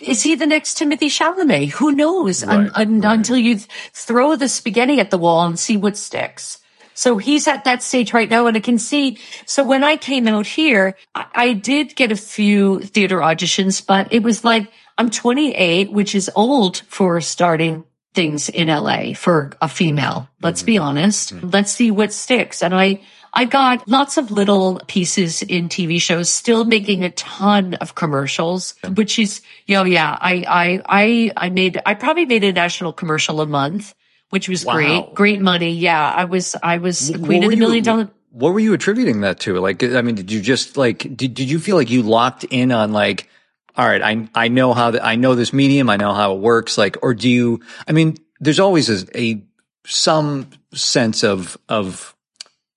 is 0.00 0.22
he 0.22 0.34
the 0.34 0.46
next 0.46 0.78
Timothée 0.78 1.10
Chalamet? 1.10 1.70
Who 1.72 1.92
knows? 1.92 2.44
Right, 2.44 2.54
un, 2.54 2.70
un, 2.74 3.00
right. 3.00 3.18
Until 3.18 3.36
you 3.36 3.58
throw 3.92 4.36
the 4.36 4.48
spaghetti 4.48 5.00
at 5.00 5.10
the 5.10 5.18
wall 5.18 5.46
and 5.46 5.58
see 5.58 5.76
what 5.76 5.96
sticks. 5.96 6.58
So 6.94 7.16
he's 7.16 7.46
at 7.46 7.64
that 7.64 7.82
stage 7.82 8.12
right 8.12 8.28
now 8.28 8.46
and 8.46 8.56
I 8.56 8.60
can 8.60 8.78
see. 8.78 9.18
So 9.46 9.62
when 9.62 9.84
I 9.84 9.96
came 9.96 10.26
out 10.26 10.46
here, 10.46 10.96
I, 11.14 11.26
I 11.34 11.52
did 11.52 11.94
get 11.94 12.10
a 12.10 12.16
few 12.16 12.80
theater 12.80 13.18
auditions, 13.18 13.84
but 13.84 14.12
it 14.12 14.22
was 14.22 14.44
like, 14.44 14.70
I'm 14.96 15.10
28, 15.10 15.92
which 15.92 16.16
is 16.16 16.30
old 16.34 16.78
for 16.88 17.20
starting 17.20 17.84
things 18.14 18.48
in 18.48 18.66
LA 18.66 19.14
for 19.14 19.52
a 19.62 19.68
female. 19.68 20.28
Let's 20.42 20.62
mm-hmm. 20.62 20.66
be 20.66 20.78
honest. 20.78 21.34
Mm-hmm. 21.34 21.50
Let's 21.50 21.70
see 21.70 21.92
what 21.92 22.12
sticks. 22.12 22.64
And 22.64 22.74
I, 22.74 23.00
I 23.38 23.44
got 23.44 23.86
lots 23.86 24.16
of 24.16 24.32
little 24.32 24.80
pieces 24.88 25.42
in 25.42 25.68
TV 25.68 26.00
shows, 26.02 26.28
still 26.28 26.64
making 26.64 27.04
a 27.04 27.10
ton 27.10 27.74
of 27.74 27.94
commercials, 27.94 28.74
which 28.94 29.16
is, 29.16 29.42
you 29.66 29.76
know, 29.76 29.84
yeah, 29.84 30.18
I, 30.20 30.44
I, 30.48 30.82
I, 30.88 31.32
I 31.36 31.50
made, 31.50 31.80
I 31.86 31.94
probably 31.94 32.26
made 32.26 32.42
a 32.42 32.52
national 32.52 32.92
commercial 32.92 33.40
a 33.40 33.46
month, 33.46 33.94
which 34.30 34.48
was 34.48 34.64
wow. 34.64 34.72
great, 34.74 35.14
great 35.14 35.40
money. 35.40 35.70
Yeah. 35.70 36.10
I 36.10 36.24
was, 36.24 36.56
I 36.64 36.78
was 36.78 37.12
the 37.12 37.18
queen 37.20 37.44
of 37.44 37.50
the 37.50 37.56
million 37.56 37.84
dollar. 37.84 38.10
What 38.32 38.54
were 38.54 38.58
you 38.58 38.74
attributing 38.74 39.20
that 39.20 39.38
to? 39.40 39.60
Like, 39.60 39.84
I 39.84 40.02
mean, 40.02 40.16
did 40.16 40.32
you 40.32 40.40
just 40.40 40.76
like, 40.76 40.98
did, 40.98 41.34
did 41.34 41.48
you 41.48 41.60
feel 41.60 41.76
like 41.76 41.90
you 41.90 42.02
locked 42.02 42.42
in 42.42 42.72
on 42.72 42.90
like, 42.90 43.28
all 43.76 43.86
right, 43.86 44.02
I, 44.02 44.28
I 44.34 44.48
know 44.48 44.74
how 44.74 44.90
the, 44.90 45.04
I 45.04 45.14
know 45.14 45.36
this 45.36 45.52
medium. 45.52 45.88
I 45.90 45.96
know 45.96 46.12
how 46.12 46.34
it 46.34 46.40
works. 46.40 46.76
Like, 46.76 46.96
or 47.02 47.14
do 47.14 47.28
you, 47.28 47.60
I 47.86 47.92
mean, 47.92 48.16
there's 48.40 48.58
always 48.58 48.90
a, 48.90 49.06
a 49.16 49.44
some 49.86 50.50
sense 50.74 51.22
of, 51.22 51.56
of, 51.68 52.16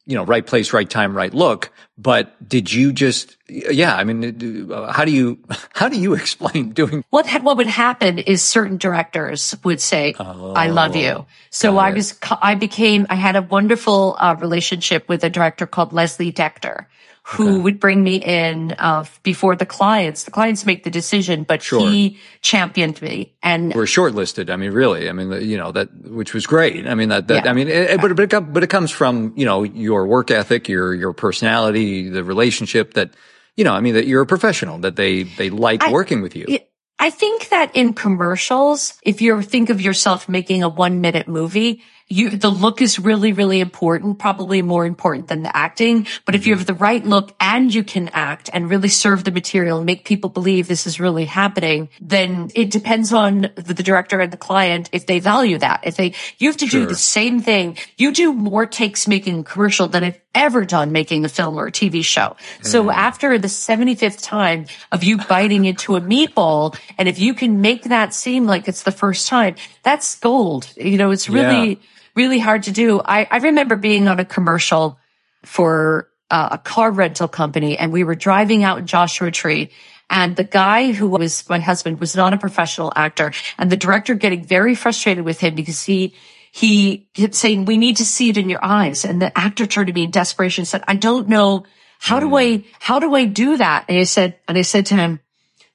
you 0.06 0.16
know, 0.16 0.24
right 0.24 0.46
place, 0.46 0.74
right 0.74 0.90
time, 0.90 1.16
right 1.16 1.34
look. 1.34 1.72
But 1.98 2.48
did 2.48 2.74
you 2.74 2.92
just, 2.92 3.38
yeah, 3.48 3.96
I 3.96 4.04
mean, 4.04 4.70
how 4.92 5.06
do 5.06 5.12
you, 5.12 5.40
how 5.74 5.90
do 5.90 6.00
you 6.00 6.14
explain 6.22 6.72
doing? 6.72 7.04
What, 7.10 7.30
what 7.44 7.58
would 7.58 7.68
happen 7.68 8.20
is 8.20 8.42
certain 8.42 8.78
directors 8.78 9.56
would 9.64 9.82
say, 9.82 10.16
oh, 10.20 10.54
I 10.54 10.68
love 10.68 10.96
you. 10.96 11.26
So 11.50 11.78
I 11.78 11.92
was, 11.92 12.18
I 12.42 12.56
became, 12.56 13.06
I 13.10 13.16
had 13.16 13.36
a 13.36 13.42
wonderful 13.42 14.16
uh, 14.20 14.36
relationship 14.40 15.08
with 15.08 15.24
a 15.24 15.30
director 15.30 15.68
called 15.68 15.94
Leslie 15.94 16.32
Decter 16.32 16.86
who 17.24 17.50
okay. 17.50 17.62
would 17.62 17.80
bring 17.80 18.04
me 18.04 18.16
in 18.16 18.74
uh, 18.80 19.06
before 19.24 19.56
the 19.56 19.66
clients. 19.66 20.24
The 20.24 20.32
clients 20.32 20.66
make 20.66 20.84
the 20.84 20.90
decision, 20.90 21.44
but 21.44 21.62
sure. 21.62 21.88
he 21.88 22.18
championed 22.42 23.02
me. 23.02 23.36
And 23.44 23.74
we're 23.74 23.84
shortlisted. 23.84 24.50
I 24.50 24.56
mean, 24.56 24.72
really. 24.72 25.08
I 25.08 25.12
mean, 25.12 25.32
you 25.48 25.58
know 25.58 25.72
that, 25.72 25.90
which 26.04 26.34
was 26.34 26.48
great. 26.48 26.88
I 26.88 26.96
mean, 26.96 27.10
that, 27.10 27.28
that 27.28 27.46
yeah. 27.46 27.52
I 27.52 27.54
mean, 27.54 27.68
it, 27.68 28.02
but 28.02 28.16
but 28.16 28.34
it, 28.34 28.54
but 28.54 28.64
it 28.64 28.70
comes 28.70 28.90
from 28.92 29.34
you 29.36 29.46
know 29.46 29.64
your 29.64 30.08
work 30.08 30.32
ethic, 30.32 30.68
your 30.68 30.94
your 30.94 31.14
personality, 31.14 32.10
the 32.10 32.24
relationship 32.24 32.96
that 32.96 33.12
you 33.56 33.64
know. 33.64 33.74
I 33.74 33.82
mean, 33.82 33.94
that 33.94 34.08
you're 34.08 34.24
a 34.24 34.28
professional. 34.28 34.80
That 34.80 34.96
they 34.96 35.24
they 35.24 35.52
like 35.52 35.84
I, 35.84 35.92
working 35.92 36.22
with 36.22 36.36
you. 36.36 36.46
It, 36.48 36.72
I 36.98 37.10
think 37.10 37.50
that 37.50 37.76
in 37.76 37.94
commercials, 37.94 39.00
if 39.04 39.22
you 39.22 39.42
think 39.42 39.70
of 39.70 39.82
yourself 39.82 40.28
making 40.28 40.64
a 40.64 40.70
one 40.70 41.02
minute 41.02 41.28
movie, 41.28 41.82
you, 42.12 42.30
the 42.30 42.50
look 42.50 42.82
is 42.82 43.00
really, 43.00 43.32
really 43.32 43.62
important, 43.62 44.20
probably 44.20 44.62
more 44.62 44.86
important 44.86 45.30
than 45.30 45.44
the 45.44 45.56
acting. 45.56 46.06
But 46.26 46.36
if 46.36 46.46
you 46.46 46.56
have 46.56 46.66
the 46.66 46.74
right 46.74 47.04
look 47.06 47.34
and 47.40 47.74
you 47.74 47.84
can 47.84 48.10
act 48.10 48.50
and 48.54 48.70
really 48.70 48.90
serve 48.90 49.24
the 49.24 49.32
material 49.32 49.78
and 49.78 49.86
make 49.86 50.04
people 50.04 50.30
believe 50.30 50.68
this 50.68 50.86
is 50.86 51.00
really 51.00 51.26
happening, 51.26 51.90
then 52.02 52.52
it 52.54 52.70
depends 52.70 53.14
on 53.14 53.50
the, 53.56 53.82
director 53.82 54.20
and 54.20 54.32
the 54.32 54.38
client 54.38 54.90
if 54.92 55.08
they 55.08 55.20
value 55.20 55.58
that. 55.58 55.82
If 55.84 55.96
they, 55.96 56.14
you 56.38 56.50
have 56.50 56.58
to 56.58 56.68
sure. 56.68 56.82
do 56.82 56.86
the 56.86 56.96
same 56.96 57.40
thing. 57.40 57.78
You 57.98 58.12
do 58.12 58.34
more 58.34 58.66
takes 58.66 59.08
making 59.08 59.40
a 59.40 59.44
commercial 59.44 59.88
than 59.88 60.04
I've 60.04 60.22
ever 60.36 60.66
done 60.66 60.92
making 60.92 61.26
a 61.26 61.30
film 61.30 61.58
or 61.58 61.68
a 61.68 61.72
TV 61.72 62.04
show. 62.04 62.36
Mm. 62.60 62.66
So 62.66 62.92
after 62.92 63.38
the 63.38 63.48
75th 63.48 64.22
time 64.22 64.66
of 64.92 65.04
you 65.04 65.18
biting 65.18 65.66
into 65.66 65.96
a 65.96 66.02
meatball, 66.02 66.78
and 66.98 67.08
if 67.08 67.20
you 67.20 67.34
can 67.34 67.62
make 67.62 67.86
that 67.86 68.14
seem 68.14 68.46
like 68.46 68.68
it's 68.68 68.84
the 68.84 68.92
first 68.92 69.28
time, 69.28 69.56
that's 69.82 70.20
gold. 70.20 70.72
You 70.76 70.98
know, 70.98 71.12
it's 71.12 71.30
really, 71.30 71.70
yeah 71.70 71.76
really 72.16 72.40
hard 72.40 72.64
to 72.64 72.72
do. 72.72 73.02
I, 73.04 73.28
I 73.30 73.38
remember 73.38 73.76
being 73.76 74.08
on 74.08 74.20
a 74.20 74.26
commercial 74.26 75.00
for 75.44 76.10
uh, 76.30 76.50
a 76.52 76.58
car 76.58 76.92
rental 76.92 77.28
company 77.28 77.78
and 77.78 77.92
we 77.92 78.04
were 78.04 78.16
driving 78.16 78.64
out 78.64 78.80
in 78.80 78.88
Joshua 78.88 79.32
Tree 79.32 79.72
and 80.10 80.36
the 80.36 80.44
guy 80.44 80.92
who 80.92 81.08
was 81.08 81.48
my 81.50 81.60
husband 81.60 82.00
was 82.00 82.16
not 82.16 82.34
a 82.34 82.38
professional 82.38 82.92
actor 82.96 83.32
and 83.58 83.72
the 83.72 83.78
director 83.78 84.14
getting 84.14 84.44
very 84.44 84.76
frustrated 84.76 85.24
with 85.24 85.40
him 85.40 85.56
because 85.56 85.84
he, 85.84 86.14
he 86.52 87.10
kept 87.14 87.34
saying, 87.34 87.66
we 87.66 87.78
need 87.78 87.98
to 87.98 88.06
see 88.06 88.30
it 88.30 88.38
in 88.38 88.50
your 88.50 88.64
eyes. 88.64 89.06
And 89.06 89.22
the 89.22 89.36
actor 89.38 89.66
turned 89.66 89.88
to 89.88 89.94
me 89.94 90.04
in 90.04 90.12
desperation 90.12 90.64
and 90.64 90.68
said, 90.68 90.84
I 90.88 90.96
don't 90.96 91.30
know. 91.30 91.66
How 92.00 92.20
do 92.20 92.36
I, 92.36 92.66
how 92.80 93.00
do 93.00 93.16
I 93.16 93.26
do 93.26 93.58
that? 93.58 93.86
And 93.88 93.98
I 93.98 94.04
said, 94.04 94.38
and 94.48 94.58
I 94.58 94.64
said 94.64 94.88
to 94.88 94.96
him, 94.96 95.22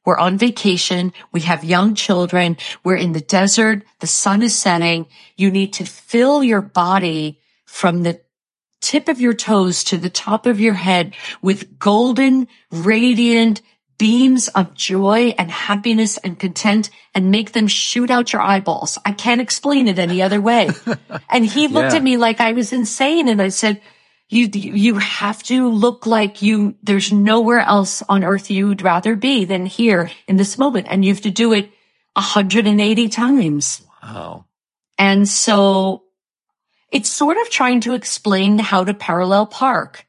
we're 0.07 0.17
on 0.17 0.39
vacation. 0.39 1.13
We 1.33 1.41
have 1.43 1.65
young 1.65 1.95
children. 1.95 2.57
We're 2.85 2.97
in 2.97 3.13
the 3.13 3.21
desert. 3.21 3.83
The 4.01 4.07
sun 4.07 4.43
is 4.43 4.57
setting. 4.57 5.07
You 5.37 5.51
need 5.51 5.75
to 5.75 5.85
fill 5.85 6.43
your 6.43 6.63
body 6.63 7.41
from 7.65 8.05
the 8.05 8.21
tip 8.81 9.09
of 9.09 9.21
your 9.21 9.35
toes 9.35 9.83
to 9.85 9.99
the 9.99 10.09
top 10.09 10.47
of 10.47 10.61
your 10.61 10.75
head 10.75 11.15
with 11.43 11.79
golden, 11.79 12.47
radiant 12.71 13.61
beams 13.99 14.49
of 14.49 14.75
joy 14.75 15.35
and 15.39 15.51
happiness 15.51 16.19
and 16.19 16.39
content 16.39 16.91
and 17.15 17.31
make 17.31 17.53
them 17.53 17.67
shoot 17.67 18.11
out 18.11 18.33
your 18.33 18.43
eyeballs. 18.43 18.99
I 19.05 19.13
can't 19.13 19.41
explain 19.41 19.89
it 19.89 19.99
any 19.99 20.23
other 20.23 20.41
way. 20.41 20.69
and 21.31 21.45
he 21.45 21.67
looked 21.67 21.93
yeah. 21.93 21.97
at 21.97 22.03
me 22.03 22.17
like 22.17 22.41
I 22.41 22.53
was 22.53 22.73
insane. 22.73 23.29
And 23.29 23.43
I 23.43 23.49
said, 23.49 23.81
you, 24.29 24.49
you 24.53 24.95
have 24.95 25.43
to 25.45 25.69
look 25.69 26.07
like 26.07 26.43
you, 26.43 26.75
there's 26.83 27.13
nowhere 27.13 27.61
else 27.61 28.03
on 28.09 28.25
earth 28.25 28.51
you'd 28.51 28.83
rather 28.83 29.15
be 29.15 29.45
than 29.45 29.67
here 29.67 30.11
in 30.27 30.37
this 30.37 30.59
moment. 30.59 30.87
And 30.91 31.05
you 31.05 31.13
have 31.13 31.23
to 31.23 31.31
do 31.31 31.53
it 31.53 31.71
180 32.15 33.09
times. 33.09 33.83
Wow. 34.03 34.47
And 34.99 35.29
so 35.29 36.05
it's 36.91 37.09
sort 37.09 37.37
of 37.37 37.51
trying 37.51 37.81
to 37.83 37.95
explain 37.95 38.59
how 38.59 38.85
to 38.85 38.95
parallel 38.95 39.47
park 39.47 40.06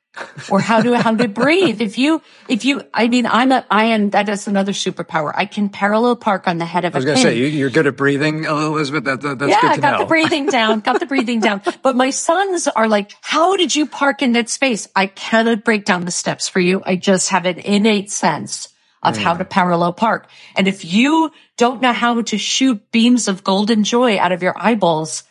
or 0.49 0.59
how 0.59 0.81
to 0.81 0.97
how 0.97 1.15
to 1.15 1.27
breathe. 1.27 1.81
If 1.81 1.97
you 1.97 2.21
if 2.47 2.65
you 2.65 2.81
I 2.93 3.07
mean 3.07 3.25
I'm 3.25 3.51
a 3.51 3.65
I 3.69 3.85
am 3.85 4.11
that 4.11 4.29
is 4.29 4.47
another 4.47 4.71
superpower. 4.71 5.31
I 5.33 5.45
can 5.45 5.69
parallel 5.69 6.15
park 6.15 6.47
on 6.47 6.57
the 6.57 6.65
head 6.65 6.85
of 6.85 6.95
I 6.95 6.97
was 6.97 7.05
a 7.05 7.07
going 7.07 7.17
to 7.17 7.23
say 7.23 7.37
you, 7.37 7.65
are 7.65 7.69
good 7.69 7.87
at 7.87 7.95
breathing, 7.95 8.45
oh, 8.47 8.73
Elizabeth. 8.73 9.03
That, 9.05 9.21
that, 9.21 9.39
that's 9.39 9.51
yeah, 9.51 9.61
good 9.61 9.75
to 9.75 9.81
got 9.81 9.91
know. 9.93 9.99
the 9.99 10.05
breathing 10.05 10.45
down, 10.57 10.79
got 10.79 10.99
the 10.99 11.05
breathing 11.05 11.39
down. 11.39 11.61
But 11.81 11.95
my 11.95 12.09
sons 12.09 12.67
are 12.67 12.87
like, 12.87 13.13
how 13.21 13.55
did 13.57 13.75
you 13.75 13.85
park 13.85 14.21
in 14.21 14.33
that 14.33 14.49
space? 14.49 14.87
I 14.95 15.07
cannot 15.07 15.63
break 15.63 15.85
down 15.85 16.05
the 16.05 16.11
steps 16.11 16.47
for 16.47 16.59
you. 16.59 16.81
I 16.85 16.95
just 16.95 17.29
have 17.29 17.45
an 17.45 17.59
innate 17.59 18.11
sense 18.11 18.69
of 19.03 19.17
how 19.17 19.33
to 19.33 19.45
parallel 19.45 19.93
park. 19.93 20.27
And 20.55 20.67
if 20.67 20.83
you 20.83 21.31
don't 21.55 21.81
know 21.81 21.93
how 21.93 22.21
to 22.21 22.37
shoot 22.37 22.91
beams 22.91 23.27
of 23.27 23.43
golden 23.43 23.83
joy 23.83 24.17
out 24.17 24.31
of 24.31 24.43
your 24.43 24.53
eyeballs, 24.57 25.23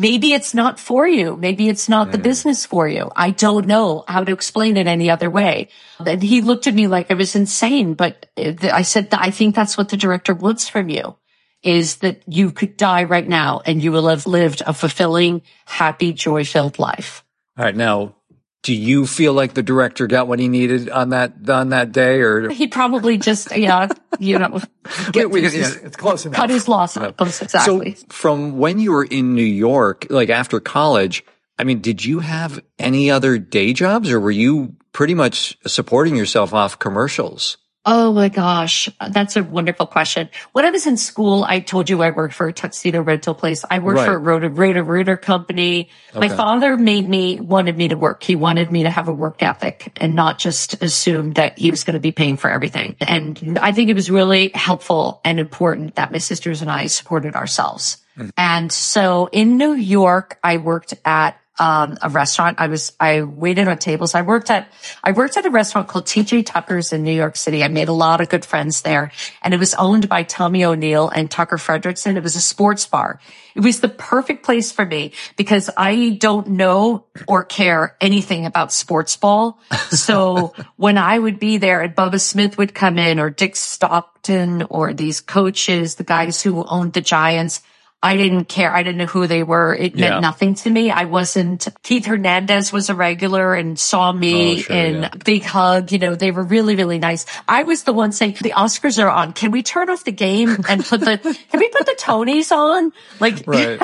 maybe 0.00 0.32
it's 0.32 0.54
not 0.54 0.80
for 0.80 1.06
you. 1.06 1.36
Maybe 1.36 1.68
it's 1.68 1.88
not 1.88 2.10
the 2.10 2.18
business 2.18 2.64
for 2.64 2.88
you. 2.88 3.10
I 3.14 3.30
don't 3.30 3.66
know 3.66 4.04
how 4.08 4.24
to 4.24 4.32
explain 4.32 4.78
it 4.78 4.86
any 4.86 5.10
other 5.10 5.28
way. 5.28 5.68
And 6.04 6.22
he 6.22 6.40
looked 6.40 6.66
at 6.66 6.74
me 6.74 6.88
like 6.88 7.10
I 7.10 7.14
was 7.14 7.36
insane, 7.36 7.92
but 7.94 8.26
uh, 8.36 8.54
I 8.72 8.82
said, 8.82 9.08
I 9.12 9.30
think 9.30 9.54
that's 9.54 9.76
what 9.76 9.90
the 9.90 9.98
director 9.98 10.32
wants 10.34 10.68
from 10.68 10.88
you 10.88 11.16
is 11.62 11.96
that 11.96 12.22
you 12.26 12.50
could 12.50 12.78
die 12.78 13.04
right 13.04 13.28
now 13.28 13.60
and 13.66 13.82
you 13.84 13.92
will 13.92 14.08
have 14.08 14.26
lived 14.26 14.62
a 14.66 14.72
fulfilling, 14.72 15.42
happy, 15.66 16.14
joy 16.14 16.44
filled 16.44 16.78
life. 16.78 17.22
All 17.58 17.64
right. 17.66 17.76
Now, 17.76 18.16
do 18.62 18.74
you 18.74 19.06
feel 19.06 19.32
like 19.32 19.54
the 19.54 19.62
director 19.62 20.06
got 20.06 20.28
what 20.28 20.38
he 20.38 20.48
needed 20.48 20.90
on 20.90 21.10
that, 21.10 21.48
on 21.48 21.70
that 21.70 21.92
day 21.92 22.20
or? 22.20 22.50
He 22.50 22.66
probably 22.66 23.16
just, 23.16 23.56
yeah, 23.56 23.88
you 24.18 24.38
know, 24.38 24.60
We- 25.14 25.26
we- 25.26 25.42
yeah, 25.42 25.70
it's 25.82 25.96
close 25.96 26.26
enough. 26.26 26.36
cut 26.36 26.50
his 26.50 26.68
losses. 26.68 27.12
Exactly. 27.18 27.94
So 27.94 28.04
from 28.10 28.58
when 28.58 28.78
you 28.78 28.92
were 28.92 29.04
in 29.04 29.34
New 29.34 29.42
York, 29.42 30.06
like 30.10 30.28
after 30.28 30.60
college, 30.60 31.24
I 31.58 31.64
mean, 31.64 31.80
did 31.80 32.04
you 32.04 32.20
have 32.20 32.60
any 32.78 33.10
other 33.10 33.38
day 33.38 33.72
jobs 33.72 34.10
or 34.10 34.20
were 34.20 34.30
you 34.30 34.76
pretty 34.92 35.14
much 35.14 35.56
supporting 35.66 36.16
yourself 36.16 36.52
off 36.54 36.78
commercials? 36.78 37.56
Oh 37.86 38.12
my 38.12 38.28
gosh. 38.28 38.90
That's 39.10 39.36
a 39.36 39.42
wonderful 39.42 39.86
question. 39.86 40.28
When 40.52 40.66
I 40.66 40.70
was 40.70 40.86
in 40.86 40.98
school, 40.98 41.44
I 41.44 41.60
told 41.60 41.88
you 41.88 42.02
I 42.02 42.10
worked 42.10 42.34
for 42.34 42.46
a 42.46 42.52
tuxedo 42.52 43.00
rental 43.00 43.34
place. 43.34 43.64
I 43.70 43.78
worked 43.78 43.98
Right. 43.98 44.06
for 44.06 44.16
a 44.16 44.18
Roto-Rooter 44.18 45.16
company. 45.16 45.88
My 46.14 46.28
father 46.28 46.76
made 46.76 47.08
me, 47.08 47.40
wanted 47.40 47.78
me 47.78 47.88
to 47.88 47.96
work. 47.96 48.22
He 48.22 48.36
wanted 48.36 48.70
me 48.70 48.82
to 48.82 48.90
have 48.90 49.08
a 49.08 49.14
work 49.14 49.42
ethic 49.42 49.92
and 49.96 50.14
not 50.14 50.38
just 50.38 50.82
assume 50.82 51.32
that 51.32 51.58
he 51.58 51.70
was 51.70 51.84
going 51.84 51.94
to 51.94 52.00
be 52.00 52.12
paying 52.12 52.36
for 52.36 52.50
everything. 52.50 52.96
And 53.00 53.58
I 53.58 53.72
think 53.72 53.88
it 53.88 53.94
was 53.94 54.10
really 54.10 54.50
helpful 54.54 55.22
and 55.24 55.40
important 55.40 55.94
that 55.94 56.12
my 56.12 56.18
sisters 56.18 56.60
and 56.60 56.70
I 56.70 56.86
supported 56.86 57.34
ourselves. 57.34 57.96
Mm. 58.18 58.30
And 58.36 58.72
so 58.72 59.30
in 59.32 59.56
New 59.56 59.72
York, 59.72 60.38
I 60.44 60.58
worked 60.58 60.92
at 61.06 61.40
um, 61.60 61.98
a 62.00 62.08
restaurant. 62.08 62.58
I 62.58 62.68
was, 62.68 62.92
I 62.98 63.20
waited 63.22 63.68
on 63.68 63.76
tables. 63.76 64.14
I 64.14 64.22
worked 64.22 64.50
at, 64.50 64.72
I 65.04 65.12
worked 65.12 65.36
at 65.36 65.44
a 65.44 65.50
restaurant 65.50 65.88
called 65.88 66.06
TJ 66.06 66.46
Tucker's 66.46 66.92
in 66.92 67.02
New 67.02 67.12
York 67.12 67.36
City. 67.36 67.62
I 67.62 67.68
made 67.68 67.88
a 67.88 67.92
lot 67.92 68.22
of 68.22 68.30
good 68.30 68.46
friends 68.46 68.80
there 68.80 69.12
and 69.42 69.52
it 69.52 69.58
was 69.58 69.74
owned 69.74 70.08
by 70.08 70.22
Tommy 70.22 70.64
O'Neill 70.64 71.10
and 71.10 71.30
Tucker 71.30 71.58
Frederickson. 71.58 72.16
It 72.16 72.22
was 72.22 72.34
a 72.34 72.40
sports 72.40 72.86
bar. 72.86 73.20
It 73.54 73.60
was 73.60 73.80
the 73.80 73.88
perfect 73.88 74.42
place 74.42 74.72
for 74.72 74.86
me 74.86 75.12
because 75.36 75.68
I 75.76 76.16
don't 76.18 76.48
know 76.48 77.04
or 77.28 77.44
care 77.44 77.94
anything 78.00 78.46
about 78.46 78.72
sports 78.72 79.16
ball. 79.18 79.60
So 79.90 80.54
when 80.76 80.96
I 80.96 81.18
would 81.18 81.38
be 81.38 81.58
there 81.58 81.82
and 81.82 81.94
Bubba 81.94 82.20
Smith 82.20 82.56
would 82.56 82.74
come 82.74 82.98
in 82.98 83.20
or 83.20 83.28
Dick 83.28 83.54
Stockton 83.54 84.62
or 84.70 84.94
these 84.94 85.20
coaches, 85.20 85.96
the 85.96 86.04
guys 86.04 86.42
who 86.42 86.64
owned 86.64 86.94
the 86.94 87.02
Giants, 87.02 87.60
I 88.02 88.16
didn't 88.16 88.46
care. 88.46 88.72
I 88.72 88.82
didn't 88.82 88.96
know 88.96 89.06
who 89.06 89.26
they 89.26 89.42
were. 89.42 89.74
It 89.74 89.94
meant 89.94 90.14
Yeah. 90.14 90.20
nothing 90.20 90.54
to 90.56 90.70
me. 90.70 90.90
I 90.90 91.04
wasn't, 91.04 91.68
Keith 91.82 92.06
Hernandez 92.06 92.72
was 92.72 92.88
a 92.88 92.94
regular 92.94 93.54
and 93.54 93.78
saw 93.78 94.10
me 94.10 94.52
Oh, 94.52 94.62
sure, 94.62 94.76
in 94.76 95.02
yeah. 95.02 95.10
big 95.22 95.42
hug. 95.42 95.92
You 95.92 95.98
know, 95.98 96.14
they 96.14 96.30
were 96.30 96.42
really, 96.44 96.76
really 96.76 96.98
nice. 96.98 97.26
I 97.46 97.64
was 97.64 97.82
the 97.82 97.92
one 97.92 98.12
saying, 98.12 98.38
the 98.40 98.52
Oscars 98.56 99.02
are 99.02 99.10
on. 99.10 99.34
Can 99.34 99.50
we 99.50 99.62
turn 99.62 99.90
off 99.90 100.04
the 100.04 100.12
game 100.12 100.56
and 100.66 100.82
put 100.82 101.00
the, 101.00 101.18
can 101.50 101.60
we 101.60 101.68
put 101.68 101.84
the 101.84 101.96
Tonys 102.00 102.50
on? 102.52 102.92
Like, 103.20 103.44
Right. 103.46 103.78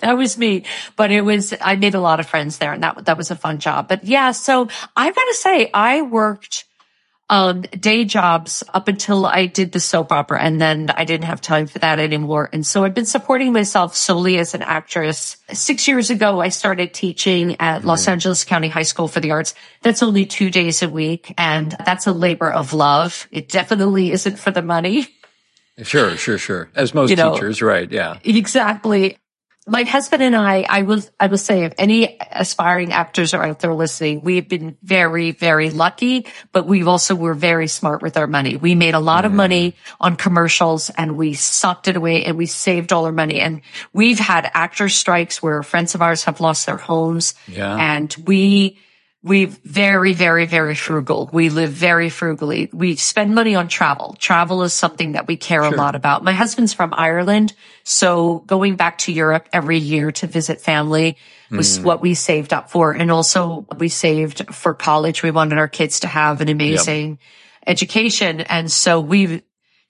that 0.00 0.16
was 0.16 0.38
me. 0.38 0.64
But 0.96 1.10
it 1.10 1.20
was, 1.20 1.52
I 1.60 1.76
made 1.76 1.94
a 1.94 2.00
lot 2.00 2.20
of 2.20 2.26
friends 2.26 2.56
there 2.56 2.72
and 2.72 2.82
that, 2.82 3.04
that 3.04 3.18
was 3.18 3.30
a 3.30 3.36
fun 3.36 3.58
job. 3.58 3.88
But 3.88 4.04
yeah, 4.04 4.32
so 4.32 4.68
I've 4.96 5.14
got 5.14 5.24
to 5.24 5.34
say, 5.34 5.70
I 5.74 6.00
worked, 6.00 6.64
um, 7.30 7.62
day 7.62 8.04
jobs 8.04 8.62
up 8.74 8.86
until 8.86 9.24
I 9.24 9.46
did 9.46 9.72
the 9.72 9.80
soap 9.80 10.12
opera 10.12 10.40
and 10.42 10.60
then 10.60 10.90
I 10.94 11.04
didn't 11.04 11.24
have 11.24 11.40
time 11.40 11.66
for 11.66 11.78
that 11.78 11.98
anymore. 11.98 12.50
And 12.52 12.66
so 12.66 12.84
I've 12.84 12.94
been 12.94 13.06
supporting 13.06 13.52
myself 13.52 13.96
solely 13.96 14.36
as 14.38 14.54
an 14.54 14.62
actress. 14.62 15.38
Six 15.52 15.88
years 15.88 16.10
ago, 16.10 16.40
I 16.40 16.50
started 16.50 16.92
teaching 16.92 17.56
at 17.60 17.84
Los 17.84 18.06
Angeles 18.08 18.44
County 18.44 18.68
High 18.68 18.82
School 18.82 19.08
for 19.08 19.20
the 19.20 19.30
Arts. 19.30 19.54
That's 19.82 20.02
only 20.02 20.26
two 20.26 20.50
days 20.50 20.82
a 20.82 20.88
week. 20.88 21.32
And 21.38 21.74
that's 21.84 22.06
a 22.06 22.12
labor 22.12 22.50
of 22.52 22.72
love. 22.74 23.26
It 23.30 23.48
definitely 23.48 24.12
isn't 24.12 24.38
for 24.38 24.50
the 24.50 24.62
money. 24.62 25.08
Sure, 25.82 26.16
sure, 26.16 26.38
sure. 26.38 26.68
As 26.76 26.94
most 26.94 27.10
You 27.10 27.16
know- 27.16 27.34
teachers, 27.34 27.60
right? 27.62 27.90
Yeah. 27.90 28.18
Exactly. 28.22 29.16
My 29.66 29.84
husband 29.84 30.22
and 30.22 30.36
I, 30.36 30.66
I 30.68 30.82
will, 30.82 31.00
I 31.18 31.26
will 31.28 31.38
say 31.38 31.64
if 31.64 31.72
any 31.78 32.18
aspiring 32.30 32.92
actors 32.92 33.32
are 33.32 33.42
out 33.42 33.60
there 33.60 33.72
listening, 33.72 34.20
we've 34.20 34.46
been 34.46 34.76
very, 34.82 35.30
very 35.30 35.70
lucky, 35.70 36.26
but 36.52 36.66
we've 36.66 36.86
also 36.86 37.14
were 37.14 37.32
very 37.32 37.66
smart 37.66 38.02
with 38.02 38.18
our 38.18 38.26
money. 38.26 38.56
We 38.56 38.74
made 38.74 38.92
a 38.92 39.00
lot 39.00 39.24
of 39.24 39.32
money 39.32 39.74
on 39.98 40.16
commercials 40.16 40.90
and 40.90 41.16
we 41.16 41.32
sucked 41.32 41.88
it 41.88 41.96
away 41.96 42.26
and 42.26 42.36
we 42.36 42.44
saved 42.44 42.92
all 42.92 43.06
our 43.06 43.12
money. 43.12 43.40
And 43.40 43.62
we've 43.94 44.18
had 44.18 44.50
actor 44.52 44.90
strikes 44.90 45.42
where 45.42 45.62
friends 45.62 45.94
of 45.94 46.02
ours 46.02 46.24
have 46.24 46.40
lost 46.40 46.66
their 46.66 46.76
homes 46.76 47.32
Yeah. 47.48 47.74
and 47.74 48.14
we, 48.26 48.78
we 49.24 49.46
very, 49.46 50.12
very, 50.12 50.44
very 50.44 50.74
frugal. 50.74 51.30
We 51.32 51.48
live 51.48 51.70
very 51.70 52.10
frugally. 52.10 52.68
We 52.74 52.96
spend 52.96 53.34
money 53.34 53.54
on 53.54 53.68
travel. 53.68 54.14
Travel 54.18 54.62
is 54.64 54.74
something 54.74 55.12
that 55.12 55.26
we 55.26 55.38
care 55.38 55.62
a 55.62 55.70
lot 55.70 55.94
about. 55.94 56.22
My 56.22 56.32
husband's 56.32 56.74
from 56.74 56.92
Ireland. 56.94 57.54
So 57.84 58.40
going 58.40 58.76
back 58.76 58.98
to 58.98 59.12
Europe 59.12 59.48
every 59.50 59.78
year 59.78 60.12
to 60.12 60.26
visit 60.26 60.60
family 60.60 61.16
was 61.50 61.78
hmm. 61.78 61.84
what 61.84 62.02
we 62.02 62.12
saved 62.12 62.52
up 62.52 62.70
for. 62.70 62.92
And 62.92 63.10
also 63.10 63.66
we 63.78 63.88
saved 63.88 64.54
for 64.54 64.74
college. 64.74 65.22
We 65.22 65.30
wanted 65.30 65.56
our 65.56 65.68
kids 65.68 66.00
to 66.00 66.06
have 66.06 66.42
an 66.42 66.50
amazing 66.50 67.18
education. 67.66 68.42
And 68.42 68.70
so 68.70 69.00
we, 69.00 69.42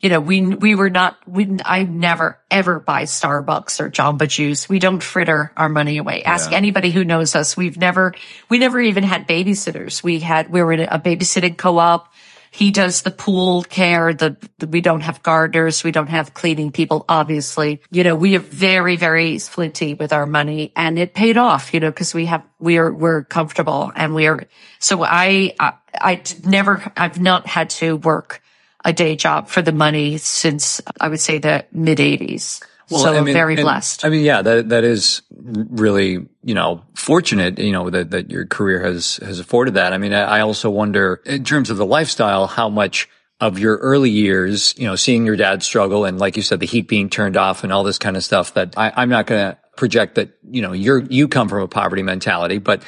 you 0.05 0.11
know, 0.11 0.20
we, 0.20 0.42
we 0.42 0.74
were 0.74 0.90
not, 0.90 1.16
we, 1.26 1.57
I 1.64 1.84
never 1.84 2.38
ever 2.50 2.78
buy 2.78 3.05
Starbucks 3.05 3.80
or 3.80 3.88
Jamba 3.88 4.28
Juice. 4.28 4.68
We 4.68 4.78
don't 4.78 5.02
fritter 5.02 5.50
our 5.57 5.70
money 5.70 5.96
away. 5.96 6.22
Ask 6.22 6.50
Yeah. 6.50 6.59
anybody 6.59 6.90
who 6.90 7.05
knows 7.07 7.34
us. 7.34 7.57
We've 7.57 7.78
never, 7.78 8.14
we 8.50 8.59
never 8.59 8.78
even 8.78 9.02
had 9.02 9.26
babysitters. 9.26 10.02
We 10.02 10.20
had, 10.20 10.50
we 10.50 10.62
were 10.62 10.74
in 10.74 10.80
a 10.80 10.98
babysitting 10.98 11.57
co-op. 11.57 12.12
He 12.50 12.70
does 12.70 13.00
the 13.00 13.11
pool 13.11 13.62
care. 13.62 14.12
The, 14.12 14.36
the 14.59 14.66
we 14.66 14.82
don't 14.82 15.00
have 15.00 15.22
gardeners. 15.22 15.82
We 15.82 15.90
don't 15.90 16.11
have 16.11 16.34
cleaning 16.34 16.70
people. 16.70 17.07
Obviously, 17.09 17.80
you 17.90 18.05
know, 18.05 18.14
we 18.14 18.36
are 18.36 18.40
very, 18.40 18.96
very 18.96 19.38
flinty 19.38 19.94
with 19.94 20.12
our 20.12 20.26
money, 20.26 20.70
and 20.76 20.96
it 20.96 21.14
paid 21.14 21.36
off. 21.36 21.74
You 21.74 21.80
know, 21.80 21.90
because 21.90 22.14
we 22.14 22.26
have 22.26 22.44
we 22.61 22.78
are 22.78 22.92
we're 22.92 23.24
comfortable, 23.24 23.90
and 23.96 24.14
we 24.14 24.28
are. 24.28 24.44
So 24.78 25.02
I, 25.02 25.57
I 25.59 25.72
I 26.00 26.22
never 26.44 26.92
I've 26.96 27.20
not 27.20 27.48
had 27.48 27.70
to 27.70 27.96
work 27.96 28.40
a 28.85 28.93
day 28.93 29.16
job 29.16 29.49
for 29.49 29.62
the 29.62 29.72
money 29.72 30.18
since 30.18 30.80
I 31.01 31.09
would 31.09 31.20
say 31.20 31.39
the 31.39 31.64
mid 31.72 31.99
'80s. 31.99 32.62
so 32.89 33.12
I 33.12 33.18
I'm 33.18 33.24
mean, 33.24 33.35
very 33.35 33.57
blessed. 33.57 34.05
I 34.05 34.09
mean, 34.09 34.24
yeah, 34.24 34.43
that 34.43 34.68
that 34.68 34.85
is 34.85 35.22
really, 35.30 36.26
you 36.43 36.55
know, 36.55 36.82
fortunate, 36.95 37.59
you 37.59 37.72
know, 37.72 37.91
that 37.91 38.11
that 38.11 38.30
your 38.30 38.47
career 38.47 38.82
has 38.82 39.16
has 39.18 39.39
afforded 39.41 39.74
that. 39.74 39.93
I 39.93 39.99
mean, 39.99 40.12
I, 40.12 40.22
I 40.22 40.41
also 40.41 40.70
wonder 40.70 41.20
in 41.24 41.45
terms 41.45 41.70
of 41.70 41.76
the 41.76 41.87
lifestyle, 41.87 42.47
how 42.47 42.68
much 42.68 43.09
of 43.41 43.59
your 43.59 43.76
early 43.78 44.11
years, 44.11 44.74
you 44.78 44.87
know, 44.87 44.97
seeing 44.97 45.26
your 45.26 45.37
dad 45.37 45.62
struggle 45.62 46.05
and 46.05 46.18
like 46.18 46.37
you 46.37 46.43
said, 46.43 46.61
the 46.61 46.66
heat 46.66 46.89
being 46.89 47.11
turned 47.11 47.37
off 47.37 47.64
and 47.64 47.72
all 47.72 47.82
this 47.82 47.99
kind 47.99 48.16
of 48.16 48.24
stuff 48.24 48.55
that 48.55 48.74
I, 48.76 48.93
I'm 48.97 49.09
not 49.09 49.26
going 49.26 49.53
to 49.53 49.59
project 49.76 50.14
that, 50.14 50.30
you 50.49 50.62
know, 50.62 50.72
you're, 50.72 51.01
you 51.01 51.26
come 51.26 51.49
from 51.49 51.62
a 51.62 51.68
poverty 51.68 52.03
mentality, 52.03 52.59
but, 52.59 52.82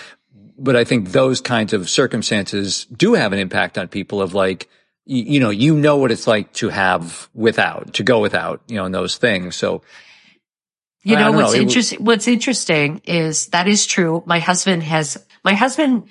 but 0.56 0.76
I 0.76 0.84
think 0.84 1.10
those 1.10 1.40
kinds 1.40 1.72
of 1.72 1.90
circumstances 1.90 2.86
do 2.86 3.14
have 3.14 3.32
an 3.32 3.38
impact 3.38 3.76
on 3.76 3.88
people 3.88 4.22
of 4.22 4.34
like, 4.34 4.68
you, 5.06 5.22
you 5.22 5.40
know, 5.40 5.50
you 5.50 5.74
know 5.76 5.96
what 5.96 6.10
it's 6.10 6.26
like 6.26 6.52
to 6.54 6.68
have 6.68 7.28
without, 7.32 7.94
to 7.94 8.02
go 8.02 8.20
without, 8.20 8.60
you 8.66 8.76
know, 8.76 8.84
and 8.84 8.94
those 8.94 9.16
things. 9.16 9.56
So 9.56 9.82
You 11.02 11.16
know 11.16 11.32
what's 11.32 11.54
know, 11.54 11.60
interesting? 11.60 12.04
What's 12.04 12.28
interesting 12.28 13.00
is 13.04 13.46
that 13.48 13.68
is 13.68 13.86
true. 13.86 14.22
My 14.26 14.40
husband 14.40 14.82
has 14.82 15.24
my 15.44 15.54
husband 15.54 16.08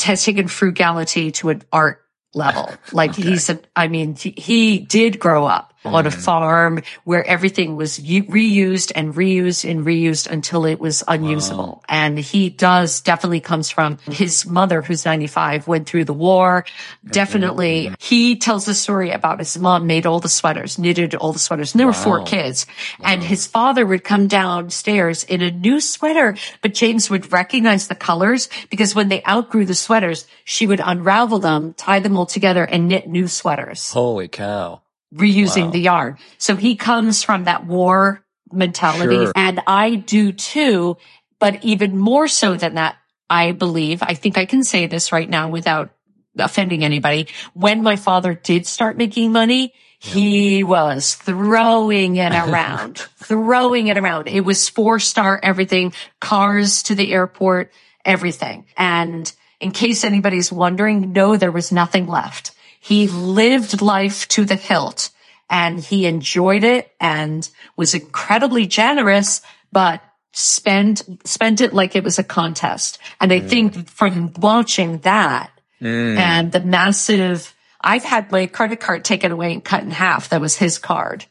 has 0.00 0.24
taken 0.24 0.48
frugality 0.48 1.30
to 1.32 1.50
an 1.50 1.62
art 1.72 2.02
level. 2.34 2.72
Like 2.92 3.14
he's 3.14 3.50
a, 3.50 3.60
I 3.74 3.88
mean, 3.88 4.16
he 4.16 4.78
did 4.78 5.18
grow 5.18 5.44
up 5.44 5.74
on 5.86 6.06
a 6.06 6.10
mm. 6.10 6.14
farm 6.14 6.82
where 7.04 7.26
everything 7.26 7.76
was 7.76 7.98
reused 7.98 8.92
and 8.94 9.14
reused 9.14 9.68
and 9.68 9.84
reused 9.84 10.30
until 10.30 10.64
it 10.64 10.78
was 10.78 11.02
unusable. 11.08 11.82
And 11.88 12.18
he 12.18 12.50
does 12.50 13.00
definitely 13.00 13.40
comes 13.40 13.70
from 13.70 13.98
his 14.06 14.46
mother, 14.46 14.82
who's 14.82 15.04
95, 15.04 15.66
went 15.66 15.88
through 15.88 16.04
the 16.04 16.12
war. 16.12 16.64
Definitely. 17.04 17.92
He 17.98 18.36
tells 18.36 18.66
the 18.66 18.74
story 18.74 19.10
about 19.10 19.38
his 19.38 19.58
mom 19.58 19.86
made 19.86 20.06
all 20.06 20.20
the 20.20 20.28
sweaters, 20.28 20.78
knitted 20.78 21.14
all 21.14 21.32
the 21.32 21.38
sweaters. 21.38 21.74
And 21.74 21.80
there 21.80 21.86
were 21.86 21.92
four 21.92 22.22
kids. 22.22 22.66
And 23.02 23.22
his 23.22 23.46
father 23.46 23.86
would 23.86 24.04
come 24.04 24.26
downstairs 24.26 25.24
in 25.24 25.42
a 25.42 25.50
new 25.50 25.80
sweater, 25.80 26.36
but 26.62 26.74
James 26.74 27.10
would 27.10 27.32
recognize 27.32 27.88
the 27.88 27.94
colors 27.94 28.48
because 28.70 28.94
when 28.94 29.08
they 29.08 29.22
outgrew 29.24 29.64
the 29.64 29.74
sweaters, 29.74 30.26
she 30.44 30.66
would 30.66 30.80
unravel 30.84 31.38
them, 31.38 31.74
tie 31.74 32.00
them 32.00 32.16
all 32.16 32.26
together 32.26 32.64
and 32.64 32.88
knit 32.88 33.08
new 33.08 33.26
sweaters 33.28 33.76
Holy 33.92 34.28
cow. 34.28 34.82
Reusing 35.16 35.72
the 35.72 35.80
yarn. 35.80 36.18
So 36.38 36.56
he 36.56 36.76
comes 36.76 37.22
from 37.22 37.44
that 37.44 37.66
war 37.66 38.22
mentality 38.52 39.16
Sure. 39.16 39.32
and 39.34 39.60
I 39.66 39.96
do 39.96 40.32
too, 40.32 40.96
but 41.38 41.64
even 41.64 41.98
more 41.98 42.28
so 42.28 42.54
than 42.56 42.74
that, 42.74 42.96
I 43.28 43.52
believe, 43.52 44.02
I 44.02 44.14
think 44.14 44.38
I 44.38 44.44
can 44.46 44.62
say 44.62 44.86
this 44.86 45.10
right 45.10 45.28
now 45.28 45.48
without 45.48 45.90
offending 46.38 46.84
anybody. 46.84 47.28
When 47.54 47.82
my 47.82 47.96
father 47.96 48.34
did 48.34 48.66
start 48.66 48.96
making 48.96 49.32
money, 49.32 49.72
he 49.98 50.62
was 50.62 51.14
throwing 51.14 52.16
it 52.16 52.32
around, 52.32 52.98
throwing 53.16 53.88
it 53.88 53.98
around. 53.98 54.28
It 54.28 54.42
was 54.42 54.68
four 54.68 54.98
star 55.00 55.40
everything, 55.42 55.92
cars 56.20 56.84
to 56.84 56.94
the 56.94 57.12
airport, 57.12 57.72
everything. 58.04 58.66
And 58.76 59.30
in 59.60 59.72
case 59.72 60.04
anybody's 60.04 60.52
wondering, 60.52 61.12
no, 61.12 61.36
there 61.36 61.50
was 61.50 61.72
nothing 61.72 62.06
left. 62.06 62.52
He 62.86 63.08
lived 63.08 63.82
life 63.82 64.28
to 64.28 64.44
the 64.44 64.54
hilt 64.54 65.10
and 65.50 65.80
he 65.80 66.06
enjoyed 66.06 66.62
it 66.62 66.92
and 67.00 67.50
was 67.76 67.96
incredibly 67.96 68.68
generous, 68.68 69.40
but 69.72 70.00
spent, 70.32 71.02
spent 71.24 71.60
it 71.60 71.74
like 71.74 71.96
it 71.96 72.04
was 72.04 72.20
a 72.20 72.22
contest. 72.22 73.00
And 73.20 73.32
I 73.32 73.40
mm. 73.40 73.48
think 73.48 73.88
from 73.88 74.32
watching 74.38 74.98
that 74.98 75.50
mm. 75.82 76.16
and 76.16 76.52
the 76.52 76.60
massive, 76.60 77.56
I've 77.80 78.04
had 78.04 78.30
my 78.30 78.46
credit 78.46 78.78
card 78.78 79.04
taken 79.04 79.32
away 79.32 79.52
and 79.52 79.64
cut 79.64 79.82
in 79.82 79.90
half. 79.90 80.28
That 80.28 80.40
was 80.40 80.56
his 80.56 80.78
card. 80.78 81.24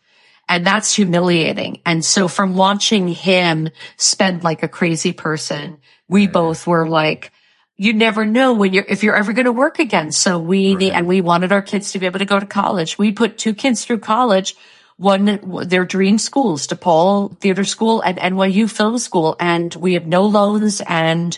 And 0.50 0.68
that's 0.68 0.94
humiliating. 0.94 1.80
And 1.86 2.04
so 2.04 2.28
from 2.28 2.58
watching 2.58 3.08
him 3.08 3.70
spend 3.96 4.44
like 4.44 4.62
a 4.62 4.68
crazy 4.68 5.14
person, 5.14 5.78
we 6.10 6.28
mm. 6.28 6.34
both 6.34 6.68
were 6.68 6.86
like, 6.86 7.32
you 7.78 7.94
never 7.94 8.26
know 8.26 8.54
when 8.54 8.74
you're, 8.74 8.86
if 8.88 9.04
you're 9.04 9.16
ever 9.16 9.34
going 9.34 9.46
to 9.46 9.52
work 9.52 9.80
again. 9.80 10.12
So 10.12 10.40
we 10.40 10.76
need, 10.76 10.94
and 10.94 11.08
we 11.08 11.22
wanted 11.22 11.52
our 11.52 11.62
kids 11.62 11.92
to 11.92 12.00
be 12.00 12.06
able 12.06 12.20
to 12.20 12.26
go 12.26 12.40
to 12.40 12.46
college. 12.46 12.98
We 12.98 13.12
put 13.12 13.38
two 13.38 13.54
kids 13.54 13.84
through 13.84 14.00
college, 14.00 14.56
one, 14.98 15.40
their 15.68 15.84
dream 15.84 16.18
schools, 16.18 16.68
DePaul 16.68 17.38
Theater 17.40 17.66
School 17.66 18.02
and 18.02 18.18
NYU 18.18 18.70
Film 18.72 18.98
School. 18.98 19.36
And 19.40 19.76
we 19.76 19.94
have 19.96 20.08
no 20.08 20.26
loans. 20.26 20.82
And, 20.88 21.38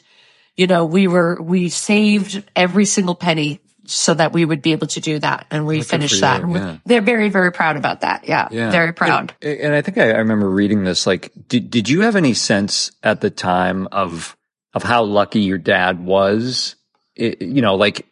you 0.56 0.68
know, 0.68 0.86
we 0.86 1.08
were, 1.08 1.42
we 1.42 1.70
saved 1.70 2.44
every 2.56 2.86
single 2.86 3.16
penny 3.16 3.60
so 3.86 4.14
that 4.14 4.32
we 4.34 4.46
would 4.46 4.62
be 4.62 4.74
able 4.74 4.88
to 4.88 5.00
do 5.00 5.18
that. 5.18 5.48
And 5.50 5.66
we 5.66 5.82
finished 5.82 6.22
that. 6.22 6.48
Yeah. 6.48 6.78
They're 6.86 7.02
very, 7.02 7.30
very 7.30 7.52
proud 7.52 7.78
about 7.78 8.02
that. 8.02 8.28
Yeah. 8.28 8.50
Very 8.50 8.94
proud. 8.94 9.34
And, 9.42 9.60
and 9.60 9.74
I 9.74 9.82
think 9.82 9.98
I, 9.98 10.12
I 10.12 10.18
remember 10.18 10.50
reading 10.50 10.84
this. 10.84 11.08
Like, 11.08 11.32
did 11.48 11.72
did 11.72 11.90
you 11.90 12.02
have 12.02 12.16
any 12.16 12.36
sense 12.36 12.92
at 13.02 13.22
the 13.22 13.32
time 13.32 13.88
of 13.92 14.37
of 14.78 14.84
how 14.84 15.04
lucky 15.04 15.42
your 15.42 15.58
dad 15.58 16.00
was? 16.04 16.76
It, 17.16 17.42
you 17.42 17.62
know, 17.62 17.76
like, 17.76 18.06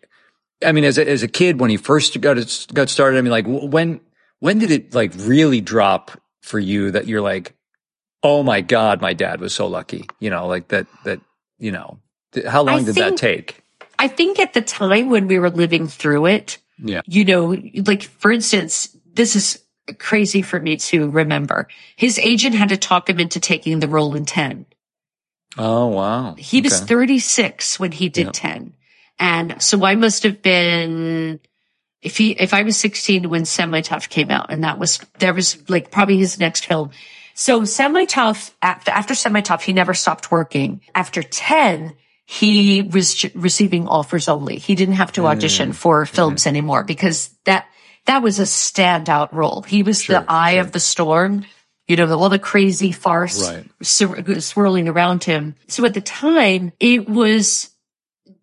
I 0.65 0.71
mean, 0.71 0.83
as 0.83 0.97
a, 0.97 1.07
as 1.09 1.23
a 1.23 1.27
kid 1.27 1.59
when 1.59 1.69
he 1.69 1.77
first 1.77 2.19
got 2.19 2.37
got 2.73 2.89
started, 2.89 3.17
I 3.17 3.21
mean, 3.21 3.31
like, 3.31 3.45
when 3.47 4.01
when 4.39 4.59
did 4.59 4.71
it 4.71 4.93
like 4.93 5.13
really 5.15 5.61
drop 5.61 6.11
for 6.41 6.59
you 6.59 6.91
that 6.91 7.07
you're 7.07 7.21
like, 7.21 7.53
oh 8.23 8.43
my 8.43 8.61
god, 8.61 9.01
my 9.01 9.13
dad 9.13 9.39
was 9.39 9.53
so 9.53 9.67
lucky? 9.67 10.05
You 10.19 10.29
know, 10.29 10.47
like 10.47 10.67
that 10.69 10.87
that 11.05 11.21
you 11.57 11.71
know, 11.71 11.99
th- 12.33 12.45
how 12.45 12.63
long 12.63 12.81
I 12.81 12.83
did 12.83 12.95
that 12.95 13.17
take? 13.17 13.61
I 13.97 14.07
think 14.09 14.39
at 14.39 14.53
the 14.53 14.61
time 14.61 15.09
when 15.09 15.27
we 15.27 15.39
were 15.39 15.49
living 15.49 15.87
through 15.87 16.25
it, 16.25 16.57
Yeah. 16.83 17.01
you 17.05 17.23
know, 17.23 17.55
like 17.85 18.03
for 18.03 18.31
instance, 18.31 18.95
this 19.13 19.35
is 19.35 19.61
crazy 19.99 20.41
for 20.41 20.59
me 20.59 20.77
to 20.77 21.09
remember. 21.11 21.67
His 21.95 22.17
agent 22.19 22.55
had 22.55 22.69
to 22.69 22.77
talk 22.77 23.09
him 23.09 23.19
into 23.19 23.39
taking 23.39 23.79
the 23.79 23.87
role 23.87 24.15
in 24.15 24.25
10. 24.25 24.65
Oh 25.57 25.87
wow, 25.87 26.35
He 26.37 26.61
was 26.61 26.79
36 26.79 27.79
when 27.79 27.91
he 27.91 28.09
did 28.09 28.25
Yeah. 28.27 28.31
10. 28.33 28.73
And 29.17 29.61
so 29.61 29.85
I 29.85 29.95
must 29.95 30.23
have 30.23 30.41
been, 30.41 31.39
if 32.01 32.17
he, 32.17 32.31
if 32.31 32.53
I 32.53 32.63
was 32.63 32.77
16 32.77 33.29
when 33.29 33.45
Semi 33.45 33.81
Tough 33.81 34.09
came 34.09 34.29
out 34.29 34.51
and 34.51 34.63
that 34.63 34.77
was, 34.77 34.99
there 35.19 35.33
was 35.33 35.69
like 35.69 35.91
probably 35.91 36.17
his 36.17 36.37
next 36.39 36.65
film. 36.65 36.91
So 37.33 37.63
Semi 37.63 38.05
Tough, 38.05 38.55
after, 38.61 38.91
after 38.91 39.15
Semi 39.15 39.41
Tough, 39.41 39.63
he 39.63 39.73
never 39.73 39.93
stopped 39.93 40.31
working. 40.31 40.81
After 40.93 41.23
10, 41.23 41.95
he 42.25 42.81
was 42.81 43.23
receiving 43.35 43.87
offers 43.87 44.27
only. 44.27 44.57
He 44.57 44.75
didn't 44.75 44.95
have 44.95 45.11
to 45.13 45.27
audition 45.27 45.71
for 45.73 46.05
films 46.05 46.47
anymore 46.47 46.83
because 46.83 47.29
that, 47.45 47.67
that 48.05 48.21
was 48.21 48.39
a 48.39 48.43
standout 48.43 49.31
role. 49.31 49.61
He 49.61 49.83
was 49.83 50.05
the 50.07 50.25
eye 50.27 50.53
of 50.53 50.71
the 50.71 50.79
storm. 50.79 51.45
You 51.87 51.95
know, 51.97 52.11
all 52.17 52.29
the 52.29 52.39
crazy 52.39 52.91
farce 52.91 53.47
Right. 53.47 53.65
swir- 53.83 54.41
swirling 54.41 54.87
around 54.87 55.23
him. 55.23 55.55
So 55.67 55.85
at 55.85 55.93
the 55.93 56.01
time, 56.01 56.71
it 56.79 57.07
was 57.07 57.69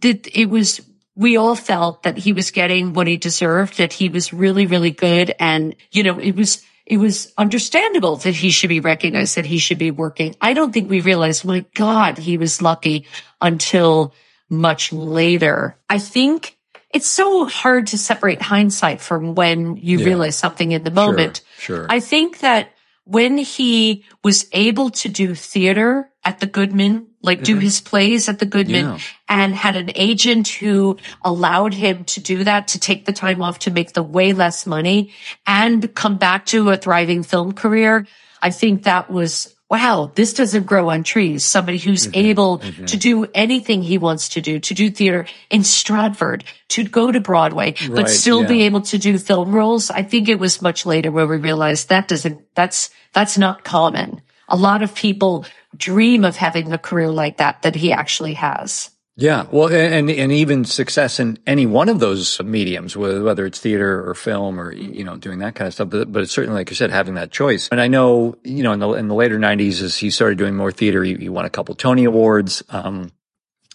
that 0.01 0.29
it 0.37 0.47
was 0.47 0.81
we 1.15 1.37
all 1.37 1.55
felt 1.57 2.05
that 2.05 2.17
he 2.17 2.33
was 2.33 2.51
getting 2.51 2.95
what 2.95 3.07
he 3.07 3.17
deserved, 3.19 3.77
that 3.79 3.93
he 3.93 4.09
was 4.09 4.33
really, 4.33 4.67
really 4.67 4.91
good. 4.91 5.35
And, 5.39 5.75
you 5.91 6.03
know, 6.05 6.19
it 6.19 6.35
was, 6.35 6.63
it 6.87 6.97
was 6.97 7.33
understandable 7.37 8.17
that 8.17 8.35
he 8.35 8.51
should 8.51 8.69
be 8.71 8.81
recognized, 8.81 9.37
that 9.37 9.45
he 9.45 9.59
should 9.59 9.77
be 9.79 9.91
working. 9.91 10.35
I 10.41 10.55
don't 10.55 10.73
think 10.73 10.89
we 10.89 11.01
realized, 11.03 11.45
my 11.45 11.67
God, 11.75 12.17
he 12.17 12.39
was 12.39 12.63
lucky 12.63 13.07
until 13.43 14.15
much 14.49 14.91
later. 14.93 15.77
I 15.91 15.99
think 15.99 16.57
it's 16.95 17.07
so 17.09 17.45
hard 17.47 17.89
to 17.89 17.99
separate 17.99 18.41
hindsight 18.41 19.01
from 19.03 19.35
when 19.35 19.77
you 19.77 19.99
Yeah. 19.99 20.07
realize 20.07 20.37
something 20.37 20.73
in 20.73 20.83
the 20.83 20.91
moment. 20.91 21.43
sure. 21.59 21.87
I 21.91 22.01
think 22.01 22.39
that 22.41 22.73
when 23.05 23.39
he 23.39 24.05
was 24.23 24.47
able 24.53 24.91
to 24.91 25.09
do 25.09 25.35
theater 25.35 26.11
at 26.25 26.39
the 26.39 26.47
Goodman, 26.47 27.09
like 27.21 27.43
do 27.43 27.55
mm-hmm. 27.55 27.63
his 27.63 27.81
plays 27.81 28.29
at 28.29 28.39
the 28.39 28.47
Goodman 28.47 28.85
Yeah. 28.85 28.99
and 29.29 29.55
had 29.55 29.77
an 29.77 29.91
agent 29.95 30.49
who 30.49 30.97
allowed 31.25 31.75
him 31.75 32.05
to 32.05 32.21
do 32.21 32.45
that, 32.45 32.69
to 32.69 32.79
take 32.79 33.05
the 33.05 33.13
time 33.13 33.43
off 33.43 33.61
to 33.61 33.71
make 33.71 33.93
the 33.93 34.03
way 34.03 34.33
less 34.33 34.67
money 34.67 35.13
and 35.47 35.93
come 35.95 36.17
back 36.17 36.47
to 36.47 36.71
a 36.71 36.77
thriving 36.77 37.23
film 37.25 37.53
career. 37.53 38.07
I 38.41 38.51
think 38.51 38.85
that 38.85 39.11
was, 39.11 39.55
wow, 39.73 40.13
this 40.15 40.35
doesn't 40.35 40.67
grow 40.67 40.91
on 40.91 41.03
trees. 41.03 41.43
Somebody 41.45 41.79
who's 41.79 42.07
Mm-hmm. 42.07 42.27
able 42.29 42.59
to 42.59 42.97
do 42.99 43.25
anything 43.33 43.83
he 43.83 43.97
wants 43.97 44.29
to 44.37 44.43
do, 44.43 44.61
to 44.61 44.75
do 44.75 44.91
theater 44.91 45.25
in 45.49 45.65
Stratford, 45.65 46.45
to 46.77 46.85
go 46.85 47.11
to 47.11 47.21
Broadway, 47.21 47.73
Right, 47.81 47.95
but 48.05 48.11
still 48.11 48.43
yeah. 48.43 48.49
be 48.49 48.63
able 48.65 48.83
to 48.83 48.99
do 48.99 49.17
film 49.17 49.55
roles. 49.55 49.91
I 49.91 50.03
think 50.03 50.29
it 50.29 50.39
was 50.39 50.61
much 50.61 50.85
later 50.85 51.11
where 51.11 51.27
we 51.27 51.39
realized 51.39 51.89
that 51.89 52.07
doesn't, 52.07 52.55
that's, 52.55 52.91
that's 53.15 53.39
not 53.39 53.65
common. 53.65 54.21
A 54.49 54.57
lot 54.57 54.83
of 54.83 54.95
people 54.95 55.47
dream 55.75 56.27
of 56.27 56.37
having 56.37 56.71
a 56.73 56.77
career 56.79 57.09
like 57.09 57.39
that, 57.39 57.63
that 57.63 57.75
he 57.75 57.93
actually 57.93 58.35
has. 58.35 58.91
Yeah, 59.17 59.45
well, 59.51 59.69
and 59.69 60.09
and 60.09 60.33
even 60.33 60.65
success 60.65 61.21
in 61.21 61.39
any 61.47 61.67
one 61.67 61.91
of 61.91 62.01
those 62.01 62.41
mediums, 62.41 62.97
whether 62.97 63.45
it's 63.45 63.59
theater 63.59 64.09
or 64.09 64.15
film 64.15 64.59
or 64.59 64.73
you 64.73 65.05
know 65.05 65.17
doing 65.17 65.41
that 65.41 65.55
kind 65.55 65.69
of 65.69 65.75
stuff. 65.75 65.91
But, 65.91 66.11
but 66.11 66.23
it's 66.23 66.33
certainly, 66.33 66.59
like 66.61 66.71
you 66.71 66.77
said, 66.77 66.91
having 66.91 67.15
that 67.15 67.31
choice. 67.31 67.69
And 67.71 67.79
I 67.79 67.89
know, 67.89 68.37
you 68.43 68.63
know, 68.63 68.73
in 68.73 68.81
the 68.81 68.89
in 68.93 69.09
the 69.09 69.15
later 69.15 69.39
'90s, 69.39 69.83
as 69.83 69.99
he 69.99 70.09
started 70.09 70.39
doing 70.39 70.57
more 70.57 70.73
theater, 70.73 71.05
he, 71.05 71.15
he 71.15 71.29
won 71.29 71.45
a 71.45 71.51
couple 71.51 71.75
Tony 71.75 72.05
Awards. 72.05 72.63
Um, 72.71 73.13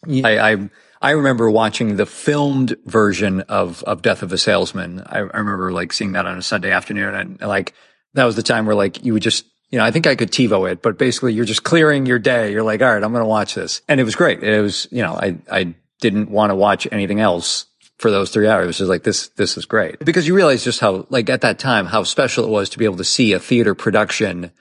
I, 0.07 0.53
I 0.53 0.69
I 1.03 1.11
remember 1.11 1.51
watching 1.51 1.97
the 1.97 2.07
filmed 2.07 2.76
version 2.85 3.41
of 3.41 3.84
of 3.84 4.01
Death 4.01 4.23
of 4.23 4.34
a 4.34 4.39
Salesman. 4.39 5.03
I, 5.05 5.19
I 5.19 5.38
remember 5.38 5.72
like 5.72 5.93
seeing 5.93 6.14
that 6.14 6.26
on 6.26 6.39
a 6.39 6.41
Sunday 6.41 6.72
afternoon, 6.72 7.14
and 7.14 7.41
like 7.41 7.76
that 8.15 8.26
was 8.26 8.35
the 8.35 8.43
time 8.43 8.65
where 8.65 8.76
like 8.76 9.05
you 9.05 9.14
would 9.14 9.22
just 9.23 9.45
you 9.69 9.77
know, 9.77 9.85
I 9.85 9.91
think 9.91 10.07
I 10.07 10.15
could 10.15 10.31
TiVo 10.31 10.72
it, 10.72 10.81
but 10.81 10.98
basically 10.98 11.34
you're 11.34 11.45
just 11.45 11.64
clearing 11.64 12.06
your 12.06 12.19
day. 12.19 12.52
You're 12.52 12.64
like, 12.64 12.81
all 12.81 12.94
right, 12.94 13.03
I'm 13.03 13.11
going 13.11 13.23
to 13.23 13.27
watch 13.27 13.56
this. 13.56 13.81
And 13.88 13.99
it 13.99 14.03
was 14.03 14.15
great. 14.15 14.44
It 14.44 14.61
was, 14.61 14.88
you 14.91 15.02
know, 15.02 15.14
I, 15.14 15.38
I 15.52 15.76
didn't 15.99 16.30
want 16.30 16.52
to 16.52 16.56
watch 16.56 16.88
anything 16.91 17.19
else 17.19 17.65
for 17.98 18.11
those 18.11 18.30
three 18.30 18.48
hours. 18.48 18.64
It 18.64 18.68
was 18.68 18.77
just 18.77 18.89
like, 18.89 19.03
this, 19.03 19.27
this 19.30 19.57
is 19.57 19.65
great 19.65 19.99
because 19.99 20.27
you 20.27 20.35
realize 20.35 20.64
just 20.64 20.80
how, 20.80 21.06
like 21.10 21.30
at 21.30 21.41
that 21.41 21.60
time, 21.60 21.85
how 21.85 22.03
special 22.03 22.45
it 22.45 22.49
was 22.49 22.69
to 22.69 22.77
be 22.77 22.85
able 22.85 22.98
to 22.98 23.03
see 23.03 23.34
a 23.34 23.39
theater 23.39 23.76
production 23.76 24.52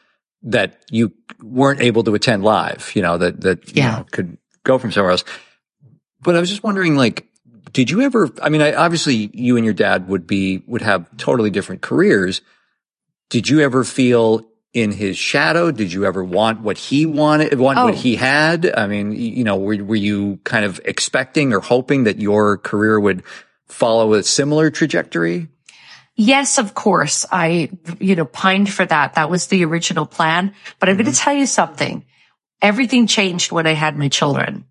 that 0.42 0.82
you 0.90 1.12
weren't 1.42 1.80
able 1.80 2.02
to 2.04 2.14
attend 2.14 2.42
live, 2.42 2.92
you 2.94 3.02
know, 3.02 3.18
that, 3.18 3.40
that, 3.42 3.68
you 3.76 3.82
Yeah. 3.82 3.98
know, 3.98 4.06
could 4.10 4.38
go 4.64 4.78
from 4.78 4.90
somewhere 4.92 5.12
else. 5.12 5.24
But 6.22 6.34
I 6.34 6.40
was 6.40 6.48
just 6.50 6.62
wondering, 6.62 6.96
like, 6.96 7.26
did 7.72 7.90
you 7.90 8.00
ever, 8.02 8.30
I 8.42 8.48
mean, 8.48 8.62
I, 8.62 8.74
obviously 8.74 9.30
you 9.34 9.56
and 9.56 9.64
your 9.64 9.74
dad 9.74 10.08
would 10.08 10.26
be, 10.26 10.62
would 10.66 10.82
have 10.82 11.14
totally 11.16 11.50
different 11.50 11.82
careers. 11.82 12.40
Did 13.28 13.48
you 13.48 13.60
ever 13.60 13.84
feel 13.84 14.46
in 14.76 14.92
his 14.92 15.16
shadow? 15.16 15.70
Did 15.70 15.90
you 15.90 16.04
ever 16.04 16.22
want 16.22 16.60
what 16.60 16.76
he 16.76 17.06
wanted, 17.06 17.58
want 17.58 17.78
what 17.78 17.94
Oh. 17.94 17.96
he 17.96 18.16
had? 18.16 18.70
I 18.76 18.86
mean, 18.86 19.12
you 19.12 19.42
know, 19.42 19.56
were, 19.56 19.82
were 19.82 19.96
you 19.96 20.38
kind 20.44 20.66
of 20.66 20.78
expecting 20.84 21.54
or 21.54 21.60
hoping 21.60 22.04
that 22.04 22.20
your 22.20 22.58
career 22.58 23.00
would 23.00 23.22
follow 23.68 24.12
a 24.12 24.22
similar 24.22 24.70
trajectory? 24.70 25.48
Yes, 26.14 26.58
of 26.58 26.74
course. 26.74 27.24
I, 27.32 27.70
you 27.98 28.16
know, 28.16 28.26
pined 28.26 28.70
for 28.70 28.84
that. 28.84 29.14
That 29.14 29.30
was 29.30 29.46
the 29.46 29.64
original 29.64 30.04
plan. 30.04 30.52
But 30.78 30.90
I'm 30.90 30.96
going 30.96 31.06
to 31.06 31.10
mm-hmm. 31.12 31.24
tell 31.24 31.34
you 31.34 31.46
something. 31.46 32.04
Everything 32.60 33.06
changed 33.06 33.52
when 33.52 33.66
I 33.66 33.72
had 33.72 33.96
my 33.96 34.08
children. 34.08 34.66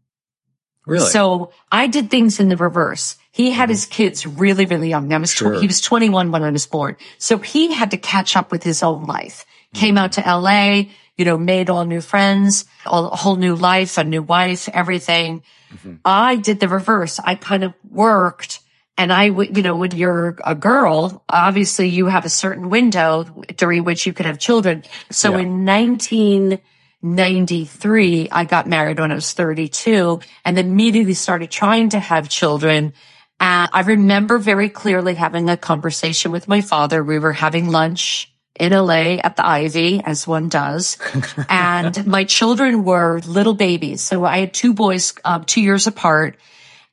Really? 0.85 1.07
So 1.07 1.51
I 1.71 1.87
did 1.87 2.11
things 2.11 2.39
in 2.39 2.49
the 2.49 2.57
reverse. 2.57 3.17
He 3.31 3.49
had 3.49 3.63
mm-hmm. 3.63 3.71
his 3.71 3.85
kids 3.87 4.27
really, 4.27 4.67
really 4.67 4.89
young. 4.89 5.11
I 5.11 5.17
was, 5.17 5.31
Sure. 5.31 5.59
he 5.59 5.65
was 5.65 5.81
21 5.81 6.31
when 6.31 6.43
I 6.43 6.51
was 6.51 6.67
born. 6.67 6.95
So 7.17 7.39
he 7.39 7.73
had 7.73 7.89
to 7.91 7.97
catch 7.97 8.35
up 8.35 8.51
with 8.51 8.61
his 8.61 8.83
own 8.83 9.05
life. 9.05 9.45
Came 9.75 9.97
out 9.97 10.13
to 10.13 10.21
LA, 10.21 10.83
you 11.17 11.25
know, 11.25 11.37
made 11.37 11.69
all 11.69 11.85
new 11.85 12.01
friends, 12.01 12.65
all, 12.85 13.11
a 13.11 13.15
whole 13.15 13.35
new 13.35 13.55
life, 13.55 13.97
a 13.97 14.03
new 14.03 14.23
wife, 14.23 14.69
everything. 14.69 15.43
Mm-hmm. 15.73 15.95
I 16.03 16.37
did 16.37 16.59
the 16.59 16.67
reverse. 16.67 17.19
I 17.19 17.35
kind 17.35 17.63
of 17.63 17.73
worked 17.89 18.59
and 18.97 19.11
I 19.11 19.29
would, 19.29 19.57
you 19.57 19.63
know, 19.63 19.75
when 19.75 19.91
you're 19.91 20.37
a 20.43 20.55
girl, 20.55 21.23
obviously 21.27 21.89
you 21.89 22.05
have 22.05 22.25
a 22.25 22.29
certain 22.29 22.69
window 22.69 23.25
during 23.57 23.83
which 23.83 24.05
you 24.05 24.13
could 24.13 24.25
have 24.25 24.39
children. 24.39 24.83
So 25.11 25.31
Yeah. 25.31 25.39
in 25.39 25.65
1993, 25.65 28.29
I 28.31 28.45
got 28.45 28.67
married 28.67 28.99
when 28.99 29.11
I 29.11 29.15
was 29.15 29.33
32 29.33 30.21
and 30.45 30.57
immediately 30.57 31.13
started 31.13 31.51
trying 31.51 31.89
to 31.89 31.99
have 31.99 32.29
children. 32.29 32.93
And 33.39 33.69
I 33.73 33.81
remember 33.81 34.37
very 34.37 34.69
clearly 34.69 35.15
having 35.15 35.49
a 35.49 35.57
conversation 35.57 36.31
with 36.31 36.47
my 36.47 36.61
father. 36.61 37.03
We 37.03 37.19
were 37.19 37.33
having 37.33 37.69
lunch 37.69 38.31
in 38.59 38.71
LA 38.71 39.17
at 39.23 39.35
the 39.35 39.45
Ivy, 39.45 40.01
as 40.03 40.27
one 40.27 40.49
does. 40.49 40.97
and 41.49 42.05
my 42.05 42.23
children 42.23 42.83
were 42.83 43.19
little 43.25 43.53
babies. 43.53 44.01
So 44.01 44.23
I 44.25 44.39
had 44.39 44.53
two 44.53 44.73
boys, 44.73 45.13
um, 45.23 45.43
two 45.43 45.61
years 45.61 45.87
apart. 45.87 46.37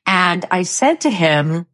And 0.05 0.45
I 0.51 0.63
said 0.63 1.01
to 1.01 1.09
him, 1.09 1.65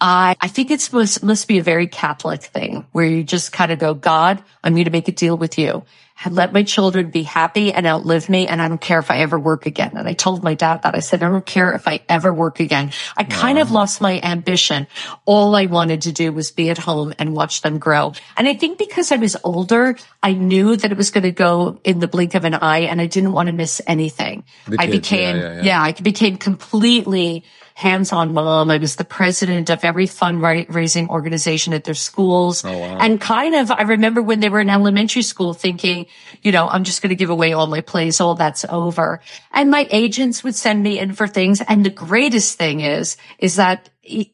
I, 0.00 0.36
I 0.40 0.48
think 0.48 0.70
it's 0.70 0.92
must, 0.92 1.22
must 1.22 1.46
be 1.46 1.58
a 1.58 1.62
very 1.62 1.86
Catholic 1.86 2.42
thing 2.42 2.86
where 2.92 3.04
you 3.04 3.22
just 3.22 3.52
kind 3.52 3.70
of 3.70 3.78
go, 3.78 3.92
God, 3.94 4.42
I'm 4.64 4.72
going 4.72 4.86
to 4.86 4.90
make 4.90 5.08
a 5.08 5.12
deal 5.12 5.36
with 5.36 5.58
you. 5.58 5.84
Let 6.28 6.52
my 6.52 6.64
children 6.64 7.10
be 7.10 7.22
happy 7.22 7.72
and 7.72 7.86
outlive 7.86 8.28
me. 8.28 8.46
And 8.46 8.60
I 8.60 8.68
don't 8.68 8.80
care 8.80 8.98
if 8.98 9.10
I 9.10 9.20
ever 9.20 9.38
work 9.38 9.64
again. 9.64 9.92
And 9.96 10.06
I 10.06 10.12
told 10.12 10.42
my 10.42 10.52
dad 10.52 10.82
that 10.82 10.94
I 10.94 10.98
said, 10.98 11.22
I 11.22 11.30
don't 11.30 11.46
care 11.46 11.72
if 11.72 11.88
I 11.88 12.00
ever 12.10 12.32
work 12.32 12.60
again. 12.60 12.92
I 13.16 13.24
kind 13.24 13.58
of 13.58 13.70
lost 13.70 14.02
my 14.02 14.20
ambition. 14.20 14.86
All 15.24 15.56
I 15.56 15.64
wanted 15.64 16.02
to 16.02 16.12
do 16.12 16.30
was 16.30 16.50
be 16.50 16.68
at 16.68 16.76
home 16.76 17.14
and 17.18 17.34
watch 17.34 17.62
them 17.62 17.78
grow. 17.78 18.12
And 18.36 18.46
I 18.46 18.52
think 18.52 18.76
because 18.76 19.12
I 19.12 19.16
was 19.16 19.34
older, 19.44 19.96
I 20.22 20.34
knew 20.34 20.76
that 20.76 20.92
it 20.92 20.98
was 20.98 21.10
going 21.10 21.24
to 21.24 21.32
go 21.32 21.80
in 21.84 22.00
the 22.00 22.08
blink 22.08 22.34
of 22.34 22.44
an 22.44 22.54
eye 22.54 22.80
and 22.80 23.00
I 23.00 23.06
didn't 23.06 23.32
want 23.32 23.46
to 23.46 23.54
miss 23.54 23.80
anything. 23.86 24.44
I 24.78 24.88
became, 24.88 25.36
yeah, 25.36 25.42
yeah, 25.42 25.54
yeah. 25.54 25.62
yeah, 25.62 25.82
I 25.82 25.92
became 25.92 26.36
completely 26.36 27.44
hands-on 27.80 28.34
mom. 28.34 28.70
I 28.70 28.76
was 28.76 28.96
the 28.96 29.04
president 29.04 29.70
of 29.70 29.84
every 29.84 30.06
fundraising 30.06 31.08
organization 31.08 31.72
at 31.72 31.84
their 31.84 31.94
schools. 31.94 32.62
Oh, 32.64 32.76
wow. 32.78 32.98
And 33.00 33.18
kind 33.18 33.54
of, 33.54 33.70
I 33.70 33.82
remember 33.82 34.20
when 34.20 34.40
they 34.40 34.50
were 34.50 34.60
in 34.60 34.68
elementary 34.68 35.22
school 35.22 35.54
thinking, 35.54 36.04
you 36.42 36.52
know, 36.52 36.68
I'm 36.68 36.84
just 36.84 37.00
going 37.00 37.08
to 37.08 37.16
give 37.16 37.30
away 37.30 37.54
all 37.54 37.66
my 37.66 37.80
plays. 37.80 38.20
All 38.20 38.34
that's 38.34 38.66
over. 38.68 39.20
And 39.52 39.70
my 39.70 39.88
agents 39.90 40.44
would 40.44 40.54
send 40.54 40.82
me 40.82 40.98
in 40.98 41.14
for 41.14 41.26
things. 41.26 41.62
And 41.62 41.84
the 41.84 41.90
greatest 41.90 42.58
thing 42.58 42.80
is, 42.80 43.16
is 43.38 43.56
that 43.56 43.88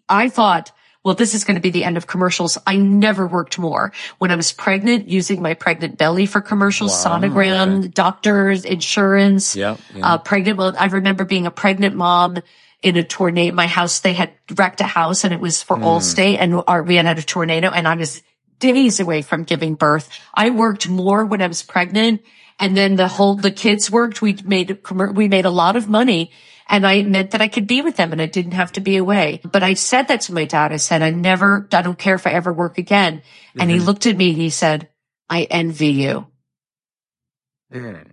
I 0.08 0.28
thought, 0.28 0.72
well, 1.04 1.14
this 1.14 1.34
is 1.34 1.44
going 1.44 1.54
to 1.54 1.60
be 1.60 1.70
the 1.70 1.84
end 1.84 1.96
of 1.96 2.08
commercials. 2.08 2.58
I 2.66 2.78
never 2.78 3.28
worked 3.28 3.60
more. 3.60 3.92
When 4.18 4.32
I 4.32 4.34
was 4.34 4.50
pregnant, 4.50 5.06
using 5.06 5.40
my 5.40 5.54
pregnant 5.54 5.98
belly 5.98 6.26
for 6.26 6.40
commercials, 6.40 6.90
Wow, 7.04 7.20
sonogram, 7.20 7.94
doctors, 7.94 8.64
insurance, 8.64 9.54
Yeah, 9.54 9.76
yeah. 9.94 10.14
uh, 10.14 10.18
pregnant. 10.18 10.58
Well, 10.58 10.74
I 10.76 10.86
remember 10.86 11.24
being 11.24 11.46
a 11.46 11.52
pregnant 11.52 11.94
mom 11.94 12.38
in 12.82 12.96
a 12.96 13.02
tornado. 13.02 13.54
My 13.54 13.66
house, 13.66 14.00
they 14.00 14.12
had 14.12 14.32
wrecked 14.54 14.80
a 14.80 14.84
house 14.84 15.24
and 15.24 15.32
it 15.32 15.40
was 15.40 15.62
for 15.62 15.76
Allstate 15.76 16.38
and 16.38 16.62
our, 16.66 16.82
we 16.82 16.96
had 16.96 17.06
had 17.06 17.18
a 17.18 17.22
tornado 17.22 17.70
and 17.70 17.88
I 17.88 17.94
was 17.94 18.22
days 18.58 19.00
away 19.00 19.22
from 19.22 19.44
giving 19.44 19.74
birth. 19.74 20.08
I 20.34 20.50
worked 20.50 20.88
more 20.88 21.24
when 21.24 21.42
I 21.42 21.46
was 21.46 21.62
pregnant 21.62 22.22
and 22.58 22.76
then 22.76 22.96
the 22.96 23.08
whole, 23.08 23.34
the 23.34 23.50
kids 23.50 23.90
worked. 23.90 24.22
We 24.22 24.38
made, 24.44 24.78
we 25.14 25.28
made 25.28 25.44
a 25.44 25.50
lot 25.50 25.76
of 25.76 25.88
money 25.88 26.30
and 26.68 26.86
I 26.86 27.02
meant 27.02 27.30
that 27.32 27.42
I 27.42 27.48
could 27.48 27.66
be 27.66 27.82
with 27.82 27.96
them 27.96 28.12
and 28.12 28.20
I 28.20 28.26
didn't 28.26 28.52
have 28.52 28.72
to 28.72 28.80
be 28.80 28.96
away. 28.96 29.40
But 29.44 29.62
I 29.62 29.74
said 29.74 30.08
that 30.08 30.22
to 30.22 30.34
my 30.34 30.44
dad. 30.44 30.72
I 30.72 30.76
said, 30.76 31.02
I 31.02 31.10
never, 31.10 31.68
I 31.72 31.82
don't 31.82 31.98
care 31.98 32.14
if 32.14 32.26
I 32.26 32.30
ever 32.30 32.52
work 32.52 32.78
again. 32.78 33.22
And 33.58 33.70
he 33.70 33.78
looked 33.78 34.06
at 34.06 34.16
me 34.16 34.30
and 34.30 34.38
he 34.38 34.50
said, 34.50 34.88
I 35.28 35.44
envy 35.44 35.92
you. 35.92 36.26
Mm. 37.72 38.12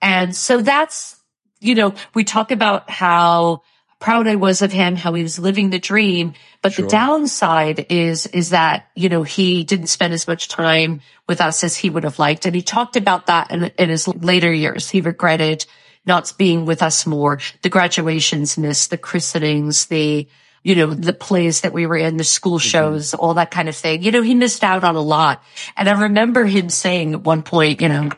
And 0.00 0.34
so 0.34 0.60
that's, 0.60 1.21
you 1.62 1.74
know, 1.74 1.94
we 2.14 2.24
talk 2.24 2.50
about 2.50 2.90
how 2.90 3.62
proud 4.02 4.26
I 4.26 4.34
was 4.34 4.62
of 4.62 4.72
him, 4.72 4.96
how 4.96 5.14
he 5.14 5.22
was 5.22 5.38
living 5.38 5.70
the 5.70 5.78
dream. 5.78 6.34
But 6.60 6.72
Sure. 6.72 6.84
the 6.84 6.90
downside 6.90 7.86
is, 7.88 8.26
is 8.26 8.50
that, 8.50 8.88
you 8.96 9.08
know, 9.08 9.22
he 9.22 9.62
didn't 9.62 9.86
spend 9.86 10.12
as 10.12 10.26
much 10.26 10.48
time 10.48 11.00
with 11.28 11.40
us 11.40 11.62
as 11.62 11.76
he 11.76 11.88
would 11.88 12.02
have 12.02 12.18
liked. 12.18 12.44
And 12.44 12.54
he 12.54 12.62
talked 12.62 12.96
about 12.96 13.26
that 13.26 13.52
in, 13.52 13.64
in 13.78 13.88
his 13.90 14.08
later 14.08 14.52
years. 14.52 14.90
He 14.90 15.00
regretted 15.00 15.64
not 16.04 16.32
being 16.36 16.66
with 16.66 16.82
us 16.82 17.06
more, 17.06 17.38
the 17.62 17.68
graduations 17.68 18.58
missed, 18.58 18.90
the 18.90 18.98
christenings, 18.98 19.86
the, 19.86 20.26
you 20.64 20.74
know, 20.74 20.92
the 20.92 21.12
plays 21.12 21.60
that 21.60 21.72
we 21.72 21.86
were 21.86 21.96
in, 21.96 22.16
the 22.16 22.24
school 22.24 22.58
mm-hmm. 22.58 22.68
shows, 22.68 23.14
all 23.14 23.34
that 23.34 23.52
kind 23.52 23.68
of 23.68 23.76
thing. 23.76 24.02
You 24.02 24.10
know, 24.10 24.22
he 24.22 24.34
missed 24.34 24.64
out 24.64 24.82
on 24.82 24.96
a 24.96 25.00
lot. 25.00 25.44
And 25.76 25.88
I 25.88 26.02
remember 26.02 26.44
him 26.44 26.70
saying 26.70 27.14
at 27.14 27.20
one 27.20 27.42
point, 27.42 27.80
you 27.80 27.88
know, 27.88 28.10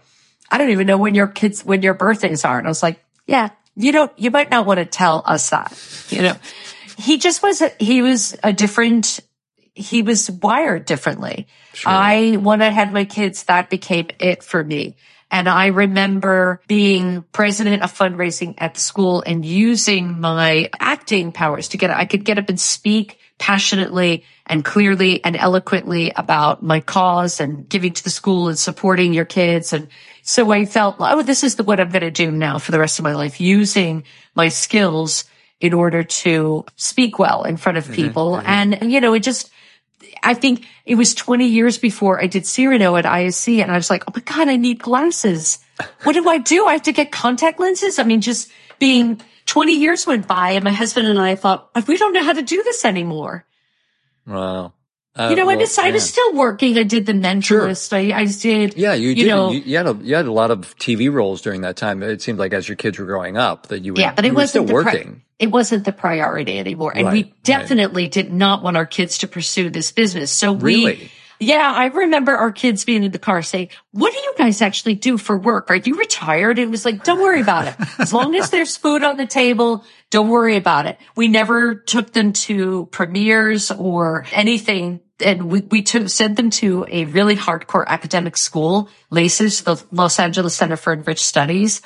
I 0.51 0.57
don't 0.57 0.71
even 0.71 0.87
know 0.87 0.97
when 0.97 1.15
your 1.15 1.27
kids, 1.27 1.63
when 1.63 1.83
your 1.83 1.95
birthdays 1.95 2.45
are. 2.47 2.57
And 2.57 2.67
I 2.67 2.71
was 2.71 2.83
like, 2.83 3.04
yeah, 3.27 3.51
you 3.77 3.93
don't, 3.93 4.13
you 4.19 4.31
might 4.31 4.51
not 4.51 4.67
want 4.67 4.79
to 4.79 4.85
tell 4.85 5.23
us 5.25 5.51
that, 5.51 5.77
you 6.11 6.23
know, 6.23 6.37
he 6.97 7.19
just 7.19 7.43
was, 7.43 7.61
a, 7.61 7.73
he 7.79 8.03
was 8.03 8.37
a 8.43 8.53
different, 8.53 9.21
he 9.75 10.03
was 10.03 10.31
wired 10.31 10.85
differently. 10.85 11.47
I, 11.85 12.39
when 12.41 12.63
I 12.63 12.69
had 12.69 12.93
my 12.93 13.05
kids, 13.05 13.45
that 13.45 13.71
became 13.71 14.09
it 14.21 14.43
for 14.43 14.63
me. 14.63 14.97
And 15.31 15.49
I 15.49 15.67
remember 15.67 16.61
being 16.69 17.23
president 17.33 17.83
of 17.83 17.93
fundraising 17.93 18.55
at 18.59 18.75
the 18.75 18.81
school 18.81 19.25
and 19.27 19.45
using 19.45 20.21
my 20.21 20.71
acting 20.79 21.33
powers 21.33 21.69
to 21.71 21.77
get, 21.77 21.91
I 21.91 22.05
could 22.05 22.25
get 22.25 22.39
up 22.39 22.49
and 22.49 22.61
speak 22.61 23.19
passionately 23.39 24.25
and 24.47 24.65
clearly 24.65 25.25
and 25.25 25.37
eloquently 25.37 26.13
about 26.17 26.63
my 26.63 26.81
cause 26.81 27.41
and 27.41 27.69
giving 27.69 27.93
to 27.93 28.05
the 28.05 28.11
school 28.11 28.49
and 28.49 28.59
supporting 28.59 29.15
your 29.15 29.25
kids. 29.25 29.73
And 29.73 29.89
so 30.23 30.51
I 30.51 30.67
felt, 30.67 30.97
oh, 30.99 31.23
this 31.23 31.43
is 31.43 31.57
the, 31.57 31.65
what 31.65 31.81
I'm 31.81 31.91
going 31.91 32.03
to 32.03 32.11
do 32.11 32.31
now 32.31 32.59
for 32.59 32.73
the 32.73 32.79
rest 32.79 32.99
of 32.99 33.05
my 33.05 33.15
life, 33.15 33.41
using 33.41 34.05
my 34.35 34.49
skills 34.49 35.25
in 35.61 35.73
order 35.73 36.03
to 36.03 36.65
speak 36.77 37.19
well 37.19 37.45
in 37.45 37.57
front 37.57 37.79
of 37.79 37.85
mm-hmm. 37.85 37.95
people. 37.95 38.33
Mm-hmm. 38.33 38.47
And, 38.47 38.93
you 38.93 39.01
know, 39.01 39.15
it 39.15 39.21
just, 39.21 39.51
I 40.23 40.35
think 40.35 40.67
it 40.85 40.97
was 40.97 41.15
20 41.15 41.47
years 41.47 41.79
before 41.79 42.23
I 42.23 42.27
did 42.27 42.47
Cyrano 42.47 42.97
at 42.97 43.07
ISC 43.07 43.63
and 43.63 43.71
I 43.71 43.77
was 43.77 43.89
like, 43.89 44.05
oh 44.07 44.13
my 44.15 44.21
God, 44.21 44.49
I 44.49 44.57
need 44.57 44.79
glasses. 44.79 45.59
What 46.03 46.13
do 46.13 46.29
I 46.29 46.39
do? 46.39 46.67
I 46.67 46.73
have 46.73 46.83
to 46.83 46.93
get 46.93 47.13
contact 47.13 47.59
lenses. 47.59 47.99
I 47.99 48.05
mean, 48.05 48.21
just 48.21 48.51
being 48.79 49.21
20 49.47 49.73
years 49.73 50.07
went 50.07 50.27
by 50.27 50.51
and 50.51 50.65
my 50.65 50.73
husband 50.73 51.07
and 51.07 51.19
I 51.19 51.35
thought, 51.35 51.71
oh, 51.75 51.85
we 51.87 51.97
don't 51.97 52.13
know 52.13 52.23
how 52.23 52.33
to 52.33 52.43
do 52.43 52.63
this 52.63 52.85
anymore. 52.85 53.45
Wow. 54.27 54.73
Uh, 55.17 55.29
you 55.31 55.37
know, 55.37 55.43
I 55.45 55.47
well, 55.47 55.59
was, 55.59 55.79
I 55.79 55.91
was 55.93 56.09
still 56.09 56.33
working. 56.35 56.77
I 56.77 56.83
did 56.83 57.07
the 57.07 57.13
mentalist. 57.13 57.93
I, 57.93 58.19
I 58.19 58.25
did. 58.25 58.77
Yeah, 58.77 58.95
you, 58.95 59.11
you 59.11 59.15
did. 59.15 59.29
know- 59.29 59.53
you, 59.53 59.61
you 59.61 59.77
had 59.77 59.87
a 59.87 59.95
you 60.03 60.17
had 60.17 60.27
a 60.27 60.33
lot 60.33 60.51
of 60.51 60.77
TV 60.79 61.13
roles 61.13 61.41
during 61.41 61.61
that 61.61 61.77
time. 61.77 62.03
It 62.03 62.21
seemed 62.21 62.41
like 62.41 62.53
as 62.53 62.69
your 62.69 62.75
kids 62.77 62.99
were 62.99 63.05
growing 63.07 63.37
up 63.37 63.69
that 63.69 63.85
you 63.85 63.95
were, 63.95 64.01
Yeah, 64.01 64.13
but 64.13 64.25
it 64.25 64.35
wasn't 64.35 64.67
still 64.67 64.77
the 64.79 64.83
pri- 64.83 64.93
working. 64.95 65.23
it 65.39 65.53
wasn't 65.53 65.85
the 65.85 65.93
priority 65.93 66.59
anymore. 66.59 66.93
And 66.97 67.07
we 67.07 67.13
Right, 67.13 67.25
right. 67.27 67.43
definitely 67.45 68.09
did 68.09 68.33
not 68.33 68.65
want 68.65 68.77
our 68.77 68.87
kids 68.87 69.19
to 69.19 69.29
pursue 69.29 69.71
this 69.71 69.93
business. 69.93 70.33
So 70.33 70.53
we, 70.53 70.75
Really? 70.85 71.11
Yeah, 71.41 71.73
I 71.75 71.87
remember 71.87 72.35
our 72.35 72.53
kids 72.53 72.85
being 72.85 73.03
in 73.03 73.13
the 73.13 73.19
car 73.19 73.43
saying, 73.43 73.69
what 73.91 74.13
do 74.13 74.19
you 74.19 74.35
guys 74.39 74.63
actually 74.63 74.95
do 74.95 75.19
for 75.19 75.37
work? 75.37 75.71
Are 75.71 75.77
you 75.77 75.97
retired? 75.97 76.59
It 76.59 76.71
was 76.71 76.85
like, 76.85 77.05
don't 77.05 77.21
worry 77.21 77.41
about 77.41 77.67
it. 77.67 77.75
As 77.99 78.13
long 78.13 78.35
as 78.35 78.51
there's 78.51 78.77
food 78.77 79.03
on 79.03 79.17
the 79.17 79.27
table, 79.27 79.85
don't 80.11 80.29
worry 80.29 80.57
about 80.57 80.87
it. 80.87 80.99
We 81.17 81.29
never 81.29 81.75
took 81.75 82.13
them 82.13 82.33
to 82.33 82.87
premieres 82.87 83.71
or 83.71 84.27
anything. 84.33 85.01
And 85.25 85.51
we, 85.51 85.61
we 85.61 85.83
took, 85.83 86.09
sent 86.09 86.37
them 86.37 86.51
to 86.51 86.87
a 86.89 87.05
really 87.07 87.37
hardcore 87.37 87.87
academic 87.87 88.37
school, 88.37 88.89
LACES, 89.11 89.63
the 89.63 89.83
Los 89.93 90.19
Angeles 90.19 90.57
Center 90.57 90.77
for 90.77 90.93
Enriched 90.93 91.25
Studies. 91.25 91.83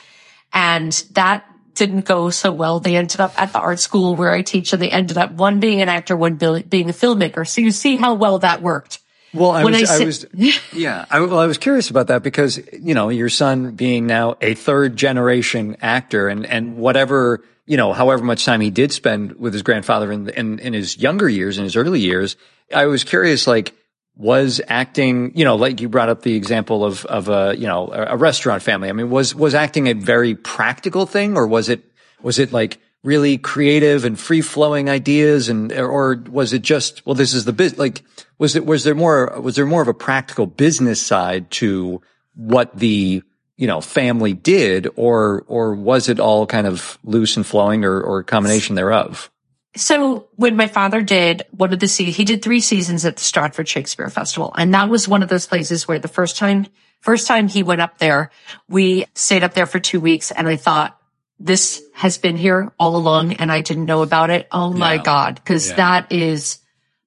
And 0.53 0.93
that 1.13 1.45
didn't 1.75 2.05
go 2.05 2.31
so 2.31 2.53
well. 2.53 2.81
They 2.81 2.97
ended 2.97 3.21
up 3.21 3.41
at 3.41 3.53
the 3.53 3.61
art 3.61 3.81
school 3.81 4.17
where 4.17 4.33
I 4.33 4.43
teach 4.43 4.73
and 4.73 4.83
they 4.83 4.91
ended 4.91 5.17
up 5.17 5.33
one 5.33 5.61
being 5.61 5.81
an 5.81 5.89
actor, 5.89 6.17
one 6.17 6.35
being 6.35 6.91
a 6.91 6.93
filmmaker. 6.93 7.47
So 7.47 7.61
you 7.61 7.71
see 7.71 7.97
how 7.97 8.15
well 8.15 8.41
that 8.41 8.63
worked. 8.63 8.99
Well, 9.35 9.51
I 9.51 9.65
When 9.65 9.75
was, 9.75 9.91
I 9.91 10.03
I, 10.03 10.05
was, 10.05 10.27
yeah, 10.73 11.05
I, 11.11 11.21
well, 11.21 11.39
I 11.39 11.47
was 11.47 11.59
curious 11.59 11.91
about 11.91 12.07
that 12.07 12.23
because, 12.23 12.59
you 12.73 12.95
know, 12.95 13.09
your 13.11 13.29
son 13.29 13.73
being 13.73 14.07
now 14.07 14.37
a 14.41 14.55
third 14.55 14.97
generation 14.97 15.77
actor 15.83 16.29
and, 16.29 16.47
and 16.47 16.77
whatever, 16.77 17.45
you 17.67 17.77
know, 17.77 17.93
however 17.93 18.25
much 18.25 18.45
time 18.45 18.61
he 18.61 18.71
did 18.71 18.93
spend 18.93 19.33
with 19.39 19.53
his 19.53 19.63
grandfather 19.63 20.11
in, 20.11 20.29
in, 20.31 20.59
in 20.61 20.73
his 20.73 20.97
younger 20.97 21.29
years, 21.29 21.59
in 21.59 21.65
his 21.65 21.77
early 21.77 22.01
years, 22.01 22.37
I 22.75 22.87
was 22.87 23.05
curious, 23.05 23.47
like, 23.47 23.75
was 24.17 24.61
acting, 24.67 25.37
you 25.37 25.45
know, 25.45 25.55
like 25.57 25.81
you 25.81 25.89
brought 25.89 26.09
up 26.09 26.23
the 26.23 26.35
example 26.35 26.85
of, 26.85 27.05
of 27.05 27.29
a, 27.29 27.55
you 27.57 27.67
know, 27.67 27.89
a, 27.93 28.15
a 28.15 28.17
restaurant 28.17 28.63
family. 28.63 28.89
I 28.89 28.93
mean, 28.93 29.11
was, 29.11 29.35
was 29.35 29.55
acting 29.55 29.87
a 29.89 29.93
very 29.93 30.35
practical 30.35 31.07
thing 31.07 31.37
or 31.37 31.47
was 31.47 31.69
it, 31.69 31.85
was 32.21 32.41
it 32.41 32.53
like 32.53 32.79
really 33.05 33.39
creative 33.39 34.05
and 34.05 34.19
free 34.19 34.41
flowing 34.41 34.91
ideas 34.91 35.49
and, 35.49 35.73
or 35.73 36.23
was 36.29 36.53
it 36.53 36.63
just, 36.63 37.05
well, 37.07 37.15
this 37.15 37.33
is 37.33 37.45
the 37.45 37.53
business, 37.53 37.79
like, 37.79 38.03
was 38.39 38.57
it, 38.57 38.67
was 38.67 38.85
there 38.85 38.95
more, 38.95 39.41
was 39.41 39.57
there 39.57 39.67
more 39.67 39.83
of 39.83 39.89
a 39.89 39.95
practical 39.95 40.47
business 40.47 41.01
side 41.01 41.51
to 41.51 42.03
what 42.35 42.77
the, 42.77 43.23
you 43.57 43.67
know, 43.67 43.81
family 43.81 44.33
did 44.35 44.89
or, 44.97 45.45
or 45.47 45.75
was 45.75 46.09
it 46.09 46.21
all 46.21 46.47
kind 46.47 46.67
of 46.67 46.99
loose 47.05 47.37
and 47.37 47.47
flowing 47.47 47.85
or, 47.85 48.01
or 48.01 48.21
a 48.21 48.25
combination 48.25 48.75
thereof? 48.75 49.31
So 49.77 50.29
when 50.35 50.57
my 50.57 50.67
father 50.67 51.03
did 51.03 51.43
one 51.51 51.73
of 51.73 51.79
the 51.79 51.87
seasons, 51.87 52.17
he 52.17 52.25
did 52.25 52.43
three 52.43 52.61
seasons 52.61 53.05
at 53.05 53.17
the 53.17 53.23
Stratford 53.23 53.69
Shakespeare 53.69 54.09
Festival. 54.11 54.53
And 54.57 54.75
that 54.75 54.89
was 54.89 55.07
one 55.07 55.23
of 55.23 55.29
those 55.29 55.47
places 55.47 55.87
where 55.87 55.99
the 56.01 56.09
first 56.09 56.37
time, 56.37 56.67
first 57.01 57.29
time 57.29 57.47
he 57.47 57.63
went 57.63 57.81
up 57.81 57.99
there, 57.99 58.31
we 58.69 59.07
stayed 59.15 59.45
up 59.45 59.55
there 59.55 59.67
for 59.67 59.79
two 59.79 60.01
weeks 60.01 60.33
and 60.33 60.49
I 60.49 60.57
thought, 60.57 60.98
this 61.39 61.83
has 61.95 62.19
been 62.19 62.37
here 62.37 62.73
all 62.79 62.97
along 62.97 63.35
and 63.35 63.51
I 63.51 63.61
didn't 63.61 63.87
know 63.87 64.03
about 64.03 64.31
it. 64.31 64.49
Oh 64.51 64.73
my 64.73 64.95
yeah. 64.95 65.03
God. 65.03 65.45
Cause 65.45 65.71
yeah. 65.71 65.77
that 65.77 66.13
is 66.13 66.59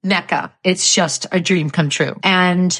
Mecca. 0.04 0.54
It's 0.64 0.94
just 0.94 1.28
a 1.32 1.40
dream 1.40 1.70
come 1.70 1.90
true. 1.90 2.16
And 2.24 2.80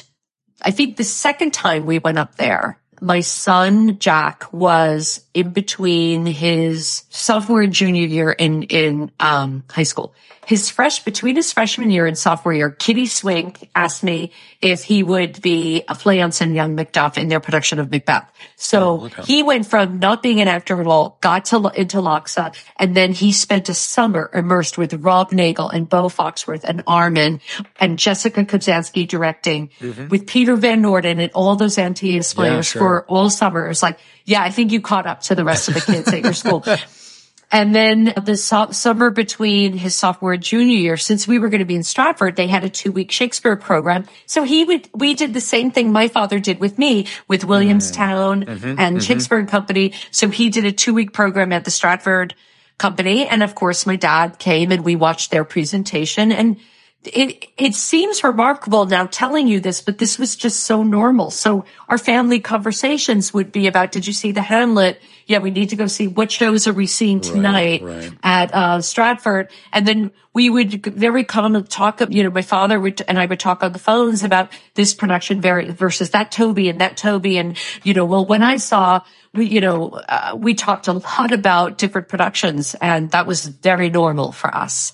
I 0.62 0.70
think 0.70 0.96
the 0.96 1.04
second 1.04 1.52
time 1.52 1.86
we 1.86 1.98
went 1.98 2.18
up 2.18 2.36
there, 2.36 2.80
my 3.00 3.20
son 3.20 3.98
Jack 3.98 4.52
was 4.52 5.24
in 5.34 5.50
between 5.50 6.26
his 6.26 7.04
sophomore 7.08 7.62
and 7.62 7.72
junior 7.72 8.06
year 8.06 8.30
in 8.30 8.64
in 8.64 9.10
um, 9.18 9.64
high 9.70 9.82
school. 9.82 10.14
His 10.44 10.68
fresh 10.70 11.04
between 11.04 11.36
his 11.36 11.52
freshman 11.52 11.90
year 11.92 12.04
and 12.04 12.18
sophomore 12.18 12.52
year, 12.52 12.68
Kitty 12.68 13.06
Swink 13.06 13.70
asked 13.76 14.02
me 14.02 14.32
if 14.60 14.82
he 14.82 15.04
would 15.04 15.40
be 15.40 15.84
a 15.88 15.94
Fleance 15.94 16.40
and 16.40 16.52
Young 16.54 16.76
Macduff 16.76 17.16
in 17.16 17.28
their 17.28 17.38
production 17.38 17.78
of 17.78 17.92
Macbeth. 17.92 18.28
So 18.56 19.02
oh, 19.02 19.22
he 19.22 19.44
went 19.44 19.66
from 19.66 20.00
not 20.00 20.20
being 20.20 20.40
an 20.40 20.48
actor 20.48 20.80
at 20.80 20.86
all, 20.86 21.16
got 21.20 21.44
to 21.46 21.70
into 21.76 21.98
LACHSA, 21.98 22.56
and 22.76 22.96
then 22.96 23.12
he 23.12 23.30
spent 23.30 23.68
a 23.68 23.74
summer 23.74 24.30
immersed 24.34 24.76
with 24.76 24.92
Rob 24.94 25.30
Nagle 25.30 25.68
and 25.68 25.88
Bo 25.88 26.08
Foxworth 26.08 26.64
and 26.64 26.82
Armin 26.88 27.40
and 27.78 27.96
Jessica 27.96 28.44
Kubzansky 28.44 29.06
directing 29.06 29.70
mm-hmm. 29.78 30.08
with 30.08 30.26
Peter 30.26 30.56
Van 30.56 30.82
Norden 30.82 31.20
and 31.20 31.30
all 31.32 31.54
those 31.54 31.76
Antaeus 31.76 32.34
players 32.34 32.56
yeah, 32.56 32.62
sure. 32.62 32.80
for 32.80 33.04
all 33.06 33.30
summer. 33.30 33.64
It 33.64 33.68
was 33.68 33.82
like, 33.82 33.98
yeah, 34.24 34.42
I 34.42 34.50
think 34.50 34.72
you 34.72 34.80
caught 34.80 35.06
up 35.06 35.22
to 35.22 35.34
the 35.34 35.44
rest 35.44 35.68
of 35.68 35.74
the 35.74 35.80
kids 35.80 36.12
at 36.12 36.22
your 36.22 36.32
school. 36.34 36.64
And 37.52 37.74
then 37.74 38.14
the 38.24 38.38
so- 38.38 38.70
summer 38.70 39.10
between 39.10 39.74
his 39.74 39.94
sophomore 39.94 40.32
and 40.32 40.42
junior 40.42 40.74
year, 40.74 40.96
since 40.96 41.28
we 41.28 41.38
were 41.38 41.50
going 41.50 41.58
to 41.58 41.66
be 41.66 41.76
in 41.76 41.82
Stratford, 41.82 42.34
they 42.34 42.46
had 42.46 42.64
a 42.64 42.70
two 42.70 42.90
week 42.90 43.12
Shakespeare 43.12 43.56
program. 43.56 44.06
So 44.24 44.42
he 44.42 44.64
would, 44.64 44.88
we 44.94 45.12
did 45.12 45.34
the 45.34 45.40
same 45.40 45.70
thing 45.70 45.92
my 45.92 46.08
father 46.08 46.40
did 46.40 46.60
with 46.60 46.78
me 46.78 47.08
with 47.28 47.44
Williamstown 47.44 48.46
mm-hmm, 48.46 48.66
and 48.66 48.78
mm-hmm. 48.78 48.98
Shakespeare 49.00 49.38
and 49.38 49.48
Company. 49.48 49.92
So 50.10 50.30
he 50.30 50.48
did 50.48 50.64
a 50.64 50.72
two 50.72 50.94
week 50.94 51.12
program 51.12 51.52
at 51.52 51.66
the 51.66 51.70
Stratford 51.70 52.34
company. 52.78 53.28
And 53.28 53.42
of 53.42 53.54
course, 53.54 53.84
my 53.84 53.96
dad 53.96 54.38
came 54.38 54.72
and 54.72 54.82
we 54.82 54.96
watched 54.96 55.30
their 55.30 55.44
presentation 55.44 56.32
and 56.32 56.56
it 57.04 57.48
it 57.56 57.74
seems 57.74 58.22
remarkable 58.22 58.86
now 58.86 59.06
telling 59.06 59.48
you 59.48 59.58
this, 59.60 59.80
but 59.80 59.98
this 59.98 60.18
was 60.18 60.36
just 60.36 60.60
so 60.64 60.82
normal. 60.82 61.30
So 61.30 61.64
our 61.88 61.98
family 61.98 62.38
conversations 62.38 63.34
would 63.34 63.50
be 63.50 63.66
about, 63.66 63.92
did 63.92 64.06
you 64.06 64.12
see 64.12 64.30
the 64.32 64.42
Hamlet? 64.42 65.00
Yeah, 65.26 65.38
we 65.38 65.50
need 65.50 65.70
to 65.70 65.76
go 65.76 65.86
see 65.86 66.06
what 66.06 66.30
shows 66.30 66.66
are 66.66 66.72
we 66.72 66.86
seeing 66.86 67.20
tonight 67.20 67.82
right, 67.82 68.02
right. 68.02 68.12
at 68.22 68.54
uh, 68.54 68.80
Stratford, 68.80 69.50
and 69.72 69.86
then 69.86 70.10
we 70.32 70.48
would 70.48 70.84
very 70.84 71.24
commonly 71.24 71.64
talk. 71.64 72.00
You 72.08 72.24
know, 72.24 72.30
my 72.30 72.42
father 72.42 72.78
would 72.78 73.02
and 73.08 73.18
I 73.18 73.26
would 73.26 73.40
talk 73.40 73.62
on 73.62 73.72
the 73.72 73.78
phones 73.78 74.22
about 74.22 74.52
this 74.74 74.94
production 74.94 75.40
very 75.40 75.70
versus 75.70 76.10
that 76.10 76.30
Toby 76.30 76.68
and 76.68 76.80
that 76.80 76.96
Toby, 76.96 77.36
and 77.38 77.58
you 77.82 77.94
know, 77.94 78.04
well, 78.04 78.24
when 78.24 78.42
I 78.42 78.56
saw. 78.56 79.00
We, 79.34 79.46
you 79.46 79.62
know, 79.62 79.88
uh, 79.88 80.36
we 80.38 80.52
talked 80.52 80.88
a 80.88 80.92
lot 80.92 81.32
about 81.32 81.78
different 81.78 82.08
productions 82.08 82.74
and 82.74 83.10
that 83.12 83.26
was 83.26 83.46
very 83.46 83.88
normal 83.88 84.30
for 84.30 84.54
us. 84.54 84.92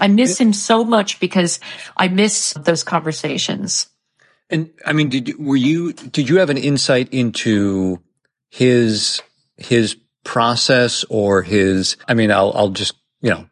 I 0.00 0.08
miss 0.08 0.38
him 0.38 0.52
so 0.52 0.84
much 0.84 1.20
because 1.20 1.60
I 1.96 2.08
miss 2.08 2.54
those 2.54 2.84
conversations. 2.84 3.88
And 4.50 4.70
I 4.84 4.92
mean, 4.92 5.08
did 5.08 5.38
were 5.38 5.56
you 5.56 5.92
did 5.92 6.28
you 6.28 6.38
have 6.38 6.50
an 6.50 6.56
insight 6.56 7.12
into 7.12 8.00
his 8.50 9.20
his 9.56 9.96
process 10.24 11.04
or 11.08 11.42
his? 11.42 11.96
I 12.06 12.14
mean, 12.14 12.30
I'll 12.30 12.52
I'll 12.54 12.70
just 12.70 12.94
you 13.20 13.30
know 13.30 13.48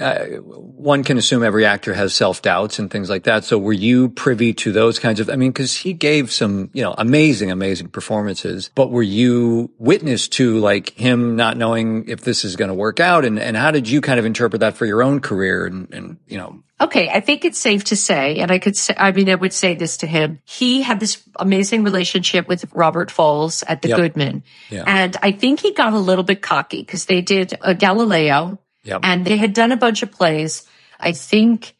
uh, 0.00 0.24
one 0.36 1.04
can 1.04 1.18
assume 1.18 1.42
every 1.42 1.66
actor 1.66 1.92
has 1.92 2.14
self 2.14 2.40
doubts 2.40 2.78
and 2.78 2.90
things 2.90 3.10
like 3.10 3.24
that. 3.24 3.44
So 3.44 3.58
were 3.58 3.74
you 3.74 4.08
privy 4.08 4.54
to 4.54 4.72
those 4.72 4.98
kinds 4.98 5.20
of, 5.20 5.28
I 5.28 5.36
mean, 5.36 5.52
cause 5.52 5.76
he 5.76 5.92
gave 5.92 6.32
some, 6.32 6.70
you 6.72 6.82
know, 6.82 6.94
amazing, 6.96 7.50
amazing 7.50 7.88
performances, 7.88 8.70
but 8.74 8.90
were 8.90 9.02
you 9.02 9.70
witness 9.78 10.28
to 10.28 10.58
like 10.58 10.90
him 10.90 11.36
not 11.36 11.58
knowing 11.58 12.08
if 12.08 12.22
this 12.22 12.42
is 12.44 12.56
going 12.56 12.68
to 12.68 12.74
work 12.74 13.00
out? 13.00 13.26
And, 13.26 13.38
and 13.38 13.54
how 13.54 13.70
did 13.70 13.86
you 13.88 14.00
kind 14.00 14.18
of 14.18 14.24
interpret 14.24 14.60
that 14.60 14.76
for 14.76 14.86
your 14.86 15.02
own 15.02 15.20
career 15.20 15.66
and, 15.66 15.92
and, 15.92 16.16
you 16.26 16.38
know? 16.38 16.62
Okay. 16.80 17.10
I 17.10 17.20
think 17.20 17.44
it's 17.44 17.58
safe 17.58 17.84
to 17.84 17.96
say, 17.96 18.38
and 18.38 18.50
I 18.50 18.58
could 18.58 18.76
say, 18.76 18.94
I 18.96 19.12
mean, 19.12 19.28
I 19.28 19.36
would 19.36 19.52
say 19.52 19.74
this 19.74 19.98
to 19.98 20.06
him. 20.06 20.40
He 20.44 20.82
had 20.82 20.98
this 20.98 21.22
amazing 21.36 21.84
relationship 21.84 22.48
with 22.48 22.64
Robert 22.72 23.10
Falls 23.10 23.62
at 23.62 23.82
the 23.82 23.88
yep. 23.90 23.98
Goodman. 23.98 24.42
Yeah. 24.68 24.84
And 24.86 25.16
I 25.22 25.32
think 25.32 25.60
he 25.60 25.74
got 25.74 25.92
a 25.92 25.98
little 25.98 26.24
bit 26.24 26.42
cocky 26.42 26.80
because 26.80 27.04
they 27.04 27.20
did 27.20 27.54
a 27.60 27.74
Galileo 27.74 28.58
Yep. 28.84 29.00
And 29.02 29.24
they 29.24 29.36
had 29.36 29.52
done 29.52 29.72
a 29.72 29.76
bunch 29.76 30.02
of 30.02 30.10
plays. 30.10 30.66
I 30.98 31.12
think 31.12 31.74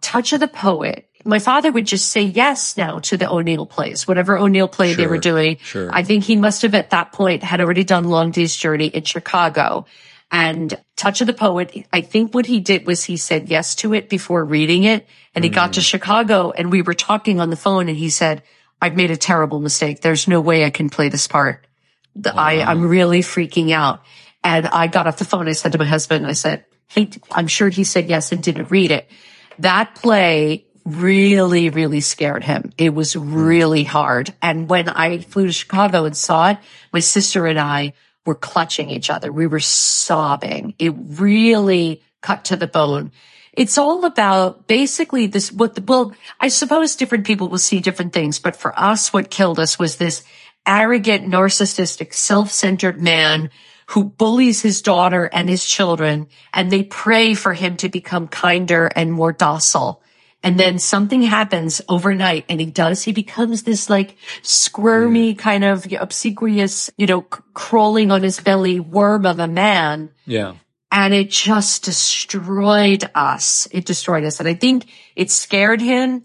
Touch 0.00 0.32
of 0.32 0.40
the 0.40 0.48
Poet. 0.48 1.08
My 1.24 1.38
father 1.40 1.72
would 1.72 1.86
just 1.86 2.08
say 2.08 2.22
yes 2.22 2.76
now 2.76 3.00
to 3.00 3.16
the 3.16 3.30
O'Neill 3.30 3.66
plays, 3.66 4.06
whatever 4.06 4.38
O'Neill 4.38 4.68
play 4.68 4.92
sure, 4.92 4.96
they 4.96 5.06
were 5.08 5.18
doing. 5.18 5.56
Sure. 5.58 5.90
I 5.92 6.04
think 6.04 6.24
he 6.24 6.36
must 6.36 6.62
have 6.62 6.74
at 6.74 6.90
that 6.90 7.12
point 7.12 7.42
had 7.42 7.60
already 7.60 7.82
done 7.82 8.04
Long 8.04 8.30
Day's 8.30 8.54
Journey 8.54 8.86
in 8.86 9.02
Chicago. 9.02 9.86
And 10.30 10.76
Touch 10.96 11.20
of 11.20 11.26
the 11.26 11.32
Poet, 11.32 11.86
I 11.92 12.00
think 12.00 12.34
what 12.34 12.46
he 12.46 12.60
did 12.60 12.86
was 12.86 13.04
he 13.04 13.16
said 13.16 13.48
yes 13.48 13.74
to 13.76 13.94
it 13.94 14.08
before 14.08 14.44
reading 14.44 14.84
it. 14.84 15.06
And 15.34 15.44
he 15.44 15.50
mm. 15.50 15.54
got 15.54 15.74
to 15.74 15.80
mm. 15.80 15.88
Chicago 15.88 16.50
and 16.50 16.70
we 16.70 16.82
were 16.82 16.94
talking 16.94 17.40
on 17.40 17.50
the 17.50 17.56
phone 17.56 17.88
and 17.88 17.96
he 17.96 18.10
said, 18.10 18.42
I've 18.80 18.96
made 18.96 19.10
a 19.10 19.16
terrible 19.16 19.60
mistake. 19.60 20.00
There's 20.00 20.28
no 20.28 20.40
way 20.40 20.64
I 20.64 20.70
can 20.70 20.90
play 20.90 21.08
this 21.08 21.26
part. 21.26 21.66
Wow. 22.14 22.32
I, 22.36 22.62
I'm 22.62 22.88
really 22.88 23.20
freaking 23.20 23.72
out. 23.72 24.02
And 24.46 24.68
I 24.68 24.86
got 24.86 25.08
off 25.08 25.16
the 25.16 25.24
phone. 25.24 25.48
I 25.48 25.52
said 25.52 25.72
to 25.72 25.78
my 25.78 25.84
husband, 25.84 26.24
I 26.24 26.32
said, 26.32 26.64
Hey, 26.86 27.10
I'm 27.32 27.48
sure 27.48 27.68
he 27.68 27.82
said 27.82 28.08
yes 28.08 28.30
and 28.30 28.40
didn't 28.40 28.70
read 28.70 28.92
it. 28.92 29.10
That 29.58 29.96
play 29.96 30.66
really, 30.84 31.68
really 31.68 32.00
scared 32.00 32.44
him. 32.44 32.72
It 32.78 32.94
was 32.94 33.16
really 33.16 33.82
hard. 33.82 34.32
And 34.40 34.68
when 34.68 34.88
I 34.88 35.18
flew 35.18 35.46
to 35.46 35.52
Chicago 35.52 36.04
and 36.04 36.16
saw 36.16 36.50
it, 36.50 36.58
my 36.92 37.00
sister 37.00 37.44
and 37.48 37.58
I 37.58 37.94
were 38.24 38.36
clutching 38.36 38.88
each 38.88 39.10
other. 39.10 39.32
We 39.32 39.48
were 39.48 39.58
sobbing. 39.58 40.74
It 40.78 40.94
really 40.96 42.04
cut 42.22 42.44
to 42.44 42.56
the 42.56 42.68
bone. 42.68 43.10
It's 43.52 43.78
all 43.78 44.04
about 44.04 44.68
basically 44.68 45.26
this, 45.26 45.50
what 45.50 45.74
the, 45.74 45.82
well, 45.82 46.14
I 46.38 46.48
suppose 46.48 46.94
different 46.94 47.26
people 47.26 47.48
will 47.48 47.58
see 47.58 47.80
different 47.80 48.12
things, 48.12 48.38
but 48.38 48.54
for 48.54 48.78
us, 48.78 49.12
what 49.12 49.28
killed 49.28 49.58
us 49.58 49.76
was 49.76 49.96
this 49.96 50.22
arrogant, 50.64 51.26
narcissistic, 51.26 52.14
self-centered 52.14 53.02
man 53.02 53.50
who 53.86 54.04
bullies 54.04 54.62
his 54.62 54.82
daughter 54.82 55.30
and 55.32 55.48
his 55.48 55.64
children 55.64 56.26
and 56.52 56.70
they 56.70 56.82
pray 56.82 57.34
for 57.34 57.54
him 57.54 57.76
to 57.76 57.88
become 57.88 58.28
kinder 58.28 58.86
and 58.86 59.12
more 59.12 59.32
docile. 59.32 60.02
And 60.42 60.60
then 60.60 60.78
something 60.78 61.22
happens 61.22 61.80
overnight 61.88 62.44
and 62.48 62.60
he 62.60 62.66
does, 62.66 63.02
he 63.02 63.12
becomes 63.12 63.62
this 63.62 63.88
like 63.88 64.16
squirmy 64.42 65.34
mm. 65.34 65.38
kind 65.38 65.64
of 65.64 65.86
obsequious, 65.92 66.90
you 66.96 67.06
know, 67.06 67.22
c- 67.22 67.40
crawling 67.54 68.10
on 68.10 68.22
his 68.22 68.40
belly 68.40 68.78
worm 68.78 69.26
of 69.26 69.38
a 69.38 69.48
man. 69.48 70.10
Yeah. 70.24 70.54
And 70.92 71.12
it 71.12 71.30
just 71.30 71.84
destroyed 71.84 73.08
us. 73.14 73.66
It 73.72 73.86
destroyed 73.86 74.24
us. 74.24 74.38
And 74.38 74.48
I 74.48 74.54
think 74.54 74.86
it 75.16 75.30
scared 75.30 75.80
him 75.80 76.24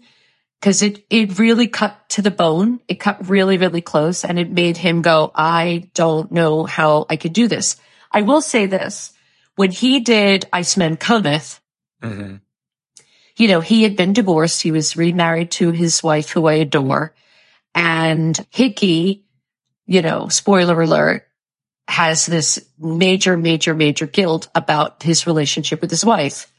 because 0.62 0.80
it, 0.80 1.04
it 1.10 1.40
really 1.40 1.66
cut 1.66 2.08
to 2.10 2.22
the 2.22 2.30
bone. 2.30 2.78
It 2.86 3.00
cut 3.00 3.28
really, 3.28 3.58
really 3.58 3.80
close 3.80 4.24
and 4.24 4.38
it 4.38 4.48
made 4.48 4.76
him 4.76 5.02
go, 5.02 5.32
I 5.34 5.90
don't 5.92 6.30
know 6.30 6.62
how 6.62 7.04
I 7.10 7.16
could 7.16 7.32
do 7.32 7.48
this. 7.48 7.74
I 8.12 8.22
will 8.22 8.40
say 8.40 8.66
this. 8.66 9.12
When 9.56 9.72
he 9.72 9.98
did 9.98 10.46
Iceman 10.52 10.98
Cometh, 10.98 11.58
mm-hmm. 12.00 12.36
you 13.36 13.48
know, 13.48 13.60
he 13.60 13.82
had 13.82 13.96
been 13.96 14.12
divorced. 14.12 14.62
He 14.62 14.70
was 14.70 14.96
remarried 14.96 15.50
to 15.52 15.72
his 15.72 16.00
wife 16.00 16.30
who 16.30 16.46
I 16.46 16.54
adore. 16.54 17.12
And 17.74 18.38
Hickey, 18.50 19.24
you 19.86 20.00
know, 20.00 20.28
spoiler 20.28 20.80
alert, 20.80 21.26
has 21.88 22.24
this 22.24 22.64
major, 22.78 23.36
major, 23.36 23.74
major 23.74 24.06
guilt 24.06 24.46
about 24.54 25.02
his 25.02 25.26
relationship 25.26 25.80
with 25.80 25.90
his 25.90 26.04
wife. 26.04 26.51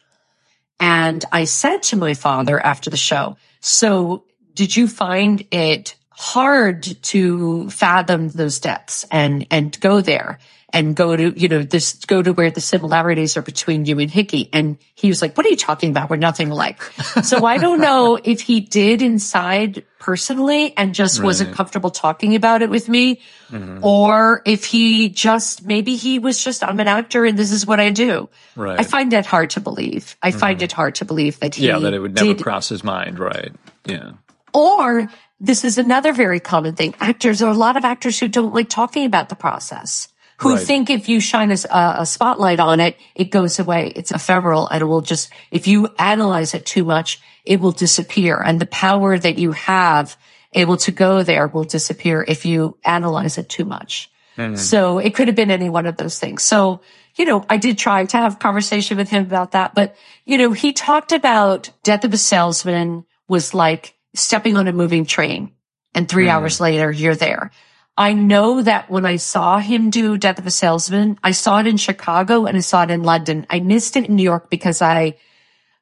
And 0.79 1.23
I 1.31 1.45
said 1.45 1.83
to 1.83 1.95
my 1.95 2.13
father 2.13 2.59
after 2.59 2.89
the 2.89 2.97
show, 2.97 3.37
so 3.61 4.25
did 4.53 4.75
you 4.75 4.87
find 4.87 5.45
it 5.51 5.95
hard 6.09 6.83
to 6.83 7.69
fathom 7.69 8.29
those 8.29 8.59
depths 8.59 9.05
and, 9.11 9.47
and 9.49 9.79
go 9.79 10.01
there? 10.01 10.39
And 10.73 10.95
go 10.95 11.15
to, 11.15 11.39
you 11.39 11.47
know, 11.47 11.61
this, 11.61 11.93
go 12.05 12.23
to 12.23 12.33
where 12.33 12.49
the 12.49 12.59
similarities 12.59 13.37
are 13.37 13.43
between 13.43 13.85
you 13.85 13.99
and 13.99 14.09
Hickey. 14.09 14.49
And 14.51 14.79
he 14.95 15.07
was 15.07 15.21
like, 15.21 15.37
what 15.37 15.45
are 15.45 15.49
you 15.49 15.55
talking 15.55 15.91
about? 15.91 16.09
We're 16.09 16.15
nothing 16.15 16.49
alike. 16.49 16.81
so 17.23 17.45
I 17.45 17.59
don't 17.59 17.79
know 17.79 18.19
if 18.21 18.41
he 18.41 18.59
did 18.59 19.03
inside 19.03 19.85
personally 19.99 20.75
and 20.75 20.95
just 20.95 21.19
right. 21.19 21.25
wasn't 21.25 21.53
comfortable 21.53 21.91
talking 21.91 22.33
about 22.33 22.63
it 22.63 22.71
with 22.71 22.89
me 22.89 23.21
mm-hmm. 23.51 23.83
or 23.83 24.41
if 24.45 24.65
he 24.65 25.09
just, 25.09 25.63
maybe 25.63 25.95
he 25.95 26.17
was 26.17 26.43
just, 26.43 26.63
I'm 26.63 26.79
an 26.79 26.87
actor 26.87 27.23
and 27.23 27.37
this 27.37 27.51
is 27.51 27.67
what 27.67 27.79
I 27.79 27.91
do. 27.91 28.27
Right. 28.55 28.79
I 28.79 28.83
find 28.83 29.11
that 29.11 29.27
hard 29.27 29.51
to 29.51 29.61
believe. 29.61 30.17
I 30.23 30.31
mm-hmm. 30.31 30.39
find 30.39 30.61
it 30.63 30.71
hard 30.71 30.95
to 30.95 31.05
believe 31.05 31.39
that 31.41 31.53
he, 31.53 31.67
yeah, 31.67 31.77
that 31.77 31.93
it 31.93 31.99
would 31.99 32.15
never 32.15 32.33
did, 32.33 32.41
cross 32.41 32.69
his 32.69 32.83
mind. 32.83 33.19
Right. 33.19 33.51
Yeah. 33.85 34.13
Or 34.55 35.07
this 35.39 35.63
is 35.63 35.77
another 35.77 36.13
very 36.13 36.39
common 36.39 36.75
thing. 36.75 36.95
Actors, 36.99 37.39
there 37.39 37.47
are 37.47 37.53
a 37.53 37.57
lot 37.57 37.77
of 37.77 37.85
actors 37.85 38.19
who 38.19 38.27
don't 38.27 38.55
like 38.55 38.69
talking 38.69 39.05
about 39.05 39.29
the 39.29 39.35
process 39.35 40.07
who 40.43 40.55
right. 40.55 40.65
think 40.65 40.89
if 40.89 41.09
you 41.09 41.19
shine 41.19 41.51
a, 41.51 41.57
a, 41.99 42.05
spotlight 42.05 42.59
on 42.59 42.79
it, 42.79 42.97
it 43.15 43.31
goes 43.31 43.59
away. 43.59 43.91
It's 43.95 44.11
ephemeral 44.11 44.67
and 44.67 44.81
it 44.81 44.85
will 44.85 45.01
just, 45.01 45.31
if 45.51 45.67
you 45.67 45.89
analyze 45.97 46.53
it 46.53 46.65
too 46.65 46.83
much, 46.83 47.21
it 47.45 47.59
will 47.59 47.71
disappear. 47.71 48.41
And 48.41 48.59
the 48.59 48.65
power 48.65 49.17
that 49.17 49.37
you 49.37 49.51
have 49.53 50.15
able 50.53 50.77
to 50.77 50.91
go 50.91 51.23
there 51.23 51.47
will 51.47 51.63
disappear 51.63 52.23
if 52.27 52.45
you 52.45 52.77
analyze 52.83 53.37
it 53.37 53.49
too 53.49 53.65
much. 53.65 54.11
Mm-hmm. 54.37 54.55
So 54.55 54.99
it 54.99 55.15
could 55.15 55.27
have 55.27 55.35
been 55.35 55.51
any 55.51 55.69
one 55.69 55.85
of 55.85 55.97
those 55.97 56.19
things. 56.19 56.43
So, 56.43 56.81
you 57.15 57.25
know, 57.25 57.45
I 57.49 57.57
did 57.57 57.77
try 57.77 58.05
to 58.05 58.17
have 58.17 58.39
conversation 58.39 58.97
with 58.97 59.09
him 59.09 59.23
about 59.23 59.51
that, 59.51 59.75
but, 59.75 59.95
you 60.25 60.37
know, 60.37 60.51
he 60.51 60.73
talked 60.73 61.11
about 61.11 61.69
death 61.83 62.03
of 62.03 62.13
a 62.13 62.17
salesman 62.17 63.05
was 63.27 63.53
like 63.53 63.95
stepping 64.15 64.57
on 64.57 64.67
a 64.67 64.73
moving 64.73 65.05
train 65.05 65.51
and 65.93 66.09
3 66.09 66.23
mm-hmm. 66.23 66.35
hours 66.35 66.59
later 66.59 66.91
you're 66.91 67.15
there. 67.15 67.51
I 67.97 68.13
know 68.13 68.61
that 68.61 68.89
when 68.89 69.05
I 69.05 69.17
saw 69.17 69.59
him 69.59 69.89
do 69.89 70.17
Death 70.17 70.39
of 70.39 70.47
a 70.47 70.51
Salesman, 70.51 71.19
I 71.23 71.31
saw 71.31 71.59
it 71.59 71.67
in 71.67 71.77
Chicago 71.77 72.45
and 72.45 72.57
I 72.57 72.61
saw 72.61 72.83
it 72.83 72.91
in 72.91 73.03
London. 73.03 73.45
I 73.49 73.59
missed 73.59 73.95
it 73.95 74.07
in 74.07 74.15
New 74.15 74.23
York 74.23 74.49
because 74.49 74.81
I 74.81 75.17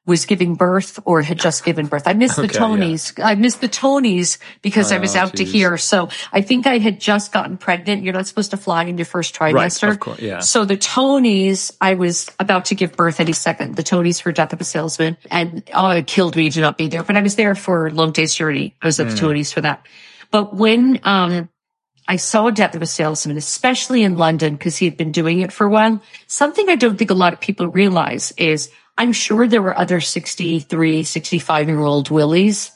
was 0.04 0.26
giving 0.26 0.56
birth 0.56 0.98
or 1.04 1.22
had 1.22 1.38
just 1.38 1.64
given 1.64 1.86
birth. 1.86 2.02
I 2.06 2.12
missed 2.12 2.38
okay, 2.38 2.48
the 2.48 2.54
Tonys. 2.54 3.16
Yeah. 3.16 3.28
I 3.28 3.34
missed 3.36 3.60
the 3.60 3.68
Tonys 3.68 4.38
because 4.60 4.90
oh, 4.90 4.96
I 4.96 4.98
was 4.98 5.14
out 5.14 5.32
geez. 5.32 5.46
to 5.46 5.58
here. 5.58 5.76
So 5.78 6.08
I 6.32 6.42
think 6.42 6.66
I 6.66 6.78
had 6.78 7.00
just 7.00 7.32
gotten 7.32 7.56
pregnant. 7.56 8.02
You're 8.02 8.12
not 8.12 8.26
supposed 8.26 8.50
to 8.50 8.56
fly 8.56 8.82
in 8.84 8.98
your 8.98 9.04
first 9.04 9.34
trimester. 9.34 9.84
Right, 9.84 9.92
of 9.92 10.00
course, 10.00 10.18
yeah. 10.18 10.40
So 10.40 10.64
the 10.64 10.76
Tonys, 10.76 11.74
I 11.80 11.94
was 11.94 12.30
about 12.40 12.66
to 12.66 12.74
give 12.74 12.96
birth 12.96 13.20
any 13.20 13.32
second. 13.32 13.76
The 13.76 13.84
Tonys 13.84 14.20
for 14.20 14.32
Death 14.32 14.52
of 14.52 14.60
a 14.60 14.64
Salesman. 14.64 15.16
And 15.30 15.62
oh, 15.72 15.90
it 15.90 16.08
killed 16.08 16.34
me 16.34 16.50
to 16.50 16.60
not 16.60 16.76
be 16.76 16.88
there. 16.88 17.04
But 17.04 17.16
I 17.16 17.22
was 17.22 17.36
there 17.36 17.54
for 17.54 17.90
Long 17.90 18.10
Day's 18.10 18.34
Journey. 18.34 18.74
I 18.82 18.86
was 18.86 18.98
at 18.98 19.06
mm. 19.06 19.10
the 19.12 19.26
Tonys 19.26 19.52
for 19.52 19.60
that. 19.60 19.86
But 20.32 20.52
when, 20.52 20.98
um, 21.04 21.48
I 22.12 22.16
saw 22.16 22.50
Death 22.50 22.74
of 22.74 22.82
a 22.82 22.86
Salesman, 22.86 23.38
especially 23.38 24.02
in 24.02 24.18
London, 24.18 24.56
because 24.56 24.76
he 24.76 24.84
had 24.84 24.98
been 24.98 25.12
doing 25.12 25.40
it 25.40 25.50
for 25.50 25.66
a 25.66 25.70
while. 25.70 26.02
Something 26.26 26.68
I 26.68 26.76
don't 26.76 26.98
think 26.98 27.10
a 27.10 27.14
lot 27.14 27.32
of 27.32 27.40
people 27.40 27.68
realize 27.68 28.34
is 28.36 28.70
I'm 28.98 29.14
sure 29.14 29.48
there 29.48 29.62
were 29.62 29.78
other 29.78 29.98
63, 29.98 31.04
65 31.04 31.68
year 31.68 31.80
old 31.80 32.10
Willies, 32.10 32.70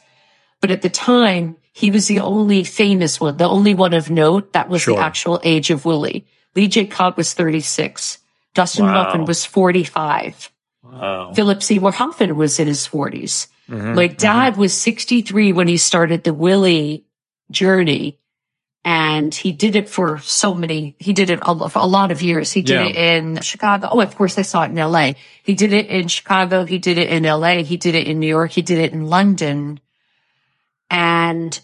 but 0.62 0.70
at 0.70 0.80
the 0.80 0.88
time, 0.88 1.58
he 1.74 1.90
was 1.90 2.08
the 2.08 2.20
only 2.20 2.64
famous 2.64 3.20
one, 3.20 3.36
the 3.36 3.46
only 3.46 3.74
one 3.74 3.92
of 3.92 4.08
note 4.08 4.54
that 4.54 4.70
was 4.70 4.80
sure. 4.80 4.96
the 4.96 5.02
actual 5.02 5.38
age 5.44 5.68
of 5.68 5.84
Willie. 5.84 6.24
Lee 6.54 6.68
J. 6.68 6.86
Cobb 6.86 7.18
was 7.18 7.34
36. 7.34 8.16
Dustin 8.54 8.86
wow. 8.86 9.04
Hoffman 9.04 9.26
was 9.26 9.44
45. 9.44 10.50
Wow. 10.82 11.34
Philip 11.34 11.62
Seymour 11.62 11.92
Hoffman 11.92 12.36
was 12.36 12.58
in 12.58 12.68
his 12.68 12.88
40s. 12.88 13.48
Mm-hmm, 13.68 13.96
My 13.96 14.06
dad 14.06 14.52
mm-hmm. 14.52 14.62
was 14.62 14.72
63 14.72 15.52
when 15.52 15.68
he 15.68 15.76
started 15.76 16.24
the 16.24 16.32
Willie 16.32 17.04
journey 17.50 18.18
and 18.86 19.34
he 19.34 19.50
did 19.50 19.74
it 19.74 19.88
for 19.88 20.20
so 20.20 20.54
many, 20.54 20.94
he 21.00 21.12
did 21.12 21.28
it 21.28 21.40
a, 21.42 21.68
for 21.68 21.80
a 21.80 21.86
lot 21.86 22.12
of 22.12 22.22
years. 22.22 22.52
He 22.52 22.62
did 22.62 22.74
yeah. 22.74 22.86
it 22.86 22.94
in 22.96 23.40
Chicago. 23.40 23.88
Oh, 23.90 24.00
of 24.00 24.14
course 24.14 24.38
I 24.38 24.42
saw 24.42 24.62
it 24.62 24.70
in 24.70 24.76
LA. 24.76 25.14
He 25.42 25.54
did 25.54 25.72
it 25.72 25.86
in 25.88 26.06
Chicago. 26.06 26.64
He 26.64 26.78
did 26.78 26.96
it 26.96 27.10
in 27.10 27.24
LA. 27.24 27.64
He 27.64 27.78
did 27.78 27.96
it 27.96 28.06
in 28.06 28.20
New 28.20 28.28
York. 28.28 28.52
He 28.52 28.62
did 28.62 28.78
it 28.78 28.92
in 28.92 29.08
London. 29.08 29.80
And 30.88 31.58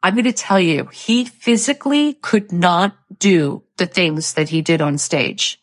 I'm 0.00 0.14
going 0.14 0.26
to 0.26 0.32
tell 0.32 0.60
you, 0.60 0.86
he 0.92 1.24
physically 1.24 2.14
could 2.14 2.52
not 2.52 2.94
do 3.18 3.64
the 3.76 3.86
things 3.86 4.34
that 4.34 4.48
he 4.48 4.62
did 4.62 4.80
on 4.80 4.98
stage. 4.98 5.60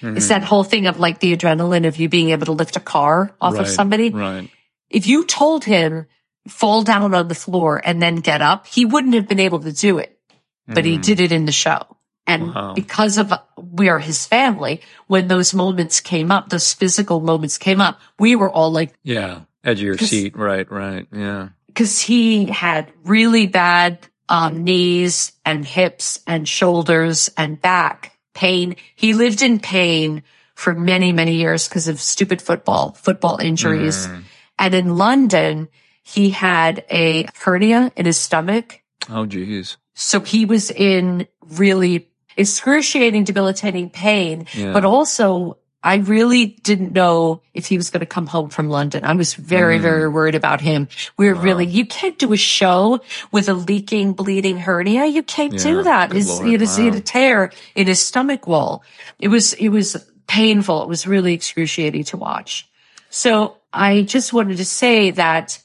Mm-hmm. 0.00 0.16
It's 0.16 0.28
that 0.28 0.44
whole 0.44 0.62
thing 0.62 0.86
of 0.86 1.00
like 1.00 1.18
the 1.18 1.36
adrenaline 1.36 1.88
of 1.88 1.96
you 1.96 2.08
being 2.08 2.30
able 2.30 2.46
to 2.46 2.52
lift 2.52 2.76
a 2.76 2.80
car 2.80 3.34
off 3.40 3.54
right, 3.54 3.62
of 3.62 3.68
somebody. 3.68 4.10
Right. 4.10 4.48
If 4.90 5.08
you 5.08 5.26
told 5.26 5.64
him 5.64 6.06
fall 6.48 6.82
down 6.82 7.14
on 7.14 7.28
the 7.28 7.34
floor 7.34 7.80
and 7.82 8.00
then 8.00 8.16
get 8.16 8.42
up, 8.42 8.66
he 8.66 8.84
wouldn't 8.84 9.14
have 9.14 9.28
been 9.28 9.40
able 9.40 9.60
to 9.60 9.72
do 9.72 9.98
it, 9.98 10.18
but 10.66 10.84
mm. 10.84 10.86
he 10.86 10.98
did 10.98 11.20
it 11.20 11.32
in 11.32 11.44
the 11.44 11.52
show. 11.52 11.84
And 12.26 12.54
wow. 12.54 12.74
because 12.74 13.16
of 13.16 13.32
we 13.56 13.88
are 13.88 13.98
his 13.98 14.26
family, 14.26 14.82
when 15.06 15.28
those 15.28 15.54
moments 15.54 16.00
came 16.00 16.30
up, 16.30 16.50
those 16.50 16.74
physical 16.74 17.20
moments 17.20 17.56
came 17.56 17.80
up, 17.80 17.98
we 18.18 18.36
were 18.36 18.50
all 18.50 18.70
like, 18.70 18.92
yeah, 19.02 19.40
edge 19.64 19.78
of 19.78 19.84
your 19.84 19.98
seat. 19.98 20.36
Right. 20.36 20.70
Right. 20.70 21.06
Yeah. 21.10 21.48
Cause 21.74 22.00
he 22.00 22.46
had 22.46 22.92
really 23.04 23.46
bad 23.46 24.06
um, 24.28 24.64
knees 24.64 25.32
and 25.46 25.64
hips 25.64 26.20
and 26.26 26.46
shoulders 26.46 27.30
and 27.36 27.60
back 27.60 28.18
pain. 28.34 28.76
He 28.94 29.14
lived 29.14 29.42
in 29.42 29.58
pain 29.58 30.22
for 30.54 30.74
many, 30.74 31.12
many 31.12 31.36
years 31.36 31.68
because 31.68 31.88
of 31.88 32.00
stupid 32.00 32.42
football, 32.42 32.92
football 32.92 33.38
injuries. 33.38 34.06
Mm. 34.06 34.22
And 34.58 34.74
in 34.74 34.96
London, 34.96 35.68
he 36.08 36.30
had 36.30 36.86
a 36.90 37.26
hernia 37.34 37.92
in 37.94 38.06
his 38.06 38.18
stomach. 38.18 38.80
Oh, 39.10 39.26
geez. 39.26 39.76
So 39.94 40.20
he 40.20 40.46
was 40.46 40.70
in 40.70 41.28
really 41.42 42.08
excruciating, 42.34 43.24
debilitating 43.24 43.90
pain, 43.90 44.46
yeah. 44.54 44.72
but 44.72 44.86
also 44.86 45.58
I 45.82 45.96
really 45.96 46.46
didn't 46.46 46.92
know 46.92 47.42
if 47.52 47.66
he 47.66 47.76
was 47.76 47.90
going 47.90 48.00
to 48.00 48.06
come 48.06 48.26
home 48.26 48.48
from 48.48 48.70
London. 48.70 49.04
I 49.04 49.12
was 49.12 49.34
very, 49.34 49.78
mm. 49.78 49.82
very 49.82 50.08
worried 50.08 50.34
about 50.34 50.62
him. 50.62 50.88
We 51.18 51.28
were 51.28 51.34
wow. 51.34 51.42
really, 51.42 51.66
you 51.66 51.84
can't 51.84 52.18
do 52.18 52.32
a 52.32 52.38
show 52.38 53.00
with 53.30 53.50
a 53.50 53.54
leaking, 53.54 54.14
bleeding 54.14 54.56
hernia. 54.56 55.04
You 55.04 55.22
can't 55.22 55.52
yeah, 55.52 55.62
do 55.62 55.82
that. 55.82 56.12
His, 56.12 56.40
he, 56.40 56.52
had, 56.52 56.62
wow. 56.62 56.76
he 56.76 56.84
had 56.86 56.94
a 56.94 57.00
tear 57.00 57.52
in 57.74 57.86
his 57.86 58.00
stomach 58.00 58.46
wall. 58.46 58.82
It 59.18 59.28
was, 59.28 59.52
it 59.54 59.68
was 59.68 60.10
painful. 60.26 60.84
It 60.84 60.88
was 60.88 61.06
really 61.06 61.34
excruciating 61.34 62.04
to 62.04 62.16
watch. 62.16 62.66
So 63.10 63.58
I 63.74 64.02
just 64.02 64.32
wanted 64.32 64.56
to 64.56 64.64
say 64.64 65.10
that 65.12 65.62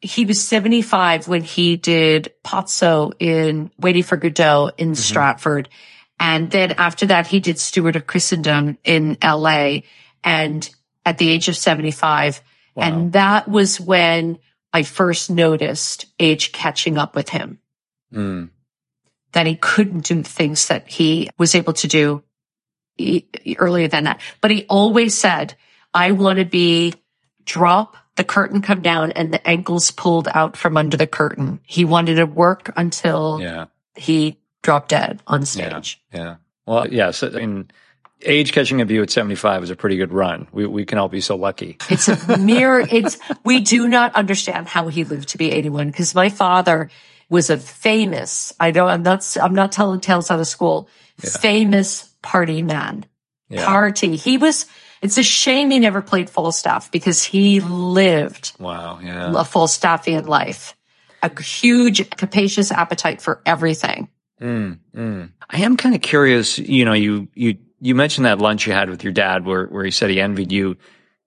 he 0.00 0.24
was 0.24 0.42
75 0.42 1.28
when 1.28 1.42
he 1.42 1.76
did 1.76 2.32
Pozzo 2.44 3.12
in 3.18 3.70
Waiting 3.78 4.02
for 4.02 4.16
Godot 4.16 4.70
in 4.78 4.88
mm-hmm. 4.88 4.94
Stratford. 4.94 5.68
And 6.20 6.50
then 6.50 6.72
after 6.72 7.06
that, 7.06 7.26
he 7.26 7.40
did 7.40 7.58
Steward 7.58 7.96
of 7.96 8.06
Christendom 8.06 8.78
in 8.84 9.16
LA 9.22 9.80
and 10.22 10.68
at 11.04 11.18
the 11.18 11.28
age 11.28 11.48
of 11.48 11.56
75. 11.56 12.42
Wow. 12.74 12.84
And 12.84 13.12
that 13.12 13.48
was 13.48 13.80
when 13.80 14.38
I 14.72 14.82
first 14.82 15.30
noticed 15.30 16.06
age 16.18 16.52
catching 16.52 16.98
up 16.98 17.14
with 17.14 17.28
him. 17.28 17.58
Mm. 18.12 18.50
That 19.32 19.46
he 19.46 19.56
couldn't 19.56 20.04
do 20.04 20.22
things 20.22 20.68
that 20.68 20.88
he 20.88 21.30
was 21.38 21.54
able 21.54 21.72
to 21.74 21.88
do 21.88 22.22
earlier 23.58 23.88
than 23.88 24.04
that. 24.04 24.20
But 24.40 24.50
he 24.50 24.64
always 24.68 25.16
said, 25.16 25.54
I 25.92 26.12
want 26.12 26.38
to 26.38 26.44
be 26.44 26.94
drop 27.44 27.96
the 28.18 28.24
curtain 28.24 28.60
come 28.60 28.82
down 28.82 29.12
and 29.12 29.32
the 29.32 29.48
ankles 29.48 29.90
pulled 29.92 30.28
out 30.34 30.56
from 30.56 30.76
under 30.76 30.96
the 30.96 31.06
curtain. 31.06 31.60
He 31.62 31.86
wanted 31.86 32.16
to 32.16 32.26
work 32.26 32.70
until 32.76 33.38
yeah. 33.40 33.66
he 33.94 34.38
dropped 34.62 34.90
dead 34.90 35.22
on 35.26 35.46
stage. 35.46 36.02
Yeah. 36.12 36.18
yeah. 36.18 36.36
Well, 36.66 36.92
yes. 36.92 37.22
I 37.22 37.28
mean, 37.30 37.70
age 38.22 38.52
catching 38.52 38.80
a 38.80 38.84
view 38.84 39.02
at 39.02 39.10
75 39.10 39.62
is 39.62 39.70
a 39.70 39.76
pretty 39.76 39.96
good 39.96 40.12
run. 40.12 40.48
We, 40.50 40.66
we 40.66 40.84
can 40.84 40.98
all 40.98 41.08
be 41.08 41.20
so 41.20 41.36
lucky. 41.36 41.78
It's 41.88 42.08
a 42.08 42.36
mere, 42.38 42.80
it's, 42.80 43.18
we 43.44 43.60
do 43.60 43.88
not 43.88 44.14
understand 44.16 44.66
how 44.66 44.88
he 44.88 45.04
lived 45.04 45.28
to 45.30 45.38
be 45.38 45.52
81 45.52 45.86
because 45.86 46.14
my 46.14 46.28
father 46.28 46.90
was 47.30 47.50
a 47.50 47.56
famous, 47.56 48.52
I 48.58 48.72
don't, 48.72 48.90
I'm 48.90 49.02
not, 49.02 49.36
I'm 49.40 49.54
not 49.54 49.70
telling 49.70 50.00
tales 50.00 50.30
out 50.30 50.40
of 50.40 50.46
school, 50.48 50.88
yeah. 51.22 51.30
famous 51.30 52.12
party 52.20 52.62
man. 52.62 53.06
Yeah. 53.48 53.64
Party. 53.64 54.16
He 54.16 54.38
was, 54.38 54.66
it's 55.00 55.18
a 55.18 55.22
shame 55.22 55.70
he 55.70 55.78
never 55.78 56.02
played 56.02 56.28
Falstaff 56.28 56.90
because 56.90 57.22
he 57.22 57.60
lived 57.60 58.52
wow, 58.58 58.98
yeah. 59.02 59.30
a 59.30 59.44
Falstaffian 59.44 60.26
life, 60.26 60.74
a 61.22 61.40
huge, 61.40 62.10
capacious 62.10 62.72
appetite 62.72 63.22
for 63.22 63.40
everything. 63.46 64.08
Mm, 64.40 64.78
mm. 64.94 65.30
I 65.50 65.58
am 65.58 65.76
kind 65.76 65.94
of 65.94 66.00
curious. 66.00 66.58
You 66.58 66.84
know, 66.84 66.92
you 66.92 67.28
you 67.34 67.56
you 67.80 67.94
mentioned 67.94 68.26
that 68.26 68.38
lunch 68.38 68.66
you 68.66 68.72
had 68.72 68.90
with 68.90 69.04
your 69.04 69.12
dad, 69.12 69.44
where 69.44 69.66
where 69.66 69.84
he 69.84 69.90
said 69.90 70.10
he 70.10 70.20
envied 70.20 70.52
you. 70.52 70.76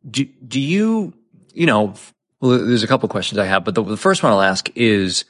Do 0.10 0.26
do 0.26 0.60
you 0.60 1.14
you 1.54 1.66
know? 1.66 1.94
Well, 2.40 2.66
there's 2.66 2.84
a 2.84 2.88
couple 2.88 3.08
questions 3.08 3.38
I 3.38 3.46
have, 3.46 3.64
but 3.64 3.76
the, 3.76 3.84
the 3.84 3.98
first 3.98 4.24
one 4.24 4.32
I'll 4.32 4.42
ask 4.42 4.70
is: 4.76 5.26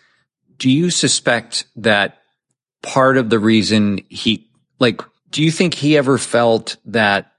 Do 0.58 0.70
you 0.70 0.90
suspect 0.90 1.66
that 1.76 2.20
part 2.82 3.18
of 3.18 3.30
the 3.30 3.40
reason 3.40 4.00
he 4.10 4.50
like? 4.80 5.02
Do 5.30 5.44
you 5.44 5.52
think 5.52 5.74
he 5.74 5.98
ever 5.98 6.18
felt 6.18 6.78
that 6.86 7.31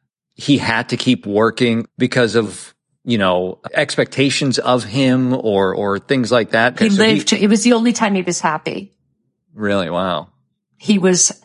he 0.42 0.58
had 0.58 0.88
to 0.88 0.96
keep 0.96 1.24
working 1.24 1.86
because 1.98 2.34
of 2.34 2.74
you 3.04 3.16
know 3.16 3.60
expectations 3.72 4.58
of 4.58 4.82
him 4.82 5.32
or 5.32 5.74
or 5.74 6.00
things 6.00 6.32
like 6.32 6.50
that. 6.50 6.78
He 6.78 6.90
so 6.90 7.02
lived. 7.02 7.30
He, 7.30 7.44
it 7.44 7.48
was 7.48 7.62
the 7.62 7.74
only 7.74 7.92
time 7.92 8.14
he 8.14 8.22
was 8.22 8.40
happy. 8.40 8.92
Really? 9.54 9.88
Wow. 9.88 10.30
He 10.76 10.98
was 10.98 11.40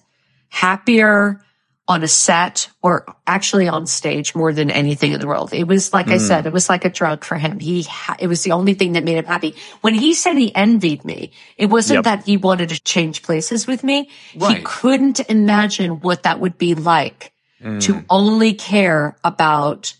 happier 0.49 1.41
on 1.88 2.03
a 2.03 2.07
set 2.07 2.69
or 2.82 3.06
actually 3.28 3.68
on 3.68 3.86
stage 3.86 4.34
more 4.36 4.52
than 4.52 4.72
anything 4.72 5.14
in 5.14 5.22
the 5.22 5.28
world. 5.28 5.53
It 5.53 5.65
was 5.65 5.94
like 5.94 6.07
mm. 6.07 6.14
I 6.14 6.18
said, 6.18 6.45
it 6.45 6.52
was 6.52 6.68
like 6.68 6.84
a 6.84 6.90
drug 6.90 7.24
for 7.24 7.36
him. 7.36 7.60
He, 7.60 7.84
ha- 7.84 8.18
it 8.19 8.28
was 8.28 8.44
the 8.44 8.52
only 8.52 8.74
thing 8.74 8.94
that 8.94 9.06
made 9.06 9.18
him 9.18 9.26
happy. 9.26 9.56
When 9.82 9.94
he 9.94 10.14
said 10.14 10.36
he 10.36 10.53
envied 10.53 11.06
me, 11.06 11.32
it 11.56 11.68
wasn't 11.68 11.99
yep. 11.99 12.03
that 12.06 12.26
he 12.26 12.36
wanted 12.36 12.69
to 12.69 12.82
change 12.82 13.24
places 13.24 13.68
with 13.68 13.86
me. 13.86 14.10
Right. 14.36 14.57
He 14.57 14.64
couldn't 14.64 15.22
imagine 15.30 16.02
what 16.02 16.24
that 16.24 16.41
would 16.41 16.57
be 16.57 16.76
like 16.76 17.32
mm. 17.61 17.81
to 17.81 18.03
only 18.09 18.53
care 18.53 19.17
about 19.23 19.93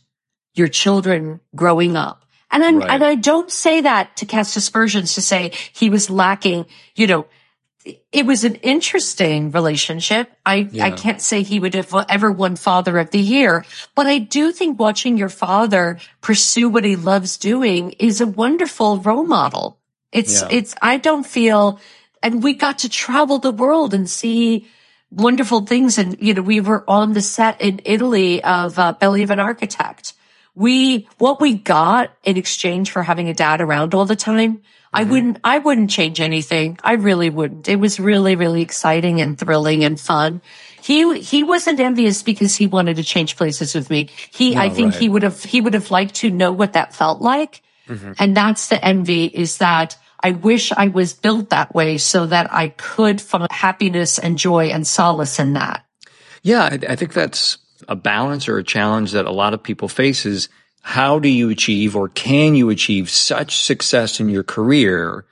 your 0.53 0.67
children 0.67 1.39
growing 1.55 1.95
up. 1.95 2.25
And, 2.49 2.79
right. 2.79 2.89
and 2.89 3.03
I 3.03 3.15
don't 3.15 3.51
say 3.51 3.81
that 3.81 4.15
to 4.17 4.25
cast 4.25 4.55
aspersions 4.55 5.15
to 5.15 5.21
say 5.21 5.51
he 5.73 5.89
was 5.89 6.09
lacking, 6.09 6.65
you 6.95 7.07
know, 7.07 7.27
it 8.11 8.25
was 8.25 8.43
an 8.43 8.55
interesting 8.55 9.51
relationship. 9.51 10.31
I, 10.45 10.67
yeah. 10.71 10.85
I 10.85 10.91
can't 10.91 11.21
say 11.21 11.43
he 11.43 11.59
would 11.59 11.73
have 11.73 11.93
ever 12.09 12.31
won 12.31 12.55
father 12.55 12.97
of 12.99 13.11
the 13.11 13.19
year, 13.19 13.65
but 13.95 14.07
I 14.07 14.17
do 14.17 14.51
think 14.51 14.79
watching 14.79 15.17
your 15.17 15.29
father 15.29 15.99
pursue 16.21 16.69
what 16.69 16.84
he 16.84 16.95
loves 16.95 17.38
doing 17.38 17.91
is 17.91 18.19
a 18.19 18.27
wonderful 18.27 18.97
role 18.97 19.25
model. 19.25 19.79
It's, 20.11 20.41
yeah. 20.41 20.47
it's, 20.51 20.75
I 20.81 20.97
don't 20.97 21.25
feel, 21.25 21.79
and 22.23 22.43
we 22.43 22.53
got 22.53 22.79
to 22.79 22.89
travel 22.89 23.39
the 23.39 23.51
world 23.51 23.93
and 23.93 24.09
see 24.09 24.67
wonderful 25.11 25.65
things. 25.65 25.97
And, 25.97 26.17
you 26.19 26.34
know, 26.34 26.41
we 26.41 26.61
were 26.61 26.84
on 26.89 27.13
the 27.13 27.21
set 27.21 27.61
in 27.61 27.81
Italy 27.85 28.43
of 28.43 28.77
uh, 28.77 28.93
Belly 28.93 29.23
of 29.23 29.31
an 29.31 29.39
Architect. 29.39 30.13
We, 30.55 31.07
what 31.17 31.39
we 31.39 31.53
got 31.53 32.11
in 32.23 32.38
exchange 32.38 32.91
for 32.91 33.03
having 33.03 33.29
a 33.29 33.34
dad 33.34 33.61
around 33.61 33.93
all 33.93 34.05
the 34.05 34.15
time 34.15 34.61
I 34.93 35.01
mm-hmm. 35.01 35.11
wouldn't, 35.11 35.39
I 35.43 35.59
wouldn't 35.59 35.89
change 35.89 36.19
anything. 36.19 36.79
I 36.84 36.93
really 36.93 37.29
wouldn't. 37.29 37.67
It 37.67 37.75
was 37.75 37.99
really, 37.99 38.35
really 38.35 38.61
exciting 38.61 39.21
and 39.21 39.38
thrilling 39.38 39.84
and 39.84 39.99
fun. 39.99 40.41
He, 40.81 41.19
he 41.19 41.43
wasn't 41.43 41.79
envious 41.79 42.23
because 42.23 42.55
he 42.55 42.67
wanted 42.67 42.95
to 42.95 43.03
change 43.03 43.35
places 43.35 43.75
with 43.75 43.89
me. 43.89 44.09
He, 44.31 44.55
no, 44.55 44.61
I 44.61 44.69
think 44.69 44.93
right. 44.93 45.01
he 45.01 45.09
would 45.09 45.23
have, 45.23 45.43
he 45.43 45.61
would 45.61 45.73
have 45.73 45.91
liked 45.91 46.15
to 46.15 46.29
know 46.29 46.51
what 46.51 46.73
that 46.73 46.95
felt 46.95 47.21
like. 47.21 47.61
Mm-hmm. 47.88 48.13
And 48.17 48.35
that's 48.35 48.69
the 48.69 48.84
envy 48.84 49.25
is 49.25 49.57
that 49.57 49.97
I 50.22 50.31
wish 50.31 50.72
I 50.72 50.88
was 50.88 51.14
built 51.14 51.52
that 51.52 51.73
way 51.76 51.98
so 51.98 52.26
that 52.26 52.52
I 52.52 52.69
could 52.69 53.22
find 53.22 53.52
happiness 53.52 54.18
and 54.18 54.38
joy 54.38 54.68
and 54.68 54.85
solace 54.85 55.39
in 55.39 55.53
that. 55.53 55.85
Yeah. 56.41 56.64
I, 56.64 56.80
I 56.89 56.95
think 56.95 57.14
that's 57.14 57.57
a 57.88 57.95
balance 57.95 58.48
or 58.48 58.57
a 58.57 58.64
challenge 58.64 59.11
that 59.11 59.26
a 59.26 59.31
lot 59.31 59.53
of 59.53 59.61
people 59.61 59.88
face 59.88 60.26
is 60.26 60.49
how 60.81 61.19
do 61.19 61.30
you 61.30 61.49
achieve 61.49 61.95
or 61.95 62.10
can 62.10 62.56
you 62.56 62.69
achieve 62.69 63.10
such 63.10 63.57
success 63.57 64.19
in 64.19 64.30
your 64.30 64.44
career 64.44 65.26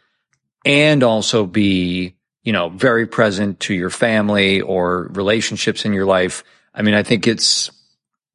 and 0.66 1.04
also 1.04 1.46
be, 1.46 2.16
you 2.44 2.52
know, 2.52 2.70
very 2.70 3.08
present 3.08 3.60
to 3.62 3.74
your 3.74 3.90
family 3.90 4.62
or 4.62 5.10
relationships 5.14 5.86
in 5.86 5.94
your 5.94 6.06
life? 6.06 6.44
I 6.74 6.82
mean, 6.82 6.94
I 6.94 7.04
think 7.04 7.26
it's, 7.28 7.72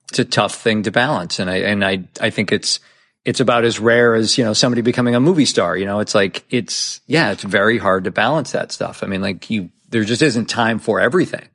it's 0.09 0.19
a 0.19 0.25
tough 0.25 0.55
thing 0.55 0.83
to 0.85 0.91
balance. 0.91 1.39
And 1.39 1.49
I, 1.49 1.57
and 1.59 1.85
I, 1.85 2.05
I 2.21 2.31
think 2.31 2.51
it's, 2.51 2.81
it's 3.25 3.41
about 3.41 3.65
as 3.65 3.79
rare 3.79 4.15
as, 4.15 4.39
you 4.39 4.45
know, 4.45 4.53
somebody 4.53 4.83
becoming 4.83 5.15
a 5.15 5.21
movie 5.21 5.45
star. 5.45 5.77
You 5.77 5.85
know, 5.85 6.01
it's 6.01 6.15
like, 6.15 6.45
it's, 6.51 7.01
yeah, 7.07 7.33
it's 7.33 7.43
very 7.43 7.79
hard 7.79 8.05
to 8.05 8.11
balance 8.11 8.53
that 8.53 8.73
stuff. 8.73 9.03
I 9.03 9.07
mean, 9.07 9.21
like 9.21 9.51
you, 9.51 9.71
there 9.89 10.05
just 10.05 10.23
isn't 10.23 10.47
time 10.47 10.79
for 10.79 11.01
everything. 11.01 11.47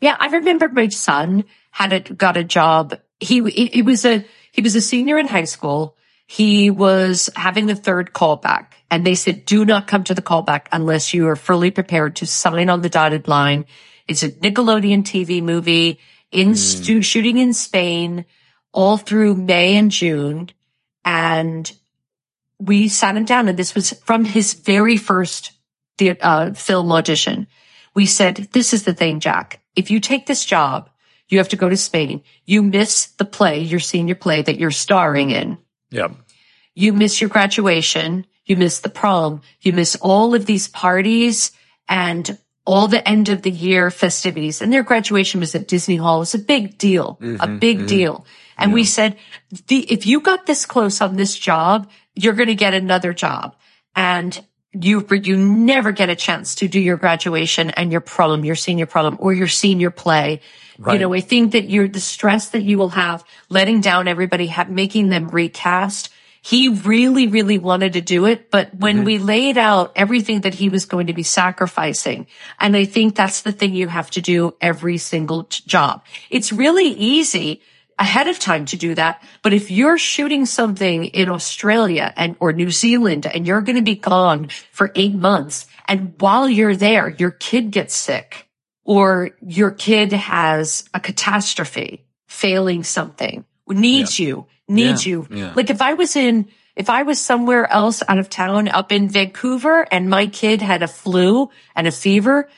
Yeah. 0.00 0.16
I 0.18 0.26
remember 0.26 0.68
my 0.68 0.88
son 0.88 1.44
had 1.70 1.92
a, 1.92 2.00
got 2.00 2.36
a 2.36 2.44
job. 2.44 2.98
He, 3.20 3.38
it, 3.38 3.76
it 3.78 3.84
was 3.84 4.04
a, 4.04 4.24
he 4.52 4.60
was 4.60 4.76
a 4.76 4.80
senior 4.80 5.18
in 5.18 5.26
high 5.26 5.44
school. 5.44 5.96
He 6.26 6.70
was 6.70 7.30
having 7.36 7.66
the 7.66 7.74
third 7.74 8.12
callback 8.12 8.72
and 8.90 9.06
they 9.06 9.14
said, 9.14 9.46
do 9.46 9.64
not 9.64 9.86
come 9.86 10.04
to 10.04 10.14
the 10.14 10.22
callback 10.22 10.66
unless 10.72 11.14
you 11.14 11.28
are 11.28 11.36
fully 11.36 11.70
prepared 11.70 12.16
to 12.16 12.26
sign 12.26 12.68
on 12.68 12.82
the 12.82 12.88
dotted 12.88 13.28
line. 13.28 13.64
It's 14.06 14.22
a 14.22 14.30
Nickelodeon 14.30 15.02
TV 15.02 15.42
movie 15.42 16.00
in 16.30 16.50
mm. 16.50 16.56
stu- 16.56 17.02
shooting 17.02 17.38
in 17.38 17.54
Spain 17.54 18.26
all 18.72 18.98
through 18.98 19.36
May 19.36 19.76
and 19.76 19.90
June. 19.90 20.50
And 21.04 21.70
we 22.58 22.88
sat 22.88 23.16
him 23.16 23.24
down 23.24 23.48
and 23.48 23.58
this 23.58 23.74
was 23.74 23.92
from 24.04 24.24
his 24.24 24.54
very 24.54 24.96
first 24.96 25.52
the, 25.98 26.18
uh, 26.20 26.52
film 26.54 26.90
audition. 26.92 27.46
We 27.94 28.06
said, 28.06 28.48
this 28.52 28.72
is 28.72 28.84
the 28.84 28.94
thing, 28.94 29.20
Jack. 29.20 29.60
If 29.76 29.90
you 29.90 30.00
take 30.00 30.26
this 30.26 30.44
job, 30.44 30.90
you 31.28 31.38
have 31.38 31.50
to 31.50 31.56
go 31.56 31.68
to 31.68 31.76
Spain. 31.76 32.22
You 32.44 32.62
miss 32.62 33.06
the 33.06 33.24
play, 33.24 33.60
your 33.60 33.80
senior 33.80 34.14
play 34.14 34.42
that 34.42 34.58
you're 34.58 34.70
starring 34.70 35.30
in. 35.30 35.58
Yep. 35.90 36.12
You 36.74 36.92
miss 36.92 37.20
your 37.20 37.30
graduation. 37.30 38.26
You 38.44 38.56
miss 38.56 38.80
the 38.80 38.88
prom. 38.88 39.40
You 39.60 39.72
miss 39.72 39.96
all 39.96 40.34
of 40.34 40.46
these 40.46 40.68
parties 40.68 41.52
and 41.88 42.38
all 42.66 42.88
the 42.88 43.06
end 43.06 43.28
of 43.28 43.42
the 43.42 43.50
year 43.50 43.90
festivities. 43.90 44.60
And 44.60 44.72
their 44.72 44.82
graduation 44.82 45.40
was 45.40 45.54
at 45.54 45.68
Disney 45.68 45.96
Hall. 45.96 46.16
It 46.16 46.20
was 46.20 46.34
a 46.34 46.38
big 46.38 46.78
deal, 46.78 47.18
mm-hmm, 47.20 47.40
a 47.40 47.58
big 47.58 47.78
mm-hmm. 47.78 47.86
deal. 47.86 48.26
And 48.56 48.70
yeah. 48.70 48.74
we 48.74 48.84
said, 48.84 49.16
the, 49.68 49.80
if 49.92 50.06
you 50.06 50.20
got 50.20 50.46
this 50.46 50.66
close 50.66 51.00
on 51.00 51.16
this 51.16 51.36
job, 51.36 51.90
you're 52.14 52.34
going 52.34 52.48
to 52.48 52.54
get 52.54 52.74
another 52.74 53.12
job. 53.12 53.56
And 53.96 54.44
you, 54.72 55.06
you 55.22 55.36
never 55.36 55.92
get 55.92 56.10
a 56.10 56.16
chance 56.16 56.56
to 56.56 56.68
do 56.68 56.80
your 56.80 56.96
graduation 56.96 57.70
and 57.70 57.92
your 57.92 58.00
problem, 58.00 58.44
your 58.44 58.56
senior 58.56 58.86
problem 58.86 59.16
or 59.20 59.32
your 59.32 59.48
senior 59.48 59.90
play. 59.90 60.40
Right. 60.78 60.94
You 60.94 60.98
know, 61.00 61.14
I 61.14 61.20
think 61.20 61.52
that 61.52 61.70
you're 61.70 61.88
the 61.88 62.00
stress 62.00 62.50
that 62.50 62.62
you 62.62 62.78
will 62.78 62.90
have 62.90 63.24
letting 63.48 63.80
down 63.80 64.08
everybody, 64.08 64.48
have, 64.48 64.68
making 64.68 65.08
them 65.10 65.28
recast. 65.28 66.10
He 66.42 66.68
really, 66.68 67.28
really 67.28 67.58
wanted 67.58 67.94
to 67.94 68.00
do 68.00 68.26
it. 68.26 68.50
But 68.50 68.74
when 68.74 68.96
mm-hmm. 68.96 69.04
we 69.04 69.18
laid 69.18 69.56
out 69.56 69.92
everything 69.94 70.42
that 70.42 70.54
he 70.54 70.68
was 70.68 70.84
going 70.84 71.06
to 71.06 71.14
be 71.14 71.22
sacrificing, 71.22 72.26
and 72.58 72.76
I 72.76 72.84
think 72.84 73.14
that's 73.14 73.42
the 73.42 73.52
thing 73.52 73.74
you 73.74 73.88
have 73.88 74.10
to 74.10 74.20
do 74.20 74.54
every 74.60 74.98
single 74.98 75.44
t- 75.44 75.62
job. 75.66 76.04
It's 76.28 76.52
really 76.52 76.88
easy 76.88 77.62
ahead 77.98 78.28
of 78.28 78.38
time 78.38 78.64
to 78.66 78.76
do 78.76 78.94
that. 78.94 79.22
But 79.42 79.52
if 79.52 79.70
you're 79.70 79.98
shooting 79.98 80.46
something 80.46 81.04
in 81.04 81.28
Australia 81.28 82.12
and 82.16 82.36
or 82.40 82.52
New 82.52 82.70
Zealand 82.70 83.26
and 83.26 83.46
you're 83.46 83.60
going 83.60 83.76
to 83.76 83.82
be 83.82 83.94
gone 83.94 84.48
for 84.72 84.90
eight 84.94 85.14
months 85.14 85.66
and 85.86 86.14
while 86.18 86.48
you're 86.48 86.76
there, 86.76 87.08
your 87.08 87.30
kid 87.30 87.70
gets 87.70 87.94
sick 87.94 88.48
or 88.84 89.30
your 89.40 89.70
kid 89.70 90.12
has 90.12 90.84
a 90.92 91.00
catastrophe, 91.00 92.06
failing 92.26 92.84
something, 92.84 93.44
needs 93.68 94.18
yeah. 94.18 94.26
you, 94.26 94.46
needs 94.68 95.06
yeah. 95.06 95.10
you. 95.10 95.26
Yeah. 95.30 95.52
Like 95.54 95.70
if 95.70 95.80
I 95.80 95.94
was 95.94 96.16
in, 96.16 96.48
if 96.76 96.90
I 96.90 97.02
was 97.02 97.20
somewhere 97.20 97.70
else 97.70 98.02
out 98.08 98.18
of 98.18 98.28
town 98.28 98.68
up 98.68 98.92
in 98.92 99.08
Vancouver 99.08 99.86
and 99.90 100.10
my 100.10 100.26
kid 100.26 100.60
had 100.60 100.82
a 100.82 100.88
flu 100.88 101.50
and 101.76 101.86
a 101.86 101.92
fever, 101.92 102.48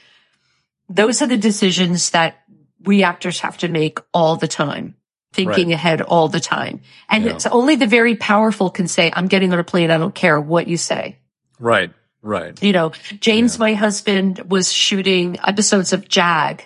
those 0.89 1.21
are 1.23 1.27
the 1.27 1.37
decisions 1.37 2.11
that 2.11 2.43
we 2.81 3.03
actors 3.03 3.41
have 3.41 3.59
to 3.59 3.69
make 3.69 3.99
all 4.15 4.37
the 4.37 4.49
time, 4.49 4.95
thinking 5.37 5.69
right. 5.69 5.75
ahead 5.75 6.01
all 6.03 6.29
the 6.29 6.41
time. 6.41 6.81
And 7.09 7.27
it's 7.27 7.47
only 7.47 7.77
the 7.77 7.87
very 7.87 8.17
powerful 8.17 8.71
can 8.71 8.89
say, 8.89 9.13
I'm 9.15 9.29
getting 9.29 9.53
on 9.53 9.61
a 9.61 9.65
plane. 9.65 9.93
I 9.93 9.99
don't 9.99 10.15
care 10.15 10.41
what 10.41 10.67
you 10.67 10.77
say. 10.77 11.19
Right. 11.61 11.93
Right. 12.23 12.61
You 12.61 12.73
know, 12.73 12.91
James, 13.21 13.55
yeah. 13.55 13.61
my 13.61 13.75
husband, 13.75 14.51
was 14.51 14.73
shooting 14.73 15.39
episodes 15.47 15.93
of 15.93 16.09
Jag 16.09 16.65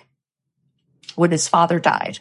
when 1.15 1.29
his 1.29 1.47
father 1.47 1.79
died. 1.79 2.17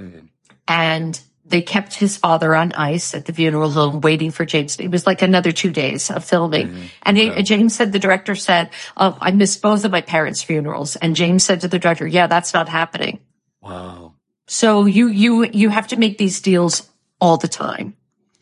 Mm-hmm. 0.00 0.26
And 0.66 1.20
they 1.44 1.62
kept 1.62 1.94
his 1.94 2.16
father 2.16 2.54
on 2.54 2.72
ice 2.72 3.14
at 3.14 3.26
the 3.26 3.32
funeral 3.32 3.70
home 3.70 4.00
waiting 4.00 4.30
for 4.30 4.44
James. 4.46 4.80
It 4.80 4.88
was 4.88 5.06
like 5.06 5.22
another 5.22 5.52
two 5.52 5.70
days 5.70 6.10
of 6.10 6.24
filming. 6.24 6.68
Mm-hmm. 6.68 6.86
And 7.02 7.16
he, 7.16 7.26
yeah. 7.26 7.42
James 7.42 7.76
said, 7.76 7.92
the 7.92 7.98
director 7.98 8.34
said, 8.34 8.70
oh, 8.96 9.16
I 9.20 9.30
missed 9.32 9.60
both 9.62 9.84
of 9.84 9.92
my 9.92 10.00
parents' 10.00 10.42
funerals. 10.42 10.96
And 10.96 11.14
James 11.14 11.44
said 11.44 11.60
to 11.60 11.68
the 11.68 11.78
director, 11.78 12.06
yeah, 12.06 12.26
that's 12.26 12.54
not 12.54 12.68
happening. 12.68 13.20
Wow. 13.60 14.11
So 14.52 14.84
you, 14.84 15.08
you, 15.08 15.44
you 15.46 15.70
have 15.70 15.88
to 15.88 15.96
make 15.96 16.18
these 16.18 16.42
deals 16.42 16.90
all 17.22 17.38
the 17.38 17.48
time. 17.48 17.96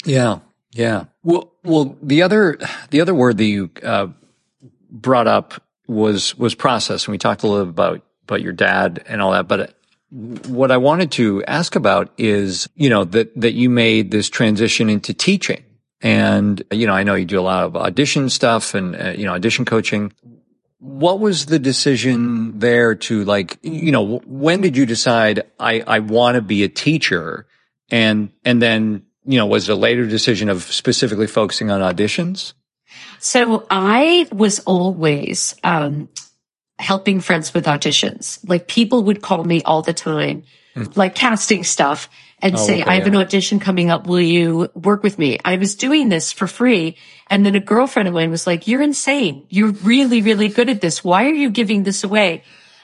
Yeah. 0.04 0.40
Yeah. 0.72 1.04
Well, 1.22 1.52
well, 1.62 1.96
the 2.02 2.22
other, 2.22 2.58
the 2.90 3.00
other 3.00 3.14
word 3.14 3.36
that 3.38 3.44
you, 3.44 3.70
uh, 3.80 4.08
brought 4.90 5.28
up 5.28 5.62
was, 5.86 6.36
was 6.36 6.56
process. 6.56 7.06
And 7.06 7.12
we 7.12 7.18
talked 7.18 7.44
a 7.44 7.46
little 7.46 7.68
about, 7.68 8.02
about 8.24 8.42
your 8.42 8.52
dad 8.52 9.04
and 9.06 9.22
all 9.22 9.30
that, 9.30 9.46
but 9.46 9.76
what 10.10 10.72
I 10.72 10.78
wanted 10.78 11.12
to 11.12 11.44
ask 11.44 11.76
about 11.76 12.12
is, 12.18 12.68
you 12.74 12.90
know, 12.90 13.04
that, 13.04 13.40
that 13.40 13.52
you 13.52 13.70
made 13.70 14.10
this 14.10 14.28
transition 14.28 14.90
into 14.90 15.14
teaching. 15.14 15.62
And, 16.02 16.60
you 16.72 16.88
know, 16.88 16.92
I 16.92 17.04
know 17.04 17.14
you 17.14 17.24
do 17.24 17.38
a 17.38 17.42
lot 17.42 17.62
of 17.62 17.76
audition 17.76 18.30
stuff 18.30 18.74
and, 18.74 19.00
uh, 19.00 19.10
you 19.10 19.26
know, 19.26 19.34
audition 19.34 19.64
coaching. 19.64 20.12
What 20.80 21.20
was 21.20 21.46
the 21.46 21.58
decision 21.58 22.58
there 22.58 22.94
to 22.94 23.24
like, 23.24 23.58
you 23.62 23.92
know, 23.92 24.18
when 24.26 24.60
did 24.60 24.76
you 24.76 24.86
decide 24.86 25.44
I, 25.58 25.80
I 25.86 25.98
want 26.00 26.34
to 26.34 26.42
be 26.42 26.64
a 26.64 26.68
teacher? 26.68 27.46
And, 27.90 28.32
and 28.44 28.60
then 28.60 29.04
you 29.24 29.38
know, 29.38 29.46
was 29.46 29.68
it 29.68 29.72
a 29.72 29.76
later 29.76 30.06
decision 30.06 30.48
of 30.48 30.62
specifically 30.62 31.26
focusing 31.26 31.70
on 31.70 31.80
auditions? 31.80 32.54
So 33.18 33.66
I 33.70 34.26
was 34.32 34.60
always, 34.60 35.54
um, 35.62 36.08
helping 36.80 37.20
friends 37.20 37.54
with 37.54 37.66
auditions. 37.66 38.40
Like 38.48 38.66
people 38.66 39.04
would 39.04 39.22
call 39.22 39.44
me 39.44 39.62
all 39.62 39.82
the 39.82 39.92
time, 39.92 40.44
mm. 40.74 40.96
like 40.96 41.14
casting 41.14 41.62
stuff 41.62 42.08
and 42.40 42.54
oh, 42.54 42.58
say, 42.58 42.80
okay, 42.80 42.90
I 42.90 42.94
have 42.94 43.04
yeah. 43.06 43.12
an 43.12 43.16
audition 43.16 43.60
coming 43.60 43.90
up. 43.90 44.06
Will 44.06 44.20
you 44.20 44.70
work 44.74 45.02
with 45.02 45.18
me? 45.18 45.38
I 45.44 45.56
was 45.56 45.74
doing 45.74 46.08
this 46.08 46.32
for 46.32 46.46
free. 46.46 46.96
And 47.30 47.46
then 47.46 47.54
a 47.54 47.60
girlfriend 47.60 48.08
of 48.08 48.14
mine 48.14 48.30
was 48.30 48.46
like, 48.46 48.66
you're 48.66 48.82
insane. 48.82 49.46
You're 49.48 49.72
really, 49.72 50.20
really 50.20 50.48
good 50.48 50.68
at 50.68 50.80
this. 50.80 51.04
Why 51.04 51.26
are 51.26 51.34
you 51.34 51.48
giving 51.48 51.84
this 51.84 52.04
away? 52.04 52.42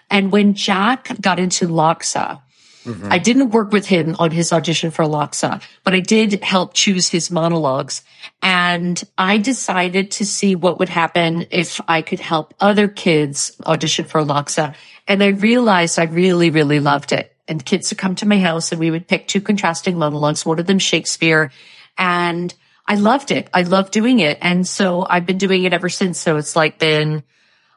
And 0.08 0.30
when 0.30 0.54
Jack 0.54 1.20
got 1.20 1.40
into 1.40 1.66
LACHSA, 1.66 2.40
Mm-hmm. 2.86 3.12
I 3.12 3.18
didn't 3.18 3.50
work 3.50 3.72
with 3.72 3.86
him 3.86 4.14
on 4.20 4.30
his 4.30 4.52
audition 4.52 4.92
for 4.92 5.04
LACHSA, 5.04 5.60
but 5.82 5.92
I 5.92 6.00
did 6.00 6.44
help 6.44 6.72
choose 6.72 7.08
his 7.08 7.32
monologues. 7.32 8.02
And 8.42 9.02
I 9.18 9.38
decided 9.38 10.12
to 10.12 10.24
see 10.24 10.54
what 10.54 10.78
would 10.78 10.88
happen 10.88 11.46
if 11.50 11.80
I 11.88 12.02
could 12.02 12.20
help 12.20 12.54
other 12.60 12.86
kids 12.86 13.56
audition 13.66 14.04
for 14.04 14.22
LACHSA. 14.22 14.76
And 15.08 15.22
I 15.22 15.28
realized 15.28 15.98
I 15.98 16.04
really, 16.04 16.50
really 16.50 16.78
loved 16.78 17.10
it. 17.10 17.34
And 17.48 17.64
kids 17.64 17.90
would 17.90 17.98
come 17.98 18.14
to 18.16 18.26
my 18.26 18.38
house 18.38 18.70
and 18.70 18.80
we 18.80 18.92
would 18.92 19.08
pick 19.08 19.26
two 19.26 19.40
contrasting 19.40 19.98
monologues, 19.98 20.46
one 20.46 20.60
of 20.60 20.66
them 20.66 20.78
Shakespeare. 20.78 21.50
And 21.98 22.54
I 22.88 22.94
loved 22.94 23.30
it. 23.30 23.48
I 23.52 23.62
loved 23.62 23.92
doing 23.92 24.20
it. 24.20 24.38
And 24.40 24.66
so 24.66 25.06
I've 25.08 25.26
been 25.26 25.38
doing 25.38 25.64
it 25.64 25.72
ever 25.72 25.88
since. 25.88 26.20
So 26.20 26.36
it's 26.36 26.54
like 26.54 26.78
been, 26.78 27.24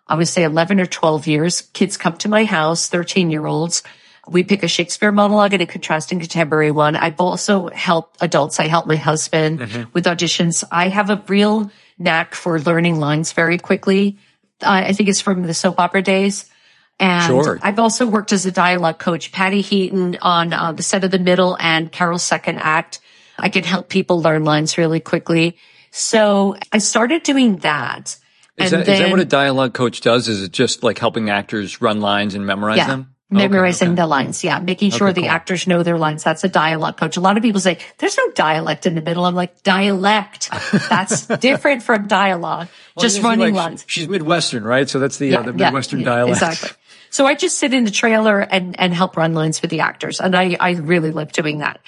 I 0.08 0.16
would 0.16 0.28
say 0.28 0.44
11 0.44 0.80
or 0.80 0.86
12 0.86 1.28
years. 1.28 1.62
Kids 1.62 1.98
come 1.98 2.18
to 2.18 2.30
my 2.30 2.46
house, 2.46 2.88
13 2.88 3.32
year 3.32 3.46
olds 3.46 3.84
we 4.30 4.44
pick 4.44 4.64
a 4.64 4.68
Shakespeare 4.68 5.12
monologue 5.12 5.54
and 5.54 5.62
a 5.62 5.66
contrasting 5.66 6.20
contemporary 6.20 6.72
one. 6.72 6.96
I've 6.96 7.20
also 7.20 7.70
helped 7.70 8.18
adults. 8.22 8.60
I 8.60 8.68
help 8.68 8.86
my 8.86 8.96
husband 8.96 9.60
mm-hmm. 9.60 9.90
with 9.94 10.06
auditions. 10.06 10.64
I 10.72 10.90
have 10.90 11.10
a 11.10 11.24
real 11.28 11.72
knack 11.98 12.36
for 12.36 12.60
learning 12.60 13.00
lines 13.00 13.34
very 13.34 13.58
quickly. 13.58 14.18
Uh, 14.62 14.84
I 14.88 14.94
think 14.94 15.10
it's 15.10 15.22
from 15.22 15.44
the 15.44 15.54
soap 15.54 15.80
opera 15.80 16.02
days. 16.02 16.50
And 17.00 17.28
sure. 17.28 17.60
I've 17.62 17.80
also 17.80 18.06
worked 18.06 18.34
as 18.34 18.46
a 18.46 18.52
dialogue 18.52 19.00
coach, 19.00 19.32
Patty 19.32 19.62
Heaton 19.62 20.18
on 20.22 20.52
uh, 20.52 20.74
the 20.74 20.84
set 20.84 21.04
of 21.04 21.12
the 21.12 21.20
middle 21.20 21.58
and 21.60 21.92
Carol's 21.92 22.24
second 22.24 22.60
act. 22.60 23.00
I 23.42 23.50
can 23.50 23.64
help 23.64 23.90
people 23.90 24.22
learn 24.22 24.44
lines 24.44 24.78
really 24.78 25.00
quickly. 25.00 25.58
So 25.92 26.56
I 26.72 26.78
started 26.78 27.24
doing 27.24 27.58
that. 27.58 28.18
Is, 28.58 28.72
that, 28.72 28.86
then, 28.86 28.96
is 28.96 29.00
that 29.02 29.10
what 29.12 29.20
a 29.20 29.26
dialogue 29.26 29.74
coach 29.74 30.02
does? 30.02 30.28
Is 30.28 30.44
it 30.44 30.52
just 30.52 30.84
like 30.84 30.98
helping 30.98 31.30
actors 31.30 31.82
run 31.82 32.02
lines 32.02 32.36
and 32.36 32.46
memorize 32.46 32.78
yeah. 32.78 32.88
them? 32.88 33.16
memorizing 33.30 33.90
okay, 33.90 33.94
okay. 33.94 34.02
the 34.02 34.08
lines. 34.08 34.44
Yeah. 34.44 34.60
Making 34.60 34.92
sure 34.92 35.10
okay, 35.10 35.22
the 35.22 35.28
cool. 35.28 35.32
actors 35.32 35.68
know 35.68 35.84
their 35.84 35.98
lines. 35.98 36.24
That's 36.24 36.44
a 36.44 36.50
dialogue 36.50 36.98
coach. 36.98 37.18
A 37.18 37.22
lot 37.22 37.38
of 37.38 37.44
people 37.44 37.62
say 37.62 37.78
there's 38.00 38.18
no 38.18 38.32
dialect 38.32 38.86
in 38.86 38.96
the 38.96 39.02
middle. 39.02 39.26
I'm 39.26 39.36
like, 39.36 39.62
dialect. 39.64 40.50
That's 40.90 41.28
different 41.40 41.84
from 41.84 42.08
dialogue. 42.08 42.68
Well, 42.96 43.04
just 43.04 43.22
running 43.22 43.54
like, 43.54 43.66
lines. 43.66 43.86
She's 43.88 44.08
Midwestern, 44.08 44.64
right? 44.64 44.90
So 44.90 45.00
that's 45.00 45.18
the, 45.18 45.30
uh, 45.30 45.32
yeah, 45.32 45.40
uh, 45.40 45.44
the 45.44 45.54
Midwestern 45.54 46.00
yeah, 46.00 46.06
dialect. 46.06 46.42
Exactly. 46.42 46.70
So 47.12 47.26
I 47.26 47.36
just 47.36 47.58
sit 47.58 47.74
in 47.74 47.86
the 47.86 47.92
trailer 47.92 48.40
and, 48.40 48.80
and 48.80 48.94
help 48.94 49.18
run 49.18 49.34
lines 49.34 49.60
for 49.60 49.68
the 49.68 49.82
actors. 49.82 50.20
And 50.20 50.36
I, 50.36 50.58
I 50.60 50.72
really 50.72 51.12
love 51.12 51.32
doing 51.32 51.60
that. 51.60 51.80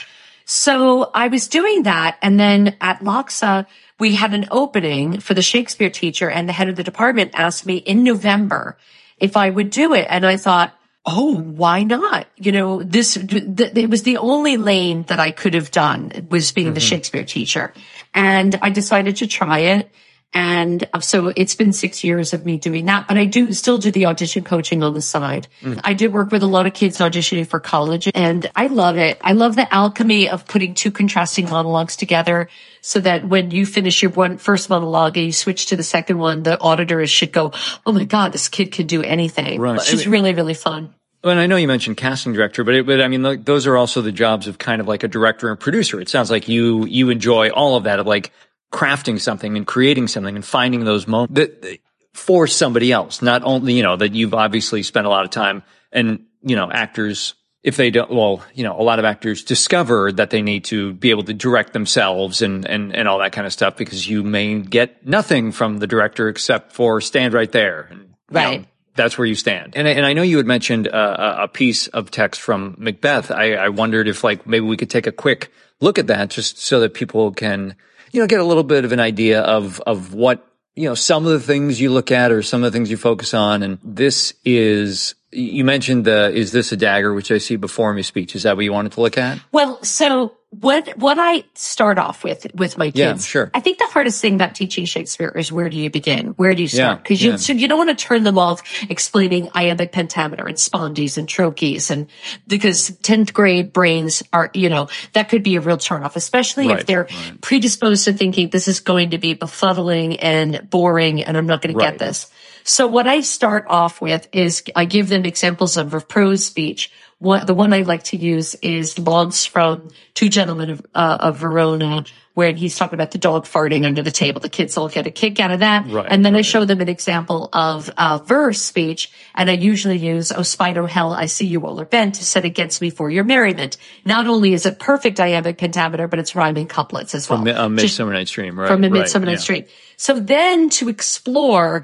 So 0.52 1.10
I 1.14 1.30
was 1.30 1.48
doing 1.48 1.84
that. 1.84 2.18
And 2.22 2.38
then 2.38 2.76
at 2.82 3.00
LACHSA, 3.00 3.68
we 4.02 4.16
had 4.16 4.34
an 4.34 4.50
opening 4.52 5.22
for 5.22 5.34
the 5.34 5.42
Shakespeare 5.42 5.90
teacher 5.90 6.30
and 6.30 6.48
the 6.50 6.52
head 6.52 6.68
of 6.68 6.76
the 6.76 6.84
department 6.84 7.32
asked 7.36 7.66
me 7.66 7.78
in 7.78 8.04
November 8.04 8.78
if 9.18 9.38
I 9.38 9.50
would 9.50 9.70
do 9.70 9.94
it. 9.94 10.08
And 10.10 10.26
I 10.26 10.36
thought, 10.36 10.78
oh, 11.06 11.38
why 11.38 11.84
not? 11.84 12.28
You 12.36 12.52
know, 12.52 12.84
this, 12.84 13.14
th- 13.14 13.78
it 13.78 13.90
was 13.90 14.04
the 14.04 14.18
only 14.18 14.58
lane 14.58 15.04
that 15.04 15.22
I 15.22 15.32
could 15.32 15.54
have 15.54 15.72
done 15.72 16.28
was 16.30 16.52
being 16.52 16.68
mm-hmm. 16.68 16.74
the 16.74 16.82
Shakespeare 16.82 17.24
teacher. 17.24 17.74
And 18.14 18.60
I 18.62 18.72
decided 18.72 19.16
to 19.18 19.28
try 19.28 19.60
it. 19.60 19.90
And 20.34 20.88
so 21.02 21.34
it's 21.36 21.56
been 21.56 21.74
six 21.74 22.04
years 22.04 22.34
of 22.34 22.46
me 22.46 22.58
doing 22.58 22.86
that, 22.86 23.08
but 23.08 23.18
I 23.18 23.26
do 23.26 23.52
still 23.52 23.78
do 23.78 23.92
the 23.92 24.06
audition 24.06 24.46
coaching 24.46 24.82
on 24.82 24.94
the 24.94 25.02
side. 25.02 25.48
Mm. 25.62 25.82
I 25.84 25.94
did 25.94 26.14
work 26.14 26.32
with 26.32 26.42
a 26.42 26.48
lot 26.48 26.66
of 26.66 26.74
kids 26.74 27.00
auditioning 27.00 27.46
for 27.46 27.60
college 27.60 28.10
and 28.16 28.50
I 28.56 28.68
love 28.68 28.98
it. 28.98 29.20
I 29.22 29.34
love 29.34 29.58
the 29.58 29.72
alchemy 29.74 30.30
of 30.30 30.48
putting 30.48 30.74
two 30.74 30.92
contrasting 30.92 31.50
monologues 31.50 31.98
together 31.98 32.50
so 32.80 33.02
that 33.02 33.28
when 33.28 33.52
you 33.52 33.66
finish 33.66 34.02
your 34.02 34.12
one 34.12 34.38
first 34.38 34.70
monologue 34.70 35.18
and 35.18 35.26
you 35.26 35.34
switch 35.34 35.68
to 35.68 35.76
the 35.76 35.84
second 35.84 36.18
one, 36.18 36.44
the 36.44 36.60
auditors 36.60 37.10
should 37.10 37.34
go, 37.34 37.52
Oh 37.86 37.92
my 37.92 38.06
God, 38.06 38.32
this 38.32 38.48
kid 38.48 38.72
can 38.72 38.88
do 38.88 39.04
anything. 39.04 39.60
Right. 39.60 39.76
It's 39.76 39.92
just 39.92 40.06
really, 40.06 40.34
really 40.34 40.54
fun. 40.54 40.94
Well, 41.24 41.32
and 41.32 41.40
I 41.40 41.46
know 41.46 41.56
you 41.56 41.68
mentioned 41.68 41.98
casting 41.98 42.34
director, 42.34 42.64
but 42.64 42.74
it, 42.74 42.86
but 42.86 43.00
I 43.00 43.08
mean, 43.08 43.22
like, 43.22 43.46
those 43.46 43.68
are 43.68 43.78
also 43.78 44.02
the 44.02 44.12
jobs 44.12 44.48
of 44.48 44.58
kind 44.58 44.82
of 44.82 44.88
like 44.88 45.04
a 45.04 45.08
director 45.08 45.50
and 45.50 45.60
producer. 45.60 46.00
It 46.00 46.10
sounds 46.10 46.32
like 46.32 46.48
you 46.48 46.86
you 46.86 47.10
enjoy 47.10 47.50
all 47.50 47.76
of 47.76 47.84
that 47.84 48.00
of 48.00 48.08
like 48.08 48.32
crafting 48.72 49.20
something 49.20 49.58
and 49.58 49.68
creating 49.68 50.08
something 50.08 50.36
and 50.36 50.46
finding 50.46 50.84
those 50.84 51.08
moments 51.08 51.36
that 51.36 51.80
for 52.14 52.48
somebody 52.48 52.92
else, 52.92 53.22
not 53.22 53.44
only, 53.44 53.74
you 53.74 53.84
know, 53.84 53.96
that 53.96 54.14
you've 54.14 54.34
obviously 54.34 54.84
spent 54.84 55.06
a 55.06 55.10
lot 55.10 55.24
of 55.24 55.32
time 55.32 55.64
and, 55.92 56.26
you 56.42 56.56
know, 56.56 56.72
actors, 56.72 57.36
if 57.64 57.78
they 57.78 57.92
don't, 57.92 58.10
well, 58.12 58.44
you 58.54 58.64
know, 58.64 58.80
a 58.80 58.84
lot 58.84 59.00
of 59.00 59.06
actors 59.06 59.44
discover 59.44 60.12
that 60.14 60.30
they 60.30 60.42
need 60.42 60.66
to 60.66 60.94
be 60.94 61.10
able 61.10 61.24
to 61.24 61.34
direct 61.34 61.74
themselves 61.74 62.42
and, 62.42 62.66
and, 62.66 62.96
and 62.96 63.08
all 63.08 63.20
that 63.20 63.32
kind 63.32 63.46
of 63.46 63.54
stuff 63.54 63.78
because 63.78 64.08
you 64.08 64.24
may 64.24 64.60
get 64.60 65.06
nothing 65.06 65.52
from 65.52 65.78
the 65.78 65.88
director 65.88 66.28
except 66.28 66.74
for 66.74 67.02
stand 67.02 67.34
right 67.34 67.52
there. 67.52 67.88
And, 67.92 68.14
right. 68.30 68.62
Know, 68.62 68.66
that's 68.96 69.18
where 69.18 69.26
you 69.26 69.36
stand. 69.36 69.78
And, 69.78 69.88
and 69.88 70.06
I 70.06 70.14
know 70.14 70.22
you 70.22 70.38
had 70.38 70.46
mentioned 70.46 70.88
uh, 70.88 71.38
a 71.40 71.48
piece 71.48 71.88
of 71.88 72.12
text 72.12 72.42
from 72.42 72.76
Macbeth. 72.78 73.32
I, 73.32 73.54
I 73.54 73.70
wondered 73.70 74.08
if 74.10 74.24
like 74.24 74.46
maybe 74.46 74.66
we 74.66 74.76
could 74.76 74.90
take 74.90 75.08
a 75.08 75.14
quick 75.14 75.52
look 75.80 75.98
at 75.98 76.08
that 76.08 76.30
just 76.30 76.60
so 76.60 76.82
that 76.82 76.94
people 76.94 77.32
can 77.32 77.76
you 78.12 78.22
know, 78.22 78.28
get 78.28 78.40
a 78.40 78.44
little 78.44 78.64
bit 78.64 78.86
of 78.86 78.92
an 78.92 79.00
idea 79.00 79.42
of, 79.42 79.80
of 79.82 80.14
what, 80.14 80.46
you 80.76 80.88
know, 80.88 80.96
some 80.96 81.26
of 81.26 81.32
the 81.32 81.40
things 81.40 81.80
you 81.82 81.92
look 81.92 82.12
at 82.12 82.32
or 82.32 82.42
some 82.42 82.64
of 82.64 82.72
the 82.72 82.76
things 82.78 82.90
you 82.90 82.98
focus 82.98 83.34
on. 83.34 83.64
And 83.64 83.80
this 83.84 84.34
is, 84.46 85.16
you 85.32 85.64
mentioned 85.64 86.06
the, 86.06 86.32
is 86.32 86.52
this 86.52 86.72
a 86.72 86.78
dagger, 86.78 87.14
which 87.14 87.32
I 87.32 87.38
see 87.38 87.56
before 87.56 87.94
me 87.94 88.04
speech. 88.04 88.36
Is 88.36 88.44
that 88.44 88.56
what 88.56 88.66
you 88.66 88.74
wanted 88.74 88.94
to 88.94 89.02
look 89.02 89.18
at? 89.18 89.40
Well, 89.52 89.84
so 89.84 90.36
what 90.52 90.98
what 90.98 91.18
I 91.18 91.46
start 91.54 91.98
off 91.98 92.26
with 92.26 92.46
with 92.54 92.78
my 92.78 92.88
kids. 92.88 92.98
Yeah, 92.98 93.16
sure. 93.16 93.52
I 93.54 93.62
think 93.62 93.78
the 93.78 93.86
hardest 93.86 94.22
thing 94.22 94.36
about 94.36 94.54
teaching 94.54 94.84
Shakespeare 94.84 95.30
is 95.30 95.50
where 95.50 95.70
do 95.70 95.78
you 95.78 95.90
begin? 95.90 96.28
Where 96.32 96.54
do 96.54 96.62
you 96.62 96.68
start? 96.68 97.02
Because 97.02 97.22
yeah, 97.22 97.28
you 97.28 97.32
yeah. 97.32 97.38
so 97.38 97.54
you 97.54 97.70
don't 97.70 97.78
want 97.78 97.98
to 97.98 98.06
turn 98.06 98.24
them 98.24 98.38
off 98.38 98.62
explaining 98.90 99.50
iambic 99.56 99.94
pentameter 99.94 100.46
and 100.46 100.58
spondees 100.58 101.18
and 101.18 101.26
trochees 101.26 101.90
and 101.90 102.08
because 102.48 102.90
tenth 102.98 103.34
grade 103.34 103.72
brains 103.72 104.24
are 104.34 104.52
you 104.54 104.68
know 104.68 104.90
that 105.14 105.30
could 105.30 105.42
be 105.42 105.56
a 105.56 105.62
real 105.62 105.78
turnoff, 105.78 106.18
especially 106.18 106.68
right, 106.68 106.82
if 106.82 106.86
they're 106.86 107.08
right. 107.10 107.42
predisposed 107.42 108.04
to 108.06 108.14
thinking 108.14 108.50
this 108.50 108.68
is 108.68 108.82
going 108.82 109.12
to 109.12 109.18
be 109.18 109.34
befuddling 109.34 110.18
and 110.22 110.70
boring 110.70 111.24
and 111.24 111.38
I'm 111.38 111.48
not 111.48 111.62
going 111.62 111.78
right. 111.78 111.86
to 111.86 111.92
get 111.92 112.00
this. 112.00 112.30
So 112.64 112.88
what 112.88 113.08
I 113.08 113.22
start 113.22 113.66
off 113.70 114.02
with 114.02 114.28
is 114.34 114.64
I 114.76 114.86
give 114.86 115.08
them 115.08 115.26
examples 115.26 115.78
of 115.78 115.94
a 115.94 116.02
prose 116.02 116.46
speech 116.46 116.92
one, 117.22 117.46
the 117.46 117.54
one 117.54 117.72
I 117.72 117.84
like 117.84 118.04
to 118.06 118.18
use 118.18 118.56
is 118.56 118.98
Launce 118.98 119.46
from 119.46 119.90
Two 120.16 120.28
Gentlemen 120.28 120.72
of, 120.72 120.86
uh, 120.96 121.18
of 121.20 121.38
Verona, 121.38 122.04
where 122.34 122.52
he's 122.52 122.76
talking 122.76 122.96
about 122.96 123.12
the 123.12 123.20
dog 123.20 123.46
farting 123.46 123.86
under 123.86 124.02
the 124.02 124.10
table. 124.10 124.42
The 124.42 124.50
kids 124.50 124.76
all 124.76 124.90
get 124.90 125.06
a 125.06 125.12
kick 125.12 125.40
out 125.40 125.52
of 125.52 125.60
that. 125.60 125.86
Right, 125.88 126.08
and 126.10 126.26
then 126.26 126.34
right. 126.34 126.40
I 126.40 126.42
show 126.42 126.66
them 126.66 126.82
an 126.82 126.90
example 126.90 127.48
of 127.54 127.92
a 127.96 128.18
verse 128.18 128.60
speech, 128.60 129.12
and 129.36 129.52
I 129.52 129.54
usually 129.54 130.00
use, 130.00 130.32
Oh, 130.32 130.42
spider 130.42 130.88
hell, 130.88 131.14
I 131.14 131.28
see 131.28 131.46
you 131.46 131.64
all 131.68 131.80
are 131.80 131.86
bent 131.86 132.16
to 132.16 132.24
set 132.24 132.44
against 132.44 132.82
me 132.82 132.90
for 132.90 133.08
your 133.08 133.24
merriment. 133.24 133.78
Not 134.04 134.26
only 134.26 134.54
is 134.54 134.66
it 134.66 134.80
perfect 134.80 135.20
iambic 135.20 135.60
pentameter, 135.60 136.08
but 136.08 136.18
it's 136.18 136.36
rhyming 136.36 136.68
couplets 136.68 137.14
as 137.14 137.30
well. 137.30 137.38
From 137.38 137.48
a 137.50 137.70
Midsummer 137.70 138.14
Night's 138.14 138.32
Dream, 138.32 138.60
right? 138.60 138.68
From 138.68 138.84
a 138.84 138.90
Midsummer 138.90 139.28
right, 139.28 139.34
Night's 139.34 139.48
yeah. 139.48 139.58
Dream. 139.58 139.68
So 139.98 140.20
then 140.20 140.70
to 140.72 140.90
explore 140.90 141.84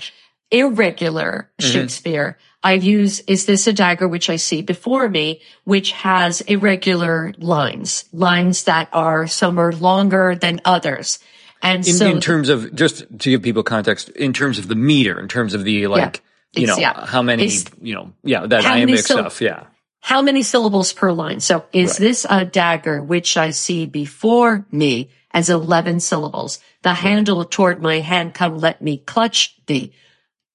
irregular 0.50 1.52
mm-hmm. 1.60 1.72
Shakespeare, 1.72 2.40
I 2.68 2.74
use 2.74 3.22
is 3.22 3.46
this 3.46 3.66
a 3.66 3.72
dagger 3.72 4.10
which 4.10 4.30
I 4.30 4.36
see 4.36 4.62
before 4.62 5.08
me, 5.08 5.40
which 5.64 5.94
has 5.94 6.42
irregular 6.42 7.34
lines, 7.38 8.04
lines 8.12 8.66
that 8.66 8.90
are 8.92 9.26
some 9.26 9.58
are 9.58 9.72
longer 9.72 10.36
than 10.36 10.60
others. 10.66 11.20
And 11.62 11.88
in, 11.88 11.94
so 11.94 12.10
in 12.10 12.20
terms 12.20 12.50
of 12.50 12.76
just 12.76 13.06
to 13.20 13.30
give 13.30 13.42
people 13.42 13.64
context, 13.64 14.10
in 14.10 14.34
terms 14.34 14.60
of 14.60 14.68
the 14.68 14.76
meter, 14.76 15.18
in 15.18 15.30
terms 15.30 15.54
of 15.54 15.64
the 15.64 15.88
like, 15.88 16.22
yeah, 16.52 16.60
you 16.60 16.68
know, 16.68 16.78
yeah. 16.78 17.06
how 17.06 17.22
many, 17.22 17.46
it's, 17.46 17.64
you 17.82 17.96
know, 17.96 18.12
yeah, 18.22 18.46
that 18.46 18.66
iambic 18.66 19.00
stuff, 19.00 19.40
yeah. 19.40 19.68
How 20.02 20.22
many 20.22 20.44
syllables 20.44 20.92
per 20.92 21.14
line? 21.14 21.40
So 21.40 21.64
is 21.72 21.92
right. 21.92 22.00
this 22.00 22.26
a 22.30 22.44
dagger 22.44 23.02
which 23.02 23.38
I 23.38 23.52
see 23.52 23.86
before 23.86 24.66
me 24.74 25.10
as 25.32 25.50
11 25.50 26.02
syllables? 26.02 26.60
The 26.82 26.96
handle 26.96 27.46
toward 27.46 27.82
my 27.82 28.00
hand, 28.00 28.34
come 28.34 28.58
let 28.58 28.82
me 28.82 28.98
clutch 28.98 29.56
thee. 29.68 29.94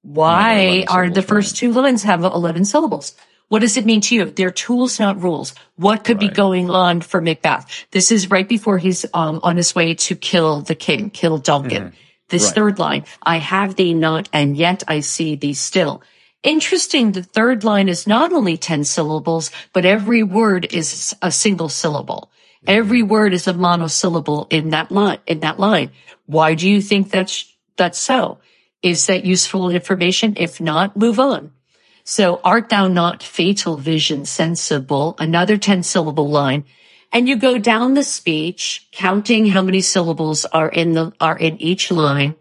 Why 0.03 0.85
are 0.89 1.09
the 1.09 1.23
first 1.23 1.57
two 1.57 1.73
lines 1.73 2.03
have 2.03 2.25
11 2.25 2.65
syllables? 2.65 3.15
What 3.49 3.61
does 3.61 3.77
it 3.77 3.85
mean 3.85 4.01
to 4.03 4.15
you? 4.15 4.25
They're 4.25 4.51
tools, 4.51 4.99
not 4.99 5.23
rules. 5.23 5.55
What 5.77 6.05
could 6.05 6.21
right. 6.21 6.31
be 6.31 6.35
going 6.35 6.71
on 6.71 7.03
for 7.03 7.21
Macbeth? 7.21 7.87
This 7.91 8.11
is 8.11 8.31
right 8.31 8.49
before 8.49 8.79
he's 8.79 9.05
um, 9.13 9.41
on 9.43 9.57
his 9.57 9.75
way 9.75 9.95
to 9.95 10.17
kill 10.17 10.63
the 10.63 10.75
king, 10.75 11.11
kill 11.11 11.39
Duncan. 11.39 11.83
Mm-hmm. 11.83 11.97
This 12.31 12.47
right. 12.47 12.55
third 12.55 12.79
line, 12.79 13.05
I 13.23 13.37
have 13.37 13.77
thee 13.77 13.93
not, 13.93 14.31
and 14.33 14.57
yet 14.57 14.83
I 14.89 15.01
see 15.01 15.37
thee 15.37 15.53
still. 15.53 16.03
Interesting. 16.43 17.13
The 17.13 17.23
third 17.23 17.63
line 17.63 17.89
is 17.91 18.07
not 18.07 18.33
only 18.33 18.57
10 18.57 18.85
syllables, 18.85 19.51
but 19.73 19.85
every 19.85 20.23
word 20.23 20.73
is 20.73 21.15
a 21.21 21.31
single 21.31 21.69
syllable. 21.69 22.31
Mm-hmm. 22.65 22.71
Every 22.71 23.03
word 23.03 23.35
is 23.35 23.47
a 23.47 23.53
monosyllable 23.53 24.47
in 24.51 24.71
that 24.71 24.91
line, 24.91 25.19
in 25.27 25.41
that 25.41 25.61
line. 25.61 25.91
Why 26.25 26.55
do 26.55 26.69
you 26.69 26.81
think 26.81 27.11
that's, 27.11 27.55
that's 27.77 27.99
so? 27.99 28.39
Is 28.83 29.07
that 29.07 29.25
useful 29.25 29.71
information? 29.71 30.35
If 30.37 30.61
not, 30.61 30.97
move 30.97 31.21
on. 31.21 31.53
So 32.05 32.41
art 32.43 32.69
thou 32.69 32.89
not 32.89 33.23
fatal 33.23 33.77
vision 33.77 34.25
sensible? 34.25 35.15
Another 35.19 35.57
10 35.57 35.85
syllable 35.85 36.29
line. 36.29 36.65
And 37.13 37.29
you 37.29 37.37
go 37.37 37.59
down 37.59 37.95
the 37.95 38.03
speech, 38.03 38.89
counting 38.91 39.47
how 39.47 39.63
many 39.63 39.83
syllables 39.83 40.45
are 40.47 40.69
in 40.69 40.93
the, 40.93 41.13
are 41.21 41.37
in 41.37 41.61
each 41.61 41.91
line. 41.91 42.35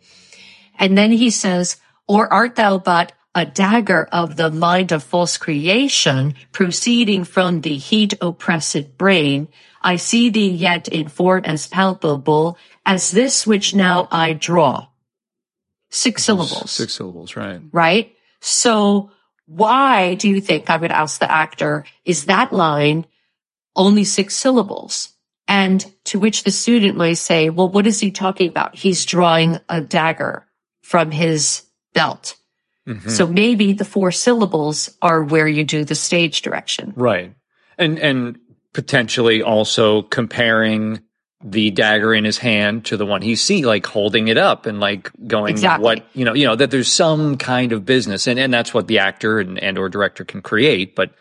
And 0.80 0.98
then 0.98 1.12
he 1.12 1.30
says, 1.30 1.78
or 2.08 2.32
art 2.32 2.56
thou 2.56 2.80
but 2.80 3.12
a 3.36 3.46
dagger 3.46 4.08
of 4.12 4.36
the 4.36 4.50
mind 4.50 4.92
of 4.92 5.04
false 5.04 5.38
creation 5.38 6.36
proceeding 6.52 7.24
from 7.24 7.62
the 7.62 7.78
heat 7.78 8.14
oppressed 8.20 8.98
brain. 8.98 9.48
I 9.82 9.96
see 9.98 10.30
thee 10.30 10.50
yet 10.50 10.88
in 10.88 11.08
form 11.08 11.46
as 11.46 11.68
palpable 11.68 12.58
as 12.86 13.12
this 13.12 13.46
which 13.48 13.76
now 13.76 14.08
I 14.12 14.34
draw. 14.34 14.88
Six 15.92 16.24
syllables. 16.24 16.72
Six 16.72 16.94
syllables, 16.94 17.36
right. 17.36 17.62
Right? 17.72 18.16
So 18.40 19.12
why 19.46 20.16
do 20.16 20.30
you 20.30 20.42
think 20.42 20.70
I 20.70 20.78
would 20.78 20.92
ask 20.92 21.20
the 21.20 21.32
actor, 21.32 21.86
is 22.06 22.26
that 22.26 22.54
line 22.54 23.06
only 23.76 24.06
six 24.06 24.36
syllables? 24.36 25.10
And 25.48 25.86
to 26.06 26.20
which 26.20 26.44
the 26.44 26.52
student 26.52 26.98
may 26.98 27.14
say, 27.14 27.50
well, 27.50 27.68
what 27.68 27.86
is 27.86 28.00
he 28.00 28.12
talking 28.12 28.50
about? 28.50 28.76
He's 28.76 29.06
drawing 29.06 29.60
a 29.68 29.82
dagger 29.82 30.48
from 30.82 31.12
his 31.12 31.64
belt. 31.94 32.38
Mm-hmm. 32.88 33.10
So 33.10 33.28
maybe 33.28 33.74
the 33.74 33.86
four 33.86 34.12
syllables 34.12 34.98
are 35.02 35.22
where 35.24 35.48
you 35.48 35.66
do 35.66 35.84
the 35.84 35.96
stage 35.96 36.42
direction. 36.42 36.94
Right. 36.96 37.36
And, 37.78 38.00
and 38.00 38.40
potentially 38.74 39.44
also 39.44 40.04
comparing 40.04 41.02
the 41.44 41.72
dagger 41.72 42.14
in 42.14 42.24
his 42.24 42.38
hand 42.38 42.86
to 42.86 42.98
the 42.98 43.06
one 43.06 43.22
he 43.22 43.36
see, 43.36 43.66
like 43.66 43.86
holding 43.86 44.28
it 44.28 44.38
up 44.38 44.66
and 44.66 44.80
like 44.80 45.10
going, 45.28 45.52
exactly. 45.52 45.84
what, 45.84 46.06
you 46.14 46.26
know, 46.26 46.34
you 46.34 46.46
know, 46.46 46.56
that 46.56 46.72
there's 46.72 46.92
some 46.92 47.38
kind 47.38 47.72
of 47.72 47.86
business 47.86 48.28
and, 48.28 48.40
and 48.40 48.54
that's 48.54 48.74
what 48.74 48.88
the 48.88 49.00
actor 49.00 49.40
and, 49.40 49.58
and 49.58 49.78
or 49.78 49.90
director 49.90 50.24
can 50.24 50.42
create. 50.42 50.96
But 50.96 51.14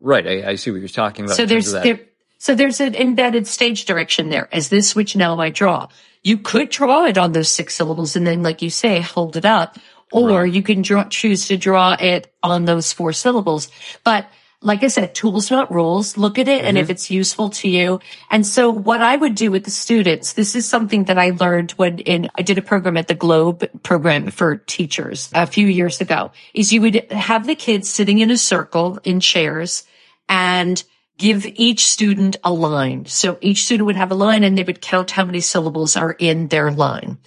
right. 0.00 0.26
I, 0.26 0.50
I 0.50 0.54
see 0.56 0.70
what 0.70 0.80
you're 0.80 0.88
talking 0.88 1.26
about. 1.26 1.36
So 1.36 1.46
there's, 1.46 1.70
there, 1.72 2.00
so 2.38 2.54
there's 2.54 2.80
an 2.80 2.94
embedded 2.94 3.46
stage 3.46 3.84
direction 3.84 4.30
there 4.30 4.48
as 4.52 4.68
this 4.68 4.96
which 4.96 5.14
now 5.14 5.38
I 5.38 5.50
draw. 5.50 5.88
You 6.22 6.38
could 6.38 6.70
draw 6.70 7.04
it 7.04 7.16
on 7.16 7.32
those 7.32 7.48
six 7.48 7.74
syllables 7.74 8.16
and 8.16 8.26
then, 8.26 8.42
like 8.42 8.60
you 8.62 8.70
say, 8.70 9.00
hold 9.00 9.36
it 9.36 9.44
up, 9.44 9.78
or 10.10 10.42
right. 10.42 10.52
you 10.52 10.62
can 10.62 10.82
draw, 10.82 11.04
choose 11.04 11.46
to 11.48 11.56
draw 11.56 11.96
it 11.98 12.32
on 12.42 12.64
those 12.64 12.92
four 12.92 13.12
syllables. 13.12 13.70
But 14.02 14.26
like 14.60 14.82
I 14.82 14.88
said, 14.88 15.14
tools, 15.14 15.50
not 15.50 15.72
rules. 15.72 16.16
Look 16.16 16.38
at 16.38 16.48
it. 16.48 16.58
Mm-hmm. 16.58 16.66
And 16.66 16.78
if 16.78 16.84
mm-hmm. 16.84 16.92
it's 16.92 17.10
useful 17.10 17.50
to 17.50 17.68
you. 17.68 18.00
And 18.30 18.44
so 18.46 18.70
what 18.70 19.00
I 19.00 19.14
would 19.14 19.34
do 19.34 19.50
with 19.50 19.64
the 19.64 19.70
students, 19.70 20.32
this 20.32 20.56
is 20.56 20.68
something 20.68 21.04
that 21.04 21.18
I 21.18 21.30
learned 21.30 21.72
when 21.72 22.00
in, 22.00 22.28
I 22.34 22.42
did 22.42 22.58
a 22.58 22.62
program 22.62 22.96
at 22.96 23.08
the 23.08 23.14
Globe 23.14 23.68
program 23.82 24.30
for 24.30 24.56
teachers 24.56 25.30
a 25.32 25.46
few 25.46 25.66
years 25.66 26.00
ago 26.00 26.32
is 26.54 26.72
you 26.72 26.80
would 26.82 27.10
have 27.12 27.46
the 27.46 27.54
kids 27.54 27.88
sitting 27.88 28.18
in 28.18 28.30
a 28.30 28.36
circle 28.36 28.98
in 29.04 29.20
chairs 29.20 29.84
and 30.28 30.82
give 31.18 31.46
each 31.46 31.86
student 31.86 32.36
a 32.42 32.52
line. 32.52 33.06
So 33.06 33.38
each 33.40 33.64
student 33.64 33.86
would 33.86 33.96
have 33.96 34.10
a 34.10 34.16
line 34.16 34.44
and 34.44 34.58
they 34.58 34.64
would 34.64 34.80
count 34.80 35.12
how 35.12 35.24
many 35.24 35.40
syllables 35.40 35.96
are 35.96 36.12
in 36.12 36.48
their 36.48 36.70
line. 36.70 37.18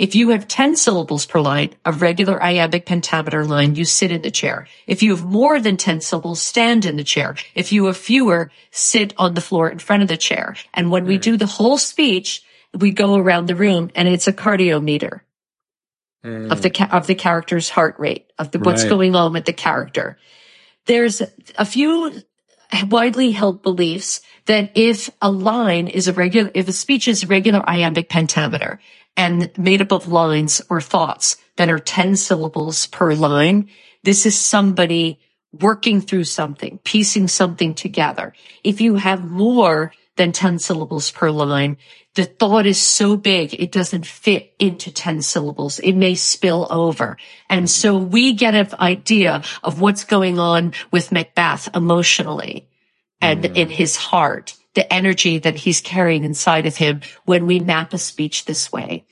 If 0.00 0.14
you 0.14 0.30
have 0.30 0.48
10 0.48 0.76
syllables 0.76 1.26
per 1.26 1.40
line, 1.40 1.74
a 1.84 1.92
regular 1.92 2.42
iambic 2.42 2.86
pentameter 2.86 3.44
line, 3.44 3.74
you 3.74 3.84
sit 3.84 4.10
in 4.10 4.22
the 4.22 4.30
chair. 4.30 4.66
If 4.86 5.02
you 5.02 5.14
have 5.14 5.26
more 5.26 5.60
than 5.60 5.76
10 5.76 6.00
syllables, 6.00 6.40
stand 6.40 6.86
in 6.86 6.96
the 6.96 7.04
chair. 7.04 7.36
If 7.54 7.70
you 7.70 7.84
have 7.84 7.98
fewer, 7.98 8.50
sit 8.70 9.12
on 9.18 9.34
the 9.34 9.42
floor 9.42 9.68
in 9.68 9.78
front 9.78 10.00
of 10.02 10.08
the 10.08 10.16
chair. 10.16 10.56
And 10.72 10.90
when 10.90 11.04
we 11.04 11.18
do 11.18 11.36
the 11.36 11.44
whole 11.44 11.76
speech, 11.76 12.42
we 12.72 12.92
go 12.92 13.16
around 13.16 13.46
the 13.46 13.54
room 13.54 13.90
and 13.94 14.08
it's 14.08 14.26
a 14.26 14.32
cardiometer 14.32 15.20
mm. 16.24 16.50
of 16.50 16.62
the, 16.62 16.88
of 16.96 17.06
the 17.06 17.14
character's 17.14 17.68
heart 17.68 17.96
rate, 17.98 18.32
of 18.38 18.52
the, 18.52 18.58
what's 18.58 18.84
right. 18.84 18.88
going 18.88 19.14
on 19.14 19.34
with 19.34 19.44
the 19.44 19.52
character. 19.52 20.16
There's 20.86 21.20
a 21.58 21.66
few 21.66 22.22
widely 22.88 23.32
held 23.32 23.62
beliefs 23.62 24.22
that 24.46 24.72
if 24.74 25.10
a 25.20 25.30
line 25.30 25.88
is 25.88 26.08
a 26.08 26.12
regular, 26.12 26.50
if 26.54 26.68
a 26.68 26.72
speech 26.72 27.06
is 27.06 27.24
a 27.24 27.26
regular 27.26 27.62
iambic 27.68 28.08
pentameter 28.08 28.80
and 29.20 29.50
made 29.58 29.82
up 29.82 29.92
of 29.92 30.08
lines 30.08 30.62
or 30.70 30.80
thoughts 30.80 31.36
that 31.56 31.68
are 31.68 31.78
10 31.78 32.16
syllables 32.16 32.86
per 32.86 33.12
line, 33.12 33.68
this 34.02 34.24
is 34.24 34.34
somebody 34.34 35.20
working 35.52 36.00
through 36.00 36.24
something, 36.24 36.78
piecing 36.84 37.28
something 37.28 37.74
together. 37.74 38.32
If 38.64 38.80
you 38.80 38.94
have 38.94 39.30
more 39.30 39.92
than 40.16 40.32
10 40.32 40.58
syllables 40.58 41.10
per 41.10 41.30
line, 41.30 41.76
the 42.14 42.24
thought 42.24 42.64
is 42.64 42.80
so 42.80 43.18
big, 43.18 43.52
it 43.52 43.72
doesn't 43.72 44.06
fit 44.06 44.54
into 44.58 44.90
10 44.90 45.20
syllables. 45.20 45.80
It 45.80 45.92
may 45.92 46.14
spill 46.14 46.66
over. 46.70 47.18
And 47.50 47.68
so 47.68 47.98
we 47.98 48.32
get 48.32 48.54
an 48.54 48.68
idea 48.80 49.42
of 49.62 49.82
what's 49.82 50.04
going 50.04 50.38
on 50.38 50.72
with 50.90 51.12
Macbeth 51.12 51.68
emotionally 51.76 52.70
and 53.20 53.44
mm. 53.44 53.54
in 53.54 53.68
his 53.68 53.96
heart, 53.96 54.54
the 54.74 54.92
energy 54.92 55.38
that 55.38 55.56
he's 55.56 55.80
carrying 55.80 56.24
inside 56.24 56.66
of 56.66 56.76
him 56.76 57.00
when 57.24 57.46
we 57.46 57.60
map 57.60 57.92
a 57.92 57.98
speech 57.98 58.44
this 58.44 58.70
way. 58.70 59.04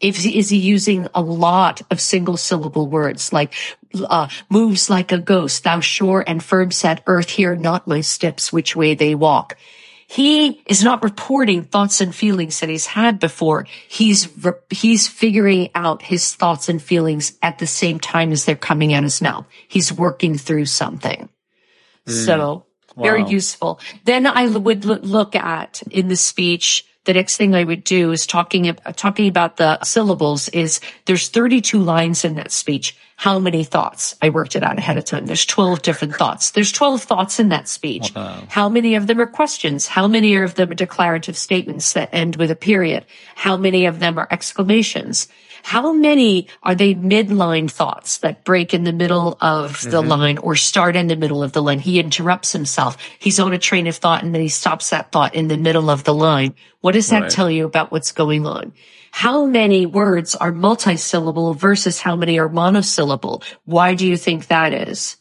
If, 0.00 0.26
is 0.26 0.50
he 0.50 0.58
using 0.58 1.08
a 1.14 1.22
lot 1.22 1.80
of 1.90 2.00
single 2.00 2.36
syllable 2.36 2.88
words 2.88 3.32
like 3.32 3.54
uh, 3.94 4.28
moves 4.50 4.90
like 4.90 5.12
a 5.12 5.18
ghost, 5.18 5.64
thou 5.64 5.80
sure 5.80 6.24
and 6.26 6.42
firm 6.42 6.72
set 6.72 7.02
earth 7.06 7.30
here, 7.30 7.54
not 7.54 7.86
my 7.86 8.00
steps, 8.00 8.52
which 8.52 8.74
way 8.74 8.94
they 8.94 9.14
walk. 9.14 9.56
He 10.06 10.62
is 10.66 10.84
not 10.84 11.02
reporting 11.02 11.62
thoughts 11.62 12.00
and 12.00 12.14
feelings 12.14 12.60
that 12.60 12.68
he's 12.68 12.86
had 12.86 13.18
before. 13.18 13.66
He's, 13.88 14.28
re- 14.44 14.52
he's 14.68 15.08
figuring 15.08 15.70
out 15.74 16.02
his 16.02 16.34
thoughts 16.34 16.68
and 16.68 16.82
feelings 16.82 17.38
at 17.40 17.58
the 17.58 17.66
same 17.66 17.98
time 17.98 18.30
as 18.30 18.44
they're 18.44 18.56
coming 18.56 18.92
out 18.92 19.04
his 19.04 19.22
mouth. 19.22 19.46
He's 19.66 19.92
working 19.92 20.36
through 20.36 20.66
something. 20.66 21.30
Mm. 22.06 22.26
So 22.26 22.66
wow. 22.94 23.02
very 23.02 23.24
useful. 23.24 23.80
Then 24.04 24.26
I 24.26 24.46
would 24.48 24.84
look 24.84 25.34
at 25.34 25.82
in 25.90 26.08
the 26.08 26.16
speech, 26.16 26.86
the 27.04 27.14
next 27.14 27.36
thing 27.36 27.54
I 27.54 27.64
would 27.64 27.84
do 27.84 28.12
is 28.12 28.26
talking, 28.26 28.74
talking 28.96 29.28
about 29.28 29.58
the 29.58 29.82
syllables 29.84 30.48
is 30.48 30.80
there's 31.04 31.28
32 31.28 31.78
lines 31.78 32.24
in 32.24 32.36
that 32.36 32.50
speech. 32.50 32.96
How 33.16 33.38
many 33.38 33.62
thoughts? 33.62 34.16
I 34.20 34.30
worked 34.30 34.56
it 34.56 34.64
out 34.64 34.78
ahead 34.78 34.96
of 34.96 35.04
time. 35.04 35.26
There's 35.26 35.44
12 35.44 35.82
different 35.82 36.16
thoughts. 36.16 36.50
There's 36.50 36.72
12 36.72 37.02
thoughts 37.02 37.38
in 37.38 37.50
that 37.50 37.68
speech. 37.68 38.12
Wow. 38.14 38.42
How 38.48 38.68
many 38.68 38.96
of 38.96 39.06
them 39.06 39.20
are 39.20 39.26
questions? 39.26 39.86
How 39.86 40.08
many 40.08 40.34
of 40.34 40.54
them 40.54 40.70
are 40.70 40.74
declarative 40.74 41.36
statements 41.36 41.92
that 41.92 42.08
end 42.12 42.36
with 42.36 42.50
a 42.50 42.56
period? 42.56 43.04
How 43.36 43.56
many 43.56 43.86
of 43.86 44.00
them 44.00 44.18
are 44.18 44.26
exclamations? 44.30 45.28
How 45.64 45.94
many 45.94 46.48
are 46.62 46.74
they 46.74 46.94
midline 46.94 47.70
thoughts 47.70 48.18
that 48.18 48.44
break 48.44 48.74
in 48.74 48.84
the 48.84 48.92
middle 48.92 49.38
of 49.40 49.80
the 49.80 50.02
mm-hmm. 50.02 50.08
line 50.10 50.38
or 50.38 50.56
start 50.56 50.94
in 50.94 51.06
the 51.06 51.16
middle 51.16 51.42
of 51.42 51.52
the 51.52 51.62
line? 51.62 51.78
He 51.78 51.98
interrupts 51.98 52.52
himself. 52.52 52.98
He's 53.18 53.40
on 53.40 53.54
a 53.54 53.58
train 53.58 53.86
of 53.86 53.96
thought 53.96 54.22
and 54.22 54.34
then 54.34 54.42
he 54.42 54.50
stops 54.50 54.90
that 54.90 55.10
thought 55.10 55.34
in 55.34 55.48
the 55.48 55.56
middle 55.56 55.88
of 55.88 56.04
the 56.04 56.12
line. 56.12 56.54
What 56.82 56.92
does 56.92 57.08
that 57.08 57.22
right. 57.22 57.30
tell 57.30 57.50
you 57.50 57.64
about 57.64 57.90
what's 57.90 58.12
going 58.12 58.44
on? 58.46 58.74
How 59.10 59.46
many 59.46 59.86
words 59.86 60.34
are 60.34 60.52
multisyllable 60.52 61.56
versus 61.56 61.98
how 61.98 62.14
many 62.14 62.38
are 62.38 62.50
monosyllable? 62.50 63.42
Why 63.64 63.94
do 63.94 64.06
you 64.06 64.18
think 64.18 64.48
that 64.48 64.74
is? 64.74 65.16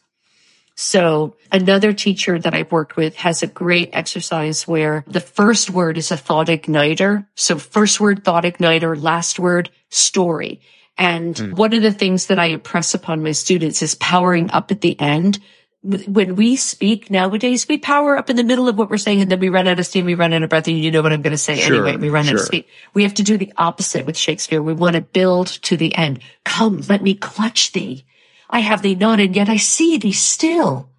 So 0.76 1.36
another 1.52 1.94
teacher 1.94 2.40
that 2.40 2.54
I've 2.54 2.72
worked 2.72 2.96
with 2.98 3.16
has 3.18 3.44
a 3.44 3.48
great 3.48 3.92
exercise 3.94 4.68
where 4.68 5.04
the 5.08 5.20
first 5.20 5.70
word 5.70 5.98
is 5.98 6.12
a 6.12 6.18
thought 6.18 6.48
igniter. 6.48 7.28
So 7.36 7.58
first 7.60 8.00
word, 8.00 8.24
thought 8.24 8.44
igniter, 8.44 9.00
last 9.00 9.40
word, 9.40 9.70
story. 9.94 10.62
And 10.98 11.36
mm. 11.36 11.54
one 11.54 11.74
of 11.74 11.82
the 11.82 11.92
things 11.92 12.28
that 12.28 12.40
I 12.40 12.48
impress 12.48 12.94
upon 12.94 13.24
my 13.24 13.32
students 13.32 13.82
is 13.82 13.96
powering 13.96 14.52
up 14.52 14.72
at 14.72 14.82
the 14.82 15.00
end. 15.00 15.40
When 15.82 16.36
we 16.36 16.56
speak 16.56 17.10
nowadays, 17.10 17.68
we 17.68 17.78
power 17.78 18.18
up 18.18 18.30
in 18.30 18.38
the 18.38 18.44
middle 18.44 18.70
of 18.70 18.78
what 18.78 18.90
we're 18.90 18.98
saying 18.98 19.22
and 19.22 19.30
then 19.30 19.40
we 19.40 19.50
run 19.50 19.68
out 19.68 19.80
of 19.80 19.86
steam, 19.86 20.06
we 20.06 20.14
run 20.14 20.32
out 20.32 20.44
of 20.44 20.50
breath, 20.50 20.68
and 20.68 20.80
you 20.80 20.92
know 20.92 21.02
what 21.02 21.12
I'm 21.12 21.22
going 21.22 21.32
to 21.32 21.38
say 21.38 21.58
sure, 21.58 21.86
anyway. 21.86 21.98
We 21.98 22.10
run 22.10 22.24
sure. 22.24 22.36
out 22.36 22.42
of 22.42 22.46
speed. 22.46 22.66
We 22.94 23.04
have 23.04 23.16
to 23.16 23.24
do 23.24 23.38
the 23.38 23.52
opposite 23.58 24.06
with 24.06 24.18
Shakespeare. 24.18 24.62
We 24.62 24.74
want 24.74 24.96
to 24.96 25.02
build 25.02 25.48
to 25.48 25.76
the 25.76 25.94
end. 25.96 26.20
Come, 26.46 26.84
let 26.88 27.02
me 27.02 27.16
clutch 27.16 27.74
thee. 27.74 28.06
I 28.50 28.60
have 28.60 28.82
thee 28.82 28.96
not, 28.96 29.20
and 29.20 29.36
yet 29.36 29.50
I 29.50 29.58
see 29.58 29.98
thee 29.98 30.14
still. 30.14 30.90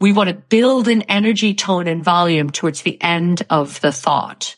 We 0.00 0.12
want 0.12 0.28
to 0.28 0.34
build 0.34 0.88
an 0.88 1.02
energy, 1.02 1.54
tone, 1.54 1.86
and 1.86 2.02
volume 2.02 2.50
towards 2.50 2.82
the 2.82 3.00
end 3.02 3.46
of 3.48 3.80
the 3.80 3.92
thought, 3.92 4.56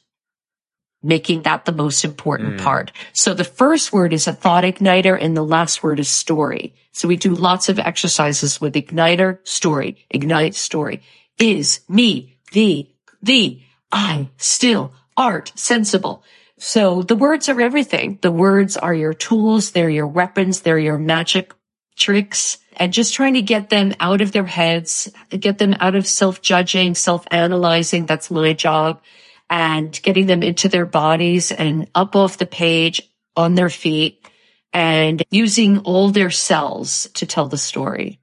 making 1.02 1.42
that 1.42 1.64
the 1.64 1.72
most 1.72 2.04
important 2.04 2.56
mm. 2.56 2.62
part. 2.62 2.92
So 3.12 3.34
the 3.34 3.44
first 3.44 3.92
word 3.92 4.12
is 4.12 4.26
a 4.26 4.32
thought 4.32 4.64
igniter, 4.64 5.18
and 5.20 5.36
the 5.36 5.44
last 5.44 5.82
word 5.82 5.98
is 5.98 6.08
story. 6.08 6.74
So 6.92 7.08
we 7.08 7.16
do 7.16 7.34
lots 7.34 7.68
of 7.68 7.78
exercises 7.78 8.60
with 8.60 8.74
igniter, 8.74 9.38
story, 9.46 10.04
ignite, 10.10 10.54
story. 10.54 11.02
Is, 11.38 11.80
me, 11.88 12.38
the, 12.52 12.88
the, 13.22 13.60
I, 13.90 14.28
still, 14.36 14.92
art, 15.16 15.52
sensible. 15.54 16.22
So 16.58 17.02
the 17.02 17.16
words 17.16 17.48
are 17.48 17.60
everything. 17.60 18.18
The 18.22 18.30
words 18.30 18.76
are 18.76 18.94
your 18.94 19.14
tools. 19.14 19.72
They're 19.72 19.90
your 19.90 20.06
weapons. 20.06 20.60
They're 20.60 20.78
your 20.78 20.98
magic 20.98 21.52
tricks 21.96 22.58
and 22.76 22.92
just 22.92 23.14
trying 23.14 23.34
to 23.34 23.42
get 23.42 23.70
them 23.70 23.94
out 24.00 24.20
of 24.20 24.32
their 24.32 24.46
heads, 24.46 25.10
get 25.28 25.58
them 25.58 25.74
out 25.80 25.94
of 25.94 26.06
self-judging, 26.06 26.94
self-analyzing. 26.94 28.06
That's 28.06 28.30
my 28.30 28.52
job 28.52 29.02
and 29.52 30.00
getting 30.02 30.24
them 30.24 30.42
into 30.42 30.66
their 30.66 30.86
bodies 30.86 31.52
and 31.52 31.86
up 31.94 32.16
off 32.16 32.38
the 32.38 32.46
page 32.46 33.02
on 33.36 33.54
their 33.54 33.68
feet 33.68 34.26
and 34.72 35.22
using 35.30 35.80
all 35.80 36.08
their 36.08 36.30
cells 36.30 37.06
to 37.12 37.26
tell 37.26 37.48
the 37.48 37.58
story. 37.58 38.18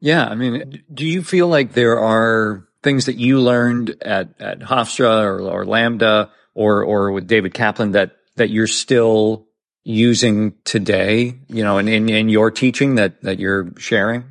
Yeah. 0.00 0.26
I 0.26 0.36
mean, 0.36 0.82
do 0.92 1.04
you 1.04 1.22
feel 1.22 1.48
like 1.48 1.74
there 1.74 2.00
are 2.00 2.66
things 2.82 3.04
that 3.04 3.16
you 3.16 3.40
learned 3.40 3.96
at, 4.00 4.40
at 4.40 4.60
Hofstra 4.60 5.22
or, 5.22 5.40
or 5.42 5.66
LAMDA 5.66 6.30
or, 6.54 6.82
or 6.82 7.12
with 7.12 7.26
David 7.26 7.52
Kaplan 7.52 7.92
that, 7.92 8.16
that 8.36 8.48
you're 8.48 8.66
still 8.66 9.48
using 9.84 10.54
today, 10.64 11.38
you 11.48 11.62
know, 11.62 11.76
in, 11.76 11.88
in, 11.88 12.08
in 12.08 12.30
your 12.30 12.50
teaching 12.50 12.94
that, 12.94 13.20
that 13.20 13.38
you're 13.38 13.74
sharing 13.76 14.24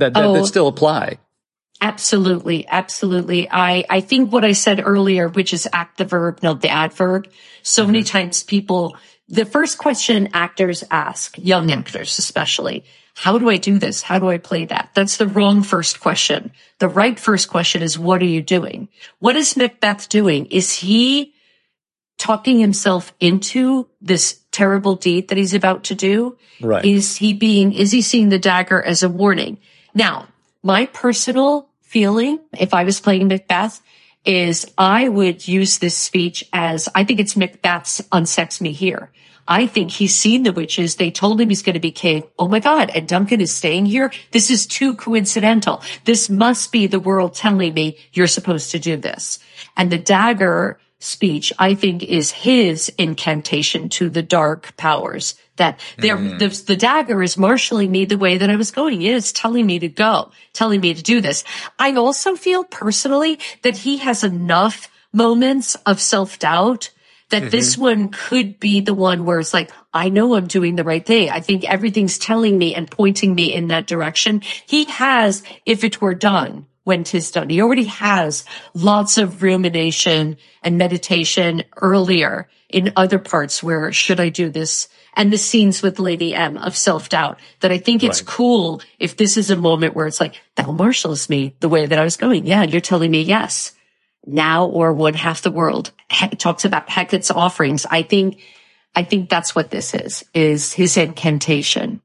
that, 0.00 0.12
that, 0.12 0.22
oh, 0.22 0.34
that 0.34 0.44
still 0.44 0.68
apply? 0.68 1.18
Absolutely. 1.80 2.66
Absolutely. 2.66 3.48
I, 3.50 3.84
I 3.88 4.00
think 4.00 4.32
what 4.32 4.44
I 4.44 4.52
said 4.52 4.82
earlier, 4.84 5.28
which 5.28 5.52
is 5.52 5.68
act 5.72 5.98
the 5.98 6.04
verb, 6.04 6.42
not 6.42 6.60
the 6.60 6.70
adverb. 6.70 7.28
So 7.62 7.82
mm-hmm. 7.82 7.92
many 7.92 8.04
times 8.04 8.42
people, 8.42 8.96
the 9.28 9.44
first 9.44 9.78
question 9.78 10.30
actors 10.32 10.82
ask, 10.90 11.36
young 11.38 11.70
actors 11.70 12.18
especially, 12.18 12.84
how 13.14 13.38
do 13.38 13.48
I 13.50 13.56
do 13.56 13.78
this? 13.78 14.02
How 14.02 14.18
do 14.18 14.28
I 14.28 14.38
play 14.38 14.64
that? 14.66 14.90
That's 14.94 15.16
the 15.16 15.26
wrong 15.26 15.62
first 15.62 16.00
question. 16.00 16.52
The 16.78 16.88
right 16.88 17.18
first 17.18 17.48
question 17.48 17.82
is, 17.82 17.98
what 17.98 18.22
are 18.22 18.26
you 18.26 18.42
doing? 18.42 18.88
What 19.18 19.36
is 19.36 19.56
Macbeth 19.56 20.08
doing? 20.08 20.46
Is 20.46 20.72
he 20.72 21.34
talking 22.16 22.58
himself 22.60 23.12
into 23.18 23.88
this 24.00 24.40
terrible 24.52 24.94
deed 24.94 25.28
that 25.28 25.38
he's 25.38 25.54
about 25.54 25.84
to 25.84 25.94
do? 25.94 26.38
Right. 26.60 26.84
Is 26.84 27.16
he 27.16 27.32
being, 27.32 27.72
is 27.72 27.92
he 27.92 28.02
seeing 28.02 28.28
the 28.28 28.38
dagger 28.38 28.80
as 28.80 29.02
a 29.02 29.08
warning? 29.08 29.58
Now, 29.94 30.28
my 30.62 30.86
personal 30.86 31.67
feeling, 31.88 32.38
if 32.58 32.74
I 32.74 32.84
was 32.84 33.00
playing 33.00 33.28
Macbeth, 33.28 33.80
is 34.24 34.70
I 34.76 35.08
would 35.08 35.48
use 35.48 35.78
this 35.78 35.96
speech 35.96 36.44
as, 36.52 36.88
I 36.94 37.04
think 37.04 37.18
it's 37.18 37.36
Macbeth's 37.36 38.02
unsex 38.12 38.60
me 38.60 38.72
here. 38.72 39.10
I 39.50 39.66
think 39.66 39.90
he's 39.90 40.14
seen 40.14 40.42
the 40.42 40.52
witches. 40.52 40.96
They 40.96 41.10
told 41.10 41.40
him 41.40 41.48
he's 41.48 41.62
going 41.62 41.74
to 41.74 41.80
be 41.80 41.90
king. 41.90 42.24
Oh 42.38 42.46
my 42.46 42.60
God. 42.60 42.90
And 42.94 43.08
Duncan 43.08 43.40
is 43.40 43.54
staying 43.54 43.86
here. 43.86 44.12
This 44.32 44.50
is 44.50 44.66
too 44.66 44.94
coincidental. 44.94 45.82
This 46.04 46.28
must 46.28 46.70
be 46.70 46.86
the 46.86 47.00
world 47.00 47.34
telling 47.34 47.72
me 47.72 47.96
you're 48.12 48.26
supposed 48.26 48.70
to 48.72 48.78
do 48.78 48.98
this. 48.98 49.38
And 49.74 49.90
the 49.90 49.96
dagger 49.96 50.78
speech, 50.98 51.54
I 51.58 51.74
think 51.74 52.02
is 52.02 52.30
his 52.30 52.90
incantation 52.98 53.88
to 53.90 54.10
the 54.10 54.22
dark 54.22 54.76
powers 54.76 55.34
that 55.58 55.80
there, 55.98 56.16
mm. 56.16 56.38
the, 56.38 56.48
the, 56.64 56.76
dagger 56.76 57.22
is 57.22 57.36
marshaling 57.36 57.90
me 57.90 58.04
the 58.04 58.18
way 58.18 58.38
that 58.38 58.50
I 58.50 58.56
was 58.56 58.70
going. 58.70 59.02
It 59.02 59.14
is 59.14 59.32
telling 59.32 59.66
me 59.66 59.78
to 59.78 59.88
go, 59.88 60.32
telling 60.52 60.80
me 60.80 60.94
to 60.94 61.02
do 61.02 61.20
this. 61.20 61.44
I 61.78 61.94
also 61.94 62.34
feel 62.34 62.64
personally 62.64 63.38
that 63.62 63.76
he 63.76 63.98
has 63.98 64.24
enough 64.24 64.90
moments 65.12 65.74
of 65.86 66.00
self 66.00 66.38
doubt 66.38 66.90
that 67.30 67.42
mm-hmm. 67.42 67.50
this 67.50 67.76
one 67.76 68.08
could 68.08 68.58
be 68.58 68.80
the 68.80 68.94
one 68.94 69.24
where 69.24 69.38
it's 69.38 69.52
like, 69.52 69.70
I 69.92 70.08
know 70.08 70.34
I'm 70.34 70.46
doing 70.46 70.76
the 70.76 70.84
right 70.84 71.04
thing. 71.04 71.28
I 71.30 71.40
think 71.40 71.64
everything's 71.64 72.18
telling 72.18 72.56
me 72.56 72.74
and 72.74 72.90
pointing 72.90 73.34
me 73.34 73.52
in 73.52 73.68
that 73.68 73.86
direction. 73.86 74.40
He 74.66 74.84
has, 74.84 75.42
if 75.66 75.84
it 75.84 76.00
were 76.00 76.14
done, 76.14 76.66
when 76.88 77.04
tis 77.04 77.30
done. 77.32 77.50
He 77.50 77.60
already 77.60 77.84
has 77.84 78.46
lots 78.72 79.18
of 79.18 79.42
rumination 79.42 80.38
and 80.62 80.78
meditation 80.78 81.64
earlier 81.76 82.48
in 82.70 82.94
other 82.96 83.18
parts 83.18 83.62
where 83.62 83.92
should 83.92 84.20
I 84.20 84.30
do 84.30 84.48
this? 84.48 84.88
And 85.14 85.32
the 85.32 85.38
scenes 85.38 85.82
with 85.82 85.98
Lady 85.98 86.34
M 86.34 86.56
of 86.58 86.76
self 86.76 87.08
doubt 87.08 87.38
that 87.60 87.72
I 87.72 87.78
think 87.78 88.04
it's 88.04 88.20
right. 88.20 88.28
cool 88.28 88.82
if 88.98 89.16
this 89.16 89.36
is 89.36 89.50
a 89.50 89.56
moment 89.56 89.94
where 89.94 90.06
it's 90.06 90.20
like, 90.20 90.40
thou 90.54 90.70
marshals 90.70 91.28
me 91.28 91.54
the 91.60 91.68
way 91.68 91.86
that 91.86 91.98
I 91.98 92.04
was 92.04 92.16
going. 92.16 92.46
Yeah. 92.46 92.62
You're 92.62 92.80
telling 92.80 93.10
me 93.10 93.22
yes 93.22 93.72
now 94.26 94.66
or 94.66 94.92
would 94.92 95.16
half 95.16 95.42
the 95.42 95.50
world 95.50 95.90
he- 96.10 96.28
talks 96.28 96.64
about 96.64 96.88
Hecate's 96.88 97.30
offerings. 97.30 97.86
I 97.90 98.02
think, 98.02 98.40
I 98.94 99.02
think 99.02 99.28
that's 99.28 99.54
what 99.54 99.70
this 99.70 99.94
is, 99.94 100.24
is 100.34 100.72
his 100.72 100.96
incantation. 100.96 102.02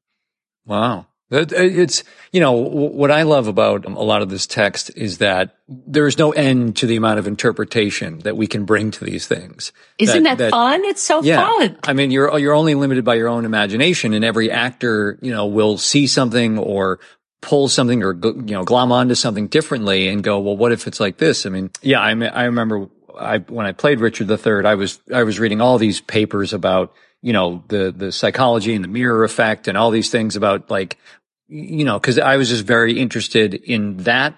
Wow. 0.66 1.08
Uh, 1.32 1.46
it's, 1.52 2.04
you 2.32 2.40
know, 2.40 2.52
what 2.52 3.10
I 3.10 3.24
love 3.24 3.48
about 3.48 3.86
a 3.86 3.90
lot 3.90 4.22
of 4.22 4.30
this 4.30 4.46
text 4.46 4.92
is 4.96 5.18
that 5.18 5.58
there 5.68 6.06
is 6.06 6.18
no 6.18 6.32
end 6.32 6.78
to 6.78 6.86
the 6.86 6.96
amount 6.96 7.18
of 7.18 7.28
interpretation 7.28 8.20
that 8.20 8.38
we 8.38 8.46
can 8.46 8.66
bring 8.66 8.92
to 8.92 9.04
these 9.04 9.26
things. 9.26 9.72
Isn't 9.98 10.24
that, 10.24 10.38
that, 10.38 10.46
that 10.46 10.52
fun? 10.52 10.84
It's 10.86 11.02
so 11.02 11.24
yeah, 11.24 11.44
fun. 11.44 11.80
I 11.84 11.94
mean, 11.94 12.12
you're, 12.12 12.38
you're 12.38 12.54
only 12.54 12.76
limited 12.76 13.04
by 13.04 13.16
your 13.16 13.30
own 13.30 13.46
imagination 13.46 14.14
and 14.14 14.24
every 14.24 14.52
actor, 14.52 15.18
you 15.22 15.32
know, 15.32 15.48
will 15.48 15.78
see 15.78 16.06
something 16.06 16.60
or 16.60 17.00
pull 17.42 17.68
something 17.68 18.04
or, 18.04 18.14
you 18.14 18.54
know, 18.54 18.64
glom 18.64 18.92
onto 18.92 19.16
something 19.16 19.48
differently 19.48 20.10
and 20.10 20.24
go, 20.24 20.40
well, 20.40 20.56
what 20.56 20.72
if 20.72 20.88
it's 20.88 21.00
like 21.00 21.18
this? 21.18 21.46
I 21.46 21.50
mean, 21.50 21.72
yeah, 21.82 22.00
I, 22.00 22.12
I 22.12 22.44
remember 22.44 22.90
I, 23.18 23.40
when 23.40 23.66
I 23.66 23.72
played 23.72 24.02
Richard 24.02 24.30
III, 24.30 24.66
I 24.66 24.76
was, 24.76 25.00
I 25.12 25.24
was 25.24 25.40
reading 25.40 25.62
all 25.62 25.78
these 25.78 26.00
papers 26.00 26.54
about, 26.54 26.94
you 27.24 27.34
know, 27.34 27.64
the, 27.70 27.92
the 27.92 28.12
psychology 28.12 28.76
and 28.76 28.84
the 28.84 28.90
mirror 28.90 29.24
effect 29.24 29.68
and 29.68 29.76
all 29.76 29.90
these 29.90 30.12
things 30.12 30.36
about 30.36 30.70
like 30.70 31.00
you 31.48 31.86
know, 31.86 32.00
cause 32.00 32.20
I 32.20 32.38
was 32.38 32.50
just 32.50 32.66
very 32.66 33.00
interested 33.00 33.54
in 33.54 33.98
that 33.98 34.36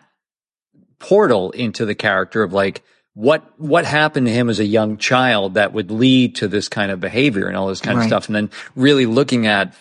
portal 0.99 1.51
into 1.51 1.85
the 1.85 1.95
character 1.95 2.43
of 2.43 2.53
like, 2.53 2.83
what, 3.13 3.59
what 3.59 3.85
happened 3.85 4.27
to 4.27 4.33
him 4.33 4.49
as 4.49 4.59
a 4.59 4.65
young 4.65 4.97
child 4.97 5.53
that 5.53 5.71
would 5.71 5.89
lead 5.89 6.35
to 6.35 6.47
this 6.47 6.67
kind 6.67 6.91
of 6.91 6.99
behavior 6.99 7.47
and 7.47 7.55
all 7.55 7.67
this 7.67 7.79
kind 7.79 7.97
right. 7.97 8.03
of 8.03 8.09
stuff. 8.09 8.27
And 8.27 8.35
then 8.35 8.49
really 8.75 9.05
looking 9.05 9.47
at, 9.47 9.73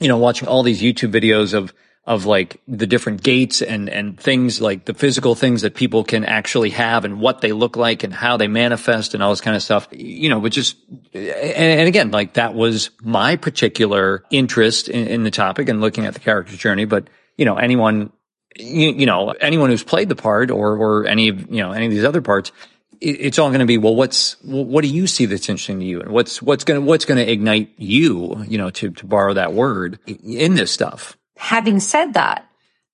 you 0.00 0.08
know, 0.08 0.18
watching 0.18 0.48
all 0.48 0.62
these 0.62 0.82
YouTube 0.82 1.12
videos 1.12 1.54
of, 1.54 1.72
of 2.06 2.24
like 2.24 2.60
the 2.68 2.86
different 2.86 3.22
gates 3.22 3.60
and, 3.60 3.88
and 3.88 4.18
things 4.18 4.60
like 4.60 4.84
the 4.84 4.94
physical 4.94 5.34
things 5.34 5.62
that 5.62 5.74
people 5.74 6.04
can 6.04 6.24
actually 6.24 6.70
have 6.70 7.04
and 7.04 7.20
what 7.20 7.40
they 7.40 7.52
look 7.52 7.76
like 7.76 8.04
and 8.04 8.14
how 8.14 8.36
they 8.36 8.46
manifest 8.46 9.12
and 9.12 9.22
all 9.22 9.30
this 9.30 9.40
kind 9.40 9.56
of 9.56 9.62
stuff, 9.62 9.88
you 9.90 10.28
know, 10.28 10.38
which 10.38 10.56
is 10.56 10.76
and, 11.12 11.88
again, 11.88 12.12
like 12.12 12.34
that 12.34 12.54
was 12.54 12.90
my 13.02 13.34
particular 13.34 14.22
interest 14.30 14.88
in, 14.88 15.08
in, 15.08 15.24
the 15.24 15.32
topic 15.32 15.68
and 15.68 15.80
looking 15.80 16.06
at 16.06 16.14
the 16.14 16.20
character 16.20 16.56
journey. 16.56 16.84
But, 16.84 17.10
you 17.36 17.44
know, 17.44 17.56
anyone, 17.56 18.12
you, 18.54 18.92
you 18.92 19.06
know, 19.06 19.30
anyone 19.40 19.70
who's 19.70 19.82
played 19.82 20.08
the 20.08 20.14
part 20.14 20.52
or, 20.52 20.76
or 20.76 21.06
any 21.06 21.28
of, 21.28 21.50
you 21.50 21.60
know, 21.60 21.72
any 21.72 21.86
of 21.86 21.90
these 21.90 22.04
other 22.04 22.22
parts, 22.22 22.52
it's 23.00 23.38
all 23.38 23.48
going 23.48 23.60
to 23.60 23.66
be 23.66 23.76
well 23.76 23.94
what's 23.94 24.36
what 24.42 24.80
do 24.80 24.88
you 24.88 25.06
see 25.06 25.26
that's 25.26 25.50
interesting 25.50 25.80
to 25.80 25.84
you 25.84 26.00
and 26.00 26.10
what's 26.10 26.40
what's 26.40 26.64
going 26.64 26.80
to 26.80 26.86
what's 26.86 27.04
going 27.04 27.22
to 27.22 27.30
ignite 27.30 27.70
you 27.76 28.42
you 28.48 28.56
know 28.56 28.70
to 28.70 28.90
to 28.90 29.04
borrow 29.04 29.34
that 29.34 29.52
word 29.52 29.98
in 30.06 30.54
this 30.54 30.70
stuff 30.70 31.14
having 31.36 31.80
said 31.80 32.14
that, 32.14 32.46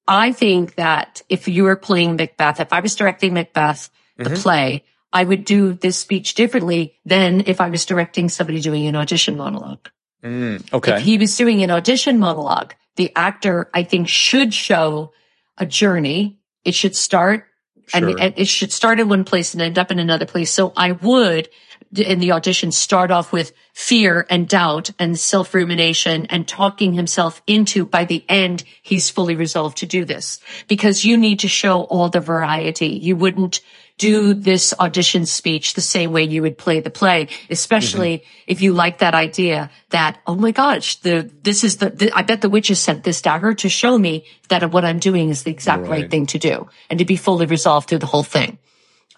I 0.07 0.33
think 0.33 0.75
that 0.75 1.23
if 1.29 1.49
you 1.49 1.65
were 1.65 1.77
playing 1.77 2.17
Macbeth, 2.17 2.61
if 2.61 2.73
I 2.73 2.81
was 2.81 2.97
directing 2.97 3.35
Macbeth, 3.35 3.91
the 4.17 4.25
mm-hmm. 4.25 4.35
play, 4.35 4.85
I 5.13 5.25
would 5.25 5.45
do 5.45 5.75
this 5.75 5.99
speech 5.99 6.35
differently 6.35 6.95
than 7.05 7.45
if 7.47 7.61
I 7.61 7.69
was 7.69 7.85
directing 7.85 8.29
somebody 8.29 8.61
doing 8.61 8.87
an 8.87 8.97
audition 8.97 9.37
monologue. 9.37 9.89
Mm, 10.25 10.73
okay. 10.73 10.97
If 10.97 11.03
he 11.03 11.19
was 11.19 11.37
doing 11.37 11.63
an 11.63 11.71
audition 11.71 12.19
monologue, 12.19 12.75
the 12.97 13.13
actor, 13.17 13.71
I 13.75 13.85
think, 13.85 14.09
should 14.09 14.55
show 14.55 15.13
a 15.59 15.67
journey. 15.67 16.39
It 16.65 16.75
should 16.75 16.97
start 16.97 17.47
sure. 17.89 18.19
and 18.19 18.35
it 18.37 18.49
should 18.49 18.73
start 18.73 19.01
in 19.01 19.09
one 19.09 19.25
place 19.25 19.55
and 19.55 19.63
end 19.63 19.79
up 19.79 19.91
in 19.91 19.99
another 19.99 20.27
place. 20.27 20.51
So 20.51 20.73
I 20.77 20.93
would 20.93 21.49
in 21.95 22.21
the 22.21 22.33
audition 22.33 22.73
start 22.73 23.11
off 23.11 23.33
with 23.33 23.53
fear 23.73 24.27
and 24.31 24.49
doubt 24.49 24.91
and 24.99 25.19
self 25.19 25.55
rumination 25.55 26.27
and 26.27 26.49
talking 26.49 26.95
himself 26.95 27.43
into 27.47 27.85
by 27.85 28.05
the 28.05 28.25
end, 28.29 28.65
he's 28.83 29.11
fully 29.11 29.37
resolved 29.37 29.79
to 29.79 29.87
do 29.87 30.05
this 30.05 30.41
because 30.69 31.05
you 31.05 31.17
need 31.17 31.41
to 31.41 31.49
show 31.49 31.83
all 31.83 32.09
the 32.09 32.21
variety. 32.21 32.89
You 32.89 33.17
wouldn't 33.17 33.61
do 33.99 34.35
this 34.35 34.75
audition 34.81 35.27
speech 35.27 35.75
the 35.75 35.81
same 35.81 36.13
way 36.13 36.25
you 36.25 36.43
would 36.43 36.59
play 36.59 36.81
the 36.81 36.91
play, 36.91 37.29
especially 37.51 38.19
mm-hmm. 38.19 38.45
if 38.47 38.63
you 38.63 38.73
like 38.73 38.99
that 38.99 39.15
idea 39.15 39.71
that, 39.91 40.19
oh 40.27 40.35
my 40.35 40.51
gosh, 40.51 40.97
the, 40.97 41.31
this 41.43 41.63
is 41.63 41.77
the, 41.77 41.91
the, 41.91 42.11
I 42.13 42.23
bet 42.23 42.41
the 42.41 42.49
witches 42.49 42.81
sent 42.81 43.05
this 43.05 43.23
dagger 43.23 43.55
to 43.55 43.69
show 43.69 43.97
me 43.97 44.25
that 44.49 44.73
what 44.73 44.85
I'm 44.85 44.99
doing 44.99 45.29
is 45.29 45.45
the 45.45 45.51
exact 45.51 45.83
right. 45.83 45.91
right 45.91 46.11
thing 46.11 46.27
to 46.27 46.39
do 46.39 46.69
and 46.91 46.99
to 46.99 47.05
be 47.05 47.17
fully 47.17 47.47
resolved 47.47 47.89
through 47.89 47.99
the 47.99 48.07
whole 48.07 48.25
thing. 48.25 48.59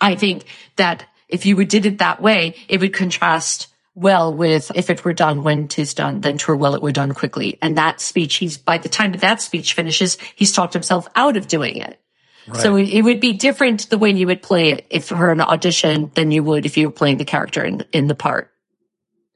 I 0.00 0.16
think 0.16 0.44
that 0.76 1.06
if 1.34 1.44
you 1.44 1.62
did 1.64 1.84
it 1.84 1.98
that 1.98 2.22
way, 2.22 2.54
it 2.68 2.80
would 2.80 2.92
contrast 2.92 3.68
well 3.94 4.32
with 4.32 4.72
if 4.74 4.90
it 4.90 5.04
were 5.04 5.12
done 5.12 5.42
when 5.42 5.68
tis 5.68 5.94
done, 5.94 6.20
then 6.20 6.38
twere 6.38 6.56
well 6.56 6.74
it 6.74 6.82
were 6.82 6.92
done 6.92 7.12
quickly. 7.12 7.58
And 7.60 7.76
that 7.76 8.00
speech, 8.00 8.36
he's, 8.36 8.56
by 8.56 8.78
the 8.78 8.88
time 8.88 9.12
that 9.12 9.20
that 9.20 9.42
speech 9.42 9.74
finishes, 9.74 10.16
he's 10.34 10.52
talked 10.52 10.72
himself 10.72 11.08
out 11.14 11.36
of 11.36 11.46
doing 11.46 11.76
it. 11.76 12.00
Right. 12.46 12.60
So 12.60 12.76
it 12.76 13.02
would 13.02 13.20
be 13.20 13.32
different 13.32 13.88
the 13.88 13.98
way 13.98 14.10
you 14.10 14.26
would 14.26 14.42
play 14.42 14.70
it 14.70 14.86
if 14.90 15.06
for 15.06 15.30
an 15.30 15.40
audition 15.40 16.10
than 16.14 16.30
you 16.30 16.44
would 16.44 16.66
if 16.66 16.76
you 16.76 16.88
were 16.88 16.92
playing 16.92 17.16
the 17.16 17.24
character 17.24 17.64
in, 17.64 17.84
in 17.92 18.06
the 18.06 18.14
part. 18.14 18.50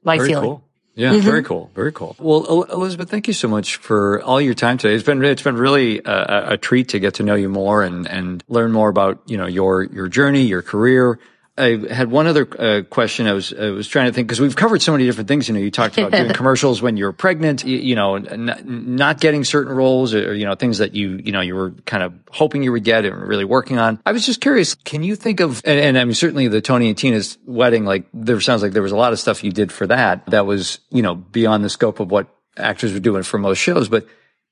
My 0.03 0.17
Very 0.17 0.29
feeling. 0.29 0.45
Cool. 0.45 0.63
Yeah, 0.95 1.13
mm-hmm. 1.13 1.21
very 1.21 1.43
cool. 1.43 1.71
Very 1.75 1.93
cool. 1.93 2.15
Well, 2.19 2.63
Elizabeth, 2.63 3.09
thank 3.09 3.27
you 3.27 3.33
so 3.33 3.47
much 3.47 3.77
for 3.77 4.21
all 4.21 4.41
your 4.41 4.53
time 4.53 4.77
today. 4.77 4.95
It's 4.95 5.03
been 5.03 5.23
it's 5.23 5.41
been 5.41 5.55
really 5.55 5.99
a, 5.99 6.53
a 6.53 6.57
treat 6.57 6.89
to 6.89 6.99
get 6.99 7.13
to 7.15 7.23
know 7.23 7.35
you 7.35 7.47
more 7.47 7.83
and 7.83 8.05
and 8.05 8.43
learn 8.49 8.73
more 8.73 8.89
about 8.89 9.21
you 9.25 9.37
know 9.37 9.45
your 9.45 9.83
your 9.83 10.09
journey, 10.09 10.41
your 10.41 10.61
career, 10.61 11.17
I 11.59 11.93
had 11.93 12.09
one 12.09 12.25
other 12.25 12.47
uh, 12.59 12.83
question. 12.83 13.27
I 13.27 13.33
was 13.33 13.53
I 13.53 13.69
was 13.69 13.87
trying 13.87 14.07
to 14.07 14.13
think 14.13 14.27
because 14.27 14.39
we've 14.39 14.55
covered 14.55 14.81
so 14.81 14.91
many 14.91 15.05
different 15.05 15.27
things. 15.27 15.47
You 15.47 15.53
know, 15.53 15.59
you 15.59 15.71
talked 15.71 15.97
about 15.97 16.11
doing 16.11 16.31
commercials 16.33 16.81
when 16.81 16.95
you're 16.95 17.11
pregnant. 17.11 17.65
You, 17.65 17.77
you 17.77 17.95
know, 17.95 18.17
not, 18.17 18.65
not, 18.65 19.19
getting 19.19 19.43
certain 19.43 19.73
roles, 19.73 20.13
or 20.13 20.33
you 20.33 20.45
know, 20.45 20.55
things 20.55 20.77
that 20.77 20.95
you 20.95 21.19
you 21.23 21.31
know 21.31 21.41
you 21.41 21.55
were 21.55 21.71
kind 21.85 22.03
of 22.03 22.13
hoping 22.31 22.63
you 22.63 22.71
would 22.71 22.83
get 22.83 23.05
and 23.05 23.15
really 23.21 23.45
working 23.45 23.77
on. 23.77 23.99
I 24.05 24.13
was 24.13 24.25
just 24.25 24.41
curious. 24.41 24.73
Can 24.75 25.03
you 25.03 25.15
think 25.15 25.41
of? 25.41 25.61
And, 25.65 25.79
and 25.79 25.97
I 25.97 26.05
mean, 26.05 26.13
certainly 26.13 26.47
the 26.47 26.61
Tony 26.61 26.87
and 26.87 26.97
Tina's 26.97 27.37
wedding. 27.45 27.83
Like, 27.83 28.05
there 28.13 28.39
sounds 28.39 28.61
like 28.61 28.71
there 28.71 28.83
was 28.83 28.93
a 28.93 28.97
lot 28.97 29.11
of 29.11 29.19
stuff 29.19 29.43
you 29.43 29.51
did 29.51 29.71
for 29.71 29.85
that 29.87 30.25
that 30.27 30.45
was 30.45 30.79
you 30.89 31.01
know 31.01 31.15
beyond 31.15 31.63
the 31.65 31.69
scope 31.69 31.99
of 31.99 32.09
what 32.09 32.27
actors 32.57 32.93
were 32.93 32.99
doing 32.99 33.23
for 33.23 33.37
most 33.37 33.57
shows, 33.57 33.89
but 33.89 34.07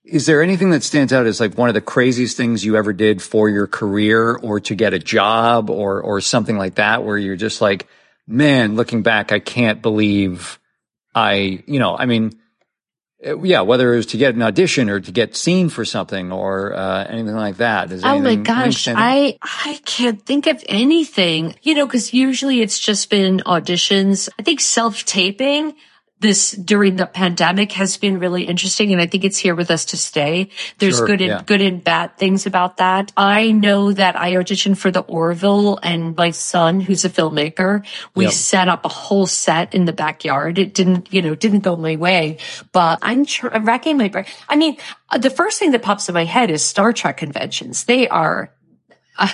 is 0.08 0.26
there 0.26 0.42
anything 0.42 0.70
that 0.70 0.84
stands 0.84 1.12
out 1.12 1.26
as 1.26 1.40
like 1.40 1.58
one 1.58 1.68
of 1.70 1.76
the 1.76 1.82
craziest 1.82 2.38
things 2.38 2.64
you 2.64 2.78
ever 2.78 2.94
did 2.94 3.22
for 3.22 3.50
your 3.50 3.68
career 3.68 4.36
or 4.36 4.60
to 4.62 4.74
get 4.74 4.94
a 4.94 5.00
job 5.00 5.70
or, 5.70 6.02
or 6.02 6.22
something 6.22 6.58
like 6.58 6.76
that 6.76 7.04
where 7.04 7.18
you're 7.18 7.36
just 7.36 7.60
like, 7.60 7.88
man, 8.26 8.76
looking 8.76 9.04
back, 9.04 9.32
I 9.32 9.40
can't 9.40 9.82
believe 9.82 10.60
I, 11.14 11.64
you 11.66 11.80
know, 11.80 11.98
I 11.98 12.06
mean, 12.06 12.40
uh, 13.26 13.42
yeah, 13.42 13.62
whether 13.62 13.94
it 13.94 13.98
was 13.98 14.06
to 14.08 14.18
get 14.18 14.36
an 14.36 14.44
audition 14.44 14.90
or 14.90 15.00
to 15.00 15.12
get 15.12 15.36
seen 15.36 15.70
for 15.70 15.84
something 15.84 16.32
or 16.32 16.74
uh, 16.74 17.04
anything 17.06 17.36
like 17.36 17.58
that. 17.58 17.92
Is 17.92 18.04
oh 18.04 18.20
my 18.20 18.36
gosh, 18.36 18.88
I 18.88 19.40
I 19.42 19.80
can't 19.86 20.24
think 20.24 20.46
of 20.46 20.64
anything. 20.70 21.56
You 21.64 21.74
know, 21.74 21.88
because 21.88 22.14
usually 22.14 22.62
it's 22.62 22.78
just 22.78 23.10
been 23.10 23.40
auditions. 23.40 24.30
I 24.38 24.44
think 24.44 24.60
self 24.60 25.04
taping 25.06 25.74
this 26.20 26.52
during 26.52 26.96
the 26.96 27.06
pandemic 27.06 27.74
has 27.74 27.98
been 27.98 28.18
really 28.20 28.44
interesting, 28.46 28.92
and 28.92 29.00
I 29.02 29.06
think 29.06 29.24
it's 29.24 29.38
here 29.38 29.54
with 29.54 29.70
us 29.70 29.86
to 29.86 29.98
stay. 29.98 30.50
There's 30.80 30.98
Sure, 30.98 31.06
good 31.08 31.22
and 31.22 31.30
yeah. 31.30 31.42
good 31.46 31.62
and 31.62 31.84
bad 31.84 32.18
things 32.18 32.46
about 32.48 32.78
that. 32.78 33.12
I 33.16 33.52
know 33.52 33.92
that 33.94 34.16
I 34.20 34.34
auditioned 34.34 34.78
for 34.78 34.90
the 34.90 35.02
Orville, 35.02 35.78
and 35.84 36.16
my 36.16 36.32
son, 36.32 36.80
who's 36.80 37.06
a 37.06 37.10
filmmaker, 37.10 37.86
we 38.16 38.26
Yep. 38.26 38.34
set 38.34 38.68
up 38.68 38.84
a 38.86 38.90
whole 38.90 39.28
set 39.28 39.76
in 39.76 39.86
the 39.86 39.94
backyard. 39.94 40.58
It 40.58 40.74
didn't, 40.74 41.14
you 41.14 41.22
know, 41.22 41.36
didn't 41.36 41.60
go 41.60 41.76
my 41.76 41.96
way, 41.98 42.38
but 42.72 43.00
I'm, 43.04 43.26
tr- 43.26 43.50
I'm 43.54 43.66
racking 43.66 43.98
my 43.98 44.08
brain. 44.08 44.26
I 44.50 44.56
mean, 44.56 44.78
uh, 45.10 45.20
the 45.20 45.30
first 45.30 45.60
thing 45.60 45.72
that 45.72 45.84
pops 45.84 46.10
in 46.10 46.14
my 46.14 46.26
head 46.26 46.50
is 46.50 46.64
Star 46.66 46.94
Trek 46.94 47.18
conventions. 47.18 47.84
They 47.84 48.08
are 48.08 48.52
uh, 49.20 49.30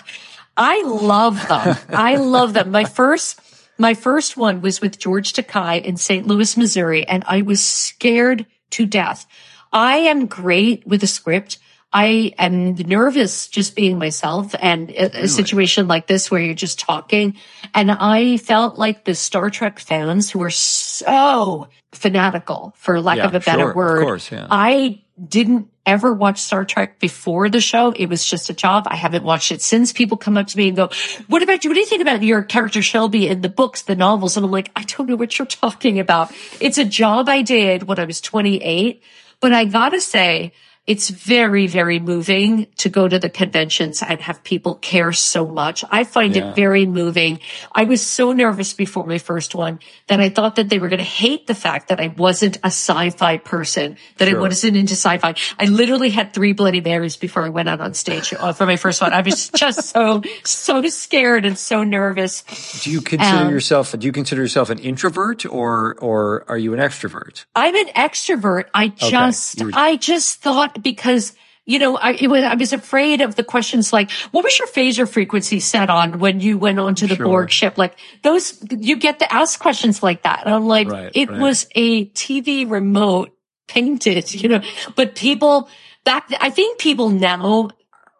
I 0.55 0.83
love 0.83 1.47
them. 1.47 1.77
I 1.89 2.15
love 2.17 2.53
them. 2.53 2.71
My 2.71 2.83
first, 2.85 3.39
my 3.83 3.93
first 3.93 4.37
one 4.37 4.61
was 4.61 4.79
with 4.79 4.97
George 4.97 5.33
Takei 5.33 5.83
in 5.83 5.97
St. 5.97 6.25
Louis, 6.25 6.55
Missouri, 6.55 7.05
and 7.05 7.21
I 7.27 7.41
was 7.41 7.61
scared 7.61 8.45
to 8.71 8.85
death. 8.85 9.27
I 9.73 9.97
am 9.97 10.27
great 10.27 10.87
with 10.87 11.03
a 11.03 11.07
script. 11.07 11.57
I 11.91 12.33
am 12.39 12.75
nervous 12.75 13.49
just 13.49 13.75
being 13.75 13.99
myself 13.99 14.55
and 14.57 14.89
a, 14.89 15.23
a 15.23 15.27
situation 15.27 15.89
like 15.89 16.07
this 16.07 16.31
where 16.31 16.39
you're 16.39 16.53
just 16.53 16.79
talking. 16.79 17.35
And 17.75 17.91
I 17.91 18.37
felt 18.37 18.79
like 18.79 19.03
the 19.03 19.15
Star 19.15 19.49
Trek 19.49 19.79
fans 19.79 20.31
who 20.31 20.39
were 20.39 20.49
so 20.49 21.67
fanatical, 21.93 22.73
for 22.77 22.99
lack 23.01 23.17
Yeah, 23.17 23.27
of 23.27 23.35
a 23.35 23.39
better 23.39 23.59
sure, 23.59 23.69
of 23.69 23.75
word. 23.75 24.01
course, 24.03 24.31
yeah. 24.31 24.47
I 24.49 25.01
didn't 25.27 25.69
ever 25.85 26.13
watch 26.13 26.39
Star 26.39 26.65
Trek 26.65 26.99
before 26.99 27.49
the 27.49 27.61
show. 27.61 27.91
It 27.91 28.07
was 28.07 28.25
just 28.25 28.49
a 28.49 28.53
job. 28.53 28.87
I 28.87 28.95
haven't 28.95 29.23
watched 29.23 29.51
it 29.51 29.61
since. 29.61 29.93
People 29.93 30.17
come 30.17 30.37
up 30.37 30.47
to 30.47 30.57
me 30.57 30.69
and 30.69 30.77
go, 30.77 30.89
what 31.27 31.43
about 31.43 31.63
you? 31.63 31.69
What 31.69 31.75
do 31.75 31.79
you 31.81 31.85
think 31.85 32.01
about 32.01 32.23
your 32.23 32.41
character 32.41 32.81
Shelby 32.81 33.27
in 33.27 33.41
the 33.41 33.49
books, 33.49 33.83
the 33.83 33.95
novels? 33.95 34.37
And 34.37 34.45
I'm 34.45 34.51
like, 34.51 34.71
I 34.75 34.83
don't 34.83 35.07
know 35.07 35.15
what 35.15 35.37
you're 35.37 35.45
talking 35.45 35.99
about. 35.99 36.31
It's 36.59 36.77
a 36.77 36.85
job 36.85 37.29
I 37.29 37.41
did 37.41 37.83
when 37.83 37.99
I 37.99 38.05
was 38.05 38.21
28, 38.21 39.03
but 39.39 39.53
I 39.53 39.65
gotta 39.65 40.01
say, 40.01 40.53
it's 40.85 41.09
very, 41.09 41.65
very 41.65 41.97
moving 41.97 42.67
to 42.75 42.89
go 42.89 43.07
to 43.07 43.17
the 43.17 43.29
conventions 43.29 44.03
and 44.03 44.19
have 44.19 44.43
people 44.43 44.75
care 44.75 45.13
so 45.13 45.47
much. 45.47 45.85
I 45.89 46.03
find 46.03 46.35
Yeah. 46.35 46.49
it 46.49 46.55
very 46.57 46.85
moving. 46.85 47.39
I 47.71 47.85
was 47.85 48.01
so 48.05 48.33
nervous 48.33 48.73
before 48.73 49.05
my 49.05 49.17
first 49.17 49.55
one 49.55 49.79
that 50.07 50.19
I 50.19 50.27
thought 50.27 50.55
that 50.57 50.67
they 50.67 50.79
were 50.79 50.89
going 50.89 50.97
to 50.99 51.05
hate 51.05 51.47
the 51.47 51.55
fact 51.55 51.87
that 51.87 52.01
I 52.01 52.07
wasn't 52.17 52.57
a 52.65 52.67
sci-fi 52.67 53.37
person, 53.37 53.95
that 54.17 54.27
I 54.27 54.33
wasn't 54.37 54.75
into 54.75 54.95
sci-fi. 54.95 55.35
I 55.57 55.65
literally 55.65 56.09
had 56.09 56.33
three 56.33 56.51
Bloody 56.51 56.81
Marys 56.81 57.15
before 57.15 57.45
I 57.45 57.49
went 57.49 57.69
out 57.69 57.79
on 57.79 57.93
stage 57.93 58.33
uh, 58.37 58.51
for 58.51 58.65
my 58.65 58.75
first 58.75 59.01
one. 59.01 59.13
I 59.13 59.21
was 59.21 59.47
just 59.55 59.83
so, 59.83 60.21
so 60.43 60.85
scared 60.89 61.45
and 61.45 61.57
so 61.57 61.83
nervous. 61.83 62.43
Do 62.83 62.91
you 62.91 62.99
consider 62.99 63.37
Um, 63.45 63.51
yourself? 63.51 63.95
Do 63.97 64.05
you 64.05 64.11
consider 64.11 64.41
yourself 64.41 64.69
an 64.69 64.79
introvert 64.79 65.45
or 65.45 65.95
or 66.01 66.43
are 66.49 66.57
you 66.57 66.73
an 66.73 66.81
extrovert? 66.81 67.45
I'm 67.55 67.73
an 67.73 67.87
extrovert. 67.95 68.65
I 68.73 68.89
just, 68.89 69.61
were- 69.63 69.71
I 69.73 69.95
just 69.95 70.41
thought 70.41 70.72
because, 70.81 71.33
you 71.65 71.79
know, 71.79 71.97
I, 71.97 72.11
it 72.13 72.27
was, 72.27 72.43
I 72.43 72.55
was 72.55 72.73
afraid 72.73 73.21
of 73.21 73.35
the 73.35 73.43
questions 73.43 73.93
like, 73.93 74.11
what 74.31 74.43
was 74.43 74.57
your 74.57 74.67
phaser 74.67 75.07
frequency 75.07 75.59
set 75.59 75.89
on 75.89 76.19
when 76.19 76.39
you 76.39 76.57
went 76.57 76.79
onto 76.79 77.07
the 77.07 77.15
Sure. 77.15 77.25
Borg 77.25 77.51
ship? 77.51 77.77
Like 77.77 77.97
those, 78.23 78.57
you 78.71 78.97
get 78.97 79.19
to 79.19 79.33
ask 79.33 79.59
questions 79.59 80.01
like 80.03 80.23
that. 80.23 80.43
And 80.45 80.53
I'm 80.53 80.67
like, 80.67 80.89
Right, 80.89 81.11
it 81.13 81.29
right. 81.29 81.39
was 81.39 81.67
a 81.75 82.05
TV 82.07 82.69
remote 82.69 83.31
painted, 83.67 84.33
you 84.41 84.49
know, 84.49 84.61
but 84.95 85.15
people 85.15 85.69
back, 86.03 86.27
I 86.39 86.49
think 86.49 86.79
people 86.79 87.09
now, 87.09 87.69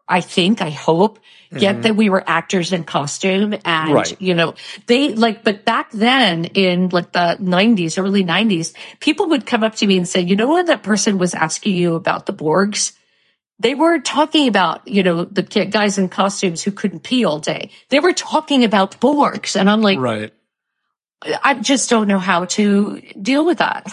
I 0.07 0.21
think, 0.21 0.61
I 0.61 0.69
hope, 0.69 1.19
get 1.57 1.83
that 1.83 1.95
we 1.95 2.09
were 2.09 2.23
actors 2.27 2.73
in 2.73 2.83
costume 2.83 3.53
and, 3.53 3.63
Mm-hmm. 3.63 3.93
Right. 3.93 4.21
you 4.21 4.33
know, 4.33 4.55
they 4.87 5.13
like, 5.13 5.43
but 5.43 5.65
back 5.65 5.91
then 5.91 6.45
in 6.45 6.89
like 6.89 7.11
the 7.11 7.37
nineties, 7.39 7.97
early 7.97 8.23
nineties, 8.23 8.73
people 8.99 9.29
would 9.29 9.45
come 9.45 9.63
up 9.63 9.75
to 9.75 9.87
me 9.87 9.97
and 9.97 10.07
say, 10.07 10.21
you 10.21 10.35
know, 10.35 10.51
when 10.53 10.65
that 10.65 10.83
person 10.83 11.17
was 11.17 11.33
asking 11.35 11.75
you 11.75 11.95
about 11.95 12.25
the 12.25 12.33
Borgs, 12.33 12.93
they 13.59 13.75
weren't 13.75 14.03
talking 14.03 14.47
about, 14.47 14.87
you 14.87 15.03
know, 15.03 15.25
the 15.25 15.43
guys 15.43 15.97
in 15.97 16.09
costumes 16.09 16.63
who 16.63 16.71
couldn't 16.71 17.03
pee 17.03 17.23
all 17.23 17.39
day. 17.39 17.69
They 17.89 17.99
were 17.99 18.13
talking 18.13 18.63
about 18.63 18.99
Borgs. 18.99 19.55
And 19.55 19.69
I'm 19.69 19.81
like, 19.81 19.99
Right. 19.99 20.33
I 21.43 21.53
just 21.53 21.89
don't 21.89 22.07
know 22.07 22.19
how 22.19 22.45
to 22.45 22.99
deal 23.21 23.45
with 23.45 23.59
that. 23.59 23.87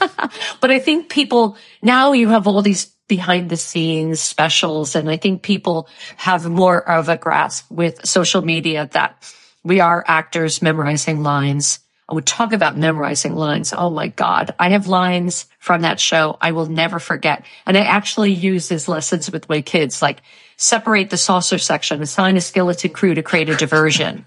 but 0.60 0.70
I 0.70 0.78
think 0.78 1.08
people 1.08 1.56
now 1.80 2.12
you 2.12 2.28
have 2.28 2.46
all 2.46 2.60
these 2.60 2.93
behind 3.08 3.50
the 3.50 3.56
scenes 3.56 4.20
specials 4.20 4.94
and 4.94 5.10
I 5.10 5.16
think 5.16 5.42
people 5.42 5.88
have 6.16 6.48
more 6.48 6.88
of 6.88 7.08
a 7.08 7.16
grasp 7.16 7.70
with 7.70 8.06
social 8.06 8.42
media 8.42 8.88
that 8.92 9.32
we 9.62 9.80
are 9.80 10.04
actors 10.06 10.62
memorizing 10.62 11.22
lines. 11.22 11.80
I 12.08 12.14
would 12.14 12.26
talk 12.26 12.52
about 12.52 12.76
memorizing 12.76 13.34
lines. 13.34 13.72
Oh 13.76 13.88
my 13.88 14.08
God. 14.08 14.54
I 14.58 14.70
have 14.70 14.88
lines 14.88 15.46
from 15.58 15.82
that 15.82 15.98
show 15.98 16.36
I 16.40 16.52
will 16.52 16.66
never 16.66 16.98
forget. 16.98 17.44
And 17.66 17.76
I 17.76 17.80
actually 17.80 18.32
use 18.32 18.68
these 18.68 18.88
lessons 18.88 19.30
with 19.30 19.48
my 19.48 19.62
kids, 19.62 20.02
like 20.02 20.22
separate 20.56 21.08
the 21.08 21.16
saucer 21.16 21.58
section, 21.58 22.02
assign 22.02 22.36
a 22.36 22.42
skeleton 22.42 22.90
crew 22.90 23.14
to 23.14 23.22
create 23.22 23.48
a 23.48 23.56
diversion. 23.56 24.26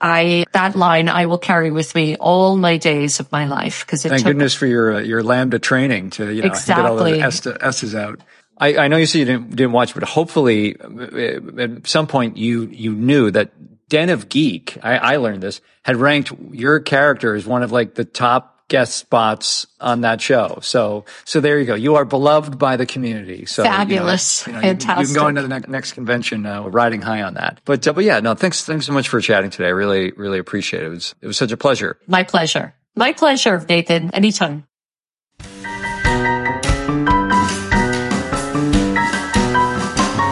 I 0.00 0.44
that 0.52 0.76
line 0.76 1.08
I 1.08 1.26
will 1.26 1.38
carry 1.38 1.70
with 1.70 1.94
me 1.94 2.16
all 2.16 2.56
my 2.56 2.76
days 2.76 3.20
of 3.20 3.30
my 3.32 3.46
life 3.46 3.84
because 3.84 4.02
Thank 4.02 4.18
took 4.18 4.26
goodness 4.26 4.54
for 4.54 4.66
your 4.66 4.94
uh, 4.94 5.00
your 5.00 5.22
LAMDA 5.22 5.60
training 5.60 6.10
to 6.10 6.32
you 6.32 6.42
know 6.42 6.48
get 6.48 6.78
all 6.78 6.96
the 6.96 7.24
Exactly. 7.24 7.56
S's 7.60 7.94
out. 7.94 8.20
I, 8.58 8.76
I 8.76 8.88
know 8.88 8.96
you 8.96 9.06
said 9.06 9.18
you 9.20 9.24
didn't 9.26 9.50
didn't 9.50 9.72
watch, 9.72 9.94
but 9.94 10.02
hopefully 10.04 10.76
uh, 10.80 11.60
at 11.60 11.86
some 11.86 12.06
point 12.06 12.36
you 12.36 12.62
you 12.66 12.92
knew 12.92 13.30
that 13.30 13.52
Den 13.88 14.10
of 14.10 14.28
Geek. 14.28 14.78
I, 14.82 14.96
I 14.96 15.16
learned 15.16 15.42
this 15.42 15.60
had 15.82 15.96
ranked 15.96 16.32
your 16.52 16.80
character 16.80 17.34
as 17.34 17.46
one 17.46 17.62
of 17.62 17.72
like 17.72 17.94
the 17.94 18.04
top 18.04 18.55
guest 18.68 18.96
spots 18.96 19.66
on 19.80 20.00
that 20.02 20.20
show. 20.20 20.58
So 20.62 21.04
so 21.24 21.40
there 21.40 21.58
you 21.58 21.66
go. 21.66 21.74
You 21.74 21.96
are 21.96 22.04
beloved 22.04 22.58
by 22.58 22.76
the 22.76 22.86
community. 22.86 23.46
So 23.46 23.62
you 23.62 23.68
know, 23.70 23.76
Fabulous. 23.76 24.46
you 24.46 24.52
know, 24.52 24.60
you- 24.60 24.68
You, 24.68 24.76
can 24.76 25.14
go 25.14 25.28
into 25.28 25.42
the 25.42 25.48
next, 25.48 25.68
next 25.68 25.92
convention 25.92 26.46
uh, 26.46 26.62
riding 26.68 27.02
high 27.02 27.22
on 27.22 27.34
that. 27.34 27.60
But 27.64 27.86
uh, 27.86 27.92
but 27.92 28.04
yeah, 28.04 28.20
no, 28.20 28.34
thanks 28.34 28.64
thanks 28.64 28.86
so 28.86 28.92
much 28.92 29.08
for 29.08 29.20
chatting 29.20 29.50
today. 29.50 29.66
I 29.68 29.70
really 29.70 30.12
really 30.12 30.38
appreciate 30.38 30.82
it. 30.82 30.86
It 30.86 30.90
was 30.90 31.14
it 31.20 31.26
was 31.26 31.36
such 31.36 31.52
a 31.52 31.56
pleasure. 31.56 31.98
my 32.06 32.22
pleasure. 32.24 32.74
My 32.94 33.12
pleasure, 33.12 33.64
Nathan. 33.68 34.10
Anytime. 34.14 34.64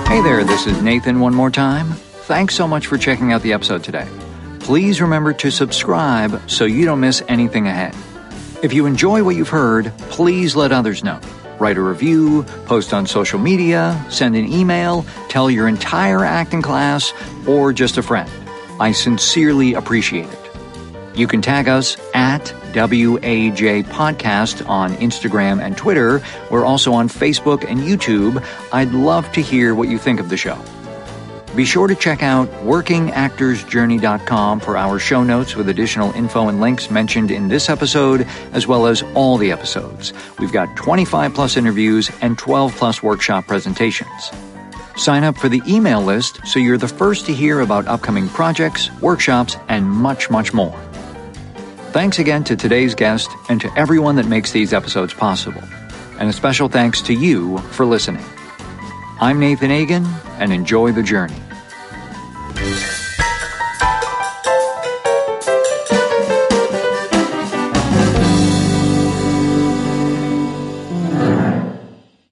Hey 0.08 0.20
there, 0.22 0.44
this 0.44 0.66
is 0.68 0.80
Nathan 0.80 1.18
one 1.18 1.34
more 1.34 1.50
time. 1.50 1.90
Thanks 2.28 2.54
so 2.54 2.68
much 2.68 2.86
for 2.86 2.96
checking 2.96 3.32
out 3.32 3.42
the 3.42 3.52
episode 3.52 3.82
today. 3.82 4.06
Please 4.60 5.00
remember 5.00 5.32
to 5.32 5.50
subscribe 5.50 6.48
so 6.48 6.64
you 6.64 6.84
don't 6.84 7.00
miss 7.00 7.20
anything 7.26 7.66
ahead. 7.66 7.94
If 8.64 8.72
you 8.72 8.86
enjoy 8.86 9.22
what 9.22 9.36
you've 9.36 9.50
heard, 9.50 9.92
please 10.08 10.56
let 10.56 10.72
others 10.72 11.04
know. 11.04 11.20
Write 11.58 11.76
a 11.76 11.82
review, 11.82 12.44
post 12.64 12.94
on 12.94 13.06
social 13.06 13.38
media, 13.38 14.02
send 14.08 14.36
an 14.36 14.50
email, 14.50 15.04
tell 15.28 15.50
your 15.50 15.68
entire 15.68 16.24
acting 16.24 16.62
class, 16.62 17.12
or 17.46 17.74
just 17.74 17.98
a 17.98 18.02
friend. 18.02 18.30
I 18.80 18.92
sincerely 18.92 19.74
appreciate 19.74 20.30
it. 20.32 20.50
You 21.14 21.26
can 21.26 21.42
tag 21.42 21.68
us 21.68 21.98
at 22.14 22.54
WAJ 22.72 23.84
Podcast 23.84 24.66
on 24.66 24.94
Instagram 24.94 25.62
and 25.62 25.76
Twitter. 25.76 26.22
We're 26.50 26.64
also 26.64 26.94
on 26.94 27.10
Facebook 27.10 27.70
and 27.70 27.80
YouTube. 27.80 28.42
I'd 28.72 28.92
love 28.92 29.30
to 29.32 29.42
hear 29.42 29.74
what 29.74 29.90
you 29.90 29.98
think 29.98 30.20
of 30.20 30.30
the 30.30 30.38
show. 30.38 30.58
Be 31.54 31.64
sure 31.64 31.86
to 31.86 31.94
check 31.94 32.22
out 32.24 32.48
workingactorsjourney.com 32.64 34.58
for 34.58 34.76
our 34.76 34.98
show 34.98 35.22
notes 35.22 35.54
with 35.54 35.68
additional 35.68 36.12
info 36.14 36.48
and 36.48 36.60
links 36.60 36.90
mentioned 36.90 37.30
in 37.30 37.46
this 37.46 37.68
episode, 37.68 38.26
as 38.52 38.66
well 38.66 38.86
as 38.86 39.04
all 39.14 39.36
the 39.36 39.52
episodes. 39.52 40.12
We've 40.40 40.50
got 40.50 40.76
25 40.76 41.32
plus 41.32 41.56
interviews 41.56 42.10
and 42.20 42.36
12 42.36 42.74
plus 42.74 43.04
workshop 43.04 43.46
presentations. 43.46 44.32
Sign 44.96 45.22
up 45.22 45.38
for 45.38 45.48
the 45.48 45.62
email 45.68 46.02
list 46.02 46.40
so 46.44 46.58
you're 46.58 46.76
the 46.76 46.88
first 46.88 47.26
to 47.26 47.32
hear 47.32 47.60
about 47.60 47.86
upcoming 47.86 48.28
projects, 48.28 48.90
workshops, 49.00 49.56
and 49.68 49.88
much, 49.88 50.30
much 50.30 50.52
more. 50.52 50.76
Thanks 51.92 52.18
again 52.18 52.42
to 52.44 52.56
today's 52.56 52.96
guest 52.96 53.30
and 53.48 53.60
to 53.60 53.72
everyone 53.78 54.16
that 54.16 54.26
makes 54.26 54.50
these 54.50 54.72
episodes 54.72 55.14
possible. 55.14 55.62
And 56.18 56.28
a 56.28 56.32
special 56.32 56.68
thanks 56.68 57.00
to 57.02 57.14
you 57.14 57.58
for 57.58 57.86
listening. 57.86 58.24
I'm 59.24 59.40
Nathan 59.40 59.70
Agin, 59.70 60.04
and 60.38 60.52
enjoy 60.52 60.92
the 60.92 61.02
journey. 61.02 61.40